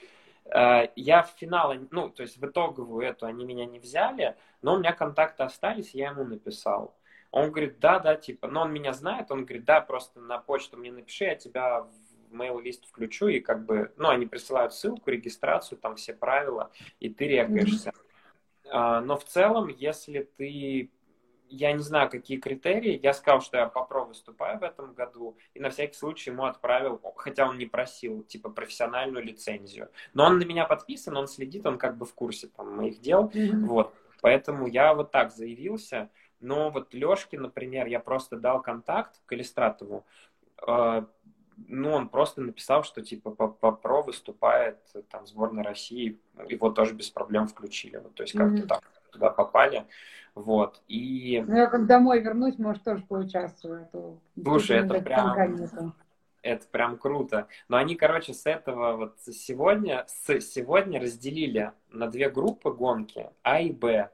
А, 0.53 0.89
я 0.95 1.23
в 1.23 1.31
финал, 1.31 1.75
ну, 1.91 2.11
то 2.11 2.23
есть 2.23 2.37
в 2.37 2.47
итоговую 2.47 3.07
эту 3.07 3.27
они 3.27 3.45
меня 3.45 3.67
не 3.67 3.79
взяли, 3.79 4.37
но 4.63 4.75
у 4.75 4.79
меня 4.79 4.93
контакты 4.93 5.43
остались, 5.43 5.95
я 5.95 6.11
ему 6.11 6.25
написал. 6.25 6.97
Он 7.33 7.51
говорит, 7.51 7.79
да, 7.79 8.01
да, 8.01 8.17
типа, 8.17 8.49
но 8.49 8.63
он 8.63 8.73
меня 8.73 8.93
знает, 8.93 9.31
он 9.31 9.45
говорит, 9.45 9.65
да, 9.65 9.81
просто 9.81 10.21
на 10.21 10.39
почту 10.39 10.77
мне 10.77 10.91
напиши, 10.91 11.25
я 11.25 11.37
тебя 11.37 11.87
в 12.31 12.35
mail-лист 12.35 12.87
включу, 12.87 13.29
и 13.29 13.41
как 13.41 13.65
бы, 13.65 13.93
ну, 13.97 14.09
они 14.09 14.27
присылают 14.27 14.73
ссылку, 14.73 15.11
регистрацию, 15.11 15.79
там 15.79 15.97
все 15.97 16.15
правила, 16.15 16.71
и 17.01 17.09
ты 17.09 17.27
регаешься. 17.27 17.91
Mm-hmm. 17.91 18.69
А, 18.73 19.01
но 19.01 19.17
в 19.17 19.25
целом, 19.25 19.69
если 19.69 20.29
ты 20.37 20.91
я 21.51 21.73
не 21.73 21.83
знаю, 21.83 22.09
какие 22.09 22.39
критерии. 22.39 22.99
Я 23.03 23.13
сказал, 23.13 23.41
что 23.41 23.59
я 23.59 23.67
по 23.67 23.85
ПРО 23.85 24.05
выступаю 24.05 24.59
в 24.59 24.63
этом 24.63 24.95
году, 24.95 25.37
и 25.53 25.61
на 25.61 25.71
всякий 25.71 25.95
случай 25.95 26.31
ему 26.31 26.45
отправил, 26.45 27.01
хотя 27.17 27.49
он 27.49 27.59
не 27.59 27.67
просил, 27.67 28.23
типа, 28.23 28.51
профессиональную 28.51 29.25
лицензию. 29.25 29.91
Но 30.15 30.27
он 30.27 30.39
на 30.39 30.45
меня 30.45 30.65
подписан, 30.65 31.17
он 31.17 31.27
следит, 31.27 31.67
он 31.67 31.77
как 31.77 31.99
бы 31.99 32.07
в 32.07 32.15
курсе 32.15 32.47
там 32.47 32.77
моих 32.77 33.01
дел. 33.01 33.29
Mm-hmm. 33.29 33.67
Вот. 33.67 33.95
Поэтому 34.23 34.67
я 34.67 34.95
вот 34.95 35.11
так 35.11 35.33
заявился. 35.33 36.11
Но 36.41 36.71
вот 36.71 36.95
Лешке, 36.95 37.39
например, 37.39 37.87
я 37.87 38.01
просто 38.01 38.37
дал 38.37 38.63
контакт 38.63 39.19
к 39.19 39.29
Калистратову. 39.29 40.07
Ну, 41.69 41.93
он 41.93 42.09
просто 42.09 42.41
написал, 42.41 42.85
что 42.85 43.03
типа 43.03 43.31
по, 43.31 43.49
по 43.49 43.73
ПРО 43.73 44.03
выступает 44.03 44.79
там 45.11 45.27
сборная 45.27 45.65
России, 45.65 46.19
его 46.49 46.71
тоже 46.71 46.95
без 46.95 47.11
проблем 47.11 47.47
включили. 47.49 47.97
Вот, 47.97 48.15
то 48.15 48.23
есть 48.23 48.37
как-то 48.37 48.63
mm-hmm. 48.63 48.67
так 48.67 48.83
туда 49.11 49.31
попали. 49.31 49.87
Вот. 50.35 50.81
И... 50.89 51.43
Ну, 51.47 51.57
я 51.57 51.67
как 51.67 51.87
домой 51.87 52.21
вернусь, 52.21 52.59
может, 52.59 52.85
тоже 52.85 53.05
поучаствую. 53.07 53.89
А 53.93 54.43
Слушай, 54.43 54.79
это 54.79 55.01
прям... 55.01 55.95
Это 56.43 56.67
прям 56.69 56.97
круто. 56.97 57.49
Но 57.69 57.77
они, 57.77 57.97
короче, 57.97 58.33
с 58.33 58.47
этого 58.47 58.97
вот 58.97 59.19
сегодня, 59.27 60.07
с 60.09 60.41
сегодня 60.41 60.99
разделили 60.99 61.73
на 61.91 62.07
две 62.07 62.31
группы 62.31 62.71
гонки 62.73 63.29
А 63.43 63.61
и 63.61 63.71
Б. 63.71 64.11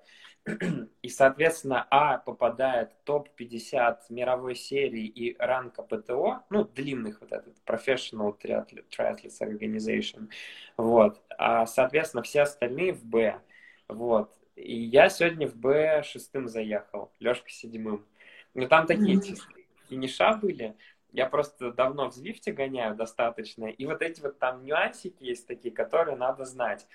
И, 1.03 1.09
соответственно, 1.09 1.87
А 1.91 2.19
попадает 2.19 2.93
в 2.93 3.05
топ-50 3.05 3.99
мировой 4.11 4.55
серии 4.55 5.05
и 5.05 5.37
ранка 5.39 5.83
ПТО, 5.83 6.45
ну, 6.51 6.65
длинных 6.65 7.21
вот 7.21 7.33
этот 7.33 7.57
Professional 7.67 8.37
Triathletes 8.39 9.41
Organization, 9.41 10.29
вот. 10.77 11.21
А, 11.37 11.67
соответственно, 11.67 12.23
все 12.23 12.43
остальные 12.43 12.93
в 12.93 13.05
Б, 13.05 13.41
вот. 13.89 14.33
И 14.55 14.75
я 14.75 15.09
сегодня 15.09 15.49
в 15.49 15.57
Б 15.57 16.03
шестым 16.05 16.49
заехал, 16.49 17.13
Лешка 17.19 17.51
седьмым. 17.51 18.07
Ну, 18.55 18.69
там 18.69 18.87
такие 18.87 19.19
mm-hmm. 19.19 19.65
финиша 19.89 20.33
были. 20.35 20.77
Я 21.13 21.27
просто 21.27 21.73
давно 21.73 22.09
в 22.09 22.15
Звифте 22.15 22.53
гоняю 22.53 22.95
достаточно. 22.95 23.67
И 23.67 23.85
вот 23.87 24.01
эти 24.01 24.21
вот 24.21 24.39
там 24.39 24.65
нюансики 24.65 25.25
есть 25.25 25.47
такие, 25.47 25.75
которые 25.75 26.17
надо 26.17 26.45
знать. 26.45 26.87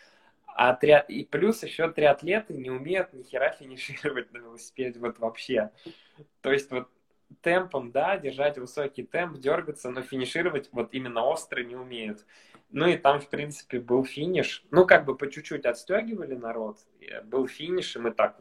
А 0.56 0.74
триат... 0.74 1.10
И 1.10 1.26
плюс 1.26 1.64
еще 1.64 1.90
триатлеты 1.92 2.54
не 2.54 2.70
умеют 2.70 3.14
ни 3.14 3.24
хера 3.24 3.52
финишировать 3.52 4.32
на 4.32 4.38
велосипеде 4.38 5.00
вот 5.00 5.20
вообще. 5.20 5.72
То 6.42 6.52
есть 6.52 6.72
вот 6.72 6.90
темпом, 7.42 7.92
да, 7.92 8.18
держать 8.18 8.58
высокий 8.58 9.04
темп, 9.04 9.38
дергаться, 9.38 9.90
но 9.90 10.02
финишировать 10.02 10.70
вот 10.72 10.94
именно 10.94 11.24
остро 11.24 11.64
не 11.64 11.76
умеют. 11.76 12.26
Ну 12.70 12.88
и 12.88 12.98
там, 12.98 13.20
в 13.20 13.30
принципе, 13.30 13.80
был 13.80 14.06
финиш. 14.06 14.66
Ну, 14.72 14.86
как 14.86 15.06
бы 15.06 15.18
по 15.18 15.30
чуть-чуть 15.30 15.66
отстегивали 15.66 16.36
народ. 16.36 16.78
Был 17.26 17.48
финиш, 17.48 17.96
и 17.96 18.00
мы 18.00 18.12
так 18.12 18.40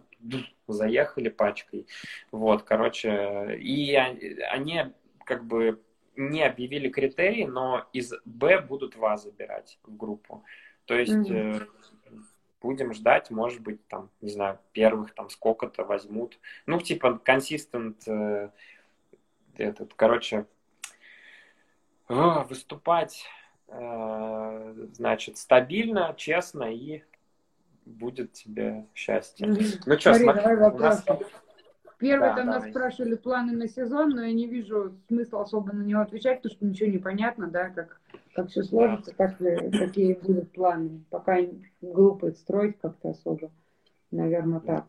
заехали 0.69 1.29
пачкой. 1.29 1.87
Вот, 2.31 2.63
короче, 2.63 3.57
и 3.61 3.95
они 3.95 4.93
как 5.25 5.45
бы 5.45 5.83
не 6.17 6.43
объявили 6.43 6.89
критерии, 6.89 7.45
но 7.45 7.89
из 7.93 8.13
Б 8.25 8.61
будут 8.61 8.97
вас 8.97 9.25
забирать 9.25 9.79
в 9.85 9.97
группу. 9.97 10.45
То 10.85 10.95
есть 10.95 11.13
mm-hmm. 11.13 11.69
Будем 12.61 12.93
ждать, 12.95 13.31
может 13.31 13.61
быть, 13.61 13.87
там, 13.89 14.11
не 14.21 14.31
знаю, 14.31 14.59
первых 14.73 15.15
там 15.15 15.31
сколько-то 15.31 15.85
возьмут. 15.85 16.39
Ну, 16.67 16.81
типа, 16.81 17.19
консистент 17.19 18.07
э, 18.07 18.51
этот, 19.57 19.95
короче, 19.95 20.47
выступать, 22.09 23.25
э, 23.69 24.87
значит, 24.93 25.39
стабильно, 25.39 26.15
честно 26.17 26.65
и 26.65 27.03
будет 27.85 28.33
тебе 28.33 28.87
счастье. 28.95 29.47
Ну 29.47 29.99
что, 29.99 30.15
смотри, 30.15 30.43
давай 30.43 30.57
вопрос. 30.57 31.07
Нас... 31.07 31.19
Первый 31.99 32.31
да, 32.31 32.37
там 32.37 32.47
нас 32.47 32.67
спрашивали 32.67 33.15
планы 33.15 33.53
на 33.53 33.69
сезон, 33.69 34.11
но 34.11 34.25
я 34.25 34.33
не 34.33 34.47
вижу 34.47 34.97
смысла 35.09 35.43
особо 35.43 35.73
на 35.75 35.83
него 35.83 36.01
отвечать, 36.01 36.39
потому 36.39 36.55
что 36.55 36.65
ничего 36.65 36.89
не 36.89 36.99
понятно, 36.99 37.47
да, 37.47 37.69
как, 37.69 38.01
как 38.41 38.51
все 38.51 38.63
сложится, 38.63 39.15
как, 39.15 39.39
какие 39.39 40.15
будут 40.15 40.53
планы. 40.53 41.05
Пока 41.11 41.39
группы 41.81 42.33
строить 42.33 42.79
как-то 42.81 43.11
особо, 43.11 43.51
наверное, 44.11 44.61
так. 44.61 44.87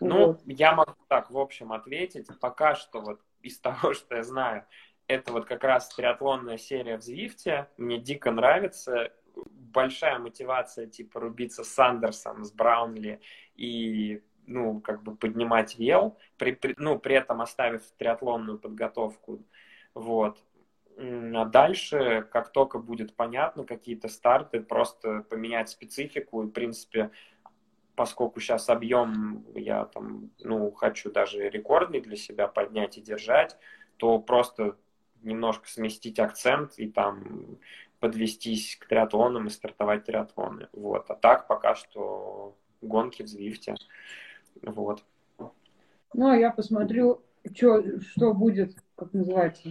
Ну, 0.00 0.26
вот. 0.26 0.40
я 0.46 0.74
могу 0.74 0.94
так, 1.08 1.30
в 1.30 1.38
общем, 1.38 1.72
ответить. 1.72 2.26
Пока 2.40 2.74
что 2.74 3.00
вот 3.00 3.20
из 3.42 3.58
того, 3.58 3.94
что 3.94 4.16
я 4.16 4.22
знаю, 4.24 4.64
это 5.06 5.32
вот 5.32 5.44
как 5.46 5.62
раз 5.62 5.88
триатлонная 5.94 6.58
серия 6.58 6.96
в 6.98 7.02
Звифте. 7.02 7.68
Мне 7.76 7.98
дико 7.98 8.30
нравится. 8.30 9.12
Большая 9.34 10.18
мотивация, 10.18 10.86
типа, 10.86 11.20
рубиться 11.20 11.64
с 11.64 11.68
Сандерсом, 11.68 12.44
с 12.44 12.52
Браунли 12.52 13.20
и, 13.54 14.22
ну, 14.46 14.80
как 14.80 15.02
бы 15.02 15.16
поднимать 15.16 15.78
вел, 15.78 16.18
при, 16.36 16.52
при, 16.52 16.74
ну, 16.76 16.98
при 16.98 17.14
этом 17.14 17.40
оставив 17.40 17.82
триатлонную 17.96 18.58
подготовку. 18.58 19.42
Вот. 19.94 20.38
А 20.98 21.44
дальше, 21.46 22.26
как 22.30 22.52
только 22.52 22.78
будет 22.78 23.14
понятно, 23.14 23.64
какие-то 23.64 24.08
старты, 24.08 24.60
просто 24.60 25.24
поменять 25.28 25.70
специфику. 25.70 26.42
И, 26.42 26.46
в 26.46 26.50
принципе, 26.50 27.10
поскольку 27.94 28.40
сейчас 28.40 28.68
объем 28.68 29.44
я 29.54 29.86
там, 29.86 30.30
ну, 30.40 30.70
хочу 30.70 31.10
даже 31.10 31.48
рекордный 31.48 32.00
для 32.00 32.16
себя 32.16 32.48
поднять 32.48 32.98
и 32.98 33.02
держать, 33.02 33.56
то 33.96 34.18
просто 34.18 34.76
немножко 35.22 35.68
сместить 35.68 36.18
акцент 36.18 36.78
и 36.78 36.88
там 36.90 37.58
подвестись 38.00 38.76
к 38.76 38.86
триатлонам 38.86 39.46
и 39.46 39.50
стартовать 39.50 40.04
триатлоны. 40.04 40.68
Вот. 40.72 41.08
А 41.08 41.14
так 41.14 41.46
пока 41.46 41.74
что 41.74 42.56
гонки 42.80 43.22
в 43.22 43.28
Звифте. 43.28 43.76
Вот. 44.60 45.04
Ну, 45.38 46.28
а 46.28 46.36
я 46.36 46.50
посмотрю, 46.50 47.22
что, 47.54 48.00
что 48.00 48.34
будет, 48.34 48.74
как 48.96 49.12
называется, 49.12 49.70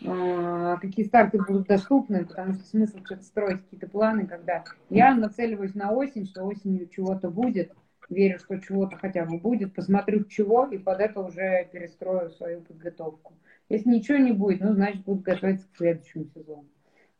какие 0.00 1.06
старты 1.06 1.38
будут 1.38 1.66
доступны, 1.66 2.24
потому 2.24 2.54
что 2.54 2.64
смысл 2.64 2.98
что-то 3.04 3.22
строить 3.22 3.62
какие-то 3.62 3.88
планы, 3.88 4.26
когда 4.26 4.64
я 4.88 5.14
нацеливаюсь 5.14 5.74
на 5.74 5.92
осень, 5.92 6.26
что 6.26 6.44
осенью 6.44 6.88
чего-то 6.88 7.30
будет, 7.30 7.72
верю, 8.08 8.38
что 8.38 8.58
чего-то 8.58 8.96
хотя 8.96 9.24
бы 9.24 9.38
будет, 9.38 9.74
посмотрю 9.74 10.24
чего, 10.24 10.66
и 10.66 10.78
под 10.78 11.00
это 11.00 11.20
уже 11.20 11.68
перестрою 11.72 12.30
свою 12.30 12.60
подготовку. 12.62 13.34
Если 13.68 13.88
ничего 13.88 14.18
не 14.18 14.32
будет, 14.32 14.60
ну, 14.60 14.74
значит, 14.74 15.04
буду 15.04 15.22
готовиться 15.22 15.66
к 15.68 15.76
следующему 15.76 16.26
сезону. 16.34 16.66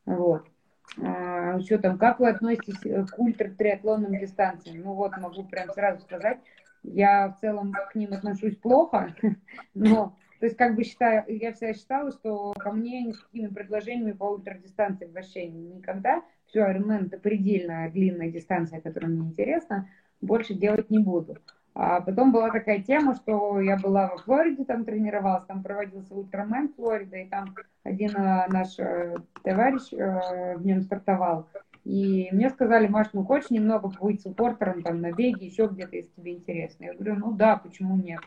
Вот. 0.05 0.47
А, 1.01 1.61
что 1.61 1.79
там, 1.79 1.99
как 1.99 2.19
вы 2.19 2.29
относитесь 2.29 2.81
к 2.81 3.19
ультратриатлонным 3.19 4.19
дистанциям? 4.19 4.83
Ну 4.83 4.95
вот, 4.95 5.17
могу 5.19 5.45
прям 5.45 5.71
сразу 5.73 6.01
сказать, 6.01 6.39
я 6.83 7.29
в 7.29 7.41
целом 7.41 7.73
к 7.73 7.95
ним 7.95 8.13
отношусь 8.13 8.57
плохо, 8.57 9.15
но 9.75 10.17
то 10.41 10.47
есть, 10.47 10.57
как 10.57 10.75
бы 10.75 10.85
считаю, 10.85 11.25
я 11.29 11.53
всегда 11.53 11.75
считала, 11.75 12.11
что 12.13 12.55
ко 12.59 12.73
мне 12.73 13.03
ни 13.03 13.13
с 13.13 13.21
какими 13.21 13.49
предложениями 13.49 14.13
по 14.13 14.25
ультрадистанции 14.25 15.07
вообще 15.07 15.47
никогда. 15.49 16.23
Все, 16.47 16.61
Ironman 16.61 17.07
это 17.07 17.19
предельно 17.19 17.89
длинная 17.91 18.31
дистанция, 18.31 18.81
которая 18.81 19.11
мне 19.11 19.29
интересна, 19.29 19.89
больше 20.23 20.55
делать 20.55 20.89
не 20.91 20.99
буду. 20.99 21.37
А 21.75 22.01
потом 22.01 22.33
была 22.33 22.51
такая 22.51 22.81
тема, 22.81 23.15
что 23.15 23.61
я 23.61 23.77
была 23.77 24.09
во 24.09 24.17
Флориде, 24.17 24.65
там 24.65 24.85
тренировалась, 24.85 25.45
там 25.45 25.63
проводился 25.63 26.15
ультрамен 26.15 26.73
Флорида, 26.75 27.19
и 27.19 27.29
там 27.29 27.55
один 27.85 28.17
э, 28.17 28.47
наш 28.49 28.79
э, 28.79 29.17
товарищ 29.43 29.93
э, 29.93 30.57
в 30.57 30.65
нем 30.65 30.81
стартовал. 30.81 31.49
И 31.85 32.29
мне 32.33 32.49
сказали, 32.49 32.89
Маш, 32.89 33.09
ну 33.13 33.25
хочешь 33.25 33.51
немного 33.51 33.89
быть 34.01 34.23
суппортером 34.23 34.83
там 34.83 35.01
на 35.03 35.13
беге, 35.13 35.47
еще 35.47 35.67
где-то, 35.67 35.97
если 35.97 36.11
тебе 36.17 36.35
интересно. 36.35 36.85
Я 36.85 36.95
говорю, 36.95 37.17
ну 37.17 37.33
да, 37.33 37.57
почему 37.57 37.97
нет? 37.97 38.21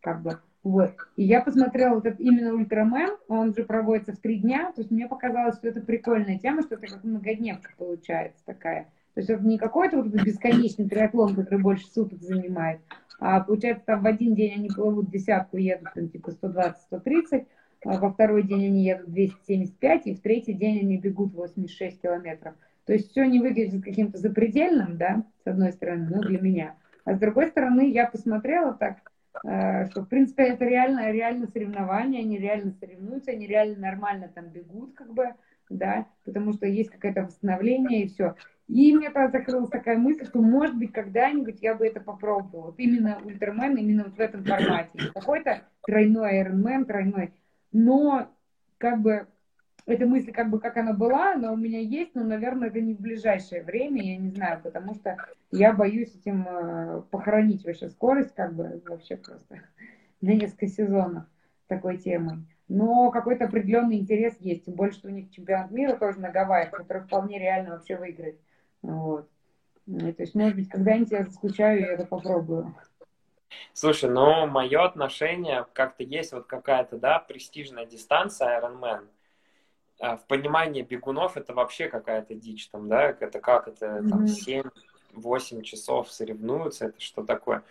Как 0.00 0.22
бы. 0.22 0.40
Вот. 0.64 0.92
И 1.16 1.24
я 1.24 1.40
посмотрела 1.40 1.98
этот 1.98 2.20
именно 2.20 2.54
ультрамен, 2.54 3.16
он 3.28 3.54
же 3.54 3.64
проводится 3.64 4.12
в 4.12 4.18
три 4.18 4.38
дня, 4.38 4.72
то 4.72 4.80
есть 4.80 4.90
мне 4.90 5.06
показалось, 5.06 5.56
что 5.56 5.68
это 5.68 5.80
прикольная 5.80 6.38
тема, 6.38 6.62
что 6.62 6.74
это 6.74 6.88
как 6.88 7.04
многодневка 7.04 7.70
получается 7.76 8.42
такая. 8.44 8.84
То 9.14 9.20
есть 9.20 9.30
это 9.30 9.44
не 9.44 9.58
какой-то 9.58 10.02
вот 10.02 10.06
бесконечный 10.08 10.88
триатлон, 10.88 11.34
который 11.34 11.60
больше 11.60 11.86
суток 11.86 12.22
занимает, 12.22 12.80
а 13.20 13.40
получается 13.40 13.84
там 13.86 14.02
в 14.02 14.06
один 14.06 14.34
день 14.34 14.54
они 14.54 14.68
плывут 14.68 15.10
десятку, 15.10 15.56
едут 15.56 15.88
там 15.94 16.08
типа 16.08 16.30
120-130, 16.30 17.46
а 17.84 17.98
во 17.98 18.10
второй 18.10 18.42
день 18.42 18.66
они 18.66 18.84
едут 18.84 19.10
275, 19.10 20.06
и 20.06 20.14
в 20.14 20.20
третий 20.20 20.52
день 20.52 20.80
они 20.80 20.98
бегут 20.98 21.32
86 21.34 22.00
километров. 22.00 22.54
То 22.84 22.92
есть 22.92 23.10
все 23.10 23.24
не 23.24 23.40
выглядит 23.40 23.84
каким-то 23.84 24.18
запредельным, 24.18 24.96
да, 24.96 25.24
с 25.44 25.46
одной 25.46 25.72
стороны, 25.72 26.08
ну, 26.10 26.22
для 26.22 26.40
меня. 26.40 26.74
А 27.04 27.14
с 27.14 27.18
другой 27.18 27.48
стороны, 27.48 27.90
я 27.90 28.06
посмотрела 28.06 28.72
так, 28.72 29.07
что, 29.40 30.02
в 30.02 30.06
принципе, 30.08 30.44
это 30.44 30.64
реально, 30.64 31.10
реально 31.12 31.46
соревнования, 31.46 32.20
они 32.20 32.38
реально 32.38 32.72
соревнуются, 32.80 33.30
они 33.30 33.46
реально 33.46 33.78
нормально 33.78 34.28
там 34.34 34.48
бегут, 34.48 34.94
как 34.94 35.12
бы, 35.12 35.34
да, 35.70 36.06
потому 36.24 36.52
что 36.52 36.66
есть 36.66 36.90
какое-то 36.90 37.22
восстановление 37.22 38.02
и 38.04 38.08
все. 38.08 38.34
И 38.68 38.94
мне 38.94 39.10
тогда 39.10 39.38
закрылась 39.38 39.70
такая 39.70 39.96
мысль, 39.96 40.26
что, 40.26 40.42
может 40.42 40.76
быть, 40.76 40.92
когда-нибудь 40.92 41.62
я 41.62 41.74
бы 41.74 41.86
это 41.86 42.00
попробовала. 42.00 42.66
Вот 42.66 42.78
именно 42.78 43.18
ультрамен, 43.24 43.76
именно 43.76 44.04
вот 44.04 44.16
в 44.16 44.20
этом 44.20 44.44
формате. 44.44 44.90
Какой-то 45.14 45.62
тройной 45.86 46.42
Ironman, 46.42 46.84
тройной. 46.84 47.32
Но, 47.72 48.30
как 48.76 49.00
бы, 49.00 49.26
эта 49.88 50.06
мысль 50.06 50.32
как 50.32 50.50
бы 50.50 50.60
как 50.60 50.76
она 50.76 50.92
была, 50.92 51.32
она 51.32 51.50
у 51.50 51.56
меня 51.56 51.80
есть, 51.80 52.14
но, 52.14 52.22
наверное, 52.22 52.68
это 52.68 52.80
не 52.80 52.94
в 52.94 53.00
ближайшее 53.00 53.62
время, 53.62 54.02
я 54.02 54.16
не 54.18 54.30
знаю, 54.30 54.60
потому 54.62 54.94
что 54.94 55.16
я 55.50 55.72
боюсь 55.72 56.14
этим 56.14 56.46
э, 56.46 57.02
похоронить 57.10 57.64
вообще 57.64 57.88
скорость, 57.88 58.34
как 58.34 58.52
бы 58.52 58.82
вообще 58.86 59.16
просто 59.16 59.62
на 60.20 60.34
несколько 60.34 60.66
сезонов 60.66 61.24
такой 61.68 61.96
темой. 61.96 62.38
Но 62.68 63.10
какой-то 63.10 63.46
определенный 63.46 63.96
интерес 63.96 64.36
есть, 64.40 64.66
тем 64.66 64.74
более, 64.74 64.92
что 64.92 65.08
у 65.08 65.10
них 65.10 65.30
чемпионат 65.30 65.70
мира 65.70 65.96
тоже 65.96 66.20
на 66.20 66.30
Гавайях, 66.30 66.70
который 66.70 67.02
вполне 67.02 67.38
реально 67.38 67.70
вообще 67.70 67.96
выиграть. 67.96 68.36
Вот. 68.82 69.26
Ну, 69.86 70.12
то 70.12 70.22
есть, 70.22 70.34
может 70.34 70.54
быть, 70.54 70.68
когда-нибудь 70.68 71.12
я 71.12 71.24
заскучаю 71.24 71.80
и 71.80 71.84
это 71.84 72.04
попробую. 72.04 72.74
Слушай, 73.72 74.10
ну, 74.10 74.46
мое 74.46 74.84
отношение, 74.84 75.64
как-то 75.72 76.02
есть 76.02 76.34
вот 76.34 76.46
какая-то, 76.46 76.98
да, 76.98 77.20
престижная 77.20 77.86
дистанция 77.86 78.60
Ironman– 78.60 79.06
а, 79.17 79.17
в 79.98 80.24
понимании 80.28 80.82
бегунов 80.82 81.36
это 81.36 81.54
вообще 81.54 81.88
какая-то 81.88 82.34
дичь 82.34 82.68
там, 82.68 82.88
да, 82.88 83.10
это 83.10 83.40
как 83.40 83.68
это 83.68 84.04
там 84.08 84.24
7-8 84.24 85.62
часов 85.62 86.12
соревнуются, 86.12 86.86
это 86.86 87.00
что 87.00 87.24
такое. 87.24 87.64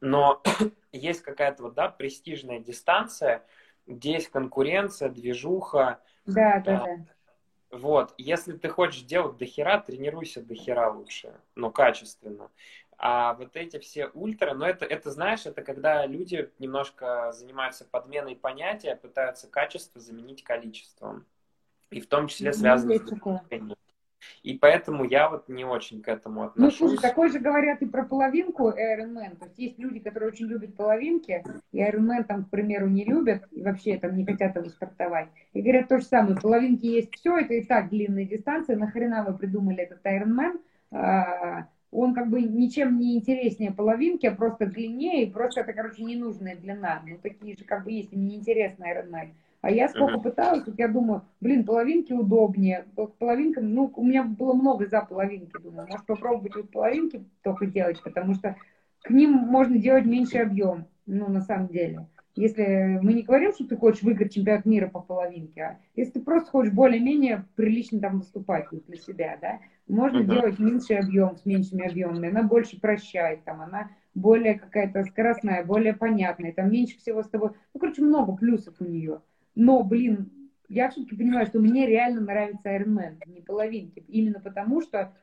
Но 0.00 0.42
есть 0.92 1.22
какая-то 1.22 1.62
вот, 1.62 1.74
да, 1.74 1.88
престижная 1.88 2.58
дистанция, 2.58 3.44
где 3.86 4.14
есть 4.14 4.28
конкуренция, 4.28 5.08
движуха. 5.08 6.00
Да, 6.26 6.60
да, 6.64 6.84
да. 6.84 7.06
Вот, 7.70 8.12
если 8.18 8.52
ты 8.52 8.68
хочешь 8.68 9.02
делать 9.02 9.38
дохера, 9.38 9.80
тренируйся 9.80 10.42
дохера 10.42 10.90
лучше, 10.90 11.40
но 11.54 11.70
качественно. 11.70 12.50
А 12.98 13.32
вот 13.34 13.56
эти 13.56 13.78
все 13.78 14.08
ультра, 14.08 14.54
ну 14.54 14.64
это, 14.64 14.84
это, 14.84 15.10
знаешь, 15.10 15.46
это 15.46 15.62
когда 15.62 16.04
люди 16.06 16.50
немножко 16.58 17.32
занимаются 17.32 17.84
подменой 17.84 18.36
понятия, 18.36 18.94
пытаются 18.94 19.48
качество 19.48 20.00
заменить 20.00 20.44
количеством. 20.44 21.24
И 21.92 22.00
в 22.00 22.06
том 22.06 22.28
числе 22.28 22.52
связано 22.52 22.94
с 22.94 23.76
И 24.42 24.54
поэтому 24.58 25.04
я 25.04 25.28
вот 25.28 25.48
не 25.48 25.64
очень 25.64 26.02
к 26.02 26.08
этому 26.08 26.44
отношусь. 26.44 26.80
Ну, 26.80 26.88
слушай, 26.88 27.02
такое 27.02 27.28
же 27.28 27.38
говорят 27.38 27.82
и 27.82 27.86
про 27.86 28.04
половинку 28.04 28.70
Ironman. 28.70 29.36
То 29.36 29.46
есть 29.46 29.58
есть 29.58 29.78
люди, 29.78 30.00
которые 30.00 30.30
очень 30.30 30.46
любят 30.46 30.76
половинки, 30.76 31.44
и 31.72 31.82
Ironman 31.82 32.24
там, 32.24 32.44
к 32.44 32.50
примеру, 32.50 32.88
не 32.88 33.04
любят, 33.04 33.46
и 33.50 33.62
вообще 33.62 33.98
там 33.98 34.16
не 34.16 34.24
хотят 34.24 34.56
его 34.56 34.68
стартовать. 34.68 35.28
И 35.52 35.60
говорят 35.60 35.88
то 35.88 35.98
же 35.98 36.04
самое, 36.04 36.36
половинки 36.36 36.86
есть 36.86 37.14
все, 37.14 37.38
это 37.38 37.54
и 37.54 37.64
так 37.64 37.88
длинные 37.90 38.26
дистанции, 38.26 38.74
нахрена 38.74 39.24
вы 39.24 39.36
придумали 39.36 39.82
этот 39.82 40.04
Ironman? 40.04 40.60
А, 40.90 41.66
он 41.90 42.14
как 42.14 42.30
бы 42.30 42.42
ничем 42.42 42.98
не 42.98 43.16
интереснее 43.16 43.70
половинки, 43.70 44.26
а 44.26 44.34
просто 44.34 44.66
длиннее, 44.66 45.24
и 45.24 45.30
просто 45.30 45.60
это, 45.60 45.72
короче, 45.72 46.02
ненужная 46.02 46.56
длина. 46.56 47.02
Ну, 47.06 47.18
такие 47.22 47.56
же 47.56 47.64
как 47.64 47.84
бы 47.84 47.92
есть, 47.92 48.12
неинтересные 48.12 48.94
Ironman. 48.94 49.32
А 49.62 49.70
я 49.70 49.88
сколько 49.88 50.14
uh-huh. 50.14 50.22
пыталась, 50.22 50.66
вот 50.66 50.76
я 50.76 50.88
думаю, 50.88 51.22
блин, 51.40 51.64
половинки 51.64 52.12
удобнее. 52.12 52.84
Половинка, 53.20 53.60
ну, 53.60 53.92
у 53.94 54.04
меня 54.04 54.24
было 54.24 54.54
много 54.54 54.86
за 54.86 55.02
половинки, 55.02 55.52
думаю, 55.62 55.86
может 55.88 56.04
попробовать 56.04 56.56
вот 56.56 56.70
половинки 56.72 57.24
только 57.42 57.66
делать, 57.66 58.02
потому 58.02 58.34
что 58.34 58.56
к 59.02 59.10
ним 59.10 59.30
можно 59.30 59.78
делать 59.78 60.04
меньший 60.04 60.42
объем, 60.42 60.86
ну, 61.06 61.28
на 61.28 61.40
самом 61.40 61.68
деле. 61.68 62.08
Если 62.34 62.98
мы 63.02 63.12
не 63.12 63.22
говорим, 63.22 63.52
что 63.52 63.64
ты 63.64 63.76
хочешь 63.76 64.02
выиграть 64.02 64.34
чемпионат 64.34 64.64
мира 64.64 64.88
по 64.88 65.00
половинке, 65.00 65.62
а 65.62 65.78
если 65.94 66.14
ты 66.14 66.20
просто 66.22 66.50
хочешь 66.50 66.72
более-менее 66.72 67.44
прилично 67.54 68.00
там 68.00 68.18
выступать 68.18 68.66
для 68.70 68.96
себя, 68.96 69.38
да, 69.40 69.60
можно 69.86 70.22
uh-huh. 70.22 70.34
делать 70.34 70.58
меньший 70.58 70.98
объем 70.98 71.36
с 71.36 71.46
меньшими 71.46 71.88
объемами, 71.88 72.30
она 72.30 72.42
больше 72.42 72.80
прощает, 72.80 73.44
там, 73.44 73.60
она 73.60 73.90
более 74.14 74.58
какая-то 74.58 75.04
скоростная, 75.04 75.64
более 75.64 75.94
понятная, 75.94 76.52
там 76.52 76.68
меньше 76.72 76.98
всего 76.98 77.22
с 77.22 77.28
тобой, 77.28 77.50
ну, 77.72 77.78
короче, 77.78 78.02
много 78.02 78.34
плюсов 78.34 78.74
у 78.80 78.84
нее. 78.84 79.20
Но, 79.54 79.82
блин, 79.82 80.30
я 80.68 80.88
все-таки 80.90 81.16
понимаю, 81.16 81.46
что 81.46 81.58
мне 81.58 81.86
реально 81.86 82.22
нравится 82.22 82.74
Ironman, 82.74 83.18
не 83.26 83.42
половинки. 83.42 84.04
Именно 84.08 84.40
потому, 84.40 84.80
что 84.80 85.14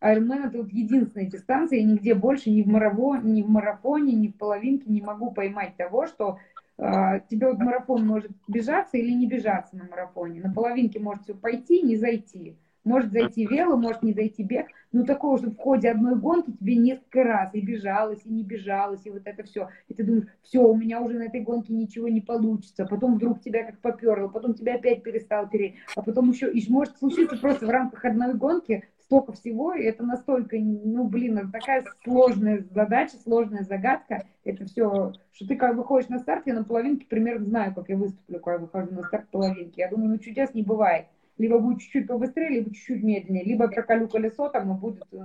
Ironman 0.00 0.48
это 0.48 0.58
вот 0.58 0.70
единственная 0.70 1.26
дистанция, 1.26 1.80
я 1.80 1.84
нигде 1.84 2.14
больше 2.14 2.50
ни 2.50 2.62
в, 2.62 2.66
марафоне, 2.66 3.32
ни 3.32 3.42
в 3.42 3.48
марафоне, 3.48 4.14
ни 4.14 4.28
в 4.28 4.36
половинке 4.36 4.90
не 4.90 5.02
могу 5.02 5.30
поймать 5.30 5.76
того, 5.76 6.06
что 6.06 6.38
э, 6.78 7.20
тебе 7.28 7.48
вот 7.48 7.58
марафон 7.58 8.06
может 8.06 8.30
бежаться 8.48 8.96
или 8.96 9.12
не 9.12 9.26
бежаться 9.26 9.76
на 9.76 9.84
марафоне. 9.84 10.40
На 10.40 10.52
половинке 10.52 11.00
может 11.00 11.24
все 11.24 11.34
пойти, 11.34 11.82
не 11.82 11.96
зайти. 11.96 12.56
Может 12.84 13.12
зайти 13.12 13.46
вело, 13.46 13.76
может 13.76 14.02
не 14.02 14.12
зайти 14.12 14.42
бег. 14.42 14.66
Ну, 14.92 15.04
такого, 15.04 15.38
что 15.38 15.50
в 15.50 15.56
ходе 15.56 15.90
одной 15.90 16.16
гонки 16.16 16.52
тебе 16.52 16.76
несколько 16.76 17.24
раз 17.24 17.54
и 17.54 17.60
бежалось, 17.60 18.20
и 18.24 18.28
не 18.28 18.44
бежалось, 18.44 19.00
и 19.04 19.10
вот 19.10 19.22
это 19.24 19.42
все. 19.42 19.68
И 19.88 19.94
ты 19.94 20.04
думаешь, 20.04 20.26
все, 20.42 20.60
у 20.60 20.76
меня 20.76 21.00
уже 21.00 21.18
на 21.18 21.24
этой 21.24 21.40
гонке 21.40 21.72
ничего 21.72 22.08
не 22.08 22.20
получится. 22.20 22.84
Потом 22.84 23.16
вдруг 23.16 23.40
тебя 23.40 23.64
как 23.64 23.80
поперло, 23.80 24.28
потом 24.28 24.54
тебя 24.54 24.74
опять 24.74 25.02
перестал 25.02 25.48
переть. 25.48 25.74
А 25.96 26.02
потом 26.02 26.30
еще, 26.30 26.52
и 26.52 26.70
может 26.70 26.96
случиться 26.98 27.36
просто 27.38 27.66
в 27.66 27.70
рамках 27.70 28.04
одной 28.04 28.34
гонки 28.34 28.84
столько 29.04 29.32
всего, 29.32 29.74
и 29.74 29.82
это 29.82 30.02
настолько, 30.04 30.56
ну, 30.58 31.08
блин, 31.08 31.38
это 31.38 31.52
такая 31.52 31.84
сложная 32.04 32.64
задача, 32.74 33.16
сложная 33.16 33.62
загадка. 33.62 34.26
Это 34.44 34.64
все, 34.66 35.12
что 35.32 35.46
ты 35.46 35.56
как 35.56 35.76
выходишь 35.76 36.08
на 36.08 36.18
старт, 36.18 36.46
я 36.46 36.54
на 36.54 36.64
половинке 36.64 37.06
примерно 37.06 37.46
знаю, 37.46 37.74
как 37.74 37.88
я 37.88 37.96
выступлю, 37.96 38.40
когда 38.40 38.52
я 38.52 38.58
выхожу 38.58 38.94
на 38.94 39.02
старт 39.02 39.28
половинки. 39.30 39.80
Я 39.80 39.88
думаю, 39.88 40.10
ну, 40.10 40.18
чудес 40.18 40.54
не 40.54 40.62
бывает 40.62 41.06
либо 41.38 41.58
будет 41.58 41.80
чуть-чуть 41.80 42.06
побыстрее, 42.06 42.48
либо 42.50 42.74
чуть-чуть 42.74 43.02
медленнее, 43.02 43.44
либо 43.44 43.68
проколю 43.68 44.08
колесо, 44.08 44.48
там 44.48 44.72
и 44.72 44.78
будет 44.78 45.02
э, 45.12 45.16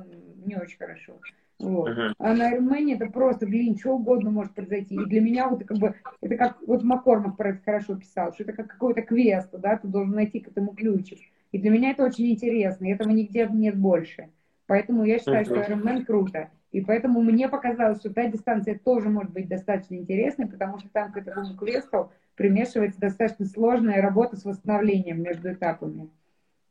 не 0.45 0.55
очень 0.55 0.77
хорошо. 0.77 1.19
Вот. 1.59 1.89
Uh-huh. 1.89 2.13
А 2.17 2.33
на 2.33 2.55
Ironman 2.55 2.95
это 2.95 3.07
просто, 3.07 3.45
блин, 3.45 3.77
что 3.77 3.95
угодно 3.95 4.31
может 4.31 4.53
произойти. 4.53 4.95
И 4.95 5.05
для 5.05 5.21
меня 5.21 5.49
вот 5.49 5.65
как 5.65 5.77
бы, 5.77 5.93
это 6.21 6.37
как, 6.37 6.57
вот 6.65 6.83
Маккормак 6.83 7.35
про 7.35 7.49
это 7.49 7.61
хорошо 7.63 7.95
писал, 7.95 8.33
что 8.33 8.43
это 8.43 8.53
как 8.53 8.67
какой-то 8.67 9.01
квест, 9.01 9.49
да, 9.51 9.77
ты 9.77 9.87
должен 9.87 10.15
найти 10.15 10.39
к 10.39 10.47
этому 10.47 10.73
ключик. 10.73 11.19
И 11.51 11.57
для 11.59 11.69
меня 11.69 11.91
это 11.91 12.05
очень 12.05 12.31
интересно, 12.31 12.85
и 12.85 12.91
этого 12.91 13.09
нигде 13.09 13.47
нет 13.51 13.77
больше. 13.77 14.29
Поэтому 14.67 15.03
я 15.03 15.19
считаю, 15.19 15.45
uh-huh. 15.45 15.63
что 15.63 15.73
Ironman 15.73 16.05
круто. 16.05 16.49
И 16.71 16.81
поэтому 16.81 17.21
мне 17.21 17.49
показалось, 17.49 17.99
что 17.99 18.13
та 18.13 18.27
дистанция 18.27 18.77
тоже 18.77 19.09
может 19.09 19.33
быть 19.33 19.47
достаточно 19.47 19.95
интересной, 19.95 20.47
потому 20.47 20.77
что 20.77 20.87
там 20.89 21.11
к 21.11 21.17
этому 21.17 21.57
квесту 21.57 22.11
примешивается 22.39 23.01
достаточно 23.01 23.45
сложная 23.45 24.01
работа 24.01 24.37
с 24.37 24.45
восстановлением 24.45 25.21
между 25.21 25.51
этапами. 25.51 26.09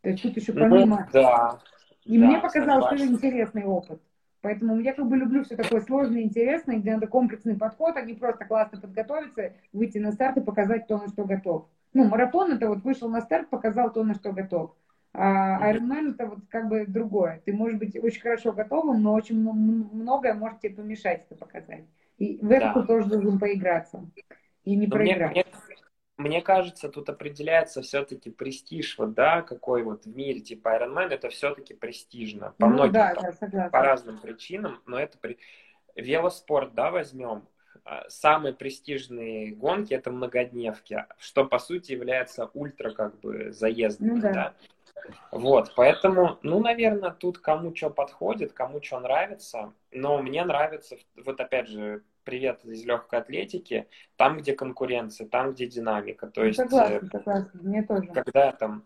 То 0.00 0.08
есть 0.08 0.22
тут 0.22 0.34
еще 0.38 0.54
ну 0.54 0.60
помимо... 0.60 0.96
Ну, 0.96 1.06
да. 1.12 1.58
И 2.06 2.18
да, 2.18 2.26
мне 2.26 2.38
показалось, 2.38 2.86
что 2.86 2.94
это 2.94 3.12
интересный 3.12 3.64
опыт. 3.64 4.00
Поэтому 4.40 4.80
я 4.80 4.94
как 4.94 5.06
бы 5.06 5.18
люблю 5.18 5.44
все 5.44 5.56
такое 5.56 5.82
сложное, 5.82 6.22
интересное, 6.22 6.78
где 6.78 6.94
надо 6.94 7.06
комплексный 7.06 7.54
подход, 7.54 7.98
а 7.98 8.00
не 8.00 8.14
просто 8.14 8.46
классно 8.46 8.80
подготовиться, 8.80 9.52
выйти 9.74 9.98
на 9.98 10.12
старт 10.12 10.38
и 10.38 10.40
показать 10.40 10.86
то, 10.86 10.96
на 10.96 11.08
что 11.08 11.26
готов. 11.26 11.66
Ну, 11.92 12.04
марафон 12.04 12.52
это 12.52 12.66
вот 12.68 12.82
вышел 12.82 13.10
на 13.10 13.20
старт, 13.20 13.50
показал 13.50 13.92
то, 13.92 14.02
на 14.04 14.14
что 14.14 14.32
готов. 14.32 14.74
А 15.12 15.70
Ironman 15.70 16.12
это 16.14 16.28
вот 16.28 16.38
как 16.48 16.68
бы 16.70 16.86
другое. 16.86 17.42
Ты 17.44 17.52
можешь 17.52 17.78
быть 17.78 18.02
очень 18.02 18.22
хорошо 18.22 18.52
готовым, 18.52 19.02
но 19.02 19.12
очень 19.12 19.38
многое 19.38 20.32
может 20.32 20.60
тебе 20.60 20.76
помешать 20.76 21.26
это 21.28 21.38
показать. 21.38 21.84
И 22.16 22.38
в 22.40 22.50
это 22.50 22.72
да. 22.72 22.80
ты 22.80 22.86
тоже 22.86 23.10
должен 23.10 23.38
поиграться 23.38 24.02
и 24.68 24.76
не 24.76 24.86
Но 24.86 24.96
проиграть. 24.96 25.32
Мне, 25.32 25.44
мне, 25.44 25.76
мне 26.16 26.42
кажется, 26.42 26.88
тут 26.88 27.08
определяется 27.08 27.80
все-таки 27.82 28.30
престиж, 28.30 28.98
вот, 28.98 29.14
да, 29.14 29.42
какой 29.42 29.82
вот 29.82 30.04
в 30.04 30.14
мире, 30.14 30.40
типа 30.40 30.76
Ironman, 30.76 31.08
это 31.08 31.30
все-таки 31.30 31.74
престижно. 31.74 32.54
По 32.58 32.66
ну, 32.66 32.74
многим, 32.74 32.92
да, 32.92 33.14
по, 33.14 33.46
да, 33.46 33.68
по 33.70 33.82
разным 33.82 34.18
причинам, 34.18 34.82
но 34.86 34.98
это 34.98 35.16
при... 35.18 35.38
велоспорт, 35.94 36.74
да, 36.74 36.90
возьмем, 36.90 37.48
а, 37.84 38.04
самые 38.08 38.52
престижные 38.52 39.54
гонки 39.54 39.94
это 39.94 40.10
многодневки, 40.10 41.06
что 41.18 41.46
по 41.46 41.58
сути 41.58 41.92
является 41.92 42.50
ультра 42.52 42.90
как 42.90 43.18
бы 43.20 43.52
заездом, 43.52 44.08
ну, 44.08 44.20
да. 44.20 44.32
да. 44.32 44.54
Вот, 45.30 45.72
поэтому, 45.76 46.38
ну, 46.42 46.60
наверное, 46.60 47.10
тут 47.10 47.38
кому 47.38 47.74
что 47.74 47.88
подходит, 47.88 48.52
кому 48.52 48.82
что 48.82 49.00
нравится, 49.00 49.72
но 49.90 50.20
мне 50.20 50.44
нравится, 50.44 50.98
вот 51.24 51.40
опять 51.40 51.68
же, 51.68 52.02
привет 52.28 52.62
из 52.64 52.84
легкой 52.84 53.20
атлетики, 53.20 53.86
там, 54.16 54.36
где 54.36 54.52
конкуренция, 54.52 55.26
там, 55.26 55.52
где 55.52 55.66
динамика. 55.66 56.26
То 56.26 56.44
есть, 56.44 56.58
согласна, 56.58 56.96
э, 56.96 57.06
согласна, 57.10 57.60
мне 57.62 57.82
тоже. 57.82 58.08
Когда 58.08 58.52
там 58.52 58.84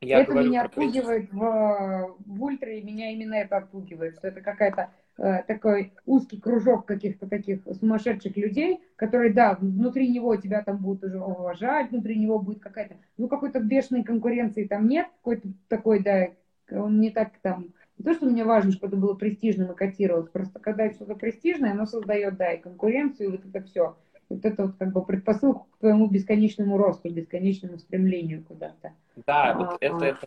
я 0.00 0.20
это 0.20 0.32
меня 0.32 0.62
отпугивает 0.62 1.30
в, 1.30 2.16
в 2.24 2.42
ультре, 2.42 2.82
меня 2.82 3.10
именно 3.10 3.34
это 3.34 3.58
отпугивает, 3.58 4.16
что 4.16 4.28
это 4.28 4.40
какая-то 4.40 4.90
э, 5.18 5.42
такой 5.46 5.92
узкий 6.06 6.40
кружок 6.40 6.86
каких-то 6.86 7.28
таких 7.28 7.60
сумасшедших 7.78 8.34
людей, 8.38 8.80
которые, 8.96 9.34
да, 9.34 9.58
внутри 9.60 10.08
него 10.08 10.36
тебя 10.36 10.62
там 10.62 10.78
будут 10.78 11.04
уже 11.04 11.20
уважать, 11.20 11.90
внутри 11.90 12.18
него 12.18 12.38
будет 12.38 12.60
какая-то, 12.60 12.96
ну, 13.18 13.28
какой-то 13.28 13.60
бешеной 13.60 14.02
конкуренции 14.02 14.64
там 14.64 14.88
нет, 14.88 15.08
какой-то 15.18 15.48
такой, 15.68 16.02
да, 16.02 16.28
он 16.70 17.00
не 17.00 17.10
так 17.10 17.32
там 17.42 17.74
не 17.98 18.04
то, 18.04 18.14
что 18.14 18.26
мне 18.26 18.44
важно, 18.44 18.72
чтобы 18.72 18.88
это 18.88 18.96
было 18.96 19.14
престижным 19.14 19.72
и 19.72 19.76
котировалось, 19.76 20.30
просто 20.30 20.58
когда 20.60 20.90
что-то 20.92 21.14
престижное, 21.14 21.72
оно 21.72 21.86
создает, 21.86 22.36
да, 22.36 22.52
и 22.52 22.60
конкуренцию, 22.60 23.28
и 23.28 23.32
вот 23.32 23.46
это 23.46 23.62
все. 23.66 23.96
Вот 24.28 24.44
это 24.44 24.66
вот 24.66 24.76
как 24.78 24.92
бы 24.92 25.04
предпосылку 25.04 25.68
к 25.72 25.78
твоему 25.78 26.06
бесконечному 26.06 26.76
росту, 26.76 27.08
бесконечному 27.10 27.78
стремлению 27.78 28.44
куда-то. 28.44 28.92
Да, 29.26 29.52
а, 29.52 29.58
вот 29.58 29.78
это, 29.80 30.04
это, 30.04 30.26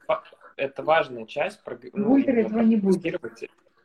это 0.57 0.83
важная 0.83 1.25
часть. 1.25 1.61
Ну, 1.93 2.09
в 2.09 2.11
ультре 2.11 2.41
этого 2.41 2.61
не 2.61 2.77
будет. 2.77 3.21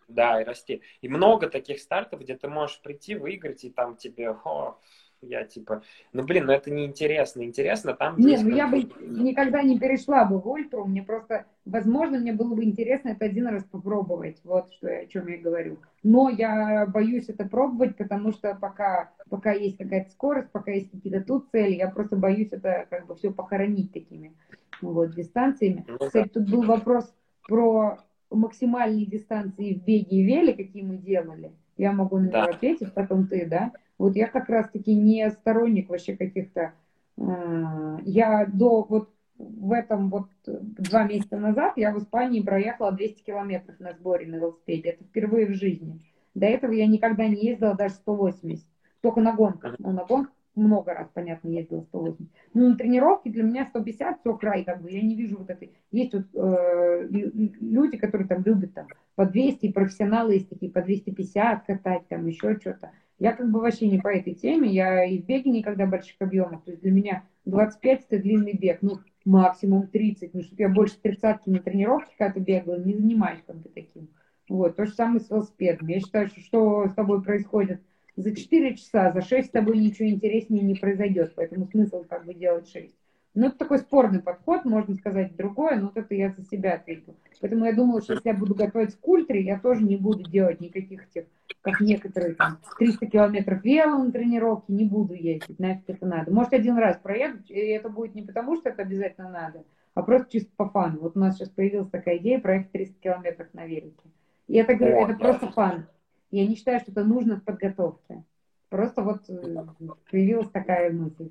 Да, 0.08 0.40
и 0.40 0.44
расти. 0.44 0.82
И 1.02 1.08
много 1.08 1.50
таких 1.50 1.80
стартов, 1.80 2.20
где 2.20 2.36
ты 2.36 2.48
можешь 2.48 2.80
прийти, 2.80 3.14
выиграть, 3.14 3.64
и 3.64 3.70
там 3.70 3.96
тебе, 3.96 4.30
о, 4.30 4.78
я 5.22 5.44
типа, 5.44 5.82
ну 6.12 6.24
блин, 6.24 6.46
ну 6.46 6.52
это 6.52 6.70
неинтересно. 6.70 7.42
Интересно 7.42 7.94
там, 7.94 8.18
Нет, 8.18 8.42
ну 8.42 8.50
я 8.50 8.66
бы 8.66 8.82
никогда 9.00 9.62
не 9.62 9.78
перешла 9.78 10.24
бы 10.24 10.38
в 10.38 10.48
ультру. 10.48 10.84
Мне 10.84 11.02
просто, 11.02 11.46
возможно, 11.64 12.18
мне 12.18 12.32
было 12.32 12.54
бы 12.54 12.64
интересно 12.64 13.10
это 13.10 13.24
один 13.24 13.46
раз 13.46 13.64
попробовать. 13.64 14.40
Вот 14.44 14.72
что 14.72 14.88
я, 14.88 15.00
о 15.00 15.06
чем 15.06 15.26
я 15.28 15.38
говорю. 15.38 15.78
Но 16.02 16.28
я 16.28 16.86
боюсь 16.86 17.28
это 17.28 17.44
пробовать, 17.44 17.96
потому 17.96 18.32
что 18.32 18.54
пока, 18.54 19.10
пока 19.28 19.52
есть 19.52 19.78
какая-то 19.78 20.10
скорость, 20.10 20.50
пока 20.50 20.70
есть 20.70 20.90
какие-то 20.90 21.22
тут 21.22 21.50
цели, 21.50 21.74
я 21.74 21.88
просто 21.88 22.16
боюсь 22.16 22.48
это 22.52 22.86
как 22.90 23.06
бы 23.06 23.16
все 23.16 23.32
похоронить 23.32 23.92
такими 23.92 24.34
вот 24.82 25.14
дистанциями. 25.14 25.84
Ну, 25.88 25.98
Кстати, 25.98 26.28
тут 26.28 26.50
был 26.50 26.62
вопрос 26.62 27.12
про 27.48 27.98
максимальные 28.30 29.06
дистанции 29.06 29.74
в 29.74 29.84
беге 29.84 30.18
и 30.18 30.24
веле, 30.24 30.54
какие 30.54 30.82
мы 30.82 30.96
делали. 30.96 31.52
Я 31.76 31.92
могу 31.92 32.18
на 32.18 32.30
да. 32.30 32.44
ответить, 32.44 32.92
потом 32.94 33.26
ты, 33.26 33.46
да? 33.46 33.72
Вот 33.98 34.16
я 34.16 34.26
как 34.28 34.48
раз-таки 34.48 34.94
не 34.94 35.30
сторонник 35.30 35.88
вообще 35.88 36.16
каких-то... 36.16 36.72
Э, 37.18 37.98
я 38.04 38.46
до 38.46 38.86
вот 38.88 39.10
в 39.38 39.72
этом 39.72 40.10
вот 40.10 40.28
два 40.46 41.04
месяца 41.04 41.36
назад 41.36 41.74
я 41.76 41.92
в 41.92 41.98
Испании 41.98 42.40
проехала 42.42 42.92
200 42.92 43.22
километров 43.22 43.78
на 43.80 43.92
сборе 43.92 44.26
на 44.26 44.36
велосипеде. 44.36 44.90
Это 44.90 45.04
впервые 45.04 45.46
в 45.46 45.54
жизни. 45.54 46.00
До 46.34 46.46
этого 46.46 46.72
я 46.72 46.86
никогда 46.86 47.26
не 47.26 47.46
ездила 47.46 47.74
даже 47.74 47.94
180. 47.94 48.66
Только 49.00 49.20
на 49.20 49.32
гонках. 49.32 49.76
Ну, 49.78 49.92
на 49.92 50.04
гонках 50.04 50.32
много 50.54 50.94
раз, 50.94 51.08
понятно, 51.12 51.48
ездила 51.48 51.82
180. 51.82 52.32
Ну, 52.54 52.70
на 52.70 52.76
тренировке 52.76 53.30
для 53.30 53.42
меня 53.42 53.66
150 53.66 54.20
все 54.20 54.36
край, 54.36 54.64
как 54.64 54.82
бы, 54.82 54.90
я 54.90 55.02
не 55.02 55.14
вижу 55.14 55.38
вот 55.38 55.50
этой. 55.50 55.72
Есть 55.90 56.14
вот 56.14 56.26
э, 56.34 57.08
люди, 57.10 57.98
которые 57.98 58.26
там 58.26 58.42
любят 58.42 58.74
там 58.74 58.88
по 59.14 59.26
200, 59.26 59.72
профессионалы 59.72 60.34
есть 60.34 60.48
такие 60.48 60.72
по 60.72 60.82
250 60.82 61.66
катать, 61.66 62.08
там 62.08 62.26
еще 62.26 62.58
что-то. 62.58 62.90
Я 63.18 63.32
как 63.32 63.50
бы 63.50 63.60
вообще 63.60 63.88
не 63.88 63.98
по 63.98 64.08
этой 64.08 64.34
теме, 64.34 64.68
я 64.68 65.04
и 65.04 65.18
в 65.18 65.24
беге 65.24 65.50
никогда 65.50 65.86
больших 65.86 66.16
объемов, 66.20 66.62
то 66.64 66.70
есть 66.70 66.82
для 66.82 66.92
меня 66.92 67.24
25 67.46 68.06
это 68.08 68.22
длинный 68.22 68.52
бег, 68.52 68.78
ну, 68.82 68.98
максимум 69.24 69.88
30. 69.88 70.34
Ну, 70.34 70.42
чтобы 70.42 70.62
я 70.62 70.68
больше 70.68 70.98
тридцатки 71.00 71.48
на 71.48 71.60
тренировке 71.60 72.14
когда-то 72.18 72.40
бегала, 72.40 72.76
не 72.76 72.94
занимаюсь 72.94 73.42
как 73.46 73.56
бы 73.56 73.68
таким. 73.68 74.08
Вот, 74.48 74.76
то 74.76 74.86
же 74.86 74.92
самое 74.92 75.20
с 75.20 75.30
велосипедом. 75.30 75.88
Я 75.88 76.00
считаю, 76.00 76.28
что 76.28 76.40
что 76.40 76.88
с 76.88 76.94
тобой 76.94 77.22
происходит 77.22 77.80
за 78.16 78.34
4 78.34 78.76
часа, 78.76 79.12
за 79.12 79.22
6 79.22 79.48
с 79.48 79.50
тобой 79.50 79.78
ничего 79.78 80.08
интереснее 80.08 80.62
не 80.62 80.74
произойдет, 80.74 81.32
поэтому 81.34 81.66
смысл 81.66 82.04
как 82.04 82.24
бы 82.26 82.34
делать 82.34 82.68
6. 82.68 82.94
Ну, 83.36 83.48
это 83.48 83.58
такой 83.58 83.78
спорный 83.78 84.20
подход, 84.20 84.64
можно 84.64 84.94
сказать 84.94 85.36
другое, 85.36 85.76
но 85.76 85.88
вот 85.88 85.96
это 85.98 86.14
я 86.14 86.30
за 86.30 86.42
себя 86.42 86.72
ответил. 86.72 87.14
Поэтому 87.38 87.66
я 87.66 87.74
думала, 87.74 88.00
что 88.00 88.14
если 88.14 88.30
я 88.30 88.34
буду 88.34 88.54
готовить 88.54 88.96
к 88.96 89.06
ультре, 89.06 89.42
я 89.42 89.58
тоже 89.60 89.84
не 89.84 89.98
буду 89.98 90.28
делать 90.28 90.58
никаких 90.58 91.06
тех, 91.10 91.26
как 91.60 91.82
некоторые 91.82 92.34
там 92.34 92.58
300 92.78 93.06
километров 93.06 93.62
вело 93.62 93.98
на 93.98 94.10
тренировке, 94.10 94.72
не 94.72 94.86
буду 94.86 95.12
ездить, 95.12 95.58
нафиг 95.58 95.84
это 95.86 96.06
надо. 96.06 96.32
Может, 96.32 96.54
один 96.54 96.78
раз 96.78 96.96
проеду, 96.96 97.38
и 97.48 97.58
это 97.58 97.90
будет 97.90 98.14
не 98.14 98.22
потому, 98.22 98.56
что 98.56 98.70
это 98.70 98.80
обязательно 98.80 99.28
надо, 99.28 99.64
а 99.92 100.02
просто 100.02 100.32
чисто 100.32 100.50
по 100.56 100.70
фану. 100.70 101.00
Вот 101.00 101.14
у 101.14 101.20
нас 101.20 101.36
сейчас 101.36 101.50
появилась 101.50 101.90
такая 101.90 102.16
идея 102.16 102.40
проехать 102.40 102.72
300 102.72 102.94
километров 103.02 103.48
на 103.52 103.66
велике. 103.66 104.08
И 104.48 104.56
это, 104.56 104.72
О, 104.72 104.76
это 104.76 105.12
да. 105.12 105.18
просто 105.18 105.48
фан. 105.48 105.86
Я 106.30 106.46
не 106.46 106.56
считаю, 106.56 106.80
что 106.80 106.90
это 106.90 107.04
нужно 107.04 107.36
в 107.36 107.44
подготовке. 107.44 108.24
Просто 108.70 109.02
вот 109.02 109.28
э, 109.28 109.66
появилась 110.10 110.48
такая 110.48 110.90
мысль. 110.90 111.30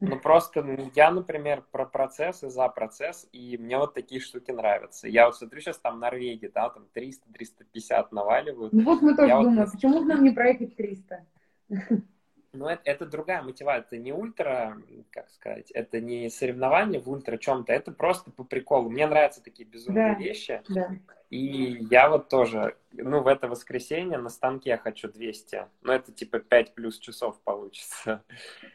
Ну, 0.00 0.20
просто 0.20 0.64
я, 0.94 1.10
например, 1.10 1.64
про 1.70 1.86
процесс 1.86 2.42
и 2.42 2.50
за 2.50 2.68
процесс, 2.68 3.26
и 3.32 3.56
мне 3.56 3.78
вот 3.78 3.94
такие 3.94 4.20
штуки 4.20 4.50
нравятся. 4.50 5.08
Я 5.08 5.26
вот 5.26 5.36
смотрю 5.36 5.60
сейчас 5.60 5.78
там 5.78 6.00
Норвегии, 6.00 6.50
да, 6.54 6.68
там 6.68 6.86
300-350 6.94 8.08
наваливают. 8.10 8.72
Ну, 8.74 8.84
вот 8.84 9.00
мы 9.00 9.16
тоже 9.16 9.28
я 9.28 9.38
думаем, 9.38 9.64
вот... 9.64 9.72
почему 9.72 10.00
бы 10.00 10.04
нам 10.04 10.22
не 10.22 10.30
проехать 10.30 10.76
300? 10.76 11.24
Ну, 12.56 12.66
это, 12.66 12.82
это 12.84 13.06
другая 13.06 13.42
мотивация. 13.42 13.96
Это 13.96 13.96
не 13.98 14.12
ультра, 14.12 14.76
как 15.10 15.30
сказать, 15.30 15.70
это 15.70 16.00
не 16.00 16.28
соревнование 16.30 17.00
в 17.00 17.08
ультра 17.10 17.36
чем-то, 17.36 17.72
это 17.72 17.92
просто 17.92 18.30
по 18.30 18.44
приколу. 18.44 18.90
Мне 18.90 19.06
нравятся 19.06 19.42
такие 19.42 19.68
безумные 19.68 20.14
да, 20.14 20.18
вещи. 20.18 20.62
Да. 20.68 20.90
И 21.30 21.78
я 21.90 22.08
вот 22.08 22.28
тоже, 22.28 22.76
ну, 22.92 23.20
в 23.20 23.26
это 23.26 23.48
воскресенье 23.48 24.16
на 24.18 24.28
станке 24.28 24.76
хочу 24.76 25.10
200. 25.10 25.66
Ну, 25.82 25.92
это 25.92 26.12
типа 26.12 26.38
5 26.38 26.74
плюс 26.74 26.98
часов 26.98 27.40
получится. 27.40 28.22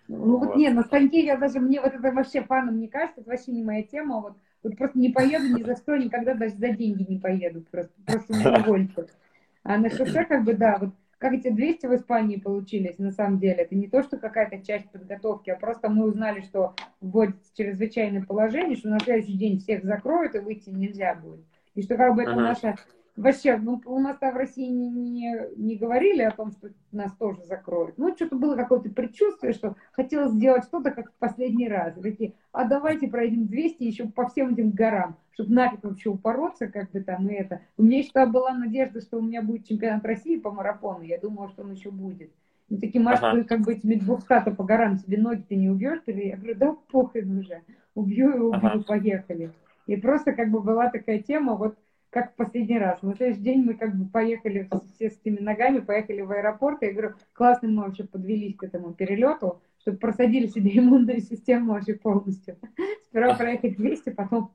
Ну, 0.07 0.37
вот, 0.37 0.47
вот 0.47 0.55
не, 0.57 0.69
на 0.69 0.83
станке 0.83 1.25
я 1.25 1.37
даже, 1.37 1.59
мне 1.59 1.79
вот 1.79 1.93
это 1.93 2.11
вообще 2.11 2.43
фаном 2.43 2.79
не 2.79 2.89
кажется, 2.89 3.21
это 3.21 3.29
вообще 3.29 3.51
не 3.51 3.63
моя 3.63 3.83
тема. 3.83 4.19
Вот, 4.19 4.37
вот 4.63 4.77
просто 4.77 4.99
не 4.99 5.09
поеду 5.09 5.57
ни 5.57 5.63
за 5.63 5.77
что, 5.77 5.95
никогда 5.95 6.33
даже 6.33 6.55
за 6.55 6.69
деньги 6.69 7.09
не 7.09 7.19
поеду. 7.19 7.61
Просто, 7.71 7.93
просто 8.05 8.33
не 8.33 8.45
удовольствие. 8.45 9.07
А 9.63 9.77
на 9.77 9.91
шоссе 9.91 10.25
как 10.25 10.43
бы, 10.43 10.55
да, 10.55 10.79
вот 10.81 10.89
как 11.21 11.33
эти 11.33 11.49
200 11.49 11.85
в 11.85 11.95
Испании 11.95 12.37
получились, 12.37 12.97
на 12.97 13.11
самом 13.11 13.37
деле, 13.37 13.57
это 13.61 13.75
не 13.75 13.87
то, 13.87 14.01
что 14.01 14.17
какая-то 14.17 14.57
часть 14.65 14.89
подготовки, 14.89 15.51
а 15.51 15.55
просто 15.55 15.87
мы 15.87 16.05
узнали, 16.05 16.41
что 16.41 16.73
вводится 16.99 17.55
чрезвычайное 17.55 18.23
положение, 18.23 18.75
что 18.75 18.89
на 18.89 18.99
следующий 18.99 19.37
день 19.37 19.59
всех 19.59 19.83
закроют 19.83 20.33
и 20.33 20.39
выйти 20.39 20.71
нельзя 20.71 21.13
будет. 21.13 21.45
И 21.75 21.83
что 21.83 21.95
как 21.95 22.15
бы 22.15 22.23
это 22.23 22.31
ага. 22.31 22.41
наша 22.41 22.75
Вообще, 23.17 23.57
ну, 23.57 23.81
у 23.85 23.99
нас 23.99 24.17
там 24.17 24.33
в 24.33 24.37
России 24.37 24.67
не, 24.67 24.89
не, 24.89 25.35
не 25.57 25.75
говорили 25.75 26.21
о 26.21 26.31
том, 26.31 26.51
что 26.51 26.69
нас 26.91 27.11
тоже 27.17 27.43
закроют. 27.43 27.97
Ну, 27.97 28.15
что-то 28.15 28.37
было 28.37 28.55
какое-то 28.55 28.89
предчувствие, 28.89 29.53
что 29.53 29.75
хотелось 29.91 30.31
сделать 30.31 30.63
что-то, 30.63 30.91
как 30.91 31.11
в 31.11 31.15
последний 31.15 31.67
раз. 31.67 31.93
Такие, 32.01 32.33
а 32.53 32.63
давайте 32.65 33.07
пройдем 33.07 33.47
200 33.47 33.83
еще 33.83 34.07
по 34.07 34.27
всем 34.27 34.53
этим 34.53 34.71
горам, 34.71 35.17
чтобы 35.33 35.53
нафиг 35.53 35.83
вообще 35.83 36.09
упороться, 36.09 36.67
как 36.67 36.91
бы 36.91 37.01
там 37.01 37.27
и 37.27 37.33
это. 37.33 37.61
У 37.77 37.83
меня 37.83 37.99
еще 37.99 38.25
была 38.27 38.53
надежда, 38.53 39.01
что 39.01 39.17
у 39.17 39.21
меня 39.21 39.41
будет 39.41 39.67
чемпионат 39.67 40.05
России 40.05 40.37
по 40.37 40.51
марафону. 40.51 41.01
Я 41.01 41.19
думала, 41.19 41.49
что 41.49 41.63
он 41.63 41.73
еще 41.73 41.91
будет. 41.91 42.31
Ну, 42.69 42.77
такие, 42.77 43.03
Маш, 43.03 43.19
ага. 43.21 43.37
ты 43.37 43.43
как 43.43 43.59
бы 43.61 43.73
этими 43.73 43.95
двухстата 43.95 44.51
по 44.51 44.63
горам 44.63 44.97
себе 44.97 45.17
ноги 45.17 45.43
ты 45.47 45.57
не 45.57 45.69
убьешь? 45.69 46.01
Или 46.05 46.27
я 46.27 46.37
говорю, 46.37 46.55
да 46.55 46.75
похрен 46.89 47.39
уже. 47.39 47.61
Убью 47.93 48.29
и 48.29 48.39
убью, 48.39 48.53
ага. 48.53 48.83
поехали. 48.87 49.51
И 49.87 49.97
просто 49.97 50.31
как 50.31 50.49
бы 50.49 50.61
была 50.61 50.89
такая 50.89 51.19
тема, 51.19 51.55
вот 51.55 51.75
как 52.11 52.33
в 52.33 52.35
последний 52.35 52.77
раз. 52.77 53.01
На 53.01 53.15
следующий 53.15 53.41
день 53.41 53.63
мы 53.63 53.73
как 53.73 53.95
бы 53.95 54.07
поехали 54.07 54.69
все 54.93 55.09
с 55.09 55.17
этими 55.17 55.39
ногами, 55.39 55.79
поехали 55.79 56.21
в 56.21 56.31
аэропорт. 56.31 56.81
Я 56.81 56.91
говорю, 56.91 57.15
классно 57.33 57.69
мы 57.69 57.83
вообще 57.83 58.03
подвелись 58.03 58.55
к 58.57 58.63
этому 58.63 58.93
перелету, 58.93 59.61
чтобы 59.79 59.97
просадили 59.97 60.47
себе 60.47 60.77
иммунную 60.77 61.21
систему 61.21 61.73
вообще 61.73 61.93
полностью. 61.93 62.57
Сперва 63.05 63.35
проехать 63.35 63.77
200, 63.77 64.09
потом, 64.11 64.51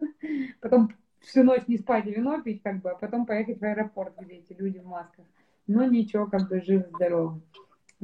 потом 0.60 0.90
всю 1.20 1.42
ночь 1.42 1.66
не 1.66 1.78
спать 1.78 2.06
и 2.06 2.12
вино 2.12 2.40
пить, 2.42 2.62
как 2.62 2.82
бы, 2.82 2.90
а 2.90 2.94
потом 2.94 3.24
поехать 3.24 3.58
в 3.58 3.64
аэропорт, 3.64 4.12
где 4.20 4.34
эти 4.34 4.52
люди 4.52 4.78
в 4.78 4.86
масках. 4.86 5.24
Но 5.66 5.84
ничего, 5.84 6.26
как 6.26 6.48
бы 6.48 6.60
жив-здоров. 6.60 7.38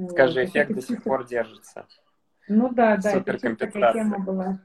Скажи, 0.09 0.41
вот. 0.41 0.49
эффект 0.49 0.73
до 0.73 0.81
сих 0.81 1.03
пор 1.03 1.27
держится. 1.27 1.87
Ну 2.49 2.71
да, 2.73 2.97
да, 2.97 3.13
это 3.13 3.39
такая 3.39 3.93
тема 3.93 4.19
была 4.19 4.61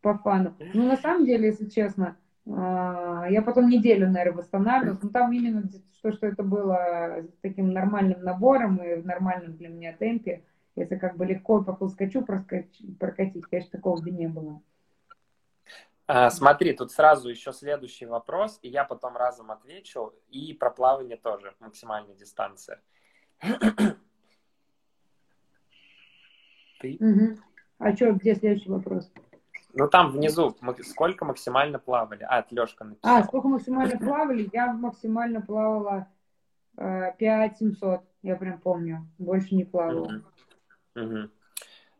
по 0.00 0.16
фану. 0.16 0.56
Ну, 0.72 0.86
на 0.86 0.96
самом 0.96 1.26
деле, 1.26 1.48
если 1.48 1.66
честно, 1.68 2.16
я 2.46 3.42
потом 3.44 3.68
неделю, 3.68 4.10
наверное, 4.10 4.38
восстанавливалась. 4.38 5.02
Но 5.02 5.08
ну, 5.08 5.12
там 5.12 5.32
именно 5.32 5.68
то, 6.02 6.12
что 6.12 6.26
это 6.26 6.42
было 6.42 7.24
таким 7.42 7.72
нормальным 7.72 8.22
набором 8.22 8.78
и 8.78 8.96
в 8.96 9.06
нормальном 9.06 9.56
для 9.56 9.68
меня 9.68 9.92
темпе. 9.92 10.44
Если 10.76 10.96
как 10.96 11.16
бы 11.16 11.26
легко 11.26 11.62
по 11.62 11.72
плоскочу 11.74 12.24
прокатить, 12.24 13.46
конечно, 13.50 13.70
такого 13.70 14.00
бы 14.00 14.10
не 14.10 14.28
было. 14.28 14.62
А, 16.06 16.30
смотри, 16.30 16.72
тут 16.72 16.90
сразу 16.90 17.28
еще 17.28 17.52
следующий 17.52 18.06
вопрос, 18.06 18.58
и 18.62 18.68
я 18.68 18.84
потом 18.84 19.16
разом 19.16 19.50
отвечу, 19.52 20.12
и 20.28 20.52
про 20.54 20.70
плавание 20.70 21.16
тоже, 21.16 21.54
максимальная 21.60 22.16
дистанция. 22.16 22.80
Ты? 26.80 26.96
Угу. 26.98 27.38
А 27.78 27.94
что, 27.94 28.12
где 28.12 28.34
следующий 28.34 28.70
вопрос? 28.70 29.08
Ну, 29.74 29.88
там 29.88 30.10
внизу 30.12 30.56
сколько 30.82 31.24
максимально 31.24 31.78
плавали? 31.78 32.26
А, 32.28 32.40
это 32.40 32.54
Лешка 32.54 32.84
написал. 32.84 33.16
А, 33.16 33.24
сколько 33.24 33.48
максимально 33.48 33.98
плавали? 33.98 34.48
Я 34.52 34.72
максимально 34.72 35.40
плавала 35.40 36.08
э, 36.76 37.12
5700, 37.18 38.02
я 38.22 38.36
прям 38.36 38.58
помню. 38.58 39.08
Больше 39.18 39.54
не 39.54 39.64
плавала. 39.64 40.22
Угу. 40.94 41.02
Угу. 41.02 41.30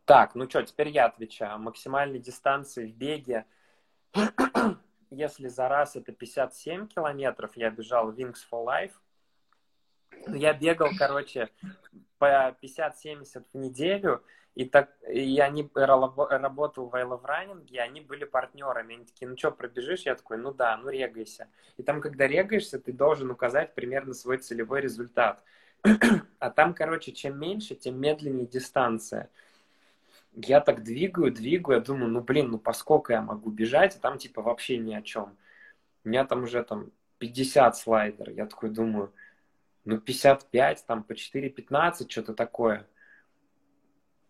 Так, 0.04 0.34
ну 0.34 0.48
что, 0.48 0.62
теперь 0.62 0.88
я 0.88 1.06
отвечаю. 1.06 1.58
Максимальные 1.60 2.20
дистанции 2.20 2.90
в 2.90 2.96
беге. 2.96 3.46
Если 5.10 5.48
за 5.48 5.68
раз 5.68 5.96
это 5.96 6.12
57 6.12 6.88
километров, 6.88 7.56
я 7.56 7.70
бежал 7.70 8.12
Wings 8.12 8.38
for 8.50 8.64
Life. 8.64 8.92
Я 10.26 10.52
бегал, 10.52 10.90
короче, 10.98 11.48
по 12.20 12.54
50-70 12.62 13.44
в 13.52 13.56
неделю, 13.56 14.22
и, 14.54 14.66
так, 14.66 14.90
и 15.08 15.38
они 15.40 15.70
работал 15.74 16.88
в 16.88 16.94
I 16.94 17.04
Love 17.04 17.24
Running, 17.24 17.66
и 17.68 17.78
они 17.78 18.02
были 18.02 18.24
партнерами. 18.24 18.96
Они 18.96 19.04
такие, 19.06 19.26
ну 19.26 19.36
что, 19.36 19.50
пробежишь? 19.50 20.02
Я 20.02 20.14
такой, 20.16 20.36
ну 20.36 20.52
да, 20.52 20.76
ну 20.76 20.90
регайся. 20.90 21.48
И 21.78 21.82
там, 21.82 22.00
когда 22.00 22.26
регаешься, 22.26 22.78
ты 22.78 22.92
должен 22.92 23.30
указать 23.30 23.74
примерно 23.74 24.12
свой 24.12 24.36
целевой 24.36 24.82
результат. 24.82 25.42
а 26.38 26.50
там, 26.50 26.74
короче, 26.74 27.12
чем 27.12 27.40
меньше, 27.40 27.74
тем 27.74 27.98
медленнее 27.98 28.46
дистанция. 28.46 29.30
Я 30.34 30.60
так 30.60 30.82
двигаю, 30.82 31.32
двигаю, 31.32 31.78
я 31.78 31.84
думаю, 31.84 32.10
ну 32.10 32.20
блин, 32.20 32.50
ну 32.50 32.58
поскольку 32.58 33.12
я 33.12 33.22
могу 33.22 33.50
бежать, 33.50 33.96
а 33.96 34.00
там 34.00 34.18
типа 34.18 34.42
вообще 34.42 34.76
ни 34.76 34.94
о 34.94 35.00
чем. 35.00 35.38
У 36.04 36.08
меня 36.08 36.24
там 36.26 36.42
уже 36.42 36.62
там 36.64 36.90
50 37.18 37.76
слайдер. 37.76 38.30
Я 38.30 38.46
такой 38.46 38.70
думаю, 38.70 39.12
ну 39.84 39.98
55, 39.98 40.84
там 40.86 41.02
по 41.02 41.12
4.15, 41.12 42.08
что-то 42.08 42.34
такое. 42.34 42.86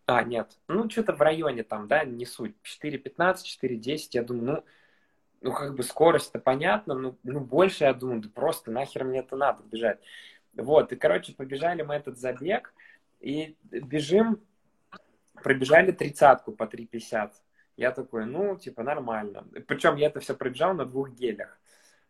А, 0.05 0.23
нет, 0.23 0.57
ну 0.67 0.89
что-то 0.89 1.13
в 1.13 1.21
районе 1.21 1.63
там, 1.63 1.87
да, 1.87 2.03
не 2.03 2.25
суть. 2.25 2.55
4.15, 2.83 3.35
4.10, 3.63 4.09
я 4.11 4.23
думаю, 4.23 4.45
ну, 4.45 4.63
ну 5.41 5.53
как 5.53 5.75
бы 5.75 5.83
скорость-то 5.83 6.39
понятно, 6.39 6.95
ну, 6.95 7.17
ну 7.23 7.39
больше, 7.39 7.85
я 7.85 7.93
думаю, 7.93 8.21
да 8.21 8.29
просто 8.29 8.71
нахер 8.71 9.03
мне 9.03 9.19
это 9.19 9.35
надо 9.35 9.63
бежать. 9.63 9.99
Вот, 10.53 10.91
и, 10.91 10.95
короче, 10.95 11.33
побежали 11.33 11.81
мы 11.81 11.95
этот 11.95 12.17
забег, 12.17 12.73
и 13.21 13.55
бежим, 13.63 14.41
пробежали 15.33 15.91
тридцатку 15.91 16.51
по 16.51 16.63
3.50. 16.63 17.31
Я 17.77 17.91
такой, 17.91 18.25
ну, 18.25 18.57
типа, 18.57 18.83
нормально. 18.83 19.47
Причем 19.67 19.95
я 19.95 20.07
это 20.07 20.19
все 20.19 20.35
пробежал 20.35 20.73
на 20.73 20.85
двух 20.85 21.11
гелях. 21.11 21.57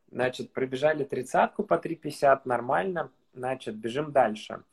Значит, 0.09 0.51
пробежали 0.51 1.03
тридцатку 1.03 1.63
по 1.63 1.75
3.50, 1.75 2.41
нормально. 2.45 3.11
Значит, 3.33 3.75
бежим 3.75 4.11
дальше. 4.11 4.63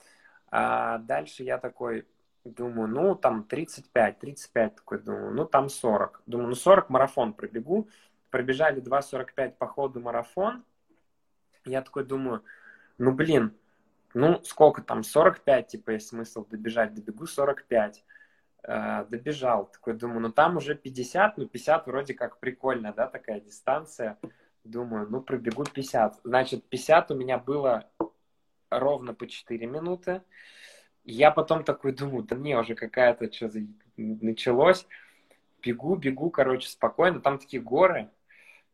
А 0.50 0.98
дальше 0.98 1.42
я 1.42 1.58
такой, 1.58 2.06
думаю, 2.44 2.88
ну, 2.88 3.14
там 3.14 3.44
35, 3.44 4.18
35 4.18 4.74
такой, 4.76 4.98
думаю, 4.98 5.34
ну, 5.34 5.44
там 5.44 5.68
40. 5.68 6.22
Думаю, 6.26 6.48
ну, 6.48 6.54
40 6.54 6.90
марафон 6.90 7.32
пробегу. 7.32 7.88
Пробежали 8.30 8.82
2.45 8.82 9.52
по 9.52 9.66
ходу 9.66 10.00
марафон. 10.00 10.64
Я 11.64 11.82
такой 11.82 12.04
думаю, 12.04 12.42
ну, 12.98 13.12
блин, 13.12 13.54
ну, 14.14 14.42
сколько 14.44 14.82
там, 14.82 15.02
45, 15.02 15.66
типа, 15.68 15.90
есть 15.92 16.08
смысл 16.08 16.44
добежать, 16.46 16.94
добегу 16.94 17.26
45. 17.26 18.04
Э, 18.64 19.04
добежал, 19.08 19.66
такой 19.66 19.94
думаю, 19.94 20.20
ну, 20.20 20.32
там 20.32 20.56
уже 20.56 20.74
50, 20.74 21.38
ну, 21.38 21.46
50 21.46 21.86
вроде 21.86 22.14
как 22.14 22.38
прикольно, 22.38 22.92
да, 22.92 23.06
такая 23.06 23.40
дистанция. 23.40 24.18
Думаю, 24.64 25.08
ну, 25.08 25.20
пробегу 25.22 25.64
50. 25.64 26.20
Значит, 26.24 26.68
50 26.68 27.10
у 27.12 27.14
меня 27.14 27.38
было 27.38 27.88
ровно 28.70 29.14
по 29.14 29.26
4 29.26 29.66
минуты. 29.66 30.22
Я 31.04 31.30
потом 31.30 31.64
такой 31.64 31.92
думаю, 31.92 32.24
да 32.24 32.36
мне 32.36 32.58
уже 32.58 32.74
какая-то 32.74 33.32
что-то 33.32 33.60
началось. 33.96 34.86
бегу, 35.62 35.96
бегу, 35.96 36.30
короче, 36.30 36.68
спокойно. 36.68 37.20
Там 37.20 37.38
такие 37.38 37.62
горы, 37.62 38.10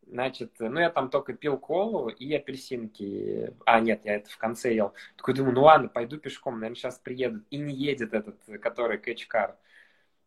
Значит, 0.07 0.53
ну 0.59 0.81
я 0.81 0.91
там 0.91 1.11
только 1.11 1.33
пил 1.33 1.59
колу 1.59 2.09
и 2.09 2.33
апельсинки. 2.35 3.55
А, 3.65 3.81
нет, 3.81 4.03
я 4.05 4.17
это 4.17 4.31
в 4.31 4.37
конце 4.39 4.75
ел. 4.75 4.93
Такой 5.17 5.35
думаю, 5.35 5.55
ну 5.55 5.63
ладно, 5.63 5.89
пойду 5.89 6.19
пешком, 6.19 6.55
наверное, 6.55 6.77
сейчас 6.77 6.99
приедут. 6.99 7.45
И 7.51 7.59
не 7.59 7.75
едет 7.75 8.13
этот, 8.13 8.39
который 8.61 8.99
кэчкар. 8.99 9.57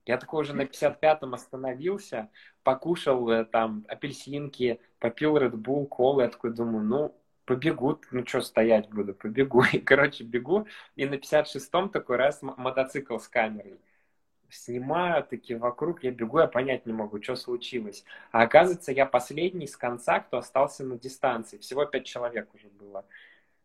Я 0.06 0.18
такой 0.18 0.41
уже 0.41 0.53
на 0.56 0.61
55-м 0.61 1.34
остановился, 1.34 2.30
покушал 2.64 3.30
э, 3.30 3.44
там 3.44 3.85
апельсинки, 3.89 4.80
попил 4.99 5.38
Red 5.38 5.52
Bull, 5.52 5.85
колы. 5.85 6.23
Я 6.23 6.30
такой 6.30 6.53
думаю, 6.53 6.84
ну, 6.85 7.22
побегу, 7.48 7.99
ну 8.11 8.26
что 8.28 8.41
стоять 8.41 8.90
буду, 8.90 9.15
побегу. 9.15 9.64
И, 9.74 9.80
короче, 9.80 10.24
бегу, 10.24 10.68
и 10.95 11.06
на 11.07 11.15
56-м 11.15 11.90
такой 11.90 12.18
раз 12.18 12.41
мотоцикл 12.44 13.18
с 13.18 13.28
камерой 13.28 13.80
снимаю, 14.49 15.24
такие 15.24 15.60
вокруг, 15.60 16.03
я 16.03 16.11
бегу, 16.11 16.40
я 16.40 16.48
понять 16.48 16.86
не 16.86 16.94
могу, 16.94 17.22
что 17.22 17.36
случилось. 17.36 18.03
А 18.32 18.44
оказывается, 18.44 18.91
я 18.91 19.06
последний 19.06 19.68
с 19.68 19.76
конца, 19.76 20.19
кто 20.19 20.38
остался 20.38 20.84
на 20.84 20.98
дистанции. 20.98 21.57
Всего 21.57 21.86
пять 21.86 22.06
человек 22.06 22.53
уже 22.53 22.68
было. 22.69 23.06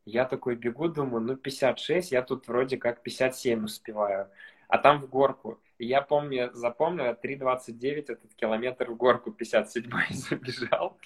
Я 0.04 0.24
такой 0.24 0.56
бегу, 0.56 0.88
думаю, 0.88 1.22
ну 1.22 1.36
56, 1.36 2.12
я 2.12 2.22
тут 2.22 2.48
вроде 2.48 2.76
как 2.76 3.02
57 3.02 3.64
успеваю. 3.64 4.28
А 4.68 4.78
там 4.78 5.00
в 5.00 5.08
горку. 5.08 5.60
И 5.78 5.86
я 5.86 6.02
помню, 6.02 6.50
запомнил, 6.54 7.04
3.29 7.04 8.04
этот 8.08 8.34
километр 8.34 8.90
в 8.90 8.96
горку 8.96 9.30
57 9.30 9.90
забежал. 10.10 10.98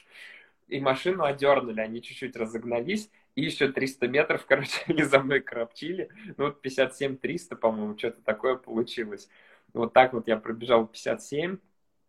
И 0.69 0.81
машину 0.81 1.25
одернули, 1.25 1.81
они 1.81 2.03
чуть-чуть 2.03 2.37
разогнались. 2.37 3.11
И 3.35 3.43
еще 3.43 3.69
300 3.69 4.09
метров, 4.09 4.45
короче, 4.49 4.83
они 4.87 5.03
за 5.03 5.21
мной 5.21 5.41
крапчили. 5.41 6.09
Ну 6.37 6.47
вот 6.47 6.65
57-300, 6.65 7.57
по-моему, 7.57 7.97
что-то 7.97 8.21
такое 8.23 8.57
получилось. 8.57 9.29
Вот 9.73 9.93
так 9.93 10.13
вот 10.13 10.27
я 10.27 10.37
пробежал 10.37 10.87
57. 10.87 11.59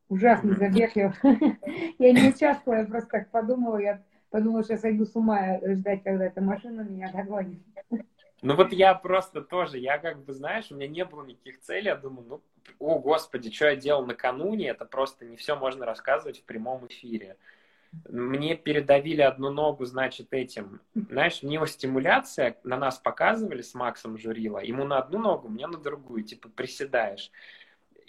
Ужасный 0.10 0.56
забег. 0.56 0.96
Я, 0.96 1.14
я 2.00 2.14
не 2.14 2.30
участвовала, 2.30 2.80
я 2.80 2.86
просто 2.86 3.10
так 3.10 3.30
подумала, 3.30 3.78
я 3.78 4.04
подумала, 4.30 4.64
что 4.64 4.74
я 4.74 4.80
сойду 4.80 5.06
с 5.06 5.16
ума 5.16 5.60
ждать, 5.62 6.04
когда 6.04 6.26
эта 6.26 6.42
машина 6.42 6.82
меня 6.82 7.12
догонит. 7.12 7.60
Ну 8.42 8.56
вот 8.56 8.72
я 8.72 8.94
просто 8.94 9.42
тоже, 9.42 9.80
я 9.80 9.98
как 9.98 10.24
бы, 10.24 10.32
знаешь, 10.32 10.68
у 10.70 10.76
меня 10.76 10.88
не 10.88 11.04
было 11.04 11.26
никаких 11.26 11.60
целей, 11.60 11.88
я 11.88 11.96
думаю, 11.96 12.28
ну, 12.28 12.42
о, 12.80 13.00
господи, 13.00 13.52
что 13.52 13.70
я 13.70 13.76
делал 13.76 14.06
накануне, 14.06 14.70
это 14.70 14.86
просто 14.86 15.26
не 15.26 15.38
все 15.38 15.56
можно 15.56 15.86
рассказывать 15.86 16.40
в 16.40 16.44
прямом 16.44 16.86
эфире. 16.88 17.38
Мне 18.10 18.56
передавили 18.56 19.22
одну 19.22 19.50
ногу, 19.50 19.86
значит, 19.86 20.28
этим, 20.32 20.82
знаешь, 20.94 21.44
миостимуляция, 21.44 22.58
на 22.64 22.78
нас 22.78 22.98
показывали 22.98 23.62
с 23.62 23.74
Максом 23.74 24.18
Журила, 24.18 24.60
ему 24.60 24.84
на 24.84 25.00
одну 25.00 25.20
ногу, 25.20 25.48
мне 25.48 25.68
на 25.68 25.78
другую, 25.78 26.24
типа 26.24 26.50
приседаешь. 26.50 27.32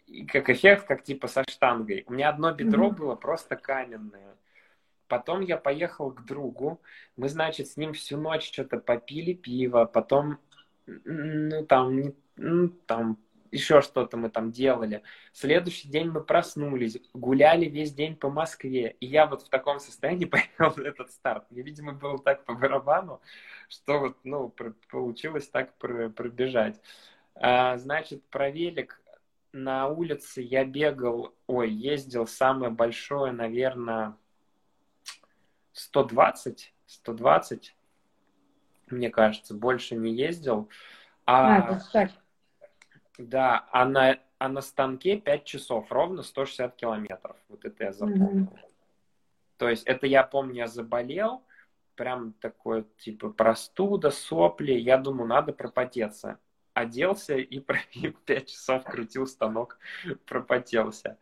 И 0.07 0.25
как 0.25 0.49
эффект, 0.51 0.87
как 0.87 1.05
типа 1.05 1.29
со 1.29 1.45
штангой. 1.49 2.05
У 2.07 2.13
меня 2.13 2.31
одно 2.31 2.53
бедро 2.53 2.89
mm-hmm. 2.89 2.97
было 2.97 3.15
просто 3.15 3.57
каменное. 3.57 4.37
Потом 5.07 5.41
я 5.41 5.57
поехал 5.57 6.11
к 6.11 6.25
другу, 6.25 6.81
мы, 7.17 7.29
значит, 7.29 7.69
с 7.69 7.77
ним 7.77 7.95
всю 7.95 8.19
ночь 8.19 8.53
что-то 8.53 8.79
попили 8.79 9.33
пиво, 9.33 9.87
потом, 9.87 10.39
ну, 10.87 11.65
там, 11.65 12.15
ну, 12.37 12.69
там, 12.87 13.19
еще 13.51 13.81
что-то 13.81 14.17
мы 14.17 14.31
там 14.31 14.53
делали. 14.53 15.03
Следующий 15.33 15.89
день 15.89 16.11
мы 16.11 16.23
проснулись, 16.23 16.99
гуляли 17.15 17.67
весь 17.67 17.93
день 17.93 18.17
по 18.17 18.31
Москве. 18.31 18.97
И 19.01 19.07
я 19.07 19.27
вот 19.27 19.43
в 19.43 19.49
таком 19.49 19.79
состоянии 19.81 20.25
поехал 20.27 20.75
на 20.77 20.87
этот 20.87 21.11
старт. 21.11 21.45
Мне, 21.51 21.63
видимо, 21.63 21.93
было 21.93 22.19
так 22.19 22.45
по 22.45 22.55
барабану, 22.55 23.21
что 23.69 23.99
вот, 24.01 24.19
ну, 24.25 24.53
получилось 24.91 25.49
так 25.49 25.75
пробежать. 25.79 26.81
А, 27.35 27.77
значит, 27.79 28.25
про 28.31 28.51
велик 28.51 29.01
на 29.53 29.89
улице 29.89 30.43
я 30.43 30.65
бегал, 30.65 31.35
ой, 31.47 31.71
ездил 31.71 32.27
самое 32.27 32.71
большое, 32.71 33.33
наверное, 33.33 34.17
120, 35.73 36.75
120, 36.87 37.77
мне 38.91 39.11
кажется, 39.11 39.55
больше 39.55 39.95
не 39.95 40.13
ездил. 40.13 40.69
А, 41.25 41.57
а 41.57 41.81
так. 41.93 42.11
Да, 43.19 43.69
а 43.73 43.85
на, 43.85 44.19
а 44.39 44.49
на 44.49 44.61
станке 44.61 45.17
5 45.17 45.45
часов, 45.45 45.91
ровно 45.91 46.23
160 46.23 46.77
километров. 46.77 47.37
Вот 47.49 47.65
это 47.65 47.85
я 47.85 47.93
запомнил. 47.93 48.45
Mm-hmm. 48.45 48.59
То 49.57 49.69
есть 49.69 49.85
это 49.87 50.07
я 50.07 50.23
помню, 50.23 50.55
я 50.55 50.67
заболел, 50.69 51.43
прям 51.97 52.33
такой, 52.35 52.87
типа, 52.99 53.31
простуда, 53.31 54.11
сопли. 54.11 54.73
Я 54.73 54.99
думаю, 54.99 55.29
надо 55.29 55.53
пропотеться. 55.53 56.39
Оделся 56.75 57.37
и 57.37 57.59
5 57.59 58.47
часов 58.47 58.85
крутил 58.85 59.27
станок, 59.27 59.79
пропотелся. 60.25 61.19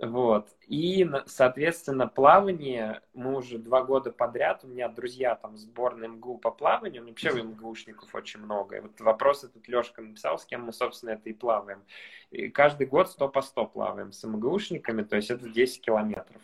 Вот. 0.00 0.48
И, 0.66 1.08
соответственно, 1.26 2.08
плавание 2.08 3.02
мы 3.14 3.36
уже 3.36 3.58
два 3.58 3.82
года 3.84 4.10
подряд, 4.10 4.64
у 4.64 4.66
меня 4.66 4.88
друзья 4.88 5.36
там 5.36 5.56
сборная 5.56 6.08
МГУ 6.08 6.38
по 6.38 6.50
плаванию, 6.50 7.02
у 7.02 7.06
вообще 7.06 7.30
МГУшников 7.30 8.12
очень 8.14 8.40
много. 8.40 8.76
И 8.76 8.80
вот 8.80 9.00
вопрос 9.00 9.44
этот 9.44 9.68
Лешка 9.68 10.02
написал, 10.02 10.38
с 10.38 10.44
кем 10.44 10.64
мы, 10.64 10.72
собственно, 10.72 11.10
это 11.10 11.28
и 11.30 11.32
плаваем. 11.32 11.84
И 12.30 12.48
каждый 12.48 12.88
год 12.88 13.08
100 13.08 13.28
по 13.28 13.40
100 13.40 13.66
плаваем 13.66 14.12
с 14.12 14.24
МГУшниками, 14.24 15.02
то 15.02 15.14
есть 15.16 15.30
это 15.30 15.48
10 15.48 15.80
километров. 15.80 16.42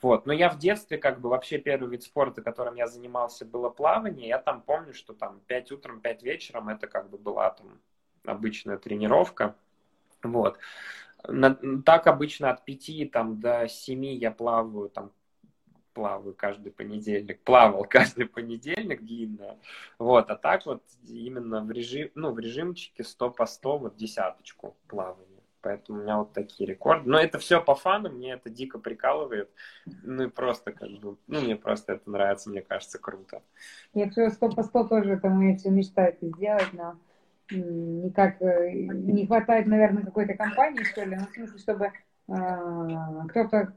Вот. 0.00 0.24
Но 0.24 0.32
я 0.32 0.48
в 0.48 0.58
детстве, 0.58 0.96
как 0.96 1.20
бы, 1.20 1.28
вообще 1.28 1.58
первый 1.58 1.90
вид 1.90 2.02
спорта, 2.02 2.40
которым 2.40 2.76
я 2.76 2.86
занимался, 2.86 3.44
было 3.44 3.68
плавание. 3.68 4.28
Я 4.28 4.38
там 4.38 4.62
помню, 4.62 4.94
что 4.94 5.12
там 5.12 5.40
5 5.46 5.72
утром, 5.72 6.00
5 6.00 6.22
вечером, 6.22 6.70
это 6.70 6.86
как 6.86 7.10
бы 7.10 7.18
была 7.18 7.50
там 7.50 7.78
обычная 8.24 8.78
тренировка. 8.78 9.54
Вот. 10.22 10.58
На, 11.28 11.54
так 11.84 12.06
обычно 12.06 12.50
от 12.50 12.64
5 12.64 13.10
там, 13.10 13.40
до 13.40 13.68
7 13.68 14.04
я 14.04 14.30
плаваю, 14.30 14.88
там, 14.88 15.12
плаваю 15.92 16.34
каждый 16.34 16.72
понедельник, 16.72 17.40
плавал 17.42 17.84
каждый 17.88 18.26
понедельник 18.26 19.02
длинно, 19.02 19.58
вот, 19.98 20.30
а 20.30 20.36
так 20.36 20.66
вот 20.66 20.82
именно 21.08 21.64
в 21.64 21.70
режим, 21.70 22.10
ну, 22.14 22.32
в 22.32 22.38
режимчике 22.38 23.02
100 23.02 23.30
по 23.30 23.46
100, 23.46 23.78
вот 23.78 23.96
десяточку 23.96 24.76
плавания. 24.88 25.36
Поэтому 25.62 25.98
у 25.98 26.02
меня 26.02 26.18
вот 26.18 26.32
такие 26.32 26.70
рекорды. 26.70 27.10
Но 27.10 27.18
это 27.18 27.40
все 27.40 27.60
по 27.60 27.74
фану, 27.74 28.08
мне 28.08 28.34
это 28.34 28.48
дико 28.50 28.78
прикалывает. 28.78 29.50
Ну 30.04 30.24
и 30.24 30.28
просто 30.28 30.70
как 30.70 30.88
бы, 30.90 31.16
ну 31.26 31.40
мне 31.40 31.56
просто 31.56 31.94
это 31.94 32.08
нравится, 32.08 32.50
мне 32.50 32.62
кажется, 32.62 33.00
круто. 33.00 33.42
Я 33.92 34.08
все 34.10 34.30
100 34.30 34.50
по 34.50 34.62
100 34.62 34.84
тоже, 34.84 35.14
это 35.14 35.28
моя 35.28 35.56
все 35.56 35.70
мечта 35.70 36.06
это 36.06 36.24
сделать, 36.28 36.72
но 36.72 36.96
никак 37.50 38.40
э, 38.42 38.72
не 38.72 39.26
хватает, 39.26 39.66
наверное, 39.66 40.04
какой-то 40.04 40.34
компании, 40.34 40.84
что 40.84 41.04
ли, 41.04 41.16
ну, 41.16 41.26
в 41.26 41.30
смысле, 41.30 41.58
чтобы 41.58 41.86
э, 41.86 43.28
кто-то 43.28 43.74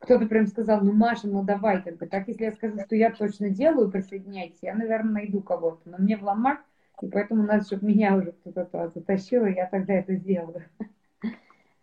кто-то 0.00 0.26
прям 0.26 0.46
сказал, 0.46 0.80
ну, 0.80 0.92
Маша, 0.92 1.28
ну, 1.28 1.44
давай, 1.44 1.82
как 1.82 1.98
бы, 1.98 2.06
так, 2.06 2.26
если 2.26 2.44
я 2.44 2.52
скажу, 2.52 2.80
что 2.80 2.96
я 2.96 3.10
точно 3.10 3.50
делаю, 3.50 3.90
присоединяйтесь, 3.90 4.58
я, 4.62 4.74
наверное, 4.74 5.12
найду 5.12 5.42
кого-то, 5.42 5.82
но 5.84 5.98
мне 5.98 6.16
в 6.16 6.22
ломак, 6.22 6.60
и 7.02 7.08
поэтому 7.08 7.42
надо, 7.42 7.64
чтобы 7.64 7.86
меня 7.86 8.16
уже 8.16 8.32
кто-то 8.32 8.64
туда 8.64 8.88
затащил, 8.88 9.44
и 9.44 9.52
я 9.52 9.66
тогда 9.66 9.94
это 9.94 10.14
сделаю. 10.14 10.64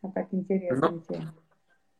А 0.03 0.09
так 0.11 0.27
интересно. 0.31 0.89
Ну, 0.91 1.03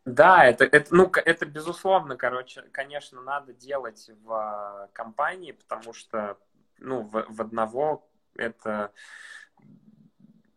да, 0.05 0.45
это, 0.45 0.65
это, 0.65 0.95
ну, 0.95 1.11
это 1.25 1.45
безусловно, 1.47 2.15
короче, 2.15 2.61
конечно, 2.71 3.21
надо 3.21 3.53
делать 3.53 4.11
в 4.23 4.31
а, 4.31 4.87
компании, 4.93 5.53
потому 5.53 5.93
что, 5.93 6.37
ну, 6.77 7.01
в, 7.01 7.25
в 7.27 7.41
одного 7.41 8.07
это, 8.37 8.91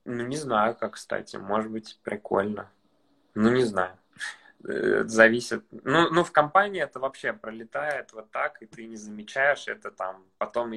ну, 0.05 0.27
не 0.27 0.37
знаю, 0.37 0.75
как, 0.77 0.95
кстати, 0.95 1.37
может 1.37 1.71
быть, 1.71 1.99
прикольно. 2.03 2.71
Ну, 3.35 3.51
не 3.51 3.65
знаю. 3.65 3.97
Э, 4.69 5.05
зависит. 5.07 5.65
Ну, 5.71 6.11
ну, 6.11 6.25
в 6.25 6.33
компании 6.33 6.83
это 6.83 7.01
вообще 7.01 7.33
пролетает 7.33 8.13
вот 8.13 8.31
так, 8.31 8.61
и 8.63 8.67
ты 8.67 8.87
не 8.87 8.97
замечаешь 8.97 9.69
это 9.69 9.91
там. 9.91 10.25
Потом, 10.39 10.73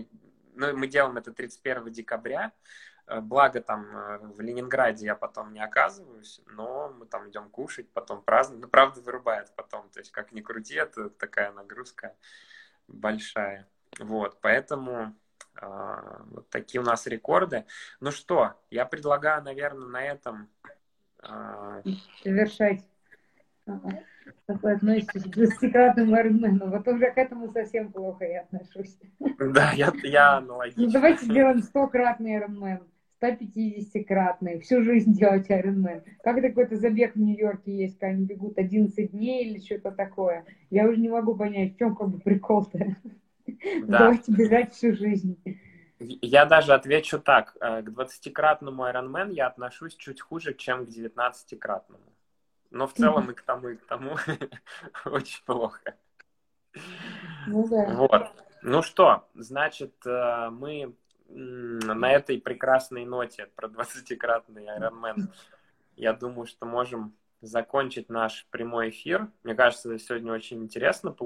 ну, 0.56 0.78
мы 0.78 0.88
делаем 0.88 1.18
это 1.18 1.34
31 1.34 1.92
декабря, 1.92 2.54
э, 3.08 3.20
Благо 3.20 3.62
там 3.62 3.86
э, 3.96 4.18
в 4.20 4.40
Ленинграде 4.40 5.06
я 5.06 5.16
потом 5.16 5.54
не 5.54 5.62
оказываюсь, 5.62 6.42
но 6.48 6.94
мы 6.98 7.06
там 7.06 7.30
идем 7.30 7.50
кушать, 7.50 7.90
потом 7.92 8.22
праздновать. 8.22 8.64
Ну, 8.64 8.70
правда, 8.70 9.02
вырубает 9.02 9.52
потом. 9.56 9.90
То 9.90 10.00
есть, 10.00 10.12
как 10.12 10.32
ни 10.32 10.42
крути, 10.42 10.76
это 10.76 11.10
такая 11.10 11.52
нагрузка 11.52 12.16
большая. 12.88 13.68
Вот, 14.00 14.40
поэтому 14.42 15.16
вот 15.62 16.50
такие 16.50 16.82
у 16.82 16.84
нас 16.84 17.08
рекорды. 17.08 17.66
Ну 18.00 18.12
что, 18.12 18.54
я 18.70 18.86
предлагаю, 18.86 19.44
наверное, 19.44 19.88
на 19.88 20.04
этом... 20.04 20.50
А, 21.22 21.82
Завершать. 22.24 22.82
Вы 23.66 24.72
относитесь 24.72 25.24
к 25.24 25.38
20-кратному 25.38 26.16
Ironman? 26.16 26.70
Вот 26.70 26.88
уже 26.88 27.12
к 27.12 27.18
этому 27.18 27.50
совсем 27.52 27.92
плохо 27.92 28.26
я 28.26 28.42
отношусь. 28.42 28.98
Да, 29.20 29.72
я, 29.72 29.92
я 30.04 30.38
аналогично. 30.38 30.84
Ну, 30.84 30.92
давайте 30.92 31.26
сделаем 31.26 31.60
100-кратный 31.60 32.40
Ironman. 32.40 32.82
150-кратный, 33.24 34.60
всю 34.60 34.84
жизнь 34.84 35.14
делать 35.14 35.50
Ironman. 35.50 36.04
Как 36.24 36.42
какой-то 36.42 36.76
забег 36.76 37.16
в 37.16 37.20
Нью-Йорке 37.20 37.72
есть, 37.72 37.98
когда 37.98 38.16
они 38.16 38.26
бегут 38.26 38.58
11 38.58 39.12
дней 39.12 39.46
или 39.46 39.60
что-то 39.60 39.92
такое. 39.92 40.44
Я 40.70 40.88
уже 40.88 41.00
не 41.00 41.10
могу 41.10 41.36
понять, 41.36 41.76
в 41.76 41.78
чем 41.78 41.96
как 41.96 42.10
бы 42.10 42.20
прикол-то. 42.20 42.98
Да. 43.45 43.99
Давайте 43.99 44.32
бежать 44.32 44.74
всю 44.74 44.95
жизнь. 44.95 45.38
Я 45.99 46.45
даже 46.45 46.74
отвечу 46.74 47.20
так. 47.20 47.56
Э, 47.60 47.82
к 47.82 47.90
20-кратному 47.90 48.84
Ironman 48.91 49.32
я 49.32 49.48
отношусь 49.48 49.95
чуть 49.95 50.22
хуже, 50.22 50.53
чем 50.53 50.86
к 50.86 50.90
19-кратному. 50.90 52.14
Но 52.72 52.88
в 52.88 52.94
целом 52.94 53.30
и 53.30 53.34
к 53.34 53.41
тому, 53.41 53.70
и 53.70 53.76
к 53.76 53.86
тому 53.86 54.18
очень 55.06 55.44
плохо. 55.45 55.95
Ну 57.48 57.68
да. 57.68 57.86
Вот. 57.94 58.32
Ну 58.64 58.82
что, 58.82 59.28
значит, 59.36 59.94
э, 60.06 60.49
мы 60.49 60.95
на 61.28 62.11
этой 62.11 62.40
прекрасной 62.40 63.06
ноте 63.06 63.48
про 63.56 63.68
20-кратный 63.68 64.65
Ironman, 64.65 65.30
я 65.95 66.14
думаю, 66.14 66.45
что 66.48 66.65
можем 66.65 67.15
закончить 67.41 68.10
наш 68.10 68.48
прямой 68.49 68.90
эфир. 68.90 69.30
Мне 69.44 69.56
кажется, 69.56 69.98
сегодня 69.99 70.32
очень 70.32 70.64
интересно 70.64 71.11
получилось. 71.11 71.22